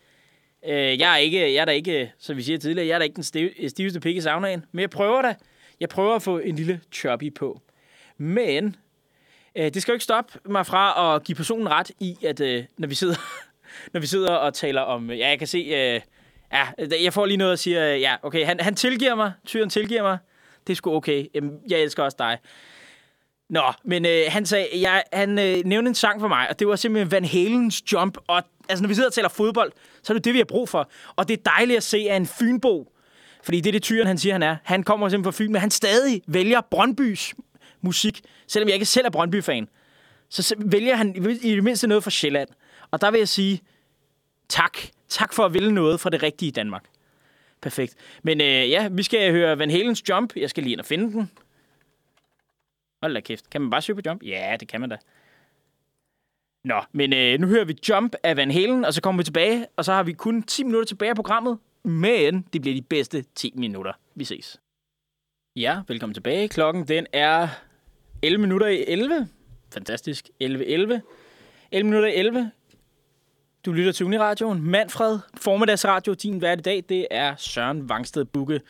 Uh, 0.63 0.69
jeg 0.69 1.13
er 1.13 1.17
ikke, 1.17 1.53
jeg 1.53 1.61
er 1.61 1.65
da 1.65 1.71
ikke, 1.71 2.11
som 2.19 2.37
vi 2.37 2.41
siger 2.41 2.57
tidligere, 2.57 2.87
jeg 2.87 2.93
er 2.93 2.99
da 2.99 3.03
ikke 3.03 3.15
den 3.15 3.23
stiv, 3.23 3.49
stiveste 3.67 3.99
pik 3.99 4.17
i 4.17 4.21
saunaen, 4.21 4.65
men 4.71 4.81
jeg 4.81 4.89
prøver 4.89 5.21
da. 5.21 5.35
Jeg 5.79 5.89
prøver 5.89 6.15
at 6.15 6.21
få 6.21 6.37
en 6.37 6.55
lille 6.55 6.81
choppy 6.91 7.33
på. 7.33 7.61
Men 8.17 8.75
uh, 9.59 9.63
det 9.63 9.81
skal 9.81 9.91
jo 9.91 9.95
ikke 9.95 10.03
stoppe 10.03 10.39
mig 10.45 10.65
fra 10.65 11.15
at 11.15 11.23
give 11.23 11.35
personen 11.35 11.69
ret 11.69 11.91
i, 11.99 12.17
at 12.25 12.39
øh, 12.39 12.63
når 12.77 12.87
vi 12.87 12.95
sidder, 12.95 13.15
når 13.93 13.99
vi 13.99 14.07
sidder 14.07 14.35
og 14.35 14.53
taler 14.53 14.81
om, 14.81 15.11
øh, 15.11 15.19
ja, 15.19 15.29
jeg 15.29 15.39
kan 15.39 15.47
se, 15.47 15.57
Øh, 15.57 16.01
ja, 16.53 16.67
øh, 16.79 17.03
jeg 17.03 17.13
får 17.13 17.25
lige 17.25 17.37
noget 17.37 17.53
at 17.53 17.59
sige, 17.59 17.79
ja, 17.79 18.15
okay, 18.23 18.45
han, 18.45 18.59
han 18.59 18.75
tilgiver 18.75 19.15
mig, 19.15 19.31
tyren 19.45 19.69
tilgiver 19.69 20.01
mig, 20.01 20.17
det 20.67 20.73
er 20.73 20.75
sgu 20.75 20.95
okay, 20.95 21.25
jeg 21.69 21.79
elsker 21.79 22.03
også 22.03 22.15
dig. 22.19 22.37
Nå, 23.49 23.63
men 23.83 24.05
øh, 24.05 24.21
han 24.27 24.45
sagde, 24.45 24.67
jeg, 24.81 25.03
han 25.13 25.39
øh, 25.39 25.57
nævnte 25.65 25.89
en 25.89 25.95
sang 25.95 26.21
for 26.21 26.27
mig, 26.27 26.49
og 26.49 26.59
det 26.59 26.67
var 26.67 26.75
simpelthen 26.75 27.11
Van 27.11 27.25
Halens 27.25 27.93
Jump. 27.93 28.17
Og 28.27 28.43
altså, 28.69 28.83
når 28.83 28.87
vi 28.87 28.93
sidder 28.93 29.09
og 29.09 29.13
taler 29.13 29.29
fodbold, 29.29 29.71
så 30.03 30.13
er 30.13 30.17
det 30.17 30.25
det, 30.25 30.33
vi 30.33 30.37
har 30.37 30.45
brug 30.45 30.69
for. 30.69 30.89
Og 31.15 31.27
det 31.27 31.37
er 31.39 31.51
dejligt 31.57 31.77
at 31.77 31.83
se, 31.83 31.97
at 32.09 32.17
en 32.17 32.25
Fynbo, 32.25 32.91
fordi 33.43 33.61
det 33.61 33.69
er 33.69 33.71
det 33.71 33.81
tyren, 33.81 34.07
han 34.07 34.17
siger, 34.17 34.33
han 34.33 34.43
er. 34.43 34.55
Han 34.63 34.83
kommer 34.83 35.09
simpelthen 35.09 35.33
fra 35.33 35.43
Fyn, 35.43 35.51
men 35.51 35.61
han 35.61 35.71
stadig 35.71 36.21
vælger 36.27 36.61
Brøndbys 36.61 37.33
musik, 37.81 38.21
selvom 38.47 38.67
jeg 38.67 38.73
ikke 38.73 38.85
selv 38.85 39.05
er 39.05 39.09
Brøndby-fan. 39.09 39.69
Så 40.29 40.55
vælger 40.57 40.95
han 40.95 41.15
i 41.41 41.55
det 41.55 41.63
mindste 41.63 41.87
noget 41.87 42.03
fra 42.03 42.11
Sjælland. 42.11 42.49
Og 42.91 43.01
der 43.01 43.11
vil 43.11 43.17
jeg 43.17 43.27
sige, 43.27 43.61
tak. 44.49 44.77
Tak 45.09 45.33
for 45.33 45.45
at 45.45 45.53
vælge 45.53 45.71
noget 45.71 45.99
fra 45.99 46.09
det 46.09 46.23
rigtige 46.23 46.51
Danmark. 46.51 46.85
Perfekt. 47.61 47.95
Men 48.23 48.41
øh, 48.41 48.69
ja, 48.69 48.87
vi 48.87 49.03
skal 49.03 49.31
høre 49.31 49.59
Van 49.59 49.71
Halens 49.71 50.09
Jump. 50.09 50.35
Jeg 50.35 50.49
skal 50.49 50.63
lige 50.63 50.71
ind 50.71 50.79
og 50.79 50.85
finde 50.85 51.11
den. 51.11 51.31
Hold 53.01 53.13
da 53.13 53.19
kæft. 53.19 53.49
Kan 53.49 53.61
man 53.61 53.69
bare 53.69 53.81
søge 53.81 53.95
på 53.95 54.01
jump? 54.05 54.23
Ja, 54.23 54.55
det 54.59 54.67
kan 54.67 54.81
man 54.81 54.89
da. 54.89 54.97
Nå, 56.63 56.81
men 56.91 57.13
øh, 57.13 57.39
nu 57.39 57.47
hører 57.47 57.65
vi 57.65 57.77
Jump 57.89 58.15
af 58.23 58.37
Van 58.37 58.51
Halen, 58.51 58.85
og 58.85 58.93
så 58.93 59.01
kommer 59.01 59.21
vi 59.21 59.23
tilbage, 59.23 59.67
og 59.77 59.85
så 59.85 59.93
har 59.93 60.03
vi 60.03 60.13
kun 60.13 60.43
10 60.43 60.63
minutter 60.63 60.85
tilbage 60.85 61.09
af 61.09 61.15
programmet, 61.15 61.59
men 61.83 62.41
det 62.53 62.61
bliver 62.61 62.75
de 62.75 62.81
bedste 62.81 63.25
10 63.35 63.53
minutter. 63.55 63.93
Vi 64.15 64.23
ses. 64.23 64.59
Ja, 65.55 65.81
velkommen 65.87 66.13
tilbage. 66.13 66.47
Klokken 66.47 66.87
den 66.87 67.07
er 67.13 67.47
11 68.21 68.41
minutter 68.41 68.67
i 68.67 68.85
11. 68.87 69.27
Fantastisk. 69.73 70.29
11.11. 70.43 70.47
11 70.47 71.01
11 71.71 71.89
minutter 71.89 72.09
i 72.09 72.15
11. 72.15 72.51
Du 73.65 73.71
lytter 73.71 73.91
til 73.91 74.05
Uniradioen. 74.05 74.61
Manfred, 74.63 75.19
formiddagsradio. 75.37 76.13
Din 76.13 76.41
vært 76.41 76.59
i 76.59 76.61
dag, 76.61 76.83
det 76.89 77.07
er 77.11 77.35
Søren 77.37 77.89
Vangsted 77.89 78.25
Bukke. 78.25 78.61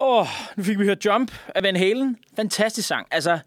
Åh, 0.00 0.26
nu 0.56 0.62
fik 0.62 0.78
vi 0.78 0.84
hørt 0.84 1.04
Jump 1.04 1.32
af 1.54 1.62
Van 1.62 1.76
Halen. 1.76 2.18
Fantastisk 2.36 2.88
sang. 2.88 3.06
Altså, 3.10 3.38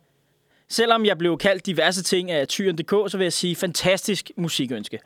selvom 0.70 1.06
jeg 1.06 1.18
blev 1.18 1.38
kaldt 1.38 1.66
diverse 1.66 2.04
ting 2.04 2.32
af 2.32 2.48
Tyren.dk, 2.48 3.12
så 3.12 3.18
vil 3.18 3.26
jeg 3.26 3.34
sige 3.34 3.56
fantastisk 3.56 4.32
musikønske. 4.38 5.00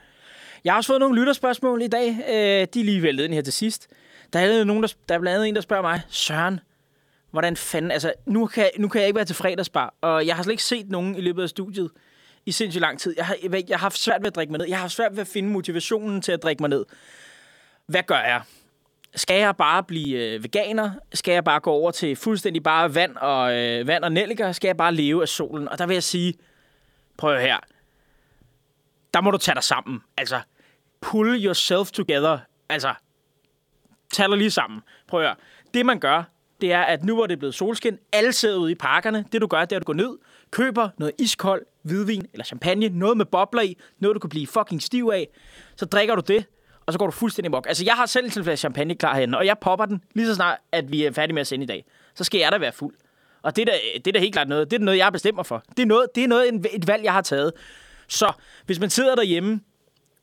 Jeg 0.63 0.73
har 0.73 0.77
også 0.77 0.87
fået 0.87 0.99
nogle 0.99 1.19
lytterspørgsmål 1.19 1.81
i 1.81 1.87
dag. 1.87 2.09
Øh, 2.09 2.67
de 2.73 2.79
er 2.79 2.83
lige 2.83 3.01
væltet 3.01 3.23
ind 3.23 3.33
her 3.33 3.41
til 3.41 3.53
sidst. 3.53 3.87
Der 4.33 4.39
er, 4.39 4.63
nogen, 4.63 4.83
der, 4.83 4.93
der 5.09 5.15
er 5.15 5.19
blandt 5.19 5.35
andet 5.35 5.47
en, 5.47 5.55
der 5.55 5.61
spørger 5.61 5.83
mig, 5.83 6.01
Søren, 6.09 6.59
hvordan 7.35 7.57
fanden... 7.57 7.91
Altså, 7.91 8.13
nu 8.25 8.47
kan, 8.47 8.69
nu 8.77 8.87
kan 8.87 9.01
jeg 9.01 9.07
ikke 9.07 9.15
være 9.15 9.25
til 9.25 9.35
fredagsbar, 9.35 9.93
og 10.01 10.27
jeg 10.27 10.35
har 10.35 10.43
slet 10.43 10.53
ikke 10.53 10.63
set 10.63 10.89
nogen 10.89 11.15
i 11.15 11.21
løbet 11.21 11.43
af 11.43 11.49
studiet 11.49 11.91
i 12.45 12.51
sindssygt 12.51 12.81
lang 12.81 12.99
tid. 12.99 13.13
Jeg 13.17 13.25
har, 13.25 13.35
jeg, 13.43 13.51
jeg 13.51 13.77
har 13.77 13.77
haft 13.77 13.97
svært 13.97 14.21
ved 14.21 14.27
at 14.27 14.35
drikke 14.35 14.51
mig 14.51 14.57
ned. 14.57 14.67
Jeg 14.67 14.77
har 14.77 14.81
haft 14.81 14.93
svært 14.93 15.11
ved 15.11 15.21
at 15.21 15.27
finde 15.27 15.49
motivationen 15.49 16.21
til 16.21 16.31
at 16.31 16.43
drikke 16.43 16.63
mig 16.63 16.69
ned. 16.69 16.85
Hvad 17.87 18.03
gør 18.03 18.19
jeg? 18.19 18.41
Skal 19.15 19.39
jeg 19.39 19.55
bare 19.55 19.83
blive 19.83 20.33
øh, 20.33 20.43
veganer? 20.43 20.91
Skal 21.13 21.33
jeg 21.33 21.43
bare 21.43 21.59
gå 21.59 21.71
over 21.71 21.91
til 21.91 22.15
fuldstændig 22.15 22.63
bare 22.63 22.95
vand 22.95 23.15
og, 23.15 23.53
øh, 23.53 23.87
vand 23.87 24.03
og 24.03 24.11
nelliker? 24.11 24.51
Skal 24.51 24.67
jeg 24.67 24.77
bare 24.77 24.93
leve 24.93 25.21
af 25.21 25.27
solen? 25.27 25.69
Og 25.69 25.77
der 25.77 25.85
vil 25.85 25.93
jeg 25.93 26.03
sige, 26.03 26.33
prøv 27.17 27.39
her. 27.39 27.57
Der 29.13 29.21
må 29.21 29.31
du 29.31 29.37
tage 29.37 29.55
dig 29.55 29.63
sammen. 29.63 30.01
Altså, 30.17 30.41
pull 31.01 31.45
yourself 31.45 31.91
together. 31.91 32.39
Altså, 32.69 32.93
tag 34.13 34.29
dig 34.29 34.37
lige 34.37 34.51
sammen. 34.51 34.81
Prøv 35.07 35.19
at 35.19 35.25
høre. 35.25 35.35
Det 35.73 35.85
man 35.85 35.99
gør, 35.99 36.23
det 36.61 36.71
er, 36.71 36.81
at 36.81 37.03
nu 37.03 37.15
hvor 37.15 37.27
det 37.27 37.33
er 37.33 37.39
blevet 37.39 37.55
solskin, 37.55 37.97
alle 38.13 38.33
sidder 38.33 38.57
ude 38.57 38.71
i 38.71 38.75
parkerne. 38.75 39.25
Det 39.31 39.41
du 39.41 39.47
gør, 39.47 39.59
det 39.59 39.71
er, 39.71 39.75
at 39.75 39.81
du 39.81 39.85
går 39.85 39.93
ned, 39.93 40.17
køber 40.51 40.89
noget 40.97 41.13
iskold 41.19 41.65
hvidvin 41.81 42.27
eller 42.33 42.45
champagne, 42.45 42.89
noget 42.89 43.17
med 43.17 43.25
bobler 43.25 43.61
i, 43.61 43.77
noget 43.99 44.15
du 44.15 44.19
kan 44.19 44.29
blive 44.29 44.47
fucking 44.47 44.81
stiv 44.81 45.09
af. 45.13 45.27
Så 45.75 45.85
drikker 45.85 46.15
du 46.15 46.21
det, 46.27 46.45
og 46.85 46.93
så 46.93 46.99
går 46.99 47.05
du 47.05 47.11
fuldstændig 47.11 47.51
mok. 47.51 47.65
Altså, 47.67 47.85
jeg 47.85 47.93
har 47.93 48.05
selv 48.05 48.25
en 48.25 48.31
flaske 48.31 48.57
champagne 48.57 48.95
klar 48.95 49.15
herinde, 49.15 49.37
og 49.37 49.45
jeg 49.45 49.57
popper 49.61 49.85
den 49.85 50.03
lige 50.13 50.27
så 50.27 50.35
snart, 50.35 50.57
at 50.71 50.91
vi 50.91 51.03
er 51.03 51.11
færdige 51.11 51.33
med 51.33 51.41
at 51.41 51.47
sende 51.47 51.63
i 51.63 51.67
dag. 51.67 51.85
Så 52.15 52.23
skal 52.23 52.39
jeg 52.39 52.51
da 52.51 52.57
være 52.57 52.71
fuld. 52.71 52.95
Og 53.41 53.55
det 53.55 53.61
er 53.61 53.65
da, 53.65 53.71
det 53.95 54.07
er 54.07 54.11
da 54.11 54.19
helt 54.19 54.33
klart 54.33 54.47
noget. 54.47 54.71
Det 54.71 54.81
er 54.81 54.85
noget, 54.85 54.97
jeg 54.97 55.13
bestemmer 55.13 55.43
for. 55.43 55.63
Det 55.77 55.79
er 55.79 55.85
noget, 55.87 56.07
det 56.15 56.23
er 56.23 56.27
noget 56.27 56.65
et 56.73 56.87
valg, 56.87 57.03
jeg 57.03 57.13
har 57.13 57.21
taget. 57.21 57.53
Så 58.07 58.31
hvis 58.65 58.79
man 58.79 58.89
sidder 58.89 59.15
derhjemme 59.15 59.61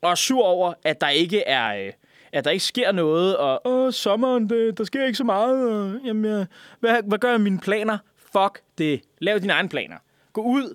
og 0.03 0.11
er 0.11 0.15
sur 0.15 0.45
over, 0.45 0.75
at 0.85 1.01
der 1.01 1.09
ikke 1.09 1.41
er... 1.41 1.87
Øh, 1.87 1.93
at 2.33 2.45
der 2.45 2.51
ikke 2.51 2.65
sker 2.65 2.93
noget, 2.93 3.37
og 3.37 3.61
åh, 3.65 3.93
sommeren, 3.93 4.49
det, 4.49 4.79
der 4.79 4.85
sker 4.85 5.05
ikke 5.05 5.17
så 5.17 5.25
meget, 5.25 5.73
og, 5.73 6.01
jamen, 6.05 6.25
jeg, 6.25 6.47
hvad, 6.81 7.03
hvad 7.03 7.19
gør 7.19 7.31
jeg 7.31 7.41
med 7.41 7.51
mine 7.51 7.61
planer? 7.61 7.99
Fuck 8.17 8.63
det. 8.79 9.01
Lav 9.19 9.39
dine 9.39 9.53
egne 9.53 9.69
planer. 9.69 9.97
Gå 10.33 10.43
ud. 10.43 10.75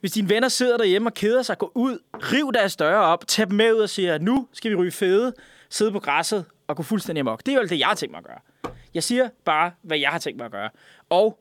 Hvis 0.00 0.12
dine 0.12 0.28
venner 0.28 0.48
sidder 0.48 0.76
derhjemme 0.76 1.08
og 1.08 1.14
keder 1.14 1.42
sig, 1.42 1.58
gå 1.58 1.72
ud, 1.74 1.98
riv 2.14 2.52
deres 2.52 2.76
døre 2.76 3.00
op, 3.00 3.26
tag 3.26 3.46
dem 3.46 3.56
med 3.56 3.72
ud 3.72 3.80
og 3.80 3.88
siger, 3.88 4.18
nu 4.18 4.48
skal 4.52 4.70
vi 4.70 4.76
ryge 4.76 4.90
fede, 4.90 5.32
sidde 5.70 5.92
på 5.92 6.00
græsset 6.00 6.44
og 6.66 6.76
gå 6.76 6.82
fuldstændig 6.82 7.20
amok. 7.20 7.46
Det 7.46 7.54
er 7.54 7.58
jo 7.58 7.64
det, 7.64 7.78
jeg 7.78 7.86
har 7.86 7.94
tænkt 7.94 8.10
mig 8.10 8.18
at 8.18 8.24
gøre. 8.24 8.72
Jeg 8.94 9.02
siger 9.02 9.28
bare, 9.44 9.72
hvad 9.82 9.98
jeg 9.98 10.10
har 10.10 10.18
tænkt 10.18 10.36
mig 10.36 10.46
at 10.46 10.52
gøre. 10.52 10.70
Og 11.10 11.38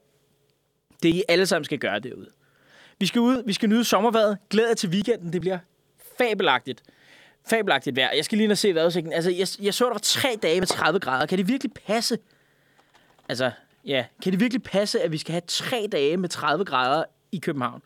det 1.04 1.10
I 1.10 1.24
alle 1.30 1.46
sammen 1.46 1.66
skal 1.66 1.78
gøre 1.78 2.00
derude. 2.00 2.30
Vi 3.00 3.06
skal 3.06 3.22
ud, 3.22 3.44
vi 3.46 3.54
skal 3.54 3.70
nyde 3.70 3.84
sommerværet. 3.84 4.38
Glæd 4.50 4.68
jer 4.68 4.74
til 4.74 4.90
weekenden, 4.90 5.34
det 5.34 5.42
bliver 5.42 5.60
fabelagtigt 6.18 6.84
fabelagtigt 7.50 7.96
vejr. 7.96 8.16
Jeg 8.16 8.26
skal 8.26 8.38
lige 8.38 8.44
ind 8.44 8.52
og 8.52 8.58
se 8.58 8.76
vejrudsigten. 8.76 9.14
Altså, 9.14 9.32
jeg, 9.32 9.48
jeg 9.66 9.74
så, 9.74 9.86
der 9.86 9.92
var 9.92 10.00
tre 10.00 10.38
dage 10.42 10.60
med 10.60 10.68
30 10.68 11.00
grader. 11.00 11.26
Kan 11.26 11.38
det 11.38 11.48
virkelig 11.48 11.74
passe? 11.74 12.18
Altså, 13.30 13.52
ja. 13.86 14.06
Kan 14.24 14.32
det 14.32 14.40
virkelig 14.40 14.64
passe, 14.64 15.02
at 15.02 15.12
vi 15.12 15.18
skal 15.18 15.32
have 15.32 15.42
tre 15.48 15.88
dage 15.92 16.18
med 16.18 16.30
30 16.30 16.66
grader 16.66 17.04
i 17.32 17.38
København? 17.38 17.82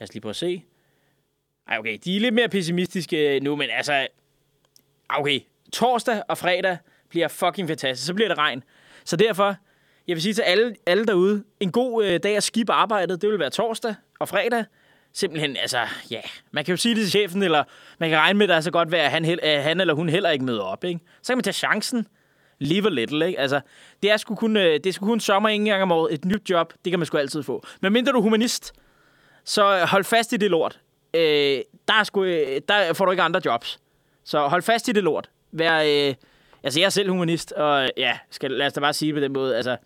Lad 0.00 0.08
os 0.08 0.14
lige 0.14 0.20
prøve 0.20 0.30
at 0.30 0.36
se. 0.36 0.64
Ej, 1.68 1.78
okay. 1.78 1.98
De 2.04 2.16
er 2.16 2.20
lidt 2.20 2.34
mere 2.34 2.48
pessimistiske 2.48 3.36
øh, 3.36 3.42
nu, 3.42 3.56
men 3.56 3.70
altså... 3.70 4.06
Okay. 5.08 5.40
Torsdag 5.72 6.22
og 6.28 6.38
fredag 6.38 6.78
bliver 7.08 7.28
fucking 7.28 7.68
fantastisk. 7.68 8.06
Så 8.06 8.14
bliver 8.14 8.28
det 8.28 8.38
regn. 8.38 8.64
Så 9.04 9.16
derfor, 9.16 9.56
jeg 10.06 10.14
vil 10.14 10.22
sige 10.22 10.34
til 10.34 10.42
alle, 10.42 10.76
alle 10.86 11.06
derude, 11.06 11.44
en 11.60 11.72
god 11.72 12.04
øh, 12.04 12.20
dag 12.22 12.36
at 12.36 12.42
skibe 12.42 12.72
arbejdet, 12.72 13.22
det 13.22 13.30
vil 13.30 13.38
være 13.38 13.50
torsdag 13.50 13.94
og 14.18 14.28
fredag 14.28 14.64
simpelthen, 15.12 15.56
altså, 15.56 15.78
ja, 16.10 16.20
man 16.50 16.64
kan 16.64 16.72
jo 16.72 16.76
sige 16.76 16.94
det 16.94 17.02
til 17.02 17.10
chefen, 17.10 17.42
eller 17.42 17.64
man 17.98 18.10
kan 18.10 18.18
regne 18.18 18.38
med, 18.38 18.44
at 18.44 18.48
der 18.48 18.56
er 18.56 18.60
så 18.60 18.70
godt 18.70 18.92
være, 18.92 19.02
at 19.02 19.10
han, 19.10 19.38
at 19.42 19.62
han 19.62 19.80
eller 19.80 19.94
hun 19.94 20.08
heller 20.08 20.30
ikke 20.30 20.44
møder 20.44 20.62
op, 20.62 20.84
ikke? 20.84 21.00
Så 21.22 21.32
kan 21.32 21.36
man 21.36 21.44
tage 21.44 21.54
chancen, 21.54 22.06
live 22.58 22.86
a 22.86 22.90
little, 22.90 23.26
ikke? 23.26 23.40
Altså, 23.40 23.60
det 24.02 24.10
er 24.10 24.16
sgu 24.16 24.34
kun, 24.34 24.56
øh, 24.56 24.72
det 24.72 24.86
er 24.86 24.92
sgu 24.92 25.06
kun 25.06 25.20
sommer 25.20 25.48
en 25.48 25.64
gang 25.64 25.82
om 25.82 25.92
året. 25.92 26.14
Et 26.14 26.24
nyt 26.24 26.50
job, 26.50 26.72
det 26.84 26.92
kan 26.92 26.98
man 26.98 27.06
sgu 27.06 27.18
altid 27.18 27.42
få. 27.42 27.66
Men 27.80 27.92
mindre 27.92 28.12
du 28.12 28.18
er 28.18 28.22
humanist, 28.22 28.72
så 29.44 29.84
hold 29.84 30.04
fast 30.04 30.32
i 30.32 30.36
det 30.36 30.50
lort. 30.50 30.80
Øh, 31.14 31.20
der, 31.88 31.94
er 31.94 32.04
sgu, 32.04 32.24
øh, 32.24 32.60
der 32.68 32.92
får 32.92 33.04
du 33.04 33.10
ikke 33.10 33.22
andre 33.22 33.40
jobs. 33.44 33.80
Så 34.24 34.48
hold 34.48 34.62
fast 34.62 34.88
i 34.88 34.92
det 34.92 35.04
lort. 35.04 35.30
Vær, 35.52 35.80
øh, 35.80 36.14
altså, 36.62 36.80
jeg 36.80 36.86
er 36.86 36.90
selv 36.90 37.10
humanist, 37.10 37.52
og 37.52 37.90
ja, 37.96 38.18
skal, 38.30 38.50
lad 38.50 38.66
os 38.66 38.72
da 38.72 38.80
bare 38.80 38.92
sige 38.92 39.14
på 39.14 39.20
den 39.20 39.32
måde, 39.32 39.56
altså, 39.56 39.76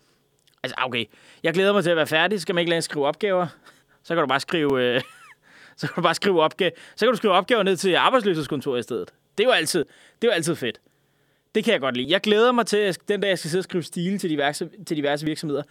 altså, 0.63 0.75
okay, 0.85 1.05
jeg 1.43 1.53
glæder 1.53 1.73
mig 1.73 1.83
til 1.83 1.89
at 1.89 1.97
være 1.97 2.07
færdig, 2.07 2.39
så 2.39 2.41
skal 2.41 2.55
man 2.55 2.61
ikke 2.61 2.69
længere 2.69 2.81
skrive 2.81 3.07
opgaver 3.07 3.47
så 4.05 4.15
kan 4.15 4.21
du 4.21 4.27
bare 4.27 4.39
skrive, 4.39 4.83
øh, 4.83 5.01
så 5.77 5.87
kan 5.87 5.95
du 5.95 6.01
bare 6.01 6.15
skrive 6.15 6.41
opgave, 6.41 6.71
så 6.95 7.05
kan 7.05 7.11
du 7.11 7.17
skrive 7.17 7.33
opgaver 7.33 7.63
ned 7.63 7.77
til 7.77 7.95
arbejdsløshedskontoret 7.95 8.79
i 8.79 8.83
stedet. 8.83 9.13
Det 9.37 9.43
er 9.43 9.47
jo 9.47 9.53
altid, 9.53 9.85
det 10.21 10.27
er 10.27 10.31
jo 10.31 10.35
altid 10.35 10.55
fedt. 10.55 10.79
Det 11.55 11.63
kan 11.63 11.73
jeg 11.73 11.81
godt 11.81 11.97
lide. 11.97 12.11
Jeg 12.11 12.21
glæder 12.21 12.51
mig 12.51 12.65
til, 12.65 12.97
den 13.07 13.21
dag 13.21 13.29
jeg 13.29 13.39
skal 13.39 13.51
sidde 13.51 13.59
og 13.59 13.63
skrive 13.63 13.83
stile 13.83 14.17
til 14.17 14.29
diverse, 14.29 14.69
til 14.87 14.97
diverse 14.97 15.25
virksomheder. 15.25 15.63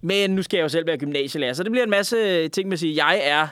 Men 0.00 0.30
nu 0.30 0.42
skal 0.42 0.56
jeg 0.56 0.62
jo 0.62 0.68
selv 0.68 0.86
være 0.86 0.98
gymnasielærer, 0.98 1.52
så 1.52 1.62
det 1.62 1.72
bliver 1.72 1.84
en 1.84 1.90
masse 1.90 2.16
øh, 2.16 2.50
ting 2.50 2.68
med 2.68 2.72
at 2.72 2.78
sige, 2.78 3.06
jeg 3.06 3.20
er 3.24 3.48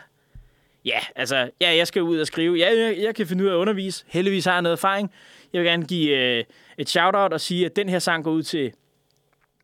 Ja, 0.87 0.99
altså, 1.16 1.51
ja, 1.61 1.77
jeg 1.77 1.87
skal 1.87 2.03
ud 2.03 2.18
og 2.18 2.27
skrive. 2.27 2.57
Ja, 2.57 2.79
jeg, 2.79 2.97
jeg 2.99 3.14
kan 3.14 3.27
finde 3.27 3.45
ud 3.45 3.49
af 3.49 3.53
at 3.53 3.57
undervise. 3.57 4.05
Heldigvis 4.09 4.45
har 4.45 4.53
jeg 4.53 4.62
noget 4.62 4.72
erfaring. 4.77 5.11
Jeg 5.53 5.62
vil 5.62 5.68
gerne 5.68 5.87
give 5.87 6.18
øh, 6.18 6.45
et 6.79 6.89
shout-out 6.89 7.33
og 7.33 7.41
sige, 7.41 7.66
at 7.66 7.77
den 7.77 7.89
her 7.89 7.99
sang 7.99 8.24
går 8.24 8.31
ud 8.31 8.43
til 8.43 8.72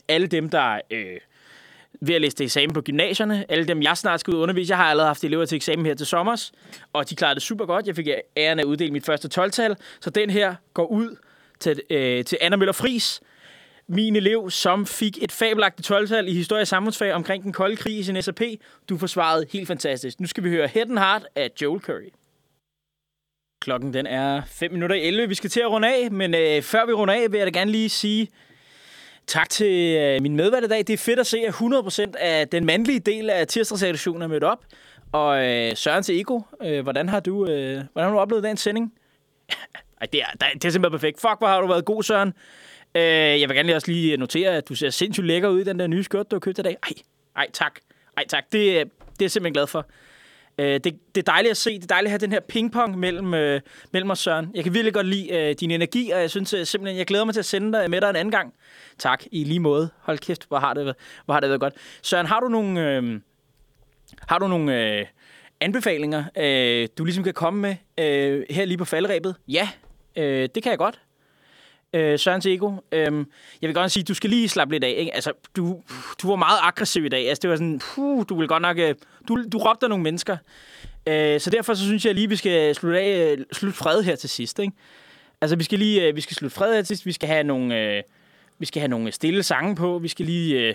alle 0.09 0.27
dem, 0.27 0.49
der 0.49 0.81
øh, 0.91 1.17
ved 2.07 2.15
at 2.15 2.21
læse 2.21 2.37
til 2.37 2.45
eksamen 2.45 2.75
på 2.75 2.81
gymnasierne. 2.81 3.45
Alle 3.49 3.65
dem, 3.65 3.83
jeg 3.83 3.97
snart 3.97 4.21
skal 4.21 4.31
ud 4.31 4.39
og 4.39 4.43
undervise. 4.43 4.71
Jeg 4.71 4.79
har 4.79 4.85
allerede 4.85 5.07
haft 5.07 5.25
elever 5.25 5.45
til 5.45 5.57
eksamen 5.57 5.87
her 5.87 5.95
til 5.95 6.07
sommer, 6.07 6.51
og 6.93 7.11
de 7.11 7.17
klarede 7.17 7.35
det 7.35 7.43
super 7.43 7.67
godt. 7.67 7.87
Jeg 7.87 7.97
fik 7.97 8.09
æren 8.37 8.59
af 8.59 8.63
at 8.63 8.67
uddele 8.67 8.93
mit 8.93 9.07
første 9.07 9.43
12-tal, 9.43 9.77
så 10.01 10.11
den 10.11 10.31
her 10.31 10.55
går 10.75 10.87
ud 10.87 11.17
til, 11.61 11.81
øh, 11.91 12.25
til 12.25 12.39
Anna 12.41 12.57
Møller 12.57 12.73
Fris, 12.73 13.21
min 13.89 14.17
elev, 14.17 14.51
som 14.51 14.87
fik 14.87 15.23
et 15.23 15.33
fabelagtigt 15.33 15.91
12-tal 15.91 16.29
i 16.29 16.33
historie 16.33 16.63
og 16.63 16.69
samfundsfag 16.69 17.13
omkring 17.13 17.45
den 17.45 17.53
kolde 17.53 17.77
krig 17.77 17.99
i 17.99 18.03
sin 18.03 18.23
SAP. 18.23 18.41
Du 18.89 18.99
forsvarede 18.99 19.47
helt 19.53 19.69
fantastisk. 19.69 20.21
Nu 20.21 20.27
skal 20.27 20.45
vi 20.45 20.49
høre 20.49 20.69
Head 20.69 20.91
and 20.91 20.99
Heart 20.99 21.27
af 21.37 21.51
Joel 21.63 21.81
Curry. 21.81 22.11
Klokken 23.61 23.95
den 23.95 24.07
er 24.07 24.43
5 24.47 24.73
minutter 24.73 24.97
i 24.97 25.07
11. 25.07 25.29
Vi 25.29 25.35
skal 25.35 25.51
til 25.51 25.61
at 25.61 25.71
runde 25.71 25.89
af, 25.89 26.11
men 26.11 26.35
øh, 26.35 26.63
før 26.63 26.87
vi 26.87 26.93
runder 26.93 27.15
af, 27.15 27.33
vil 27.33 27.39
jeg 27.39 27.47
da 27.47 27.59
gerne 27.59 27.71
lige 27.71 27.89
sige, 27.89 28.29
Tak 29.27 29.49
til 29.49 29.97
øh, 29.97 30.23
min 30.23 30.37
medvært 30.37 30.65
i 30.65 30.69
dag. 30.69 30.79
Det 30.79 30.91
er 30.91 30.97
fedt 30.97 31.19
at 31.19 31.27
se, 31.27 31.39
at 31.39 31.55
100% 31.55 32.13
af 32.19 32.49
den 32.49 32.65
mandlige 32.65 33.01
del 33.01 33.31
af 33.31 33.47
tirsdagsredaktionen 33.47 34.23
er 34.23 34.27
mødt 34.27 34.45
op. 34.45 34.65
Og 35.13 35.45
øh, 35.47 35.77
Søren 35.77 36.03
til 36.03 36.21
Ego, 36.21 36.41
øh, 36.63 36.83
hvordan, 36.83 37.09
har 37.09 37.21
du, 37.21 37.47
øh, 37.47 37.83
hvordan 37.93 38.09
har 38.09 38.11
du 38.11 38.19
oplevet 38.19 38.45
dagens 38.45 38.61
sending? 38.61 38.93
Ej, 40.01 40.07
det 40.13 40.21
er, 40.21 40.27
det 40.55 40.65
er 40.65 40.71
simpelthen 40.71 40.91
perfekt. 40.91 41.21
Fuck, 41.21 41.39
hvor 41.39 41.47
har 41.47 41.61
du 41.61 41.67
været 41.67 41.85
god, 41.85 42.03
Søren. 42.03 42.33
Øh, 42.95 43.03
jeg 43.41 43.49
vil 43.49 43.57
gerne 43.57 43.67
lige 43.67 43.77
også 43.77 43.91
lige 43.91 44.17
notere, 44.17 44.51
at 44.51 44.69
du 44.69 44.75
ser 44.75 44.91
sindssygt 44.91 45.27
lækker 45.27 45.49
ud 45.49 45.61
i 45.61 45.65
den 45.65 45.79
der 45.79 45.87
nye 45.87 46.05
skørt, 46.05 46.31
du 46.31 46.37
har 46.37 46.41
købt 46.41 46.59
i 46.59 46.63
dag. 46.63 46.77
Ej, 46.83 46.93
ej 47.37 47.51
tak. 47.53 47.73
Ej, 48.17 48.25
tak. 48.29 48.45
Det, 48.53 48.59
øh, 48.59 48.75
det 48.75 48.81
er 48.81 48.87
jeg 49.21 49.31
simpelthen 49.31 49.53
glad 49.53 49.67
for. 49.67 49.87
Øh, 50.59 50.67
det, 50.67 50.85
det 50.85 51.29
er 51.29 51.33
dejligt 51.33 51.51
at 51.51 51.57
se. 51.57 51.75
Det 51.75 51.83
er 51.83 51.87
dejligt 51.87 52.07
at 52.07 52.11
have 52.11 52.19
den 52.19 52.33
her 52.33 52.41
pingpong 52.41 52.99
mellem, 52.99 53.35
øh, 53.35 53.61
mellem 53.93 54.11
os, 54.11 54.19
Søren. 54.19 54.51
Jeg 54.55 54.65
kan 54.65 54.75
virkelig 54.75 54.95
godt 54.95 55.07
lide 55.07 55.33
øh, 55.33 55.55
din 55.61 55.71
energi, 55.71 56.11
og 56.11 56.21
jeg 56.21 56.31
synes 56.31 56.55
øh, 56.55 56.67
simpelthen, 56.67 56.99
jeg 56.99 57.07
glæder 57.07 57.25
mig 57.25 57.35
til 57.35 57.41
at 57.41 57.45
sende 57.45 57.79
dig 57.79 57.91
med 57.91 58.01
dig 58.01 58.11
en 58.11 58.17
anden 58.17 58.33
gang. 58.33 58.55
Tak, 58.99 59.25
i 59.33 59.45
lige 59.45 59.61
måde. 59.61 59.91
Hold 60.01 60.19
kæft, 60.19 60.49
hvor 60.49 60.59
har 60.59 60.75
det, 60.75 60.95
hvor 61.25 61.35
har 61.35 61.41
det 61.41 61.49
været 61.49 61.61
godt. 61.61 61.75
Søren, 62.03 62.27
har 62.27 62.41
du 62.41 62.49
nogle, 62.49 62.91
øh, 62.91 63.21
har 64.29 64.39
du 64.39 64.49
nogle 64.49 64.99
øh, 64.99 65.07
anbefalinger, 65.61 66.25
øh, 66.37 66.89
du 66.99 67.05
ligesom 67.05 67.25
kan 67.25 67.35
komme 67.35 67.61
med 67.61 67.77
øh, 67.99 68.45
her 68.51 68.65
lige 68.65 68.79
på 68.79 68.85
faldrebet? 68.85 69.37
Ja, 69.49 69.69
øh, 70.17 70.49
det 70.55 70.63
kan 70.63 70.71
jeg 70.71 70.79
godt. 70.79 71.01
Øh, 71.95 72.19
Søren 72.19 72.41
Tego, 72.41 72.73
øh, 72.93 73.03
jeg 73.63 73.69
vil 73.69 73.75
godt 73.75 73.93
sige, 73.93 74.05
du 74.05 74.15
skal 74.15 74.31
lige 74.31 74.49
slappe 74.49 74.75
lidt 74.75 74.85
af. 74.85 74.95
Ikke? 74.99 75.15
Altså, 75.15 75.33
du, 75.57 75.81
du 76.23 76.29
var 76.29 76.37
meget 76.37 76.59
aggressiv 76.63 77.05
i 77.05 77.09
dag. 77.09 77.29
Altså, 77.29 77.41
det 77.43 77.51
var 77.51 77.57
sådan, 77.57 77.79
puh, 77.79 78.25
du 78.29 78.39
vil 78.39 78.49
godt 78.49 78.63
nok... 78.63 78.79
Øh, 78.79 78.95
du, 79.29 79.45
du 79.53 79.59
råbte 79.59 79.89
nogle 79.89 80.05
mennesker. 80.05 80.37
Øh, 81.07 81.41
så 81.41 81.51
derfor 81.51 81.75
så 81.75 81.85
synes 81.85 82.07
jeg 82.07 82.15
lige, 82.15 82.29
vi 82.29 82.37
skal 82.37 82.75
slutte, 82.75 83.01
af, 83.01 83.37
øh, 83.39 83.45
slutte 83.53 83.79
fred 83.79 84.03
her 84.03 84.17
til 84.17 84.31
sidst. 84.31 84.59
Ikke? 84.59 84.73
Altså, 85.41 85.57
vi 85.57 85.65
skal 85.65 85.79
lige 85.79 86.09
øh, 86.09 86.17
vi 86.17 86.21
skal 86.21 86.37
slutte 86.37 86.55
fred 86.57 86.75
her 86.75 86.81
til 86.81 86.87
sidst. 86.87 87.07
Vi 87.07 87.13
skal 87.13 87.29
have 87.29 87.43
nogle, 87.43 87.81
øh, 87.81 88.03
vi 88.59 88.67
skal 88.67 88.81
have 88.81 88.89
nogle 88.89 89.13
stille 89.13 89.43
sange 89.43 89.77
på. 89.77 89.99
Vi 89.99 90.09
skal 90.09 90.27
lige, 90.27 90.61
øh, 90.61 90.75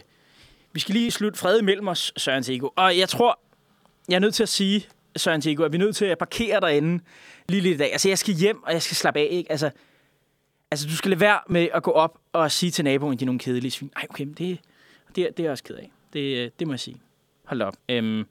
vi 0.73 0.79
skal 0.79 0.93
lige 0.93 1.11
slutte 1.11 1.39
fred 1.39 1.59
imellem 1.59 1.87
os, 1.87 2.13
Søren 2.17 2.43
Tego. 2.43 2.69
Og 2.75 2.97
jeg 2.97 3.09
tror, 3.09 3.39
jeg 4.09 4.15
er 4.15 4.19
nødt 4.19 4.35
til 4.35 4.43
at 4.43 4.49
sige, 4.49 4.87
Søren 5.15 5.41
Diego, 5.41 5.63
at 5.63 5.71
vi 5.71 5.77
er 5.77 5.79
nødt 5.79 5.95
til 5.95 6.05
at 6.05 6.17
parkere 6.17 6.59
derinde 6.59 7.03
lige 7.49 7.61
lidt 7.61 7.75
i 7.75 7.77
dag. 7.77 7.91
Altså, 7.91 8.09
jeg 8.09 8.17
skal 8.17 8.33
hjem, 8.33 8.63
og 8.63 8.73
jeg 8.73 8.81
skal 8.81 8.95
slappe 8.95 9.19
af, 9.19 9.27
ikke? 9.31 9.51
Altså, 9.51 9.69
altså, 10.71 10.87
du 10.87 10.95
skal 10.95 11.09
lade 11.09 11.19
være 11.21 11.39
med 11.49 11.67
at 11.73 11.83
gå 11.83 11.91
op 11.91 12.17
og 12.33 12.51
sige 12.51 12.71
til 12.71 12.83
naboen, 12.83 13.13
at 13.13 13.19
de 13.19 13.23
er 13.23 13.25
nogle 13.25 13.39
kedelige 13.39 13.71
svin. 13.71 13.91
Ej, 13.95 14.05
okay, 14.09 14.25
det, 14.25 14.59
det, 15.15 15.23
er- 15.23 15.31
det 15.31 15.39
er 15.39 15.43
jeg 15.43 15.51
også 15.51 15.63
ked 15.63 15.75
af. 15.75 15.91
Det, 16.13 16.59
det 16.59 16.67
må 16.67 16.73
jeg 16.73 16.79
sige. 16.79 16.97
Hold 17.45 17.61
op. 17.61 17.75
Øhm, 17.89 18.23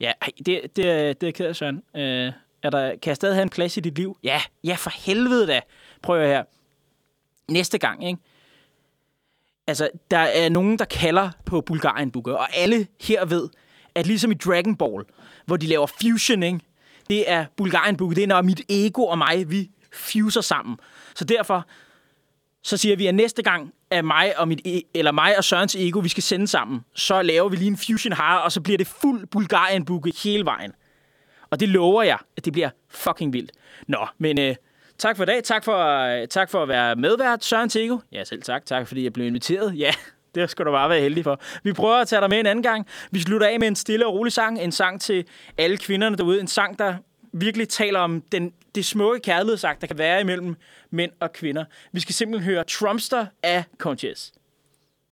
ja, 0.00 0.12
ej, 0.22 0.28
det, 0.38 0.46
det, 0.46 0.74
det 0.76 0.86
er 0.86 1.14
jeg 1.22 1.34
ked 1.34 1.46
af, 1.46 1.56
Søren. 1.56 1.82
Øh, 1.96 2.32
er 2.62 2.70
der, 2.70 2.88
kan 2.90 3.08
jeg 3.10 3.16
stadig 3.16 3.34
have 3.36 3.42
en 3.42 3.48
plads 3.50 3.76
i 3.76 3.80
dit 3.80 3.94
liv? 3.98 4.18
Ja, 4.22 4.40
ja, 4.64 4.74
for 4.74 4.90
helvede 5.06 5.46
da. 5.46 5.60
Prøv 6.02 6.20
at 6.20 6.28
her. 6.28 6.44
Næste 7.52 7.78
gang, 7.78 8.06
ikke? 8.06 8.18
Altså, 9.66 9.90
der 10.10 10.18
er 10.18 10.48
nogen, 10.48 10.78
der 10.78 10.84
kalder 10.84 11.30
på 11.44 11.60
Bulgarien 11.60 12.10
Booker, 12.10 12.34
og 12.34 12.56
alle 12.56 12.86
her 13.00 13.24
ved, 13.24 13.48
at 13.94 14.06
ligesom 14.06 14.30
i 14.30 14.34
Dragon 14.34 14.76
Ball, 14.76 15.04
hvor 15.46 15.56
de 15.56 15.66
laver 15.66 15.86
fusion, 15.86 16.42
ikke? 16.42 16.60
det 17.08 17.30
er 17.30 17.46
Bulgarien 17.56 17.96
Booker, 17.96 18.14
det 18.14 18.22
er 18.22 18.26
når 18.26 18.42
mit 18.42 18.60
ego 18.68 19.02
og 19.06 19.18
mig, 19.18 19.50
vi 19.50 19.70
fuser 19.96 20.40
sammen. 20.40 20.76
Så 21.14 21.24
derfor, 21.24 21.66
så 22.62 22.76
siger 22.76 22.96
vi, 22.96 23.06
at 23.06 23.14
næste 23.14 23.42
gang, 23.42 23.72
at 23.90 24.04
mig 24.04 24.38
og, 24.38 24.48
mit 24.48 24.60
e- 24.66 24.90
eller 24.94 25.12
mig 25.12 25.38
og 25.38 25.44
Sørens 25.44 25.74
ego, 25.74 25.98
vi 25.98 26.08
skal 26.08 26.22
sende 26.22 26.46
sammen, 26.46 26.80
så 26.94 27.22
laver 27.22 27.48
vi 27.48 27.56
lige 27.56 27.68
en 27.68 27.76
fusion 27.76 28.12
har, 28.12 28.38
og 28.38 28.52
så 28.52 28.60
bliver 28.60 28.78
det 28.78 28.86
fuld 28.86 29.26
Bulgarien 29.26 29.84
Booker 29.84 30.10
hele 30.24 30.44
vejen. 30.44 30.72
Og 31.50 31.60
det 31.60 31.68
lover 31.68 32.02
jeg, 32.02 32.18
at 32.36 32.44
det 32.44 32.52
bliver 32.52 32.70
fucking 32.88 33.32
vildt. 33.32 33.52
Nå, 33.88 34.06
men 34.18 34.40
øh, 34.40 34.54
tak 34.98 35.16
for 35.16 35.22
i 35.22 35.26
dag. 35.26 35.42
Tak 35.44 35.64
for, 35.64 35.78
øh, 35.78 36.28
tak 36.28 36.50
for 36.50 36.62
at 36.62 36.68
være 36.68 36.96
medvært, 36.96 37.44
Søren 37.44 37.68
Tego. 37.68 37.98
Ja, 38.12 38.24
selv 38.24 38.42
tak. 38.42 38.66
Tak, 38.66 38.88
fordi 38.88 39.04
jeg 39.04 39.12
blev 39.12 39.26
inviteret. 39.26 39.78
Ja, 39.78 39.90
det 40.34 40.50
skal 40.50 40.66
du 40.66 40.70
bare 40.70 40.88
være 40.88 41.00
heldig 41.00 41.24
for. 41.24 41.40
Vi 41.62 41.72
prøver 41.72 41.96
at 41.96 42.08
tage 42.08 42.20
dig 42.20 42.30
med 42.30 42.40
en 42.40 42.46
anden 42.46 42.62
gang. 42.62 42.86
Vi 43.10 43.20
slutter 43.20 43.46
af 43.46 43.60
med 43.60 43.68
en 43.68 43.76
stille 43.76 44.06
og 44.06 44.14
rolig 44.14 44.32
sang. 44.32 44.60
En 44.60 44.72
sang 44.72 45.00
til 45.00 45.24
alle 45.58 45.76
kvinderne 45.76 46.16
derude. 46.16 46.40
En 46.40 46.46
sang, 46.46 46.78
der 46.78 46.94
virkelig 47.32 47.68
taler 47.68 48.00
om 48.00 48.22
den, 48.32 48.52
det 48.76 48.84
smukke 48.84 49.20
kærlighedsagt, 49.20 49.80
der 49.80 49.86
kan 49.86 49.98
være 49.98 50.20
imellem 50.20 50.56
mænd 50.90 51.12
og 51.20 51.32
kvinder. 51.32 51.64
Vi 51.92 52.00
skal 52.00 52.14
simpelthen 52.14 52.52
høre 52.52 52.64
Trumpster 52.64 53.26
af 53.42 53.64
Conscious. 53.78 54.32